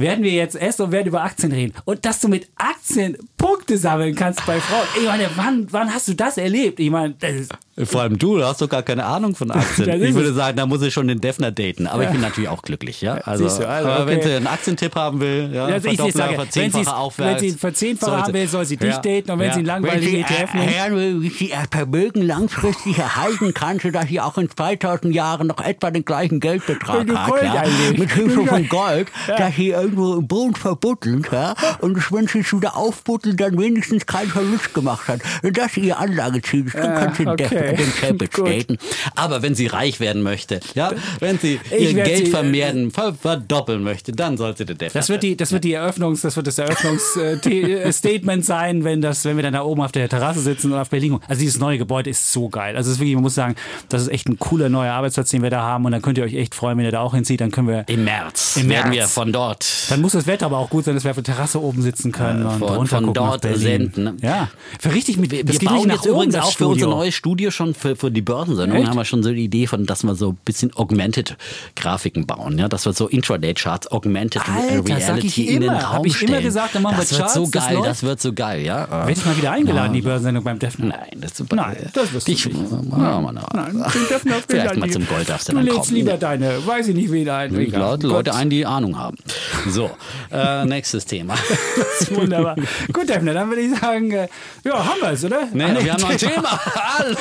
werden 0.01 0.24
wir 0.24 0.32
jetzt 0.32 0.57
essen 0.57 0.82
und 0.82 0.92
werden 0.92 1.09
über 1.09 1.22
Aktien 1.22 1.53
reden. 1.53 1.74
Und 1.84 2.05
dass 2.05 2.20
du 2.20 2.28
mit 2.28 2.48
Aktien 2.57 3.16
Punkte 3.36 3.78
sammeln 3.78 4.14
kannst 4.14 4.44
bei 4.46 4.59
Frauen. 4.61 4.86
Ich 5.01 5.07
meine, 5.07 5.28
wann, 5.36 5.66
wann 5.70 5.92
hast 5.92 6.09
du 6.09 6.14
das 6.14 6.36
erlebt? 6.38 6.80
Ich 6.80 6.90
meine, 6.90 7.14
das 7.18 7.32
ist, 7.32 7.53
Vor 7.84 8.03
allem 8.03 8.18
du, 8.18 8.36
du 8.38 8.44
hast 8.44 8.61
doch 8.61 8.68
gar 8.68 8.82
keine 8.82 9.05
Ahnung 9.05 9.34
von 9.34 9.51
Aktien. 9.51 9.88
Ich 10.11 10.14
würde 10.14 10.32
sagen, 10.34 10.57
da 10.57 10.66
muss 10.66 10.82
ich 10.82 10.92
schon 10.92 11.09
den 11.09 11.20
Defner 11.20 11.51
daten. 11.51 11.86
Aber 11.86 12.05
ich 12.05 12.11
bin 12.11 12.20
natürlich 12.20 12.48
auch 12.48 12.62
glücklich, 12.62 13.01
ja. 13.01 13.14
Also, 13.14 13.44
du, 13.44 13.66
also, 13.68 13.88
aber 13.88 14.07
wenn 14.07 14.18
okay. 14.18 14.28
sie 14.28 14.34
einen 14.36 14.46
Aktientipp 14.46 14.94
haben 14.94 15.20
will, 15.20 15.51
ja, 15.53 15.66
also 15.66 15.88
ich 15.88 15.96
sage, 16.12 16.36
wenn 16.36 16.38
wenn 16.38 17.40
sie 17.40 17.48
einen 17.48 17.59
Verzehnfacher 17.59 18.11
soll 18.11 18.20
haben 18.20 18.26
sie- 18.26 18.32
will, 18.34 18.48
soll 18.48 18.64
sie 18.64 18.76
dich 18.76 18.90
Ja, 18.90 18.98
daten. 18.98 19.30
Und 19.30 19.38
wenn 19.38 19.46
ja. 19.46 19.53
sie 19.53 19.59
einen 19.59 19.66
langweiligen 19.66 20.12
Wenn 20.12 20.20
ETF 20.20 20.55
äh, 20.55 20.88
nimmt. 20.88 20.96
will, 21.01 21.22
wie 21.22 21.28
sie 21.30 21.51
ihr 21.51 21.64
Vermögen 21.70 22.22
langfristig 22.22 22.98
erhalten 22.98 23.55
kann, 23.55 23.78
sodass 23.78 24.09
sie 24.09 24.20
auch 24.20 24.36
in 24.38 24.51
2000 24.51 25.14
Jahren 25.14 25.46
noch 25.46 25.61
etwa 25.64 25.90
den 25.90 26.05
gleichen 26.05 26.40
Geldbetrag 26.40 27.07
Wenn 27.09 27.18
hat, 27.18 27.42
ja, 27.42 27.64
mit 27.96 28.11
Hilfe 28.12 28.44
von 28.46 28.62
Ja. 28.62 28.68
Gold, 28.68 29.09
dass 29.26 29.55
sie 29.57 29.74
irgendwo 29.91 30.14
im 30.18 30.26
Boden 30.26 30.55
verbuddelt, 30.55 31.30
ja, 31.32 31.55
und 31.80 32.12
wenn 32.12 32.26
sie 32.26 32.41
es 32.41 32.53
wieder 32.53 32.76
aufbuddelt, 32.76 33.41
dann 33.41 33.59
wenigstens 33.59 34.07
keinen 34.07 34.28
Verlust 34.30 34.72
gemacht 34.74 35.09
hat. 35.09 35.20
Wenn 35.43 35.53
das 35.53 35.76
ihr 35.76 35.99
Anlageziel 35.99 36.66
ist, 36.66 36.74
dann 36.76 36.95
kann 36.95 37.14
sie 37.14 37.24
den 37.24 37.28
okay. 37.32 37.76
Den 38.11 38.18
Gut. 38.18 38.38
daten. 38.49 38.78
Aber 39.14 39.43
wenn 39.43 39.55
sie 39.55 39.66
reich 39.66 40.01
werden 40.01 40.22
möchte, 40.22 40.61
ja, 40.74 40.91
wenn 41.20 41.38
sie 41.38 41.61
Ich 41.70 41.93
ihr 41.95 42.03
Geld 42.05 42.26
sie- 42.26 42.30
vermehren, 42.30 42.91
ver 42.91 43.14
verdoppeln 43.14 43.82
möchte, 43.82 44.12
dann 44.12 44.36
soll 44.36 44.57
sie 44.57 44.64
den 44.64 44.78
Defner 44.78 45.01
Das 45.01 45.09
wird 45.09 45.22
die, 45.22 45.36
das 45.36 45.53
wird 45.53 45.64
die 45.64 45.72
Eröffnungs, 45.72 46.20
das 46.22 46.36
wird 46.36 46.47
das 46.47 46.59
Eröffnungsstatement 46.59 48.45
sein, 48.45 48.84
wenn 48.84 49.01
das, 49.01 49.24
wenn 49.24 49.36
wir 49.36 49.43
dann 49.43 49.53
da 49.55 49.62
oben 49.62 49.82
auf 49.82 49.93
der 49.93 50.09
Terrasse 50.09 50.41
sitzen 50.41 50.72
und 50.72 50.78
auf 50.78 50.91
Berlin. 50.91 51.18
Also 51.28 51.41
dieses 51.41 51.59
neue 51.59 51.78
Gebäude 51.78 52.11
ist 52.11 52.32
so 52.32 52.49
geil. 52.49 52.76
Also 52.76 52.88
es 52.91 52.95
ist 52.97 53.01
wirklich, 53.01 53.14
man 53.14 53.22
muss 53.24 53.34
sagen, 53.34 53.55
das 53.88 54.03
ist 54.03 54.09
echt 54.09 54.28
ein 54.28 54.38
cooler 54.38 54.68
neuer 54.68 54.93
Arbeitsplatz, 54.93 55.30
den 55.30 55.43
wir 55.43 55.51
da 55.51 55.62
haben. 55.62 55.84
Und 55.84 55.93
dann 55.93 56.03
könnt 56.03 56.18
ihr 56.18 56.24
euch 56.24 56.34
echt 56.34 56.55
freuen, 56.55 56.78
wenn 56.78 56.84
ihr 56.84 56.93
da 56.93 57.01
auch 57.01 57.14
hinzieht. 57.14 57.41
Dann 57.41 57.51
können 57.51 57.68
wir, 57.68 57.84
Im 57.88 58.05
März 58.05 58.57
Im 58.57 58.68
werden 58.68 58.91
März. 58.91 58.97
wir 59.01 59.09
von 59.09 59.32
dort 59.32 59.64
dann 59.89 60.01
muss 60.01 60.12
das 60.12 60.26
Wetter 60.26 60.47
aber 60.47 60.59
auch 60.59 60.70
gut 60.70 60.85
sein, 60.85 60.95
dass 60.95 61.05
wir 61.05 61.11
auf 61.11 61.16
der 61.16 61.24
Terrasse 61.24 61.61
oben 61.62 61.83
sitzen 61.83 62.12
können 62.12 62.45
und 62.47 62.59
von- 62.59 62.68
runter 62.76 63.01
von 63.01 63.14
dort 63.14 63.43
senden, 63.57 64.05
ne? 64.05 64.14
Ja, 64.22 64.49
für 64.78 64.93
richtig 64.95 65.16
mit. 65.18 65.31
Wir 65.31 65.45
das 65.45 65.59
geht 65.59 65.68
bauen 65.68 65.89
jetzt 65.91 66.05
übrigens 66.07 66.35
das 66.35 66.45
auch 66.45 66.57
für 66.57 66.68
unser 66.68 66.87
neues 66.89 67.14
Studio 67.14 67.51
schon 67.51 67.74
für, 67.74 67.97
für 67.97 68.11
die 68.11 68.22
Börsensendung 68.22 68.87
haben 68.87 68.97
wir 68.97 69.05
schon 69.05 69.22
so 69.22 69.33
die 69.33 69.45
Idee 69.45 69.66
von, 69.66 69.87
dass 69.87 70.03
wir 70.03 70.14
so 70.14 70.31
ein 70.31 70.39
bisschen 70.45 70.74
Augmented 70.76 71.37
Grafiken 71.76 72.26
bauen, 72.26 72.59
ja, 72.59 72.68
dass 72.68 72.85
wir 72.87 72.93
so 72.93 73.09
Intraday 73.09 73.55
Charts 73.55 73.91
Augmented 73.91 74.43
Alter, 74.49 74.85
Reality 74.87 75.01
sag 75.07 75.24
ich 75.24 75.39
in 75.39 75.47
den 75.61 75.62
immer. 75.64 75.81
Raum 75.81 75.93
Hab 75.97 76.07
ich 76.07 76.20
immer 76.22 76.28
stellen. 76.28 76.43
gesagt, 76.45 76.74
dann 76.74 76.83
machen 76.83 76.97
wir 76.97 77.01
das 77.01 77.11
wird 77.12 77.20
Charts, 77.20 77.35
so 77.35 77.49
das 77.51 77.66
geil, 77.66 77.74
läuft. 77.76 77.89
das 77.89 78.03
wird 78.03 78.20
so 78.20 78.33
geil, 78.33 78.62
ja. 78.62 78.91
Werde 78.91 79.12
ich 79.12 79.24
mal 79.24 79.37
wieder 79.37 79.53
eingeladen, 79.53 79.93
die 79.93 80.03
Börsensendung 80.03 80.45
beim 80.45 80.59
Defner? 80.59 80.87
Nein, 80.87 81.09
das 81.20 81.31
ist 81.33 81.37
super. 81.39 81.57
Nein, 81.57 81.76
das 81.93 82.12
wirst 82.12 82.26
du 82.28 82.33
ich, 82.33 82.47
nicht. 82.47 82.59
Ja, 82.93 83.20
Mann, 83.20 83.41
Nein, 83.55 83.72
den 83.72 84.09
Defner 84.09 84.35
Vielleicht 84.49 84.76
mal 84.76 84.91
zum 84.91 85.07
Gold 85.07 85.28
darfst 85.28 85.49
du 85.49 85.53
Du 85.53 85.57
dann 85.59 85.66
lädst 85.66 85.78
kommen. 85.81 85.95
lieber 85.95 86.16
deine, 86.16 86.66
weiß 86.66 86.89
ich 86.89 86.95
nicht, 86.95 87.11
wen 87.12 87.28
ein. 87.28 87.55
Leute, 88.01 88.35
ein, 88.35 88.51
die 88.51 88.66
Ahnung 88.66 88.99
haben. 88.99 89.16
So, 89.70 89.90
äh, 90.32 90.64
nächstes 90.64 91.04
Thema. 91.06 91.34
Das 91.76 92.00
ist 92.08 92.14
wunderbar. 92.14 92.56
Gut, 92.92 93.08
Defner, 93.08 93.34
dann 93.34 93.48
würde 93.48 93.62
ich 93.62 93.78
sagen, 93.78 94.11
äh, 94.11 94.28
ja, 94.64 94.72
haben 94.84 95.00
wir 95.00 95.11
es, 95.11 95.24
oder? 95.24 95.42
Nee, 95.52 95.64
Ah, 95.64 95.76
wir 95.84 95.92
haben 95.92 96.00
noch 96.02 96.11
ein 96.11 96.18
Thema. 96.18 96.61
Hallo, 96.74 97.16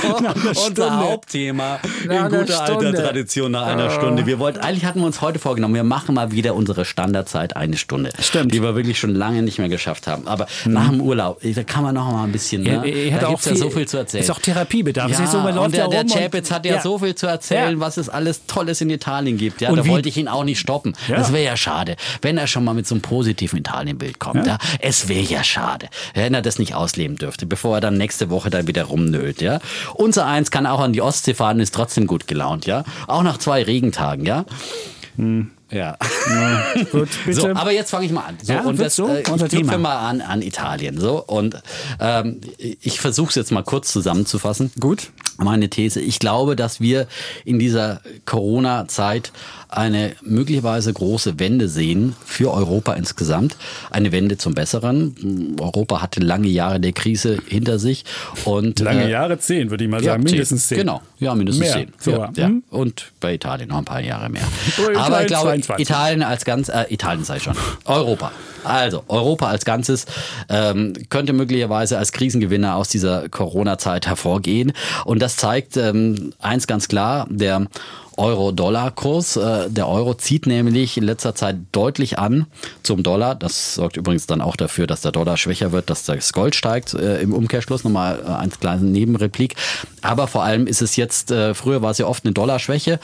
unser. 0.67 0.99
Hauptthema 0.99 1.79
Nach 2.07 2.25
in 2.25 2.39
guter 2.39 2.61
alter. 2.63 2.93
Tradition 2.93 3.51
nach 3.51 3.67
einer 3.67 3.89
Stunde. 3.91 4.25
Wir 4.25 4.39
wollten, 4.39 4.59
eigentlich 4.59 4.85
hatten 4.85 4.99
wir 4.99 5.05
uns 5.05 5.21
heute 5.21 5.39
vorgenommen, 5.39 5.75
wir 5.75 5.83
machen 5.83 6.15
mal 6.15 6.31
wieder 6.31 6.55
unsere 6.55 6.85
Standardzeit 6.85 7.55
eine 7.55 7.77
Stunde. 7.77 8.11
Stimmt. 8.19 8.45
Mhm. 8.45 8.49
Die 8.51 8.63
wir 8.63 8.75
wirklich 8.75 8.99
schon 8.99 9.13
lange 9.15 9.41
nicht 9.41 9.59
mehr 9.59 9.69
geschafft 9.69 10.07
haben. 10.07 10.27
Aber 10.27 10.47
nach 10.65 10.89
dem 10.89 11.01
Urlaub, 11.01 11.39
da 11.43 11.63
kann 11.63 11.83
man 11.83 11.95
noch 11.95 12.11
mal 12.11 12.23
ein 12.23 12.31
bisschen, 12.31 12.65
Ja, 12.65 12.81
ne? 12.81 13.13
hat 13.13 13.21
da 13.23 13.27
auch 13.27 13.31
gibt's 13.31 13.45
ja 13.45 13.55
so 13.55 13.69
viel 13.69 13.87
zu 13.87 13.97
erzählen. 13.97 14.23
Ist 14.23 14.31
auch 14.31 14.39
Therapiebedarf. 14.39 15.11
Ja, 15.11 15.23
ist 15.23 15.31
so, 15.31 15.39
man 15.39 15.55
läuft 15.55 15.65
und 15.67 15.71
der, 15.75 15.85
ja 15.89 16.03
der 16.03 16.05
Chapitz 16.05 16.51
hat 16.51 16.65
ja, 16.65 16.81
so 16.81 16.97
viel 16.99 17.15
zu 17.15 17.27
erzählen, 17.27 17.73
Ja. 17.73 17.79
was 17.79 17.97
es 17.97 18.09
alles 18.09 18.45
Tolles 18.47 18.81
in 18.81 18.89
Italien 18.89 19.37
gibt. 19.37 19.61
Ja, 19.61 19.69
Und 19.69 19.77
da 19.77 19.85
wie- 19.85 19.89
wollte 19.89 20.09
ich 20.09 20.17
ihn 20.17 20.27
auch 20.27 20.43
nicht 20.43 20.59
stoppen. 20.59 20.93
Ja. 21.07 21.17
Das 21.17 21.31
wäre 21.33 21.43
ja 21.43 21.57
schade, 21.57 21.95
wenn 22.21 22.28
er 22.38 22.47
schon 22.47 22.63
mal 22.63 22.73
mit 22.73 22.88
so 22.88 22.95
einem 22.95 23.01
positiven 23.01 23.59
Italienbild 23.59 24.19
kommt. 24.19 24.45
Ja. 24.45 24.57
Es 24.80 25.07
wäre 25.07 25.23
ja 25.23 25.43
schade, 25.43 25.88
wenn 26.13 26.34
er 26.34 26.41
das 26.41 26.59
nicht 26.59 26.75
ausleben 26.75 27.17
dürfte, 27.17 27.45
bevor 27.45 27.77
er 27.77 27.82
dann 27.82 27.97
nächste 27.97 28.30
Woche 28.30 28.49
dann 28.49 28.67
wieder 28.67 28.84
rumnölt. 28.86 29.41
Ja. 29.41 29.59
Unser 29.93 30.25
Eins 30.25 30.51
kann 30.51 30.65
auch 30.65 30.80
an 30.80 30.93
die 30.93 31.01
Ostsee 31.01 31.34
fahren, 31.34 31.59
ist 31.59 31.73
trotzdem 31.73 32.07
gut 32.07 32.27
gelaunt. 32.27 32.65
Ja. 32.65 32.84
Auch 33.07 33.23
nach 33.23 33.38
zwei 33.38 33.63
Regentagen. 33.63 34.25
Ja. 34.25 34.45
Ja. 35.71 35.97
Gut, 36.91 37.09
bitte. 37.25 37.41
So, 37.41 37.47
aber 37.49 37.71
jetzt 37.71 37.91
fange 37.91 38.05
ich 38.05 38.11
mal 38.11 38.25
an. 38.25 38.38
So, 38.41 38.53
Ja, 38.53 38.61
und 38.61 38.80
das, 38.80 38.95
so 38.95 39.07
äh, 39.07 39.19
ich 39.21 39.25
knüpfe 39.25 39.77
mal 39.77 39.97
an 39.97 40.21
an 40.21 40.41
Italien. 40.41 40.99
So 40.99 41.23
und 41.23 41.61
ähm, 41.99 42.41
ich 42.57 42.99
versuche 42.99 43.30
es 43.30 43.36
jetzt 43.36 43.51
mal 43.51 43.63
kurz 43.63 43.91
zusammenzufassen. 43.91 44.71
Gut. 44.80 45.11
Meine 45.38 45.69
These. 45.69 46.01
Ich 46.01 46.19
glaube, 46.19 46.55
dass 46.55 46.82
wir 46.82 47.07
in 47.45 47.59
dieser 47.59 48.01
Corona-Zeit 48.25 49.32
eine 49.70 50.15
möglicherweise 50.24 50.91
große 50.91 51.39
Wende 51.39 51.70
sehen 51.70 52.15
für 52.26 52.51
Europa 52.51 52.93
insgesamt. 52.93 53.55
Eine 53.91 54.11
Wende 54.11 54.38
zum 54.38 54.55
Besseren. 54.55 55.55
Europa 55.59 56.01
hatte 56.01 56.22
lange 56.22 56.47
Jahre 56.47 56.80
der 56.80 56.91
Krise 56.91 57.38
hinter 57.47 57.78
sich 57.78 58.03
und 58.45 58.80
Lange 58.80 59.05
äh, 59.05 59.11
Jahre, 59.11 59.38
zehn, 59.38 59.70
würde 59.70 59.84
ich 59.84 59.89
mal 59.89 60.03
ja, 60.03 60.13
sagen. 60.13 60.24
Mindestens 60.24 60.67
zehn. 60.67 60.80
Genau, 60.80 61.01
ja, 61.20 61.36
mindestens 61.36 61.65
Mehr 61.65 61.74
zehn. 61.74 61.93
sogar. 61.99 62.32
Ja, 62.36 62.43
ja. 62.43 62.47
Hm? 62.47 62.63
Und 62.72 63.11
bei 63.20 63.36
Italien 63.36 63.70
noch 63.70 63.78
ein 63.78 63.86
paar 63.86 64.01
Jahre 64.01 64.30
mehr. 64.30 64.41
Aber 64.95 65.22
ich 65.22 65.28
glaube, 65.28 65.49
22. 65.49 65.88
Italien 65.88 66.24
als 66.24 66.45
ganz, 66.45 66.70
äh, 66.70 66.86
Italien 66.89 67.24
sei 67.24 67.39
schon, 67.39 67.55
Europa. 67.86 68.32
Also, 68.63 69.03
Europa 69.07 69.47
als 69.47 69.65
Ganzes 69.65 70.05
ähm, 70.49 70.93
könnte 71.09 71.34
möglicherweise 71.34 71.97
als 71.97 72.11
Krisengewinner 72.11 72.76
aus 72.76 72.89
dieser 72.89 73.30
Corona-Zeit 73.30 74.07
hervorgehen. 74.07 74.74
Und 75.05 75.22
das 75.22 75.38
zeigt 75.38 75.78
ähm, 75.78 76.34
eins 76.39 76.67
ganz 76.67 76.88
klar, 76.88 77.28
der 77.30 77.67
Euro-Dollar-Kurs. 78.20 79.38
Äh, 79.38 79.70
der 79.70 79.88
Euro 79.88 80.13
zieht 80.13 80.45
nämlich 80.45 80.97
in 80.97 81.03
letzter 81.03 81.34
Zeit 81.34 81.57
deutlich 81.72 82.20
an 82.20 82.45
zum 82.84 83.01
Dollar. 83.01 83.36
Das 83.36 83.76
sorgt 83.76 83.97
übrigens 83.97 84.28
dann 84.28 84.41
auch 84.41 84.55
dafür, 84.55 84.86
dass 84.86 85.01
der 85.01 85.11
Dollar 85.11 85.38
schwächer 85.38 85.72
wird, 85.72 85.89
dass 85.89 86.03
das 86.03 86.34
Gold 86.34 86.55
steigt. 86.55 86.93
Äh, 86.93 87.22
Im 87.22 87.34
Umkehrschluss 87.34 87.84
nochmal 87.84 88.20
äh, 88.24 88.32
eine 88.32 88.51
kleine 88.51 88.84
Nebenreplik. 88.84 89.55
Aber 90.01 90.28
vor 90.28 90.43
allem 90.43 90.67
ist 90.67 90.82
es 90.82 90.95
jetzt, 90.95 91.32
äh, 91.32 91.53
früher 91.53 91.82
war 91.82 91.91
es 91.91 91.97
ja 91.97 92.05
oft 92.05 92.26
eine 92.26 92.34
Dollarschwäche 92.34 92.99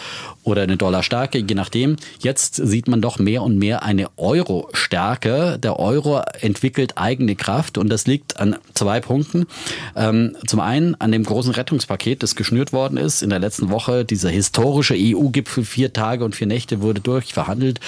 oder 0.45 0.61
eine 0.61 0.77
Dollarstärke, 0.77 1.39
je 1.39 1.55
nachdem. 1.55 1.97
Jetzt 2.19 2.55
sieht 2.55 2.87
man 2.87 3.01
doch 3.01 3.19
mehr 3.19 3.41
und 3.41 3.57
mehr 3.57 3.83
eine 3.83 4.07
Euro-Stärke. 4.15 5.57
Der 5.59 5.79
Euro 5.79 6.21
entwickelt 6.39 6.97
eigene 6.97 7.35
Kraft 7.35 7.77
und 7.77 7.89
das 7.89 8.05
liegt 8.05 8.39
an 8.39 8.55
zwei 8.73 9.01
Punkten. 9.01 9.47
Ähm, 9.95 10.37
zum 10.47 10.59
einen 10.59 10.95
an 11.01 11.11
dem 11.11 11.23
großen 11.23 11.51
Rettungspaket, 11.51 12.21
das 12.21 12.35
geschnürt 12.35 12.73
worden 12.73 12.97
ist 12.97 13.23
in 13.23 13.31
der 13.31 13.39
letzten 13.39 13.69
Woche. 13.69 14.05
Dieser 14.05 14.29
historische 14.29 14.95
EU-Gipfel, 14.95 15.65
vier 15.65 15.91
Tage 15.93 16.23
und 16.23 16.35
vier 16.35 16.47
Nächte, 16.47 16.81
wurde 16.81 17.01
durchverhandelt 17.01 17.79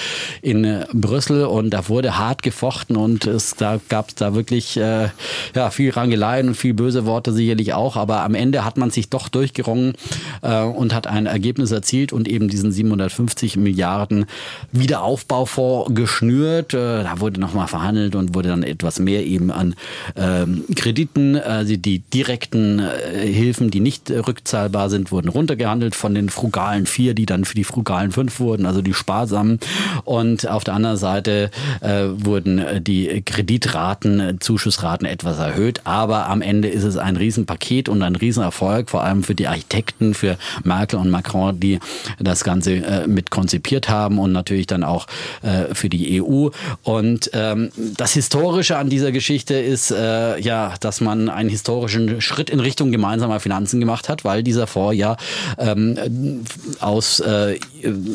in 0.42 0.64
äh, 0.64 0.84
Brüssel 0.92 1.44
und 1.44 1.70
da 1.70 1.88
wurde 1.88 2.18
hart 2.18 2.42
gefochten 2.42 2.96
und 2.96 3.26
es 3.26 3.54
da 3.54 3.78
gab 3.88 4.08
es 4.08 4.14
da 4.16 4.34
wirklich 4.34 4.76
äh, 4.76 5.08
ja, 5.54 5.70
viel 5.70 5.90
Rangeleien 5.90 6.48
und 6.48 6.54
viel 6.56 6.74
böse 6.74 7.06
Worte 7.06 7.32
sicherlich 7.32 7.72
auch, 7.72 7.94
aber 7.96 8.22
am 8.22 8.34
Ende 8.34 8.64
hat 8.64 8.76
man 8.76 8.90
sich 8.90 9.10
doch 9.10 9.28
durchgerungen 9.28 9.94
äh, 10.42 10.62
und 10.62 10.92
hat 10.92 11.06
ein 11.06 11.26
Ergebnis 11.26 11.70
erzielt 11.70 12.12
und 12.12 12.26
eben 12.26 12.47
diesen 12.48 12.72
750 12.72 13.56
Milliarden 13.56 14.26
Wiederaufbaufonds 14.72 15.94
geschnürt. 15.94 16.74
Äh, 16.74 17.04
da 17.04 17.20
wurde 17.20 17.40
nochmal 17.40 17.68
verhandelt 17.68 18.14
und 18.14 18.34
wurde 18.34 18.48
dann 18.48 18.62
etwas 18.62 18.98
mehr 18.98 19.24
eben 19.24 19.50
an 19.50 19.74
ähm, 20.16 20.64
Krediten, 20.74 21.36
also 21.36 21.76
die 21.76 22.00
direkten 22.00 22.80
äh, 22.80 23.26
Hilfen, 23.26 23.70
die 23.70 23.80
nicht 23.80 24.10
rückzahlbar 24.10 24.90
sind, 24.90 25.12
wurden 25.12 25.28
runtergehandelt 25.28 25.94
von 25.94 26.14
den 26.14 26.28
frugalen 26.28 26.86
vier, 26.86 27.14
die 27.14 27.26
dann 27.26 27.44
für 27.44 27.54
die 27.54 27.64
frugalen 27.64 28.12
fünf 28.12 28.40
wurden, 28.40 28.66
also 28.66 28.82
die 28.82 28.94
sparsamen. 28.94 29.60
Und 30.04 30.48
auf 30.48 30.64
der 30.64 30.74
anderen 30.74 30.96
Seite 30.96 31.50
wurden 31.80 32.82
die 32.82 33.22
Kreditraten, 33.24 34.38
Zuschussraten 34.40 35.06
etwas 35.06 35.38
erhöht. 35.38 35.82
Aber 35.84 36.28
am 36.28 36.42
Ende 36.42 36.68
ist 36.68 36.84
es 36.84 36.96
ein 36.96 37.16
Riesenpaket 37.16 37.88
und 37.88 38.02
ein 38.02 38.16
Riesenerfolg, 38.16 38.90
vor 38.90 39.04
allem 39.04 39.22
für 39.22 39.34
die 39.34 39.48
Architekten, 39.48 40.14
für 40.14 40.38
Merkel 40.64 40.98
und 40.98 41.10
Macron, 41.10 41.58
die 41.58 41.78
das 42.18 42.37
Ganze 42.44 42.76
äh, 42.76 43.06
mit 43.06 43.30
konzipiert 43.30 43.88
haben 43.88 44.18
und 44.18 44.32
natürlich 44.32 44.66
dann 44.66 44.84
auch 44.84 45.06
äh, 45.42 45.74
für 45.74 45.88
die 45.88 46.22
EU. 46.22 46.48
Und 46.82 47.30
ähm, 47.32 47.70
das 47.96 48.12
Historische 48.12 48.76
an 48.76 48.88
dieser 48.90 49.12
Geschichte 49.12 49.54
ist 49.54 49.90
äh, 49.90 50.38
ja, 50.40 50.74
dass 50.80 51.00
man 51.00 51.28
einen 51.28 51.48
historischen 51.48 52.20
Schritt 52.20 52.50
in 52.50 52.60
Richtung 52.60 52.92
gemeinsamer 52.92 53.40
Finanzen 53.40 53.80
gemacht 53.80 54.08
hat, 54.08 54.24
weil 54.24 54.42
dieser 54.42 54.66
Fonds 54.66 54.96
ja 54.96 55.16
ähm, 55.58 56.44
aus 56.80 57.20
äh, 57.20 57.58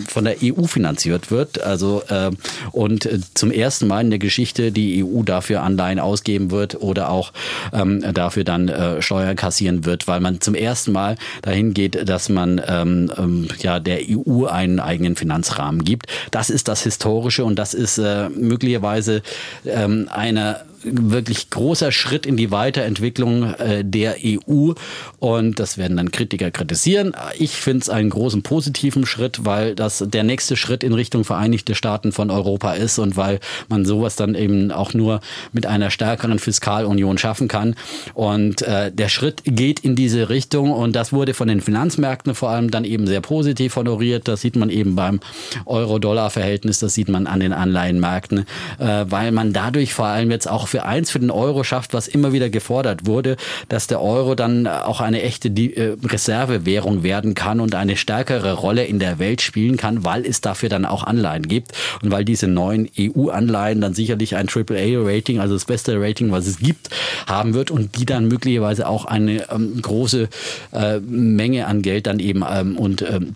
von 0.07 0.25
der 0.25 0.37
EU 0.41 0.63
finanziert 0.63 1.31
wird. 1.31 1.61
Also 1.61 2.03
äh, 2.09 2.31
und 2.71 3.05
äh, 3.05 3.19
zum 3.33 3.51
ersten 3.51 3.87
Mal 3.87 4.01
in 4.01 4.09
der 4.09 4.19
Geschichte 4.19 4.71
die 4.71 5.03
EU 5.03 5.23
dafür 5.23 5.61
Anleihen 5.61 5.99
ausgeben 5.99 6.51
wird 6.51 6.81
oder 6.81 7.09
auch 7.09 7.33
ähm, 7.71 8.03
dafür 8.13 8.43
dann 8.43 8.71
Steuern 8.99 9.35
kassieren 9.35 9.85
wird, 9.85 10.07
weil 10.07 10.19
man 10.19 10.41
zum 10.41 10.55
ersten 10.55 10.91
Mal 10.91 11.15
dahin 11.41 11.73
geht, 11.73 12.07
dass 12.07 12.29
man 12.29 12.61
ähm, 12.67 13.11
ähm, 13.17 13.47
ja 13.59 13.79
der 13.79 13.99
EU 14.15 14.45
einen 14.45 14.79
eigenen 14.79 15.15
Finanzrahmen 15.15 15.83
gibt. 15.83 16.07
Das 16.31 16.49
ist 16.49 16.67
das 16.67 16.83
Historische 16.83 17.45
und 17.45 17.57
das 17.57 17.73
ist 17.73 17.97
äh, 17.97 18.29
möglicherweise 18.29 19.21
ähm, 19.65 20.09
eine 20.11 20.61
wirklich 20.85 21.49
großer 21.49 21.91
Schritt 21.91 22.25
in 22.25 22.37
die 22.37 22.51
Weiterentwicklung 22.51 23.53
äh, 23.55 23.83
der 23.83 24.17
EU 24.23 24.73
und 25.19 25.59
das 25.59 25.77
werden 25.77 25.97
dann 25.97 26.11
Kritiker 26.11 26.51
kritisieren. 26.51 27.13
Ich 27.37 27.51
finde 27.51 27.81
es 27.81 27.89
einen 27.89 28.09
großen 28.09 28.43
positiven 28.43 29.05
Schritt, 29.05 29.45
weil 29.45 29.75
das 29.75 30.03
der 30.05 30.23
nächste 30.23 30.55
Schritt 30.55 30.83
in 30.83 30.93
Richtung 30.93 31.23
Vereinigte 31.23 31.75
Staaten 31.75 32.11
von 32.11 32.29
Europa 32.29 32.73
ist 32.73 32.99
und 32.99 33.17
weil 33.17 33.39
man 33.69 33.85
sowas 33.85 34.15
dann 34.15 34.35
eben 34.35 34.71
auch 34.71 34.93
nur 34.93 35.21
mit 35.51 35.65
einer 35.65 35.89
stärkeren 35.89 36.39
Fiskalunion 36.39 37.17
schaffen 37.17 37.47
kann. 37.47 37.75
Und 38.13 38.61
äh, 38.63 38.91
der 38.91 39.09
Schritt 39.09 39.43
geht 39.45 39.79
in 39.79 39.95
diese 39.95 40.29
Richtung 40.29 40.71
und 40.71 40.95
das 40.95 41.13
wurde 41.13 41.33
von 41.33 41.47
den 41.47 41.61
Finanzmärkten 41.61 42.35
vor 42.35 42.49
allem 42.49 42.71
dann 42.71 42.85
eben 42.85 43.07
sehr 43.07 43.21
positiv 43.21 43.75
honoriert. 43.75 44.27
Das 44.27 44.41
sieht 44.41 44.55
man 44.55 44.69
eben 44.69 44.95
beim 44.95 45.19
Euro-Dollar-Verhältnis, 45.65 46.79
das 46.79 46.93
sieht 46.93 47.09
man 47.09 47.27
an 47.27 47.39
den 47.39 47.53
Anleihenmärkten, 47.53 48.45
äh, 48.79 49.05
weil 49.07 49.31
man 49.31 49.53
dadurch 49.53 49.93
vor 49.93 50.07
allem 50.07 50.31
jetzt 50.31 50.49
auch 50.49 50.72
für 50.73 50.85
eins 50.85 51.11
für 51.11 51.19
den 51.19 51.29
Euro 51.29 51.63
schafft, 51.63 51.93
was 51.93 52.07
immer 52.07 52.33
wieder 52.33 52.49
gefordert 52.49 53.05
wurde, 53.05 53.37
dass 53.69 53.85
der 53.85 54.01
Euro 54.01 54.33
dann 54.33 54.65
auch 54.65 55.01
eine 55.01 55.21
echte 55.21 55.49
äh, 55.49 55.95
Reservewährung 56.03 57.03
werden 57.03 57.35
kann 57.35 57.59
und 57.59 57.75
eine 57.75 57.95
stärkere 57.95 58.53
Rolle 58.53 58.83
in 58.85 58.97
der 58.97 59.19
Welt 59.19 59.43
spielen 59.43 59.77
kann, 59.77 60.03
weil 60.03 60.25
es 60.25 60.41
dafür 60.41 60.69
dann 60.69 60.85
auch 60.85 61.03
Anleihen 61.03 61.47
gibt 61.47 61.73
und 62.01 62.09
weil 62.09 62.25
diese 62.25 62.47
neuen 62.47 62.89
EU-Anleihen 62.99 63.81
dann 63.81 63.93
sicherlich 63.93 64.35
ein 64.35 64.47
AAA-Rating, 64.49 65.39
also 65.39 65.53
das 65.53 65.65
beste 65.65 66.01
Rating, 66.01 66.31
was 66.31 66.47
es 66.47 66.57
gibt, 66.57 66.89
haben 67.27 67.53
wird 67.53 67.69
und 67.69 67.95
die 67.99 68.07
dann 68.07 68.27
möglicherweise 68.27 68.87
auch 68.87 69.05
eine 69.05 69.51
ähm, 69.51 69.79
große 69.79 70.27
äh, 70.71 70.99
Menge 71.01 71.67
an 71.67 71.83
Geld 71.83 72.07
dann 72.07 72.17
eben 72.17 72.43
ähm, 72.49 72.77
und 72.77 73.03
ähm, 73.03 73.35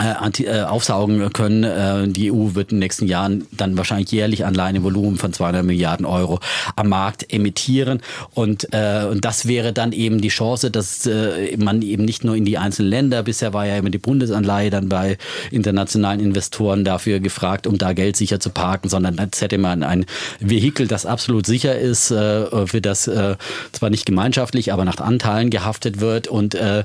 äh, 0.00 0.44
äh, 0.44 0.62
aufsaugen 0.62 1.32
können. 1.32 1.64
Äh, 1.64 2.08
die 2.08 2.30
EU 2.30 2.54
wird 2.54 2.70
in 2.70 2.76
den 2.76 2.80
nächsten 2.80 3.06
Jahren 3.06 3.46
dann 3.50 3.76
wahrscheinlich 3.76 4.12
jährlich 4.12 4.44
Anleihen 4.44 4.76
im 4.76 4.84
Volumen 4.84 5.16
von 5.16 5.32
200 5.32 5.64
Milliarden 5.64 6.06
Euro 6.06 6.38
am 6.76 6.88
Markt 6.88 7.32
emittieren. 7.32 8.00
Und, 8.34 8.72
äh, 8.72 9.06
und 9.10 9.24
das 9.24 9.46
wäre 9.46 9.72
dann 9.72 9.92
eben 9.92 10.20
die 10.20 10.28
Chance, 10.28 10.70
dass 10.70 11.06
äh, 11.06 11.56
man 11.56 11.82
eben 11.82 12.04
nicht 12.04 12.24
nur 12.24 12.36
in 12.36 12.44
die 12.44 12.58
einzelnen 12.58 12.90
Länder, 12.90 13.22
bisher 13.22 13.52
war 13.52 13.66
ja 13.66 13.76
immer 13.76 13.90
die 13.90 13.98
Bundesanleihe 13.98 14.70
dann 14.70 14.88
bei 14.88 15.18
internationalen 15.50 16.20
Investoren 16.20 16.84
dafür 16.84 17.20
gefragt, 17.20 17.66
um 17.66 17.76
da 17.78 17.92
Geld 17.92 18.16
sicher 18.16 18.40
zu 18.40 18.50
parken, 18.50 18.88
sondern 18.88 19.16
jetzt 19.16 19.40
hätte 19.40 19.58
man 19.58 19.82
ein 19.82 20.06
Vehikel, 20.38 20.86
das 20.86 21.06
absolut 21.06 21.46
sicher 21.46 21.76
ist, 21.76 22.10
äh, 22.10 22.66
für 22.66 22.80
das 22.80 23.08
äh, 23.08 23.36
zwar 23.72 23.90
nicht 23.90 24.06
gemeinschaftlich, 24.06 24.72
aber 24.72 24.84
nach 24.84 24.98
Anteilen 24.98 25.50
gehaftet 25.50 26.00
wird 26.00 26.28
und 26.28 26.54
äh, 26.54 26.80
äh, 26.80 26.84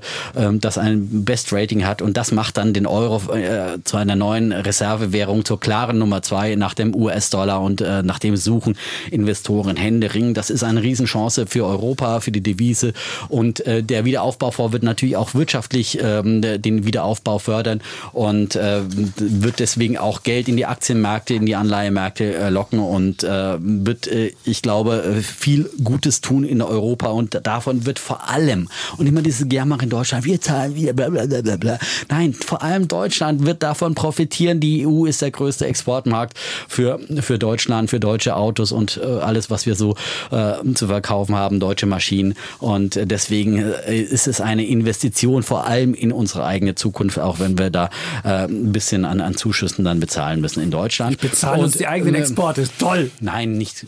das 0.53 0.77
ein 0.77 1.23
Best 1.25 1.53
Rating 1.53 1.85
hat. 1.85 2.01
Und 2.01 2.17
das 2.17 2.31
macht 2.31 2.57
dann 2.57 2.73
den 2.73 2.87
Euro 2.87 3.02
äh, 3.05 3.83
zu 3.83 3.97
einer 3.97 4.15
neuen 4.15 4.51
Reservewährung, 4.51 5.45
zur 5.45 5.59
klaren 5.59 5.97
Nummer 5.97 6.21
zwei 6.21 6.55
nach 6.55 6.73
dem 6.73 6.95
US-Dollar 6.95 7.61
und 7.61 7.81
äh, 7.81 8.03
nach 8.03 8.19
dem 8.19 8.37
suchen 8.37 8.77
Investoren 9.11 9.75
händeringend. 9.75 10.37
Das 10.37 10.49
ist 10.49 10.63
eine 10.63 10.81
Riesenchance 10.81 11.45
für 11.47 11.65
Europa, 11.65 12.19
für 12.19 12.31
die 12.31 12.41
Devise. 12.41 12.93
Und 13.29 13.65
äh, 13.65 13.83
der 13.83 14.05
Wiederaufbaufonds 14.05 14.73
wird 14.73 14.83
natürlich 14.83 15.17
auch 15.17 15.33
wirtschaftlich 15.33 15.99
ähm, 16.01 16.41
den 16.41 16.85
Wiederaufbau 16.85 17.39
fördern 17.39 17.81
und 18.11 18.55
äh, 18.55 18.81
wird 19.17 19.59
deswegen 19.59 19.97
auch 19.97 20.23
Geld 20.23 20.47
in 20.47 20.57
die 20.57 20.65
Aktienmärkte, 20.65 21.33
in 21.33 21.45
die 21.45 21.55
Anleihemärkte 21.55 22.35
äh, 22.35 22.49
locken 22.49 22.79
und 22.79 23.23
äh, 23.23 23.57
wird, 23.59 24.07
äh, 24.07 24.31
ich 24.45 24.61
glaube, 24.61 25.03
äh, 25.03 25.21
viel 25.21 25.69
Gutes 25.83 26.21
tun 26.21 26.43
in 26.43 26.61
Europa 26.61 27.07
und 27.07 27.39
davon 27.43 27.85
wird 27.85 27.99
vor 27.99 28.29
allem, 28.29 28.69
und 28.97 29.07
immer 29.07 29.21
dieses 29.21 29.47
Germach 29.47 29.81
in 29.81 29.89
Deutschland, 29.89 30.25
wir 30.25 30.39
zahlen, 30.41 30.75
wir 30.75 30.93
bla 30.93 31.09
bla 31.09 31.25
bla 31.25 31.57
bla. 31.57 31.79
Nein, 32.09 32.33
vor 32.33 32.61
allem 32.61 32.87
Deutschland 32.97 33.43
wird 33.47 33.63
davon 33.63 33.95
profitieren. 33.95 34.59
Die 34.59 34.85
EU 34.85 35.05
ist 35.05 35.23
der 35.23 35.31
größte 35.31 35.65
Exportmarkt 35.65 36.37
für, 36.67 36.99
für 37.21 37.39
Deutschland, 37.39 37.89
für 37.89 37.99
deutsche 37.99 38.35
Autos 38.35 38.71
und 38.71 38.99
äh, 39.03 39.05
alles, 39.19 39.49
was 39.49 39.65
wir 39.65 39.73
so 39.73 39.95
äh, 40.29 40.53
zu 40.75 40.85
verkaufen 40.85 41.33
haben, 41.35 41.59
deutsche 41.59 41.87
Maschinen. 41.87 42.35
Und 42.59 42.99
deswegen 43.01 43.57
äh, 43.57 43.97
ist 43.99 44.27
es 44.27 44.41
eine 44.41 44.63
Investition 44.67 45.41
vor 45.41 45.65
allem 45.65 45.95
in 45.95 46.11
unsere 46.11 46.45
eigene 46.45 46.75
Zukunft, 46.75 47.17
auch 47.17 47.39
wenn 47.39 47.57
wir 47.57 47.71
da 47.71 47.89
äh, 48.23 48.45
ein 48.45 48.71
bisschen 48.71 49.05
an, 49.05 49.21
an 49.21 49.35
Zuschüssen 49.35 49.83
dann 49.83 49.99
bezahlen 49.99 50.39
müssen 50.39 50.61
in 50.61 50.69
Deutschland. 50.69 51.17
Bezahlen 51.19 51.61
uns 51.63 51.77
die 51.77 51.87
eigenen 51.87 52.13
äh, 52.13 52.19
Exporte. 52.19 52.65
Toll. 52.77 53.09
Nein, 53.21 53.53
nicht. 53.53 53.87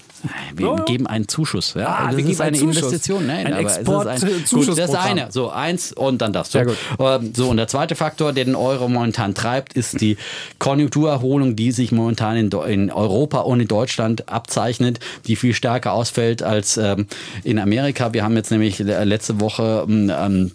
Wir 0.56 0.66
Ja, 0.68 0.78
ja. 0.78 0.84
geben 0.86 1.06
einen 1.06 1.28
Zuschuss. 1.28 1.76
Ja? 1.76 1.88
Ah, 1.88 2.08
das 2.08 2.18
wir 2.18 2.24
ist 2.24 2.30
geben 2.32 2.42
eine 2.42 2.58
Zuschuss. 2.58 2.78
Investition. 2.78 3.28
Nein, 3.28 3.46
Ein 3.46 3.54
aber 3.54 3.62
es 3.68 3.78
ist 3.78 3.78
ein, 3.78 3.82
Export- 3.86 4.04
gut, 4.06 4.24
das 4.24 4.24
ist 4.24 4.48
Zuschussprogramm. 4.50 5.06
eine. 5.12 5.28
So, 5.32 5.50
eins 5.52 5.92
und 5.92 6.22
dann 6.24 6.34
das. 6.34 6.52
So. 6.52 6.60
Ähm, 6.60 7.34
so 7.36 7.50
und 7.50 7.58
der 7.58 7.68
zweite 7.68 7.94
Faktor, 7.96 8.34
der 8.34 8.46
den 8.46 8.56
Euro 8.56 8.88
momentan 8.96 9.36
treibt, 9.36 9.74
ist 9.74 10.02
die 10.02 10.18
Konjunkturerholung, 10.58 11.56
die 11.56 11.72
sich 11.72 11.92
momentan 11.92 12.36
in, 12.38 12.50
in 12.68 12.92
Europa 12.92 13.42
und 13.42 13.60
in 13.60 13.68
Deutschland 13.68 14.28
abzeichnet, 14.28 15.00
die 15.28 15.36
viel 15.36 15.54
stärker 15.54 15.94
ausfällt 15.94 16.42
als 16.42 16.78
ähm, 16.78 17.08
in 17.44 17.60
Amerika. 17.60 18.14
Wir 18.14 18.24
haben 18.24 18.36
jetzt 18.36 18.52
nämlich 18.52 18.80
letzte 18.80 19.40
Woche 19.40 19.86
ähm, 19.88 20.52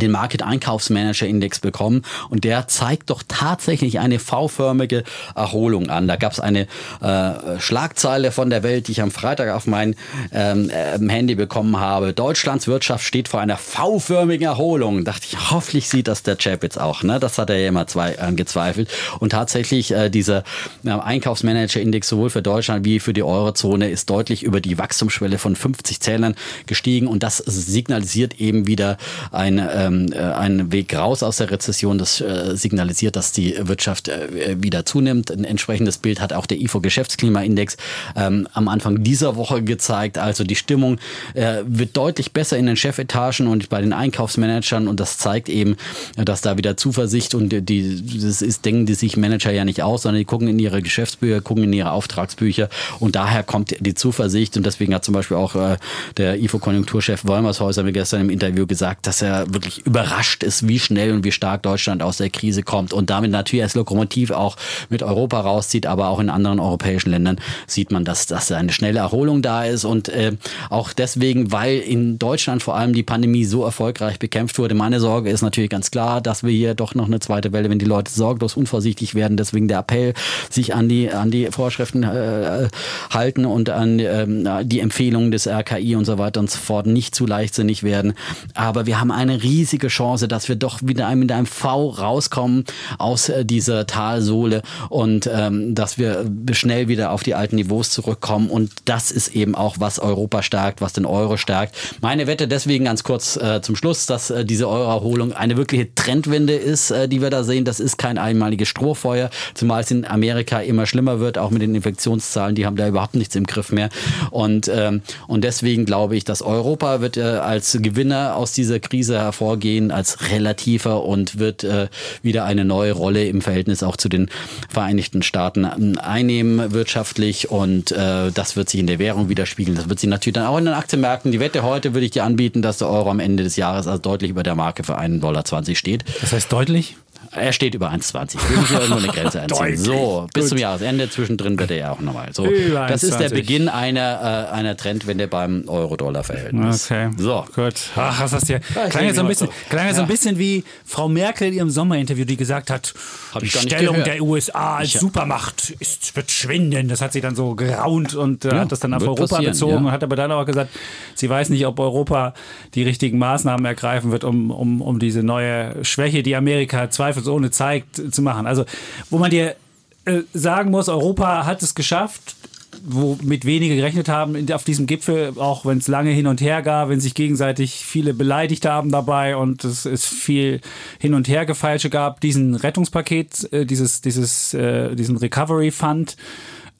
den 0.00 0.10
Market 0.10 0.42
Einkaufsmanager 0.42 1.26
Index 1.26 1.60
bekommen 1.60 2.02
und 2.30 2.44
der 2.44 2.68
zeigt 2.68 3.10
doch 3.10 3.22
tatsächlich 3.26 3.98
eine 3.98 4.18
V-förmige 4.18 5.04
Erholung 5.34 5.88
an. 5.90 6.08
Da 6.08 6.16
gab 6.16 6.32
es 6.32 6.40
eine 6.40 6.66
äh, 7.00 7.58
Schlagzeile 7.58 8.32
von 8.32 8.50
der 8.50 8.62
Welt, 8.62 8.88
die 8.88 8.92
ich 8.92 9.02
am 9.02 9.10
Freitag 9.10 9.54
auf 9.54 9.66
mein 9.66 9.96
ähm, 10.32 10.70
äh, 10.70 10.98
Handy 11.08 11.34
bekommen 11.34 11.78
habe. 11.78 12.12
Deutschlands 12.12 12.66
Wirtschaft 12.66 13.04
steht 13.04 13.28
vor 13.28 13.40
einer 13.40 13.56
V-förmigen 13.56 14.46
Erholung. 14.46 15.04
Dachte 15.04 15.26
ich, 15.30 15.50
hoffentlich 15.50 15.88
sieht 15.88 16.08
das 16.08 16.22
der 16.22 16.36
Chap 16.36 16.62
jetzt 16.62 16.80
auch. 16.80 17.02
Ne? 17.02 17.18
Das 17.18 17.38
hat 17.38 17.50
er 17.50 17.58
ja 17.58 17.68
immer 17.68 17.86
zwei, 17.86 18.18
angezweifelt. 18.18 18.90
Und 19.18 19.30
tatsächlich 19.30 19.92
äh, 19.92 20.10
dieser 20.10 20.44
äh, 20.84 20.90
Einkaufsmanager 20.90 21.80
Index 21.80 22.08
sowohl 22.08 22.30
für 22.30 22.42
Deutschland 22.42 22.84
wie 22.84 23.00
für 23.00 23.12
die 23.12 23.22
Eurozone 23.22 23.90
ist 23.90 24.10
deutlich 24.10 24.42
über 24.42 24.60
die 24.60 24.78
Wachstumsschwelle 24.78 25.38
von 25.38 25.56
50 25.56 26.00
Zählern 26.00 26.34
gestiegen 26.66 27.06
und 27.06 27.22
das 27.22 27.38
signalisiert 27.38 28.40
eben 28.40 28.66
wieder 28.66 28.98
ein 29.32 29.58
äh, 29.58 29.85
ähm, 29.86 30.12
äh, 30.12 30.18
ein 30.18 30.72
Weg 30.72 30.94
raus 30.94 31.22
aus 31.22 31.38
der 31.38 31.50
Rezession. 31.50 31.98
Das 31.98 32.20
äh, 32.20 32.56
signalisiert, 32.56 33.16
dass 33.16 33.32
die 33.32 33.56
Wirtschaft 33.58 34.08
äh, 34.08 34.56
wieder 34.62 34.84
zunimmt. 34.84 35.30
Ein 35.30 35.44
entsprechendes 35.44 35.98
Bild 35.98 36.20
hat 36.20 36.32
auch 36.32 36.46
der 36.46 36.60
IFO 36.60 36.80
Geschäftsklimaindex 36.80 37.76
ähm, 38.16 38.48
am 38.52 38.68
Anfang 38.68 39.02
dieser 39.02 39.36
Woche 39.36 39.62
gezeigt. 39.62 40.18
Also 40.18 40.44
die 40.44 40.56
Stimmung 40.56 40.98
äh, 41.34 41.62
wird 41.66 41.96
deutlich 41.96 42.32
besser 42.32 42.56
in 42.56 42.66
den 42.66 42.76
Chefetagen 42.76 43.46
und 43.46 43.68
bei 43.68 43.80
den 43.80 43.92
Einkaufsmanagern 43.92 44.88
und 44.88 45.00
das 45.00 45.18
zeigt 45.18 45.48
eben, 45.48 45.76
dass 46.16 46.40
da 46.40 46.56
wieder 46.56 46.76
Zuversicht 46.76 47.34
und 47.34 47.50
die, 47.50 48.20
das 48.20 48.42
ist, 48.42 48.64
denken 48.64 48.86
die 48.86 48.94
sich 48.94 49.16
Manager 49.16 49.52
ja 49.52 49.64
nicht 49.64 49.82
aus, 49.82 50.02
sondern 50.02 50.18
die 50.18 50.24
gucken 50.24 50.48
in 50.48 50.58
ihre 50.58 50.82
Geschäftsbücher, 50.82 51.40
gucken 51.40 51.64
in 51.64 51.72
ihre 51.72 51.92
Auftragsbücher 51.92 52.68
und 53.00 53.16
daher 53.16 53.42
kommt 53.42 53.76
die 53.80 53.94
Zuversicht 53.94 54.56
und 54.56 54.64
deswegen 54.66 54.94
hat 54.94 55.04
zum 55.04 55.14
Beispiel 55.14 55.36
auch 55.36 55.54
äh, 55.54 55.76
der 56.16 56.40
IFO-Konjunkturchef 56.40 57.24
Wolmershäuser 57.26 57.82
mir 57.82 57.92
gestern 57.92 58.22
im 58.22 58.30
Interview 58.30 58.66
gesagt, 58.66 59.06
dass 59.06 59.22
er 59.22 59.52
wirklich 59.52 59.75
überrascht 59.78 60.42
ist, 60.42 60.68
wie 60.68 60.78
schnell 60.78 61.12
und 61.12 61.24
wie 61.24 61.32
stark 61.32 61.62
Deutschland 61.62 62.02
aus 62.02 62.18
der 62.18 62.30
Krise 62.30 62.62
kommt 62.62 62.92
und 62.92 63.10
damit 63.10 63.30
natürlich 63.30 63.62
als 63.62 63.74
Lokomotiv 63.74 64.30
auch 64.30 64.56
mit 64.88 65.02
Europa 65.02 65.40
rauszieht, 65.40 65.86
aber 65.86 66.08
auch 66.08 66.20
in 66.20 66.30
anderen 66.30 66.60
europäischen 66.60 67.10
Ländern 67.10 67.38
sieht 67.66 67.92
man, 67.92 68.04
dass, 68.04 68.26
dass 68.26 68.50
eine 68.52 68.72
schnelle 68.72 68.98
Erholung 68.98 69.42
da 69.42 69.64
ist 69.64 69.84
und 69.84 70.08
äh, 70.08 70.32
auch 70.70 70.92
deswegen, 70.92 71.52
weil 71.52 71.78
in 71.78 72.18
Deutschland 72.18 72.62
vor 72.62 72.76
allem 72.76 72.92
die 72.92 73.02
Pandemie 73.02 73.44
so 73.44 73.64
erfolgreich 73.64 74.18
bekämpft 74.18 74.58
wurde. 74.58 74.74
Meine 74.74 75.00
Sorge 75.00 75.30
ist 75.30 75.42
natürlich 75.42 75.70
ganz 75.70 75.90
klar, 75.90 76.20
dass 76.20 76.42
wir 76.42 76.52
hier 76.52 76.74
doch 76.74 76.94
noch 76.94 77.06
eine 77.06 77.20
zweite 77.20 77.52
Welle, 77.52 77.70
wenn 77.70 77.78
die 77.78 77.84
Leute 77.84 78.10
sorglos 78.10 78.56
unvorsichtig 78.56 79.14
werden, 79.14 79.36
deswegen 79.36 79.68
der 79.68 79.80
Appell, 79.80 80.14
sich 80.50 80.74
an 80.74 80.88
die, 80.88 81.10
an 81.10 81.30
die 81.30 81.46
Vorschriften 81.50 82.02
äh, 82.02 82.68
halten 83.10 83.44
und 83.44 83.70
an 83.70 83.98
ähm, 83.98 84.48
die 84.64 84.80
Empfehlungen 84.80 85.30
des 85.30 85.46
RKI 85.46 85.96
und 85.96 86.04
so 86.04 86.18
weiter 86.18 86.40
und 86.40 86.50
so 86.50 86.58
fort 86.58 86.86
nicht 86.86 87.14
zu 87.14 87.26
leichtsinnig 87.26 87.82
werden. 87.82 88.14
Aber 88.54 88.86
wir 88.86 89.00
haben 89.00 89.10
eine 89.10 89.42
riesige 89.42 89.65
riesige 89.66 89.88
Chance, 89.88 90.28
dass 90.28 90.48
wir 90.48 90.54
doch 90.54 90.78
wieder 90.84 91.12
mit 91.16 91.32
einem 91.32 91.46
V 91.46 91.88
rauskommen 91.88 92.64
aus 92.98 93.28
äh, 93.28 93.44
dieser 93.44 93.84
Talsohle 93.84 94.62
und 94.90 95.28
ähm, 95.32 95.74
dass 95.74 95.98
wir 95.98 96.24
schnell 96.52 96.86
wieder 96.86 97.10
auf 97.10 97.24
die 97.24 97.34
alten 97.34 97.56
Niveaus 97.56 97.90
zurückkommen. 97.90 98.48
Und 98.48 98.70
das 98.84 99.10
ist 99.10 99.34
eben 99.34 99.56
auch, 99.56 99.76
was 99.80 99.98
Europa 99.98 100.44
stärkt, 100.44 100.80
was 100.80 100.92
den 100.92 101.04
Euro 101.04 101.36
stärkt. 101.36 101.74
Meine 102.00 102.28
Wette 102.28 102.46
deswegen 102.46 102.84
ganz 102.84 103.02
kurz 103.02 103.36
äh, 103.36 103.60
zum 103.60 103.74
Schluss, 103.74 104.06
dass 104.06 104.30
äh, 104.30 104.44
diese 104.44 104.68
Euro-Erholung 104.68 105.32
eine 105.32 105.56
wirkliche 105.56 105.92
Trendwende 105.96 106.54
ist, 106.54 106.92
äh, 106.92 107.08
die 107.08 107.20
wir 107.20 107.30
da 107.30 107.42
sehen. 107.42 107.64
Das 107.64 107.80
ist 107.80 107.98
kein 107.98 108.18
einmaliges 108.18 108.68
Strohfeuer, 108.68 109.30
zumal 109.54 109.82
es 109.82 109.90
in 109.90 110.04
Amerika 110.04 110.60
immer 110.60 110.86
schlimmer 110.86 111.18
wird, 111.18 111.38
auch 111.38 111.50
mit 111.50 111.60
den 111.60 111.74
Infektionszahlen. 111.74 112.54
Die 112.54 112.66
haben 112.66 112.76
da 112.76 112.86
überhaupt 112.86 113.16
nichts 113.16 113.34
im 113.34 113.48
Griff 113.48 113.72
mehr. 113.72 113.88
Und, 114.30 114.70
ähm, 114.72 115.02
und 115.26 115.42
deswegen 115.42 115.86
glaube 115.86 116.16
ich, 116.16 116.24
dass 116.24 116.40
Europa 116.40 117.00
wird 117.00 117.16
äh, 117.16 117.22
als 117.22 117.76
Gewinner 117.80 118.36
aus 118.36 118.52
dieser 118.52 118.78
Krise 118.78 119.18
hervorgehen 119.18 119.55
vorgehen 119.56 119.90
als 119.90 120.30
relativer 120.30 121.04
und 121.04 121.38
wird 121.38 121.64
äh, 121.64 121.88
wieder 122.22 122.44
eine 122.44 122.66
neue 122.66 122.92
Rolle 122.92 123.24
im 123.24 123.40
Verhältnis 123.40 123.82
auch 123.82 123.96
zu 123.96 124.10
den 124.10 124.28
Vereinigten 124.68 125.22
Staaten 125.22 125.64
ähm, 125.64 125.98
einnehmen 125.98 126.72
wirtschaftlich 126.72 127.50
und 127.50 127.90
äh, 127.90 128.30
das 128.32 128.54
wird 128.54 128.68
sich 128.68 128.80
in 128.80 128.86
der 128.86 128.98
Währung 128.98 129.30
widerspiegeln. 129.30 129.74
Das 129.74 129.88
wird 129.88 129.98
sich 129.98 130.10
natürlich 130.10 130.34
dann 130.34 130.46
auch 130.46 130.58
in 130.58 130.66
den 130.66 130.74
Aktienmärkten. 130.74 131.32
Die 131.32 131.40
Wette 131.40 131.62
heute 131.62 131.94
würde 131.94 132.04
ich 132.04 132.10
dir 132.10 132.24
anbieten, 132.24 132.60
dass 132.60 132.76
der 132.76 132.90
Euro 132.90 133.10
am 133.10 133.18
Ende 133.18 133.44
des 133.44 133.56
Jahres 133.56 133.86
also 133.86 133.98
deutlich 133.98 134.30
über 134.30 134.42
der 134.42 134.54
Marke 134.54 134.84
für 134.84 134.98
1,20 134.98 135.20
Dollar 135.20 135.44
steht. 135.74 136.04
Das 136.20 136.32
heißt 136.32 136.52
deutlich? 136.52 136.96
Er 137.36 137.52
steht 137.52 137.74
über 137.74 137.90
1,20. 137.90 138.36
Wir 138.48 138.58
müssen 138.58 138.74
irgendwo 138.74 138.96
eine 138.96 139.08
Grenze 139.08 139.42
anziehen. 139.42 139.76
so, 139.76 140.26
bis 140.32 140.44
Gut. 140.44 140.48
zum 140.50 140.58
Jahresende. 140.58 141.10
Zwischendrin 141.10 141.58
wird 141.58 141.70
er 141.70 141.76
ja 141.76 141.92
auch 141.92 142.00
nochmal. 142.00 142.32
So, 142.32 142.46
das 142.72 143.02
ist 143.02 143.18
der 143.18 143.28
Beginn 143.28 143.68
einer, 143.68 144.48
äh, 144.50 144.54
einer 144.54 144.76
Trendwende 144.76 145.28
beim 145.28 145.64
Euro-Dollar-Verhältnis. 145.68 146.90
Okay. 146.90 147.10
So. 147.16 147.44
Gut. 147.54 147.74
Ach, 147.94 148.20
was 148.20 148.32
hast 148.32 148.48
du 148.48 148.54
ja. 148.54 148.58
Klang 148.88 149.04
jetzt 149.04 149.16
so 149.16 149.22
ein 149.22 149.28
bisschen, 149.28 149.48
klang 149.68 149.86
ja. 149.86 149.94
so 149.94 150.02
ein 150.02 150.08
bisschen 150.08 150.38
wie 150.38 150.64
Frau 150.84 151.08
Merkel 151.08 151.48
in 151.48 151.54
ihrem 151.54 151.70
Sommerinterview, 151.70 152.24
die 152.24 152.36
gesagt 152.36 152.70
hat, 152.70 152.94
die 153.40 153.48
Stellung 153.48 154.02
der 154.02 154.22
USA 154.22 154.76
als 154.78 154.92
Supermacht 154.92 155.70
ist, 155.78 156.16
wird 156.16 156.30
schwinden. 156.30 156.88
Das 156.88 157.00
hat 157.00 157.12
sie 157.12 157.20
dann 157.20 157.36
so 157.36 157.54
geraunt 157.54 158.14
und 158.14 158.44
äh, 158.44 158.48
ja, 158.48 158.60
hat 158.60 158.72
das 158.72 158.80
dann 158.80 158.94
auf 158.94 159.02
Europa 159.02 159.40
bezogen 159.40 159.86
und 159.86 159.92
hat 159.92 160.02
aber 160.02 160.16
dann 160.16 160.32
auch 160.32 160.44
gesagt, 160.44 160.70
sie 161.14 161.28
weiß 161.28 161.50
nicht, 161.50 161.66
ob 161.66 161.78
Europa 161.78 162.34
die 162.74 162.82
richtigen 162.82 163.18
Maßnahmen 163.18 163.64
ergreifen 163.64 164.10
wird, 164.12 164.24
um, 164.24 164.50
um, 164.50 164.80
um 164.80 164.98
diese 164.98 165.22
neue 165.22 165.84
Schwäche, 165.84 166.22
die 166.22 166.34
Amerika 166.36 166.90
zweifelsohne 166.90 167.25
zweifelsohne 167.26 167.50
zeigt, 167.50 168.14
zu 168.14 168.22
machen. 168.22 168.46
Also, 168.46 168.64
wo 169.10 169.18
man 169.18 169.30
dir 169.30 169.56
äh, 170.04 170.22
sagen 170.32 170.70
muss, 170.70 170.88
Europa 170.88 171.44
hat 171.44 171.62
es 171.62 171.74
geschafft, 171.74 172.36
womit 172.84 173.44
wenige 173.44 173.74
gerechnet 173.74 174.08
haben 174.08 174.50
auf 174.52 174.64
diesem 174.64 174.86
Gipfel, 174.86 175.32
auch 175.36 175.64
wenn 175.64 175.78
es 175.78 175.88
lange 175.88 176.10
hin 176.10 176.26
und 176.26 176.40
her 176.40 176.62
gab, 176.62 176.88
wenn 176.88 177.00
sich 177.00 177.14
gegenseitig 177.14 177.84
viele 177.84 178.14
beleidigt 178.14 178.66
haben 178.66 178.90
dabei 178.92 179.36
und 179.36 179.64
es, 179.64 179.86
es 179.86 180.06
viel 180.06 180.60
hin 181.00 181.14
und 181.14 181.26
her 181.26 181.46
gefeilsche 181.46 181.90
gab, 181.90 182.20
diesen 182.20 182.54
Rettungspaket, 182.54 183.52
äh, 183.52 183.66
dieses, 183.66 184.02
dieses, 184.02 184.54
äh, 184.54 184.94
diesen 184.94 185.16
Recovery 185.16 185.70
Fund 185.70 186.16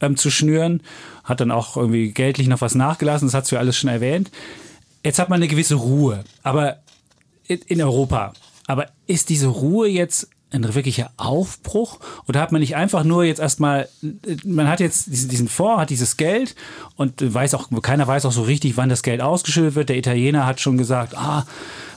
ähm, 0.01 0.17
zu 0.17 0.31
schnüren, 0.31 0.83
hat 1.25 1.41
dann 1.41 1.51
auch 1.51 1.77
irgendwie 1.77 2.13
geldlich 2.13 2.47
noch 2.47 2.61
was 2.61 2.75
nachgelassen, 2.75 3.27
das 3.29 3.35
hast 3.35 3.51
du 3.51 3.57
ja 3.57 3.61
alles 3.61 3.77
schon 3.77 3.91
erwähnt. 3.91 4.31
Jetzt 5.03 5.19
hat 5.19 5.29
man 5.29 5.37
eine 5.37 5.49
gewisse 5.49 5.77
Ruhe, 5.77 6.25
aber 6.43 6.79
in 7.49 7.81
Europa. 7.81 8.33
Aber 8.67 8.89
ist 9.07 9.29
diese 9.29 9.47
Ruhe 9.47 9.89
jetzt 9.89 10.29
ein 10.51 10.75
wirklicher 10.75 11.11
Aufbruch? 11.17 11.99
Oder 12.29 12.41
hat 12.41 12.53
man 12.53 12.61
nicht 12.61 12.77
einfach 12.77 13.05
nur 13.05 13.25
jetzt 13.25 13.41
erstmal, 13.41 13.89
man 14.45 14.69
hat 14.69 14.81
jetzt 14.81 15.07
diesen 15.09 15.49
Fonds, 15.49 15.81
hat 15.81 15.91
dieses 15.91 16.17
Geld 16.17 16.55
und 16.97 17.15
weiß 17.19 17.55
auch, 17.55 17.69
keiner 17.83 18.07
weiß 18.07 18.27
auch 18.27 18.33
so 18.33 18.43
richtig, 18.43 18.77
wann 18.77 18.89
das 18.89 19.03
Geld 19.03 19.21
ausgeschüttet 19.21 19.75
wird. 19.75 19.89
Der 19.89 19.97
Italiener 19.97 20.47
hat 20.47 20.61
schon 20.61 20.79
gesagt, 20.79 21.17
ah, 21.17 21.47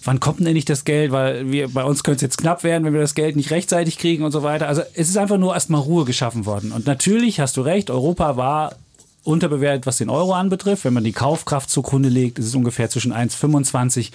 wann 0.04 0.20
kommt 0.20 0.40
denn 0.40 0.48
endlich 0.48 0.66
das 0.66 0.84
Geld? 0.84 1.12
Weil 1.12 1.52
wir, 1.52 1.70
bei 1.70 1.84
uns 1.84 2.04
könnte 2.04 2.18
es 2.18 2.22
jetzt 2.22 2.38
knapp 2.38 2.64
werden, 2.64 2.84
wenn 2.84 2.94
wir 2.94 3.02
das 3.02 3.16
Geld 3.16 3.36
nicht 3.36 3.52
rechtzeitig 3.52 3.98
kriegen 3.98 4.24
und 4.24 4.32
so 4.32 4.44
weiter. 4.44 4.68
Also 4.68 4.82
es 4.94 5.10
ist 5.10 5.18
einfach 5.18 5.38
nur 5.38 5.54
erstmal 5.54 5.82
Ruhe 5.82 6.06
geschaffen 6.06 6.46
worden. 6.46 6.72
Und 6.72 6.88
natürlich 6.88 7.40
hast 7.40 7.58
du 7.58 7.62
recht, 7.62 7.90
Europa 7.90 8.36
war 8.36 8.76
unterbewertet, 9.24 9.86
was 9.86 9.98
den 9.98 10.10
Euro 10.10 10.34
anbetrifft. 10.34 10.86
Wenn 10.86 10.94
man 10.94 11.04
die 11.04 11.12
Kaufkraft 11.12 11.70
zugrunde 11.70 12.10
legt, 12.10 12.40
ist 12.40 12.48
es 12.48 12.56
ungefähr 12.56 12.90
zwischen 12.90 13.14
1,25 13.14 14.12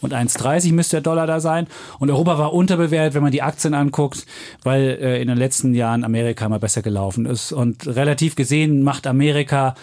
und 0.00 0.14
1,30 0.14 0.72
müsste 0.72 0.96
der 0.96 1.00
Dollar 1.02 1.26
da 1.26 1.40
sein. 1.40 1.66
Und 1.98 2.10
Europa 2.10 2.38
war 2.38 2.52
unterbewertet, 2.52 3.14
wenn 3.14 3.22
man 3.22 3.32
die 3.32 3.42
Aktien 3.42 3.74
anguckt, 3.74 4.26
weil 4.62 4.98
äh, 5.00 5.20
in 5.20 5.28
den 5.28 5.36
letzten 5.36 5.74
Jahren 5.74 6.04
Amerika 6.04 6.48
mal 6.48 6.60
besser 6.60 6.82
gelaufen 6.82 7.26
ist. 7.26 7.52
Und 7.52 7.86
relativ 7.86 8.36
gesehen 8.36 8.82
macht 8.82 9.06
Amerika 9.06 9.74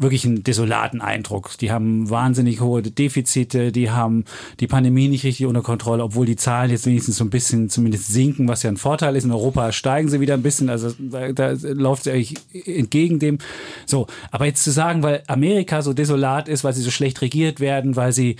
wirklich 0.00 0.24
einen 0.24 0.42
desolaten 0.42 1.00
Eindruck. 1.00 1.56
Die 1.58 1.70
haben 1.70 2.08
wahnsinnig 2.08 2.60
hohe 2.60 2.82
Defizite, 2.82 3.70
die 3.70 3.90
haben 3.90 4.24
die 4.58 4.66
Pandemie 4.66 5.08
nicht 5.08 5.24
richtig 5.24 5.46
unter 5.46 5.62
Kontrolle, 5.62 6.02
obwohl 6.02 6.26
die 6.26 6.36
Zahlen 6.36 6.70
jetzt 6.70 6.86
wenigstens 6.86 7.16
so 7.16 7.24
ein 7.24 7.30
bisschen 7.30 7.68
zumindest 7.68 8.08
sinken, 8.08 8.48
was 8.48 8.62
ja 8.62 8.70
ein 8.70 8.78
Vorteil 8.78 9.14
ist. 9.16 9.24
In 9.24 9.32
Europa 9.32 9.72
steigen 9.72 10.08
sie 10.08 10.20
wieder 10.20 10.34
ein 10.34 10.42
bisschen, 10.42 10.70
also 10.70 10.92
da, 10.98 11.32
da 11.32 11.52
läuft 11.62 12.06
es 12.06 12.12
eigentlich 12.12 12.34
entgegen 12.66 13.18
dem. 13.18 13.38
So, 13.86 14.06
aber 14.30 14.46
jetzt 14.46 14.64
zu 14.64 14.70
sagen, 14.70 15.02
weil 15.02 15.22
Amerika 15.26 15.82
so 15.82 15.92
desolat 15.92 16.48
ist, 16.48 16.64
weil 16.64 16.72
sie 16.72 16.82
so 16.82 16.90
schlecht 16.90 17.20
regiert 17.20 17.60
werden, 17.60 17.96
weil 17.96 18.12
sie 18.12 18.36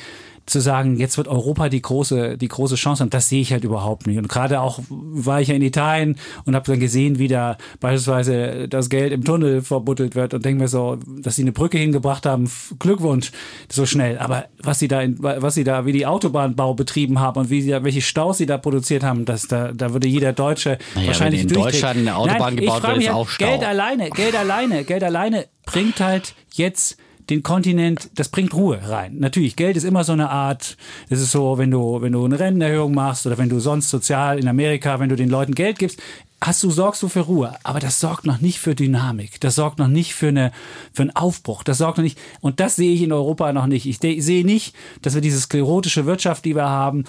zu 0.50 0.60
sagen, 0.60 0.96
jetzt 0.96 1.16
wird 1.16 1.28
Europa 1.28 1.68
die 1.68 1.80
große, 1.80 2.36
die 2.36 2.48
große 2.48 2.74
Chance 2.74 3.02
haben, 3.02 3.10
das 3.10 3.28
sehe 3.28 3.40
ich 3.40 3.52
halt 3.52 3.64
überhaupt 3.64 4.06
nicht. 4.06 4.18
Und 4.18 4.28
gerade 4.28 4.60
auch 4.60 4.80
war 4.88 5.40
ich 5.40 5.48
ja 5.48 5.54
in 5.54 5.62
Italien 5.62 6.16
und 6.44 6.54
habe 6.54 6.66
dann 6.70 6.80
gesehen, 6.80 7.18
wie 7.18 7.28
da 7.28 7.56
beispielsweise 7.80 8.68
das 8.68 8.90
Geld 8.90 9.12
im 9.12 9.24
Tunnel 9.24 9.62
verbuddelt 9.62 10.14
wird 10.14 10.34
und 10.34 10.44
denke 10.44 10.62
mir 10.62 10.68
so, 10.68 10.98
dass 11.22 11.36
sie 11.36 11.42
eine 11.42 11.52
Brücke 11.52 11.78
hingebracht 11.78 12.26
haben, 12.26 12.50
Glückwunsch, 12.78 13.30
so 13.70 13.86
schnell. 13.86 14.18
Aber 14.18 14.46
was 14.62 14.78
sie 14.78 14.88
da, 14.88 15.00
in, 15.00 15.16
was 15.20 15.54
sie 15.54 15.64
da, 15.64 15.86
wie 15.86 15.92
die 15.92 16.06
Autobahnbau 16.06 16.74
betrieben 16.74 17.20
haben 17.20 17.40
und 17.40 17.50
wie 17.50 17.62
sie, 17.62 17.70
welche 17.82 18.02
Staus 18.02 18.38
sie 18.38 18.46
da 18.46 18.58
produziert 18.58 19.02
haben, 19.02 19.24
das, 19.24 19.46
da, 19.46 19.72
da 19.72 19.92
würde 19.92 20.08
jeder 20.08 20.32
Deutsche 20.32 20.78
naja, 20.94 21.08
wahrscheinlich 21.08 21.44
wenn 21.44 21.48
in 21.48 21.54
Deutschland 21.54 21.98
eine 21.98 22.16
Autobahn 22.16 22.54
Nein, 22.54 22.56
gebaut 22.56 22.82
wird, 22.82 22.96
ist 22.98 23.10
auch 23.10 23.28
Stau. 23.28 23.46
Geld 23.46 23.64
alleine, 23.64 24.10
Geld 24.10 24.36
alleine, 24.36 24.84
Geld 24.84 25.04
alleine 25.04 25.46
bringt 25.64 26.00
halt 26.00 26.34
jetzt 26.54 26.96
den 27.28 27.42
Kontinent, 27.42 28.10
das 28.14 28.28
bringt 28.28 28.54
Ruhe 28.54 28.80
rein. 28.82 29.18
Natürlich, 29.18 29.56
Geld 29.56 29.76
ist 29.76 29.84
immer 29.84 30.04
so 30.04 30.12
eine 30.12 30.30
Art, 30.30 30.76
es 31.08 31.20
ist 31.20 31.32
so, 31.32 31.58
wenn 31.58 31.70
du, 31.70 32.00
wenn 32.00 32.12
du 32.12 32.24
eine 32.24 32.38
Rentenerhöhung 32.38 32.94
machst 32.94 33.26
oder 33.26 33.38
wenn 33.38 33.48
du 33.48 33.60
sonst 33.60 33.90
sozial 33.90 34.38
in 34.38 34.48
Amerika, 34.48 34.98
wenn 34.98 35.08
du 35.08 35.16
den 35.16 35.28
Leuten 35.28 35.54
Geld 35.54 35.78
gibst, 35.78 36.00
hast 36.42 36.62
du, 36.62 36.70
sorgst 36.70 37.02
du 37.02 37.08
für 37.08 37.20
Ruhe. 37.20 37.54
Aber 37.62 37.80
das 37.80 38.00
sorgt 38.00 38.24
noch 38.24 38.40
nicht 38.40 38.58
für 38.58 38.74
Dynamik. 38.74 39.40
Das 39.40 39.54
sorgt 39.56 39.78
noch 39.78 39.88
nicht 39.88 40.14
für, 40.14 40.28
eine, 40.28 40.52
für 40.92 41.02
einen 41.02 41.14
Aufbruch. 41.14 41.62
Das 41.62 41.78
sorgt 41.78 41.98
noch 41.98 42.04
nicht, 42.04 42.18
und 42.40 42.60
das 42.60 42.76
sehe 42.76 42.94
ich 42.94 43.02
in 43.02 43.12
Europa 43.12 43.52
noch 43.52 43.66
nicht. 43.66 43.86
Ich 43.86 43.98
sehe 43.98 44.44
nicht, 44.44 44.74
dass 45.02 45.14
wir 45.14 45.20
diese 45.20 45.40
sklerotische 45.40 46.06
Wirtschaft, 46.06 46.44
die 46.44 46.56
wir 46.56 46.68
haben, 46.68 47.04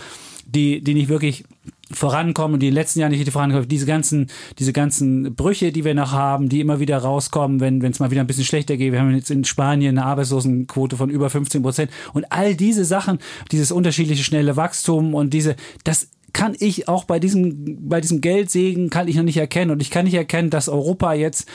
die, 0.45 0.81
die 0.81 0.93
nicht 0.93 1.09
wirklich 1.09 1.45
vorankommen 1.93 2.55
und 2.55 2.59
die 2.61 2.67
in 2.67 2.73
den 2.73 2.81
letzten 2.81 2.99
Jahren 2.99 3.11
nicht 3.11 3.29
vorankommen. 3.29 3.67
Diese 3.67 3.85
ganzen, 3.85 4.27
diese 4.59 4.73
ganzen 4.73 5.35
Brüche, 5.35 5.71
die 5.71 5.85
wir 5.85 5.93
noch 5.93 6.11
haben, 6.11 6.49
die 6.49 6.59
immer 6.59 6.79
wieder 6.79 6.97
rauskommen, 6.97 7.59
wenn 7.59 7.83
es 7.83 7.99
mal 7.99 8.11
wieder 8.11 8.21
ein 8.21 8.27
bisschen 8.27 8.45
schlechter 8.45 8.77
geht. 8.77 8.91
Wir 8.91 8.99
haben 8.99 9.13
jetzt 9.15 9.31
in 9.31 9.43
Spanien 9.43 9.97
eine 9.97 10.07
Arbeitslosenquote 10.07 10.97
von 10.97 11.09
über 11.09 11.29
15 11.29 11.61
Prozent. 11.61 11.91
Und 12.13 12.31
all 12.31 12.55
diese 12.55 12.85
Sachen, 12.85 13.19
dieses 13.51 13.71
unterschiedliche 13.71 14.23
schnelle 14.23 14.55
Wachstum 14.55 15.13
und 15.13 15.33
diese, 15.33 15.55
das 15.83 16.09
kann 16.33 16.55
ich 16.59 16.87
auch 16.87 17.03
bei 17.03 17.19
diesem, 17.19 17.89
bei 17.89 18.01
diesem 18.01 18.21
Geldsegen 18.21 18.89
kann 18.89 19.07
ich 19.07 19.15
noch 19.15 19.23
nicht 19.23 19.37
erkennen. 19.37 19.71
Und 19.71 19.81
ich 19.81 19.89
kann 19.89 20.05
nicht 20.05 20.13
erkennen, 20.13 20.49
dass 20.49 20.69
Europa 20.69 21.13
jetzt 21.13 21.47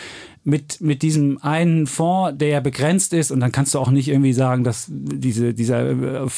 mit, 0.47 0.81
mit 0.81 1.03
diesem 1.03 1.43
einen 1.43 1.89
Fonds, 1.89 2.39
der 2.39 2.49
ja 2.49 2.61
begrenzt 2.61 3.13
ist, 3.13 3.33
und 3.33 3.41
dann 3.41 3.51
kannst 3.51 3.75
du 3.75 3.81
auch 3.81 3.91
nicht 3.91 4.07
irgendwie 4.07 4.33
sagen, 4.33 4.63
dass 4.63 4.87
diese, 4.89 5.53
dieser, 5.55 5.91
äh, 6.25 6.29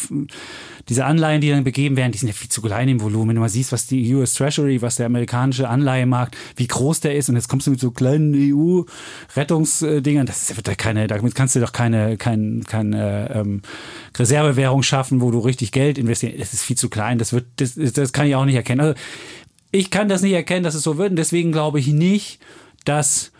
diese 0.89 1.05
Anleihen, 1.05 1.43
die 1.43 1.51
dann 1.51 1.63
begeben 1.63 1.99
werden, 1.99 2.13
die 2.13 2.19
sind 2.19 2.29
ja 2.29 2.35
viel 2.35 2.49
zu 2.49 2.63
klein 2.63 2.89
im 2.89 3.03
Volumen. 3.03 3.29
Wenn 3.29 3.35
du 3.35 3.43
mal 3.43 3.51
siehst, 3.51 3.71
was 3.71 3.87
die 3.87 4.15
US 4.15 4.33
Treasury, 4.33 4.81
was 4.81 4.97
der 4.97 5.05
amerikanische 5.05 5.69
Anleihemarkt, 5.69 6.39
wie 6.57 6.67
groß 6.67 7.01
der 7.01 7.17
ist, 7.17 7.29
und 7.29 7.37
jetzt 7.37 7.49
kommst 7.49 7.67
du 7.67 7.71
mit 7.71 7.81
so 7.81 7.91
kleinen 7.91 8.35
EU-Rettungsdingern, 8.35 10.25
das 10.25 10.57
wird 10.57 10.67
da 10.67 10.75
keine, 10.75 11.07
damit 11.07 11.35
kannst 11.35 11.55
du 11.57 11.61
doch 11.61 11.73
keine, 11.73 12.17
keine, 12.17 12.61
keine 12.61 13.31
ähm, 13.35 13.61
Reservewährung 14.17 14.83
schaffen, 14.83 15.21
wo 15.21 15.31
du 15.31 15.41
richtig 15.41 15.71
Geld 15.71 15.99
investierst. 15.99 16.41
Das 16.41 16.55
ist 16.55 16.63
viel 16.63 16.79
zu 16.79 16.89
klein, 16.89 17.19
das 17.19 17.35
wird, 17.35 17.45
das, 17.57 17.75
das 17.75 18.15
kann 18.15 18.27
ich 18.27 18.35
auch 18.35 18.47
nicht 18.47 18.57
erkennen. 18.57 18.81
Also 18.81 18.95
ich 19.71 19.91
kann 19.91 20.09
das 20.09 20.23
nicht 20.23 20.33
erkennen, 20.33 20.65
dass 20.65 20.75
es 20.75 20.83
so 20.83 20.97
wird, 20.97 21.11
und 21.11 21.17
deswegen 21.17 21.53
glaube 21.53 21.79
ich 21.79 21.89
nicht, 21.89 22.41
dass 22.87 23.33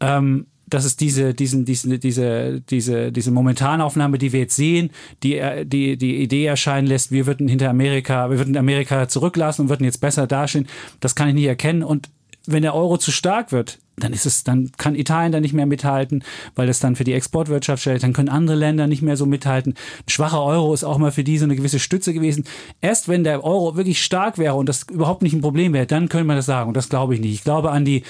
ähm, 0.00 0.46
dass 0.68 0.84
es 0.84 0.96
diese, 0.96 1.34
diesen, 1.34 1.64
diesen, 1.64 1.98
diese, 1.98 2.60
diese, 2.60 3.12
diese 3.12 3.30
Momentanaufnahme, 3.30 4.18
die 4.18 4.32
wir 4.32 4.40
jetzt 4.40 4.56
sehen, 4.56 4.90
die, 5.22 5.40
die, 5.64 5.96
die 5.96 6.22
Idee 6.22 6.44
erscheinen 6.44 6.86
lässt, 6.86 7.10
wir 7.10 7.26
würden 7.26 7.48
hinter 7.48 7.70
Amerika, 7.70 8.30
wir 8.30 8.38
würden 8.38 8.56
Amerika 8.56 9.08
zurücklassen 9.08 9.62
und 9.62 9.68
würden 9.70 9.84
jetzt 9.84 10.00
besser 10.00 10.26
dastehen, 10.26 10.66
das 11.00 11.14
kann 11.14 11.28
ich 11.28 11.34
nicht 11.34 11.46
erkennen. 11.46 11.82
Und 11.82 12.10
wenn 12.46 12.62
der 12.62 12.74
Euro 12.74 12.98
zu 12.98 13.10
stark 13.10 13.52
wird, 13.52 13.78
dann 13.96 14.12
ist 14.12 14.26
es, 14.26 14.44
dann 14.44 14.70
kann 14.76 14.94
Italien 14.94 15.32
da 15.32 15.40
nicht 15.40 15.54
mehr 15.54 15.66
mithalten, 15.66 16.22
weil 16.54 16.68
es 16.68 16.78
dann 16.78 16.96
für 16.96 17.04
die 17.04 17.12
Exportwirtschaft 17.12 17.82
stellt. 17.82 18.02
Dann 18.02 18.12
können 18.12 18.28
andere 18.28 18.56
Länder 18.56 18.86
nicht 18.86 19.02
mehr 19.02 19.16
so 19.16 19.26
mithalten. 19.26 19.72
Ein 19.72 20.08
schwacher 20.08 20.42
Euro 20.42 20.72
ist 20.72 20.84
auch 20.84 20.98
mal 20.98 21.10
für 21.10 21.24
die 21.24 21.38
so 21.38 21.44
eine 21.44 21.56
gewisse 21.56 21.78
Stütze 21.78 22.14
gewesen. 22.14 22.44
Erst 22.80 23.08
wenn 23.08 23.24
der 23.24 23.44
Euro 23.44 23.76
wirklich 23.76 24.02
stark 24.02 24.38
wäre 24.38 24.54
und 24.54 24.68
das 24.68 24.84
überhaupt 24.90 25.22
nicht 25.22 25.32
ein 25.32 25.40
Problem 25.40 25.72
wäre, 25.72 25.86
dann 25.86 26.08
können 26.08 26.26
wir 26.26 26.36
das 26.36 26.46
sagen. 26.46 26.68
Und 26.68 26.76
das 26.76 26.88
glaube 26.88 27.14
ich 27.14 27.20
nicht. 27.20 27.34
Ich 27.34 27.44
glaube 27.44 27.70
an 27.70 27.84
die 27.84 28.04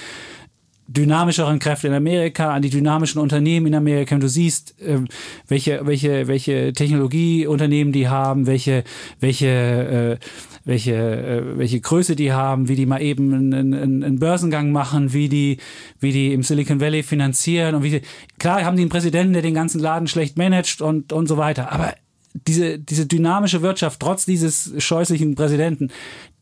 dynamischeren 0.89 1.59
Kräfte 1.59 1.87
in 1.87 1.93
Amerika, 1.93 2.53
an 2.53 2.61
die 2.61 2.69
dynamischen 2.69 3.21
Unternehmen 3.21 3.67
in 3.67 3.75
Amerika. 3.75 4.15
Und 4.15 4.21
du 4.21 4.29
siehst, 4.29 4.79
äh, 4.81 4.99
welche, 5.47 5.85
welche, 5.85 6.27
welche 6.27 6.73
Technologieunternehmen 6.73 7.93
die 7.93 8.07
haben, 8.07 8.47
welche, 8.47 8.83
welche, 9.19 9.47
äh, 9.47 10.25
welche, 10.65 10.95
äh, 10.95 11.57
welche 11.57 11.79
Größe 11.79 12.15
die 12.15 12.33
haben, 12.33 12.67
wie 12.67 12.75
die 12.75 12.85
mal 12.85 13.01
eben 13.01 13.33
einen, 13.33 13.53
einen, 13.53 14.03
einen 14.03 14.19
Börsengang 14.19 14.71
machen, 14.71 15.13
wie 15.13 15.29
die, 15.29 15.57
wie 15.99 16.11
die 16.11 16.33
im 16.33 16.43
Silicon 16.43 16.79
Valley 16.81 17.03
finanzieren 17.03 17.75
und 17.75 17.83
wie 17.83 17.91
die, 17.91 18.01
klar 18.39 18.63
haben 18.63 18.75
die 18.75 18.83
einen 18.83 18.89
Präsidenten, 18.89 19.33
der 19.33 19.41
den 19.43 19.53
ganzen 19.53 19.79
Laden 19.79 20.07
schlecht 20.07 20.37
managt 20.37 20.81
und, 20.81 21.13
und 21.13 21.27
so 21.27 21.37
weiter. 21.37 21.71
Aber 21.71 21.93
diese, 22.33 22.77
diese 22.77 23.05
dynamische 23.05 23.61
Wirtschaft, 23.61 23.99
trotz 23.99 24.25
dieses 24.25 24.71
scheußlichen 24.77 25.35
Präsidenten, 25.35 25.89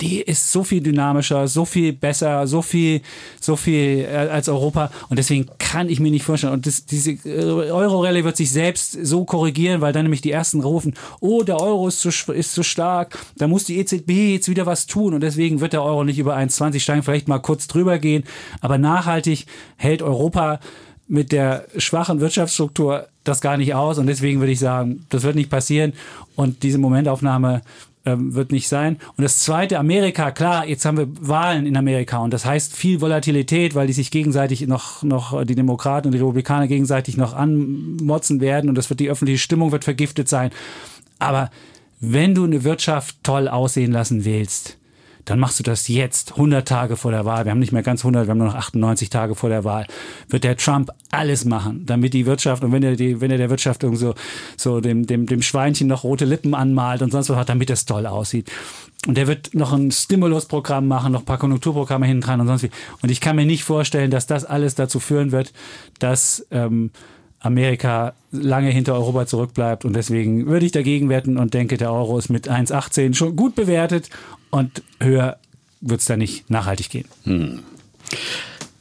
die 0.01 0.22
ist 0.22 0.51
so 0.51 0.64
viel 0.64 0.81
dynamischer, 0.81 1.47
so 1.47 1.65
viel 1.65 1.93
besser, 1.93 2.45
so 2.45 2.61
viel, 2.61 3.01
so 3.39 3.55
viel 3.55 4.01
äh, 4.01 4.30
als 4.30 4.49
Europa. 4.49 4.91
Und 5.09 5.18
deswegen 5.18 5.47
kann 5.57 5.89
ich 5.89 5.99
mir 5.99 6.11
nicht 6.11 6.23
vorstellen. 6.23 6.53
Und 6.53 6.68
das, 6.68 6.85
diese 6.85 7.11
äh, 7.11 7.72
Euro-Rallye 7.72 8.23
wird 8.23 8.38
sich 8.38 8.51
selbst 8.51 8.97
so 9.01 9.26
korrigieren, 9.26 9.81
weil 9.81 9.93
dann 9.93 10.03
nämlich 10.03 10.22
die 10.22 10.31
ersten 10.31 10.59
rufen, 10.59 10.93
oh, 11.19 11.43
der 11.43 11.59
Euro 11.59 11.88
ist 11.88 12.01
zu, 12.01 12.09
ist 12.31 12.53
zu 12.53 12.64
stark, 12.64 13.18
da 13.38 13.47
muss 13.47 13.64
die 13.64 13.77
EZB 13.77 14.34
jetzt 14.34 14.49
wieder 14.49 14.65
was 14.65 14.88
tun. 14.88 15.14
Und 15.14 15.22
deswegen 15.22 15.61
wird 15.61 15.73
der 15.73 15.84
Euro 15.84 16.03
nicht 16.03 16.19
über 16.19 16.35
1,20 16.35 16.80
steigen, 16.80 17.03
vielleicht 17.03 17.27
mal 17.27 17.39
kurz 17.39 17.68
drüber 17.68 17.97
gehen. 17.97 18.23
Aber 18.59 18.77
nachhaltig 18.77 19.45
hält 19.77 20.01
Europa 20.01 20.59
mit 21.08 21.32
der 21.32 21.66
schwachen 21.78 22.20
Wirtschaftsstruktur 22.20 23.08
das 23.24 23.42
gar 23.42 23.58
nicht 23.58 23.74
aus. 23.74 23.98
Und 23.98 24.08
deswegen 24.08 24.40
würde 24.40 24.52
ich 24.52 24.60
sagen, 24.60 25.06
das 25.10 25.24
wird 25.24 25.36
nicht 25.36 25.50
passieren. 25.50 25.94
Und 26.36 26.64
diese 26.64 26.78
Momentaufnahme 26.78 27.62
ähm, 28.08 28.34
wird 28.34 28.54
nicht 28.54 28.70
sein. 28.70 28.98
Und 29.18 29.24
das 29.24 29.40
zweite, 29.40 29.78
Amerika, 29.78 30.32
klar, 30.32 30.66
jetzt 30.66 30.86
haben 30.86 30.98
wir 30.98 31.08
Wahlen 31.20 31.66
in 31.66 31.76
Amerika 31.76 32.20
und 32.20 32.32
das 32.32 32.46
heißt 32.46 32.74
viel 32.74 33.02
Volatilität, 33.02 33.76
weil 33.76 33.88
die 33.88 33.94
sich 33.94 34.12
gegenseitig 34.12 34.66
noch, 34.66 35.04
noch 35.04 35.44
die 35.44 35.56
Demokraten 35.56 36.08
und 36.08 36.14
die 36.14 36.20
Republikaner 36.20 36.68
gegenseitig 36.68 37.18
noch 37.18 37.34
anmotzen 37.34 38.40
werden 38.40 38.70
und 38.70 38.76
das 38.76 38.90
wird 38.90 39.02
die 39.02 39.10
öffentliche 39.10 39.40
Stimmung 39.40 39.74
wird 39.74 39.84
vergiftet 39.84 40.30
sein. 40.30 40.52
Aber 41.20 41.50
wenn 42.00 42.34
du 42.34 42.46
eine 42.46 42.64
Wirtschaft 42.64 43.18
toll 43.24 43.50
aussehen 43.50 43.92
lassen 43.92 44.24
willst, 44.24 44.78
dann 45.28 45.40
machst 45.40 45.60
du 45.60 45.64
das 45.64 45.90
jetzt, 45.90 46.32
100 46.32 46.66
Tage 46.66 46.95
vor 46.95 47.12
der 47.12 47.26
Wahl. 47.26 47.44
Wir 47.44 47.52
haben 47.52 47.60
nicht 47.60 47.74
mehr 47.74 47.84
ganz 47.84 48.02
100, 48.02 48.28
wir 48.28 48.32
haben 48.32 48.38
nur 48.38 48.48
noch 48.48 48.56
98 48.56 49.10
Tage 49.10 49.36
vor 49.36 49.49
der 49.49 49.66
Wahl. 49.66 49.86
Wird 50.30 50.45
der 50.45 50.56
Trump 50.56 50.90
alles 51.12 51.44
machen, 51.44 51.86
damit 51.86 52.14
die 52.14 52.26
Wirtschaft, 52.26 52.64
und 52.64 52.72
wenn 52.72 52.82
er, 52.82 52.95
die, 52.95 53.20
wenn 53.20 53.30
er 53.30 53.38
der 53.38 53.49
Wirtschaft 53.49 53.82
so, 53.82 54.14
so 54.56 54.80
dem, 54.80 55.06
dem, 55.06 55.26
dem 55.26 55.41
Schweinchen 55.41 55.88
noch 55.88 56.06
rote 56.06 56.24
Lippen 56.24 56.54
anmalt 56.54 57.02
und 57.02 57.12
sonst 57.12 57.30
was 57.30 57.36
hat, 57.36 57.49
damit 57.49 57.70
es 57.70 57.86
toll 57.86 58.06
aussieht. 58.06 58.49
Und 59.06 59.18
der 59.18 59.28
wird 59.28 59.54
noch 59.54 59.74
ein 59.74 59.91
Stimulusprogramm 59.91 60.88
machen, 60.88 61.12
noch 61.12 61.22
ein 61.22 61.26
paar 61.26 61.38
Konjunkturprogramme 61.38 62.06
hinten 62.06 62.40
und 62.40 62.48
sonst 62.48 62.64
wie. 62.64 62.72
Und 63.02 63.12
ich 63.12 63.20
kann 63.20 63.36
mir 63.36 63.45
nicht 63.45 63.66
vorstellen, 63.66 64.10
dass 64.10 64.28
das 64.28 64.45
alles 64.45 64.76
dazu 64.76 65.02
führen 65.02 65.34
wird, 65.34 65.52
dass 65.99 66.48
ähm, 66.52 66.91
Amerika 67.40 68.14
lange 68.32 68.70
hinter 68.70 68.94
Europa 68.94 69.26
zurückbleibt. 69.26 69.86
Und 69.86 69.94
deswegen 69.94 70.48
würde 70.48 70.66
ich 70.66 70.72
dagegen 70.72 71.10
wetten 71.10 71.38
und 71.38 71.54
denke, 71.54 71.78
der 71.78 71.91
Euro 71.91 72.18
ist 72.18 72.30
mit 72.30 72.49
1,18 72.49 73.14
schon 73.14 73.36
gut 73.36 73.56
bewertet 73.56 74.10
und 74.58 74.84
höher 75.00 75.38
wird 75.82 76.02
es 76.02 76.06
da 76.06 76.18
nicht 76.18 76.50
nachhaltig 76.50 76.90
gehen. 76.90 77.08
Hm. 77.24 77.64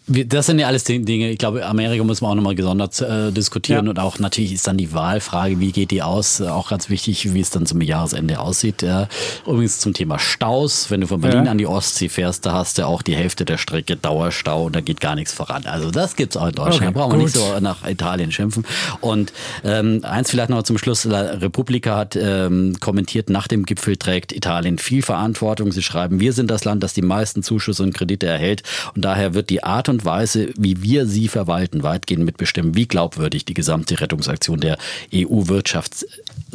Das 0.09 0.47
sind 0.47 0.61
ja 0.61 0.69
alles 0.69 0.85
Dinge, 0.85 1.31
ich 1.31 1.39
glaube, 1.39 1.67
Amerika 1.67 2.05
muss 2.05 2.21
man 2.21 2.31
auch 2.31 2.35
nochmal 2.37 2.55
gesondert 2.55 3.01
äh, 3.01 3.33
diskutieren 3.33 3.87
ja. 3.87 3.91
und 3.91 3.99
auch 3.99 4.21
natürlich 4.21 4.53
ist 4.53 4.65
dann 4.69 4.77
die 4.77 4.95
Wahlfrage, 4.95 5.59
wie 5.59 5.73
geht 5.73 5.91
die 5.91 6.01
aus, 6.01 6.39
äh, 6.39 6.47
auch 6.47 6.71
ganz 6.71 6.89
wichtig, 6.89 7.35
wie 7.35 7.41
es 7.41 7.51
dann 7.51 7.67
zum 7.67 7.81
Jahresende 7.81 8.39
aussieht. 8.39 8.85
Äh, 8.85 9.09
übrigens 9.45 9.81
zum 9.81 9.95
Thema 9.95 10.21
Staus, 10.21 10.93
wenn 10.93 11.01
du 11.01 11.09
von 11.09 11.21
Berlin 11.21 11.47
ja. 11.47 11.51
an 11.51 11.59
die 11.59 11.67
Ostsee 11.67 12.09
fährst, 12.09 12.47
da 12.47 12.53
hast 12.53 12.79
du 12.79 12.87
auch 12.87 13.03
die 13.03 13.17
Hälfte 13.17 13.45
der 13.45 13.59
Strecke 13.59 13.97
Dauerstau 13.97 14.67
und 14.67 14.77
da 14.77 14.81
geht 14.81 15.01
gar 15.01 15.17
nichts 15.17 15.33
voran. 15.33 15.65
Also 15.67 15.91
das 15.91 16.15
gibt 16.15 16.37
es 16.37 16.41
auch 16.41 16.47
in 16.47 16.55
Deutschland, 16.55 16.91
okay, 16.91 16.93
brauchen 16.93 17.19
wir 17.19 17.25
nicht 17.25 17.35
so 17.35 17.59
nach 17.59 17.85
Italien 17.85 18.31
schimpfen. 18.31 18.65
Und 19.01 19.33
ähm, 19.65 20.03
eins 20.05 20.31
vielleicht 20.31 20.51
noch 20.51 20.63
zum 20.63 20.79
Schluss, 20.79 21.05
La 21.05 21.23
Repubblica 21.23 21.97
hat 21.97 22.15
ähm, 22.15 22.77
kommentiert, 22.79 23.29
nach 23.29 23.49
dem 23.49 23.65
Gipfel 23.65 23.97
trägt 23.97 24.31
Italien 24.31 24.79
viel 24.79 25.03
Verantwortung. 25.03 25.73
Sie 25.73 25.83
schreiben, 25.83 26.21
wir 26.21 26.33
sind 26.33 26.49
das 26.49 26.65
Land, 26.65 26.85
das 26.85 26.95
die 26.95 27.03
meisten 27.03 27.43
Zuschüsse 27.43 27.83
und 27.83 27.93
Kredite 27.93 28.27
erhält 28.27 28.63
und 28.95 29.05
daher 29.05 29.35
wird 29.35 29.51
die 29.51 29.65
Art 29.65 29.89
und 29.89 29.96
und 29.97 30.05
Weise, 30.05 30.51
wie 30.59 30.83
wir 30.83 31.07
sie 31.07 31.29
verwalten, 31.29 31.83
weitgehend 31.83 32.25
mitbestimmen, 32.25 32.75
wie 32.75 32.87
glaubwürdig 32.87 33.47
die 33.47 33.55
gesamte 33.55 33.99
Rettungsaktion 33.99 34.61
der 34.61 34.77
EU-Wirtschaft 35.15 36.05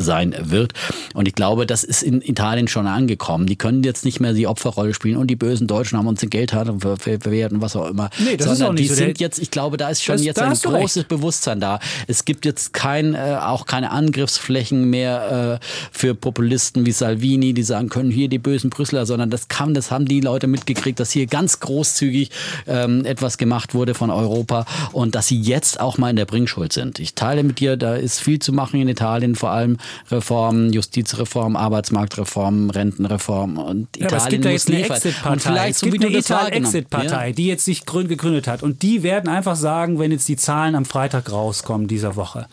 sein 0.01 0.35
wird. 0.39 0.73
Und 1.13 1.27
ich 1.27 1.35
glaube, 1.35 1.65
das 1.65 1.83
ist 1.83 2.03
in 2.03 2.21
Italien 2.21 2.67
schon 2.67 2.87
angekommen. 2.87 3.45
Die 3.45 3.55
können 3.55 3.83
jetzt 3.83 4.05
nicht 4.05 4.19
mehr 4.19 4.33
die 4.33 4.47
Opferrolle 4.47 4.93
spielen 4.93 5.17
und 5.17 5.27
die 5.27 5.35
bösen 5.35 5.67
Deutschen 5.67 5.97
haben 5.97 6.07
uns 6.07 6.19
den 6.19 6.29
Geld 6.29 6.51
verwehrt 6.51 7.51
und 7.51 7.61
was 7.61 7.75
auch 7.75 7.87
immer. 7.87 8.09
Nee, 8.19 8.37
das 8.37 8.47
Sondern 8.47 8.53
ist 8.53 8.61
auch 8.61 8.73
nicht 8.73 8.83
die 8.83 8.87
so. 8.89 8.95
sind 8.95 9.19
jetzt, 9.19 9.39
ich 9.39 9.51
glaube, 9.51 9.77
da 9.77 9.89
ist 9.89 10.03
schon 10.03 10.15
das, 10.17 10.25
jetzt 10.25 10.39
ein 10.41 10.53
großes 10.53 10.97
recht. 10.97 11.07
Bewusstsein 11.07 11.59
da. 11.59 11.79
Es 12.07 12.25
gibt 12.25 12.45
jetzt 12.45 12.73
kein, 12.73 13.15
äh, 13.15 13.37
auch 13.41 13.65
keine 13.65 13.91
Angriffsflächen 13.91 14.89
mehr 14.89 15.59
äh, 15.61 15.65
für 15.91 16.15
Populisten 16.15 16.85
wie 16.85 16.91
Salvini, 16.91 17.53
die 17.53 17.63
sagen 17.63 17.89
können, 17.89 18.11
hier 18.11 18.27
die 18.27 18.39
bösen 18.39 18.69
Brüsseler, 18.69 19.05
sondern 19.05 19.29
das 19.29 19.47
kann, 19.47 19.73
das 19.73 19.91
haben 19.91 20.05
die 20.05 20.21
Leute 20.21 20.47
mitgekriegt, 20.47 20.99
dass 20.99 21.11
hier 21.11 21.27
ganz 21.27 21.59
großzügig 21.59 22.31
ähm, 22.67 23.05
etwas 23.05 23.37
gemacht 23.37 23.73
wurde 23.73 23.93
von 23.93 24.09
Europa 24.09 24.65
und 24.91 25.15
dass 25.15 25.27
sie 25.27 25.39
jetzt 25.39 25.79
auch 25.79 25.97
mal 25.97 26.09
in 26.09 26.15
der 26.15 26.25
Bringschuld 26.25 26.73
sind. 26.73 26.99
Ich 26.99 27.15
teile 27.15 27.43
mit 27.43 27.59
dir, 27.59 27.77
da 27.77 27.95
ist 27.95 28.19
viel 28.19 28.39
zu 28.39 28.53
machen 28.53 28.81
in 28.81 28.87
Italien, 28.87 29.35
vor 29.35 29.51
allem 29.51 29.77
Reformen, 30.09 30.73
Justizreform, 30.73 31.55
Arbeitsmarktreform, 31.55 32.69
Rentenreform 32.69 33.57
und 33.57 33.87
ja, 33.97 34.07
Italien 34.07 34.13
aber 34.13 34.17
es 34.17 34.29
gibt 34.29 34.45
ja 34.45 34.51
jetzt 34.51 34.69
eine 34.69 34.89
Exit-Partei. 34.89 35.69
Es 35.69 35.81
gibt 35.81 36.05
eine 36.05 36.17
Ital-Exit-Partei, 36.17 37.27
ja? 37.27 37.33
die 37.33 37.47
jetzt 37.47 37.65
sich 37.65 37.85
gegründet 37.85 38.47
hat 38.47 38.63
und 38.63 38.81
die 38.81 39.03
werden 39.03 39.29
einfach 39.29 39.55
sagen, 39.55 39.99
wenn 39.99 40.11
jetzt 40.11 40.27
die 40.27 40.37
Zahlen 40.37 40.75
am 40.75 40.85
Freitag 40.85 41.31
rauskommen 41.31 41.87
dieser 41.87 42.15
Woche, 42.15 42.47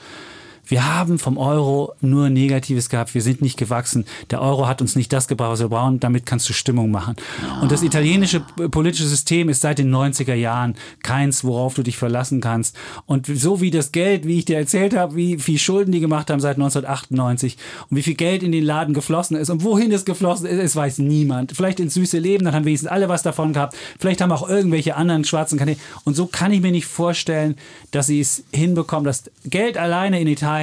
wir 0.69 0.95
haben 0.95 1.19
vom 1.19 1.39
Euro 1.39 1.95
nur 2.01 2.29
Negatives 2.29 2.91
gehabt. 2.91 3.15
Wir 3.15 3.23
sind 3.23 3.41
nicht 3.41 3.57
gewachsen. 3.57 4.05
Der 4.31 4.43
Euro 4.43 4.69
hat 4.69 4.83
uns 4.83 4.97
nicht 4.97 5.13
das 5.13 5.27
gebracht, 5.27 5.53
was 5.53 5.61
wir 5.61 5.69
brauchen. 5.69 5.99
Damit 5.99 6.27
kannst 6.27 6.49
du 6.49 6.53
Stimmung 6.53 6.91
machen. 6.91 7.17
Und 7.63 7.73
das 7.73 7.83
italienische 7.83 8.41
politische 8.71 9.07
System 9.07 9.49
ist 9.49 9.63
seit 9.63 9.79
den 9.79 9.95
90er 9.95 10.35
Jahren 10.35 10.75
keins, 11.03 11.43
worauf 11.43 11.75
du 11.75 11.83
dich 11.83 11.97
verlassen 11.97 12.43
kannst. 12.43 12.77
Und 13.07 13.27
so 13.27 13.63
wie 13.63 13.71
das 13.71 13.93
Geld, 13.93 14.27
wie 14.27 14.39
ich 14.39 14.45
dir 14.45 14.59
erzählt 14.59 14.95
habe, 14.95 15.17
wie 15.17 15.39
viel 15.39 15.59
Schulden 15.59 15.91
die 15.91 16.01
gemacht 16.01 16.31
haben 16.31 16.41
seit 16.41 16.57
1998 16.57 17.57
und 17.89 17.97
wie 17.97 18.03
viel 18.03 18.15
Geld 18.15 18.43
in 18.43 18.53
den 18.53 18.65
Laden 18.65 18.93
geflossen 18.93 19.37
ist 19.37 19.49
und 19.49 19.65
wohin 19.65 19.91
es 19.91 20.05
geflossen 20.05 20.47
ist, 20.47 20.59
es 20.59 20.77
weiß 20.77 20.99
niemand. 20.99 21.53
Vielleicht 21.53 21.81
ins 21.81 21.95
süße 21.95 22.19
Leben, 22.19 22.45
dann 22.45 22.55
haben 22.55 22.67
wenigstens 22.67 22.91
alle 22.91 23.09
was 23.09 23.23
davon 23.23 23.55
gehabt. 23.55 23.75
Vielleicht 23.99 24.21
haben 24.21 24.33
auch 24.33 24.49
irgendwelche 24.49 24.97
anderen 24.97 25.25
schwarzen 25.25 25.59
Kanäle. 25.59 25.79
Und 26.05 26.15
so 26.15 26.27
kann 26.27 26.53
ich 26.53 26.61
mir 26.61 26.73
nicht 26.73 26.87
vorstellen, 26.87 27.57
dass 27.91 28.09
sie 28.09 28.21
es 28.21 28.45
hinbekommen, 28.53 29.05
dass 29.05 29.31
Geld 29.45 29.79
alleine 29.79 30.21
in 30.21 30.27
Italien 30.27 30.58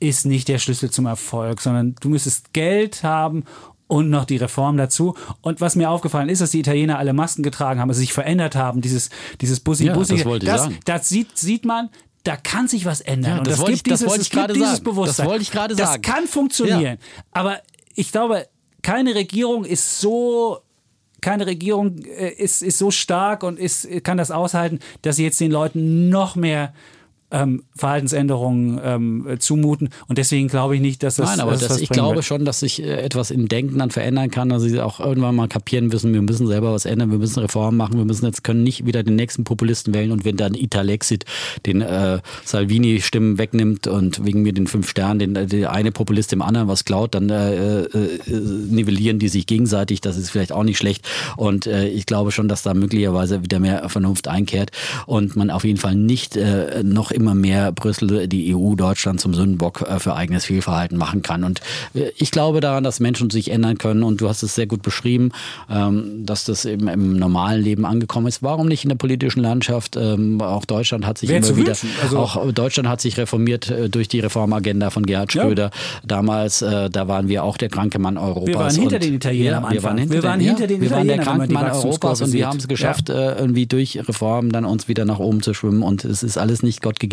ist 0.00 0.26
nicht 0.26 0.48
der 0.48 0.58
Schlüssel 0.58 0.90
zum 0.90 1.06
Erfolg, 1.06 1.60
sondern 1.60 1.94
du 2.00 2.08
müsstest 2.08 2.52
Geld 2.52 3.02
haben 3.02 3.44
und 3.88 4.10
noch 4.10 4.24
die 4.26 4.36
Reform 4.36 4.76
dazu. 4.76 5.14
Und 5.40 5.60
was 5.60 5.74
mir 5.76 5.90
aufgefallen 5.90 6.28
ist, 6.28 6.40
dass 6.40 6.50
die 6.50 6.60
Italiener 6.60 6.98
alle 6.98 7.12
Masken 7.12 7.42
getragen 7.42 7.80
haben, 7.80 7.88
also 7.88 8.00
sich 8.00 8.12
verändert 8.12 8.54
haben, 8.54 8.80
dieses, 8.80 9.10
dieses 9.40 9.60
bussi 9.60 9.86
Ja, 9.86 9.94
bussi 9.94 10.16
das 10.16 10.24
wollte 10.26 10.46
ich 10.46 10.52
das, 10.52 10.62
sagen. 10.62 10.78
das 10.84 11.08
sieht, 11.08 11.36
sieht 11.38 11.64
man, 11.64 11.88
da 12.24 12.36
kann 12.36 12.68
sich 12.68 12.84
was 12.84 13.00
ändern. 13.00 13.32
Ja, 13.32 13.38
und 13.38 13.46
das 13.46 13.56
das, 13.58 13.66
gibt 13.66 13.76
ich- 13.76 13.82
das 13.84 13.98
dieses, 14.00 14.08
wollte 14.10 14.20
es 14.20 14.26
ich 14.26 14.30
gibt 14.30 14.40
gerade 14.40 14.52
dieses 14.54 14.68
sagen. 14.70 14.84
Das 14.84 14.94
Bewusstsein. 14.94 15.26
wollte 15.26 15.42
ich 15.42 15.50
gerade 15.50 15.74
das 15.74 15.88
sagen. 15.90 16.02
kann 16.02 16.26
funktionieren. 16.26 16.98
Aber 17.32 17.58
ich 17.94 18.12
glaube, 18.12 18.46
keine 18.82 19.14
Regierung 19.14 19.64
ist 19.64 20.00
so 20.00 20.58
keine 21.20 21.46
Regierung 21.46 21.98
äh, 22.04 22.28
ist, 22.30 22.62
ist 22.62 22.78
so 22.78 22.92
stark 22.92 23.42
und 23.42 23.58
ist, 23.58 23.88
kann 24.04 24.18
das 24.18 24.30
aushalten, 24.30 24.78
dass 25.02 25.16
sie 25.16 25.24
jetzt 25.24 25.40
den 25.40 25.50
Leuten 25.50 26.08
noch 26.10 26.36
mehr 26.36 26.72
ähm, 27.30 27.64
Verhaltensänderungen 27.76 28.80
ähm, 28.82 29.26
äh, 29.28 29.38
zumuten. 29.38 29.90
Und 30.06 30.18
deswegen 30.18 30.48
glaube 30.48 30.76
ich 30.76 30.80
nicht, 30.80 31.02
dass 31.02 31.16
das. 31.16 31.30
Nein, 31.30 31.40
aber 31.40 31.52
das, 31.52 31.68
was 31.68 31.80
ich 31.80 31.88
glaube 31.88 32.16
wird. 32.16 32.24
schon, 32.24 32.44
dass 32.44 32.60
sich 32.60 32.82
äh, 32.82 33.02
etwas 33.02 33.30
im 33.30 33.48
Denken 33.48 33.78
dann 33.78 33.90
verändern 33.90 34.30
kann, 34.30 34.48
dass 34.48 34.62
sie 34.62 34.80
auch 34.80 35.00
irgendwann 35.00 35.36
mal 35.36 35.48
kapieren 35.48 35.88
müssen, 35.88 36.14
wir 36.14 36.22
müssen 36.22 36.46
selber 36.46 36.72
was 36.72 36.84
ändern, 36.84 37.10
wir 37.10 37.18
müssen 37.18 37.40
Reformen 37.40 37.76
machen, 37.76 37.98
wir 37.98 38.04
müssen 38.04 38.24
jetzt 38.26 38.44
können 38.44 38.62
nicht 38.62 38.86
wieder 38.86 39.02
den 39.02 39.16
nächsten 39.16 39.44
Populisten 39.44 39.92
wählen 39.94 40.12
und 40.12 40.24
wenn 40.24 40.36
dann 40.36 40.54
Italexit 40.54 41.24
den 41.66 41.82
äh, 41.82 42.20
Salvini-Stimmen 42.44 43.38
wegnimmt 43.38 43.86
und 43.86 44.24
wegen 44.24 44.42
mir 44.42 44.52
den 44.52 44.66
fünf 44.66 44.88
Sternen, 44.88 45.18
den, 45.18 45.36
äh, 45.36 45.46
der 45.46 45.72
eine 45.72 45.92
Populist 45.92 46.32
dem 46.32 46.42
anderen 46.42 46.68
was 46.68 46.84
klaut, 46.84 47.14
dann 47.14 47.28
äh, 47.28 47.82
äh, 47.82 48.18
nivellieren 48.26 49.18
die 49.18 49.28
sich 49.28 49.46
gegenseitig. 49.46 50.00
Das 50.00 50.16
ist 50.16 50.30
vielleicht 50.30 50.52
auch 50.52 50.64
nicht 50.64 50.78
schlecht. 50.78 51.08
Und 51.36 51.66
äh, 51.66 51.88
ich 51.88 52.06
glaube 52.06 52.32
schon, 52.32 52.48
dass 52.48 52.62
da 52.62 52.74
möglicherweise 52.74 53.42
wieder 53.42 53.58
mehr 53.58 53.88
Vernunft 53.88 54.28
einkehrt 54.28 54.70
und 55.06 55.36
man 55.36 55.50
auf 55.50 55.64
jeden 55.64 55.78
Fall 55.78 55.94
nicht 55.94 56.36
äh, 56.36 56.82
noch 56.82 57.10
immer 57.18 57.34
mehr 57.34 57.72
Brüssel, 57.72 58.28
die 58.28 58.54
EU, 58.54 58.74
Deutschland 58.74 59.20
zum 59.20 59.34
Sündenbock 59.34 59.82
äh, 59.82 59.98
für 59.98 60.14
eigenes 60.14 60.44
Fehlverhalten 60.46 60.96
machen 60.96 61.22
kann. 61.22 61.44
Und 61.44 61.60
äh, 61.94 62.10
ich 62.16 62.30
glaube 62.30 62.60
daran, 62.60 62.84
dass 62.84 63.00
Menschen 63.00 63.30
sich 63.30 63.50
ändern 63.50 63.78
können. 63.78 64.02
Und 64.02 64.20
du 64.20 64.28
hast 64.28 64.42
es 64.42 64.54
sehr 64.54 64.66
gut 64.66 64.82
beschrieben, 64.82 65.32
ähm, 65.70 66.24
dass 66.24 66.44
das 66.44 66.64
eben 66.64 66.88
im 66.88 67.16
normalen 67.16 67.62
Leben 67.62 67.84
angekommen 67.84 68.26
ist. 68.26 68.42
Warum 68.42 68.66
nicht 68.68 68.84
in 68.84 68.88
der 68.88 68.96
politischen 68.96 69.40
Landschaft? 69.40 69.96
Ähm, 69.96 70.40
auch 70.40 70.64
Deutschland 70.64 71.06
hat 71.06 71.18
sich 71.18 71.28
Wäre 71.28 71.46
immer 71.46 71.56
wieder. 71.56 71.74
Also- 72.02 72.18
auch 72.18 72.52
Deutschland 72.52 72.88
hat 72.88 73.00
sich 73.00 73.16
reformiert 73.18 73.70
äh, 73.70 73.88
durch 73.88 74.08
die 74.08 74.20
Reformagenda 74.20 74.90
von 74.90 75.04
Gerhard 75.04 75.34
Ja. 75.34 75.42
Schröder. 75.42 75.70
Damals, 76.06 76.62
äh, 76.62 76.88
da 76.90 77.08
waren 77.08 77.28
wir 77.28 77.44
auch 77.44 77.56
der 77.56 77.68
kranke 77.68 77.98
Mann 77.98 78.16
Europas. 78.18 78.46
Wir 78.48 78.58
waren 78.58 78.74
hinter 78.74 78.98
den 78.98 79.14
Italienern 79.14 79.52
ja, 79.52 79.56
am 79.58 79.62
Wir 79.64 79.68
Anfang. 79.78 79.84
waren 79.90 79.98
hinter, 79.98 80.14
Wir 80.14 80.22
waren 80.22 80.38
den, 80.38 80.48
hinter 80.48 80.60
ja, 80.62 80.66
den 80.68 80.80
wir 80.80 80.90
waren 80.90 81.06
der 81.06 81.16
Italienern, 81.16 81.38
kranke 81.38 81.52
Mann 81.54 81.70
Europas 81.72 82.22
und 82.22 82.32
wir 82.32 82.46
haben 82.46 82.58
es 82.58 82.68
geschafft, 82.68 83.10
äh, 83.10 83.34
irgendwie 83.36 83.66
durch 83.66 83.98
Reformen 84.08 84.50
dann 84.52 84.64
uns 84.64 84.88
wieder 84.88 85.04
nach 85.04 85.18
oben 85.18 85.42
zu 85.42 85.54
schwimmen 85.54 85.82
und 85.82 86.04
es 86.04 86.22
ist 86.22 86.38
alles 86.38 86.62
nicht 86.62 86.82
Gott 86.82 87.00
gegeben 87.00 87.07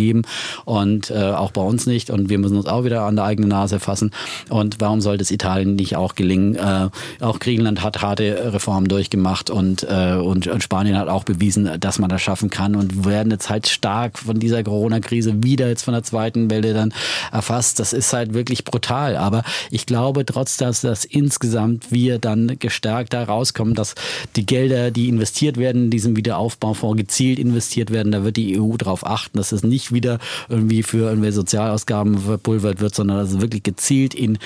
und 0.66 1.10
äh, 1.12 1.32
auch 1.32 1.52
bei 1.52 1.62
uns 1.62 1.86
nicht 1.86 2.10
und 2.10 2.30
wir 2.30 2.38
müssen 2.38 2.58
uns 2.58 2.68
auch 2.68 2.84
wieder 2.84 3.04
an 3.04 3.16
der 3.16 3.26
eigenen 3.26 3.50
Nase 3.50 3.80
fassen 3.80 4.12
und 4.50 4.78
warum 4.80 5.02
sollte 5.02 5.24
es 5.24 5.32
Italien 5.32 5.76
nicht 5.76 5.96
auch 5.96 6.16
gelingen? 6.16 6.56
Äh, 6.56 6.90
auch 7.22 7.40
Griechenland 7.40 7.84
hat 7.84 8.02
harte 8.02 8.54
Reformen 8.54 8.88
durchgemacht 8.88 9.50
und, 9.50 9.84
äh, 9.84 10.16
und, 10.16 10.48
und 10.48 10.64
Spanien 10.64 10.98
hat 10.98 11.08
auch 11.08 11.24
bewiesen, 11.24 11.70
dass 11.80 12.00
man 12.00 12.10
das 12.10 12.22
schaffen 12.22 12.50
kann 12.50 12.76
und 12.76 13.06
werden 13.06 13.32
jetzt 13.32 13.50
halt 13.50 13.68
stark 13.68 14.20
von 14.20 14.40
dieser 14.40 14.64
Corona-Krise 14.64 15.44
wieder 15.44 15.68
jetzt 15.68 15.84
von 15.84 15.94
der 15.94 16.04
zweiten 16.04 16.50
Welle 16.50 16.74
dann 16.74 16.94
erfasst. 17.32 17.80
Das 17.80 17.94
ist 17.94 18.14
halt 18.14 18.34
wirklich 18.34 18.64
brutal, 18.64 19.18
aber 19.18 19.44
ich 19.72 19.86
glaube 19.86 20.26
trotz, 20.26 20.58
dass 20.58 20.82
das 20.82 21.06
insgesamt 21.06 21.92
wir 21.92 22.20
dann 22.20 22.58
gestärkt 22.60 23.14
da 23.14 23.24
rauskommen, 23.24 23.76
dass 23.76 23.96
die 24.36 24.46
Gelder, 24.46 24.92
die 24.92 25.10
investiert 25.10 25.58
werden 25.58 25.86
in 25.86 25.92
diesem 25.92 26.16
Wiederaufbaufonds 26.16 26.98
gezielt 26.98 27.40
investiert 27.40 27.92
werden, 27.92 28.12
da 28.12 28.24
wird 28.24 28.38
die 28.38 28.60
EU 28.60 28.76
darauf 28.78 29.06
achten, 29.06 29.38
dass 29.38 29.52
es 29.52 29.64
nicht 29.64 29.85
wieder 29.92 30.20
irgendwie 30.50 30.84
für 30.84 31.08
irgendwelche 31.10 31.36
Sozialausgaben 31.36 32.18
verpulvert 32.20 32.80
wird, 32.80 32.96
sondern 32.96 33.18
dass 33.18 33.32
es 33.34 33.42
wirklich 33.42 33.64
gezielt 33.64 34.14
in 34.14 34.38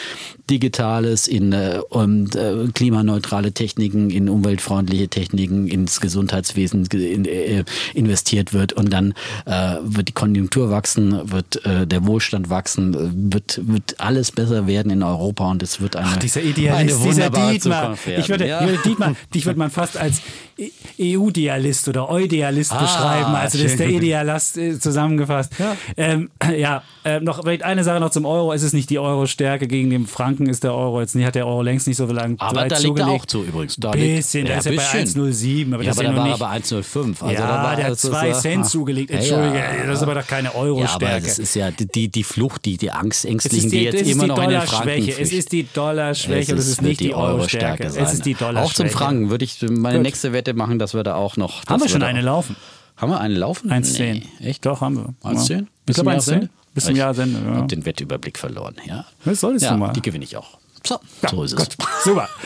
Digitales, 0.50 1.28
in 1.28 1.54
äh, 1.54 1.80
und, 1.90 2.36
äh, 2.36 2.68
klimaneutrale 2.74 3.52
Techniken, 3.52 4.10
in 4.10 4.30
umweltfreundliche 4.30 5.08
Techniken, 5.08 5.68
ins 5.68 6.02
Gesundheitswesen 6.02 6.86
ge- 6.86 7.14
in, 7.14 7.26
äh, 7.26 7.64
investiert 7.94 8.54
wird 8.54 8.74
und 8.74 8.92
dann 8.92 9.14
äh, 9.46 9.76
wird 9.84 10.08
die 10.08 10.14
Konjunktur 10.14 10.70
wachsen, 10.72 11.32
wird 11.32 11.64
äh, 11.66 11.86
der 11.86 12.06
Wohlstand 12.08 12.50
wachsen, 12.50 12.94
äh, 12.94 13.34
wird, 13.34 13.62
wird 13.68 13.96
alles 14.00 14.32
besser 14.32 14.66
werden 14.68 14.92
in 14.92 15.04
Europa 15.04 15.50
und 15.50 15.62
es 15.62 15.82
wird 15.82 15.96
eine, 15.96 16.08
Ach, 16.08 16.18
dieser 16.18 16.40
eine 16.42 16.50
Idealist, 16.50 16.98
dieser 16.98 17.06
wunderbare 17.06 17.52
Dietmar. 17.52 17.82
Zukunft 17.84 18.08
werden. 18.08 18.22
Ich 18.22 18.30
würde, 18.30 18.48
ja. 18.48 18.62
ich 18.62 18.68
würde 18.70 18.80
Dietmar, 18.84 19.16
dich 19.34 19.46
würde 19.46 19.60
man 19.60 19.70
fast 19.70 19.98
als 19.98 20.22
EU-Dialist 21.00 21.88
oder 21.88 22.10
Eudealist 22.10 22.72
Ah, 22.74 22.82
beschreiben. 22.82 23.36
Also 23.36 23.58
das 23.58 23.72
ist 23.72 23.80
der 23.80 23.88
schön. 23.88 23.96
Idealist 23.98 24.58
äh, 24.58 24.80
zusammengefasst. 24.80 25.54
Ja, 25.60 25.76
ähm, 25.98 26.30
ja 26.58 26.84
äh, 27.06 27.20
noch 27.22 27.42
vielleicht 27.42 27.64
eine 27.64 27.84
Sache 27.84 28.00
noch 28.00 28.10
zum 28.12 28.26
Euro. 28.26 28.52
Es 28.54 28.64
ist 28.64 28.74
nicht 28.74 28.90
die 28.90 29.00
Euro-Stärke 29.00 29.68
gegen 29.68 29.90
den 29.90 30.06
Franken 30.08 30.48
ist 30.48 30.64
der 30.64 30.74
Euro 30.74 31.00
jetzt 31.02 31.16
nicht, 31.16 31.26
hat 31.26 31.36
der 31.36 31.48
Euro 31.48 31.62
längst 31.62 31.88
nicht 31.88 31.98
so 31.98 32.06
lange 32.06 32.36
aber 32.40 32.68
da 32.68 32.78
liegt 32.78 33.00
er 33.00 33.08
auch 33.08 33.26
zu 33.26 33.44
übrigens. 33.44 33.76
Da 33.78 33.92
bisschen, 33.92 34.42
liegt, 34.46 34.50
der 34.50 34.58
ist 34.60 34.66
ja 34.66 34.72
bei 34.72 35.02
bisschen. 35.02 35.24
1,07, 35.32 35.74
aber 35.74 35.84
ja, 35.84 35.90
das 35.90 36.00
aber 36.00 36.08
ist 36.08 36.10
ja 36.10 36.12
da 36.12 36.18
war 36.18 36.26
er 36.26 36.30
nicht- 36.32 36.40
bei 36.40 36.78
1,05. 36.78 37.22
Also 37.22 37.34
ja, 37.34 37.40
da 37.48 37.64
war, 37.64 37.76
der 37.76 37.86
hat 37.86 37.92
das 37.94 38.04
ist 38.04 38.10
zwei 38.12 38.34
so- 38.34 38.40
Cent 38.42 38.66
ah. 38.66 38.68
zugelegt. 38.68 39.10
Ja, 39.12 39.18
Entschuldige, 39.18 39.58
ja. 39.58 39.86
das 39.88 39.96
ist 39.98 40.04
aber 40.04 40.16
doch 40.16 40.28
keine 40.28 40.48
Ja, 40.50 40.54
aber 40.56 40.60
Euro-Stärke. 40.64 41.26
das 41.26 41.40
ist 41.40 41.56
ja 41.56 41.72
die, 41.72 42.10
die, 42.10 42.24
Flucht, 42.24 42.66
die, 42.66 42.78
die 42.78 42.92
Angst, 42.92 43.24
Es 43.24 43.32
Ängstlichen, 43.32 43.66
ist 43.66 43.72
die, 43.74 43.78
die, 43.80 43.84
jetzt 43.86 44.02
ist 44.02 44.12
immer 44.12 44.28
noch 44.28 44.44
in 44.44 44.50
den 44.50 44.62
Franken. 44.62 45.10
Es 45.20 45.32
ist 45.32 45.52
die 45.52 45.68
Dollarschwäche 45.74 46.52
und 46.52 46.58
es 46.60 46.68
ist 46.68 46.82
nicht 46.82 47.00
die 47.00 47.14
Euro-Stärke. 47.14 47.86
Es 47.86 48.14
ist 48.14 48.26
die 48.26 48.34
Dollarschwäche. 48.34 48.66
Auch 48.66 48.74
zum 48.74 48.90
Franken 48.90 49.30
würde 49.30 49.46
ich 49.46 49.58
meine 49.70 50.00
nächste 50.00 50.34
Wette 50.34 50.49
machen, 50.54 50.80
dass 50.80 50.94
wir 50.94 51.04
da 51.04 51.16
auch 51.16 51.38
noch. 51.38 51.66
Haben 51.68 51.82
wir 51.82 51.90
schon 51.90 52.04
eine 52.04 52.20
auch- 52.20 52.24
laufen? 52.24 52.56
Haben 52.98 53.12
wir 53.12 53.20
eine 53.22 53.36
laufen? 53.36 53.72
1,10. 53.72 54.24
Nee, 54.40 54.50
echt? 54.50 54.66
Doch, 54.66 54.82
haben 54.82 54.96
wir. 54.98 55.14
1,10? 55.30 55.60
Ja. 55.62 55.66
Bis 55.86 55.98
Ich 55.98 56.04
glaube 56.04 56.20
zum 56.20 56.34
1,10. 56.34 56.42
Jahresende? 56.42 56.50
Bis 56.74 56.84
zum 56.86 56.92
Ich 56.94 57.00
Jahresende. 57.00 57.40
Ja. 57.46 57.56
hab 57.58 57.68
den 57.70 57.86
Wettüberblick 57.86 58.38
verloren, 58.38 58.76
ja. 58.86 59.06
Das 59.26 59.40
solltest 59.40 59.66
ja, 59.66 59.72
du 59.72 59.78
mal. 59.78 59.94
Die 59.94 60.02
gewinne 60.02 60.24
ich 60.26 60.36
auch. 60.38 60.58
So, 60.86 61.00
Ja, 61.22 61.30
so 61.30 61.44
ist 61.44 61.54
es. 61.54 61.58
gut. 61.58 61.70
Super. 62.04 62.30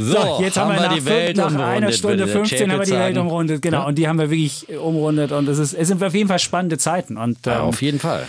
So, 0.00 0.38
jetzt 0.40 0.56
haben, 0.56 0.70
wir 0.76 0.80
nach, 0.80 0.94
die 0.94 1.04
Welt 1.06 1.36
nach 1.36 1.52
einer 1.52 1.90
Stunde 1.90 2.18
würde 2.18 2.32
der 2.32 2.36
15 2.46 2.70
haben 2.70 2.78
wir 2.78 2.86
die 2.86 2.92
Welt 2.92 3.18
umrundet. 3.18 3.60
Genau, 3.62 3.78
Ja? 3.78 3.86
und 3.86 3.98
die 3.98 4.06
haben 4.06 4.16
wir 4.20 4.30
wirklich 4.30 4.68
umrundet. 4.78 5.32
Und 5.32 5.48
es, 5.48 5.58
ist, 5.58 5.72
es 5.74 5.88
sind 5.88 6.00
auf 6.04 6.14
jeden 6.14 6.28
Fall 6.28 6.38
spannende 6.38 6.78
Zeiten. 6.78 7.16
Und 7.16 7.38
ähm, 7.48 7.52
Ja, 7.52 7.60
auf 7.62 7.82
jeden 7.82 7.98
Fall. 7.98 8.24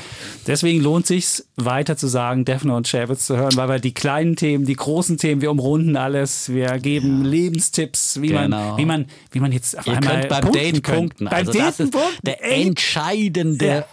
deswegen 0.47 0.81
lohnt 0.81 1.05
sich 1.05 1.43
weiter 1.57 1.95
zu 1.95 2.07
sagen, 2.07 2.43
Defner 2.43 2.75
und 2.75 2.87
Chapitz 2.89 3.27
zu 3.27 3.37
hören, 3.37 3.55
weil 3.55 3.69
wir 3.69 3.77
die 3.77 3.93
kleinen 3.93 4.35
Themen, 4.35 4.65
die 4.65 4.73
großen 4.73 5.19
Themen, 5.19 5.41
wir 5.43 5.51
umrunden 5.51 5.95
alles. 5.95 6.49
Wir 6.49 6.79
geben 6.79 7.23
Lebenstipps, 7.23 8.19
wie, 8.19 8.29
Genau. 8.29 8.47
man, 8.49 8.77
wie, 8.79 8.85
man, 8.87 9.05
wie 9.29 9.39
man 9.39 9.51
jetzt 9.51 9.77
auf 9.77 9.85
Ihr 9.85 9.95
einmal 9.97 10.15
könnt 10.21 10.29
beim 10.29 10.41
punkten 10.41 10.59
Date 10.63 10.83
könnt. 10.83 10.97
punkten. 10.97 11.25
Beim 11.25 11.33
Also 11.35 11.51
das 11.51 11.61
Daten 11.77 11.83
ist 11.83 11.91
punkten. 11.91 12.25
der 12.25 12.51
entscheidende. 12.51 13.85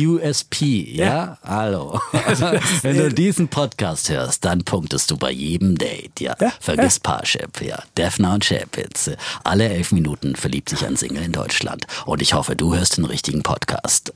USP. 0.00 0.92
Ja, 0.94 1.38
hallo. 1.42 1.98
Wenn 2.82 2.96
du 2.96 3.08
diesen 3.12 3.48
Podcast 3.48 4.08
hörst, 4.08 4.44
dann 4.44 4.55
punktest 4.64 5.10
du 5.10 5.16
bei 5.16 5.30
jedem 5.30 5.76
Date. 5.78 6.20
Ja, 6.20 6.34
Ja. 6.40 6.52
vergiss 6.60 6.98
Parship. 7.00 7.60
Ja, 7.62 7.82
Defner 7.96 8.34
und 8.34 8.44
Chapitz. 8.44 9.10
Alle 9.44 9.68
elf 9.68 9.92
Minuten 9.92 10.36
verliebt 10.36 10.68
sich 10.68 10.84
ein 10.86 10.96
Single 10.96 11.22
in 11.24 11.32
Deutschland. 11.32 11.86
Und 12.04 12.22
ich 12.22 12.34
hoffe, 12.34 12.56
du 12.56 12.74
hörst 12.74 12.96
den 12.96 13.04
richtigen 13.04 13.42
Podcast. 13.42 14.12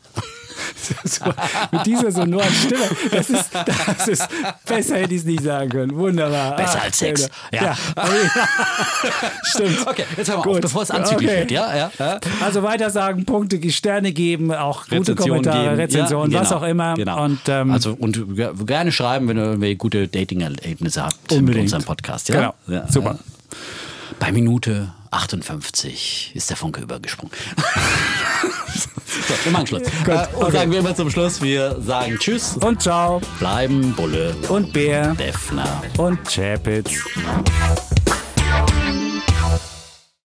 mit 1.73 1.87
dieser 1.87 2.11
sonoren 2.13 2.53
Stimme. 2.53 2.85
Das 3.11 3.31
ist, 3.31 3.51
das 3.55 4.09
ist 4.09 4.29
besser 4.67 4.97
hätte 4.97 5.15
ich 5.15 5.21
es 5.21 5.27
nicht 5.27 5.43
sagen 5.43 5.69
können. 5.71 5.95
Wunderbar. 5.97 6.57
Besser 6.57 6.79
Ah, 6.81 6.85
als 6.85 6.99
Sex. 6.99 7.29
Ja. 7.53 7.63
Ja. 7.63 7.77
Stimmt. 9.45 9.87
Okay, 9.87 10.05
jetzt 10.17 10.29
hören 10.31 10.39
wir 10.41 10.43
Gut. 10.45 10.55
auf, 10.57 10.61
bevor 10.61 10.83
es 10.83 10.91
anzüglich 10.91 11.29
Okay. 11.31 11.41
wird. 11.41 11.51
Ja, 11.51 11.77
ja, 11.77 11.91
ja. 11.99 12.21
Also 12.41 12.63
weiter 12.63 12.91
sagen, 12.91 13.25
Punkte, 13.25 13.59
Sterne 13.71 14.13
geben, 14.13 14.53
auch 14.53 14.85
gute 14.85 14.97
Rezension 15.13 15.29
Kommentare, 15.29 15.65
geben. 15.65 15.75
Rezensionen, 15.77 16.33
Ja, 16.33 16.41
was 16.41 16.49
genau, 16.49 16.61
auch 16.61 16.65
immer. 16.67 16.95
Genau. 16.95 17.25
Und, 17.25 17.41
ähm, 17.49 17.71
also 17.71 17.97
und 17.99 18.37
ge- 18.37 18.51
gerne 18.67 18.93
schreiben, 18.93 19.29
wenn 19.29 19.37
ihr 19.39 19.45
irgendwelche 19.45 19.77
gute 19.77 20.09
Dating-Erlebnisse 20.09 21.03
habt 21.03 21.15
Unbedingt. 21.33 21.47
mit 21.49 21.59
unserem 21.59 21.85
Podcast. 21.85 22.29
Ja? 22.29 22.55
Genau. 22.67 22.85
Super. 22.89 23.19
Bei 24.19 24.33
Minute 24.33 24.93
58 25.11 26.33
ist 26.35 26.51
der 26.51 26.57
Funke 26.57 26.81
übergesprungen. 26.83 27.33
So, 29.11 29.35
wir 29.45 29.53
machen 29.53 29.67
Schluss. 29.67 29.83
Gut, 29.83 30.09
äh, 30.09 30.27
und 30.35 30.43
okay. 30.43 30.53
sagen 30.53 30.73
wir 30.73 30.79
immer 30.79 30.95
zum 30.95 31.11
Schluss, 31.11 31.43
wir 31.43 31.77
sagen 31.81 32.17
Tschüss. 32.19 32.57
Und 32.59 32.81
Ciao. 32.81 33.21
Bleiben 33.39 33.93
Bulle. 33.95 34.35
Und 34.49 34.73
Bär. 34.73 35.15
Defner. 35.15 35.83
Und 35.99 36.19
Chapitz. 36.29 36.93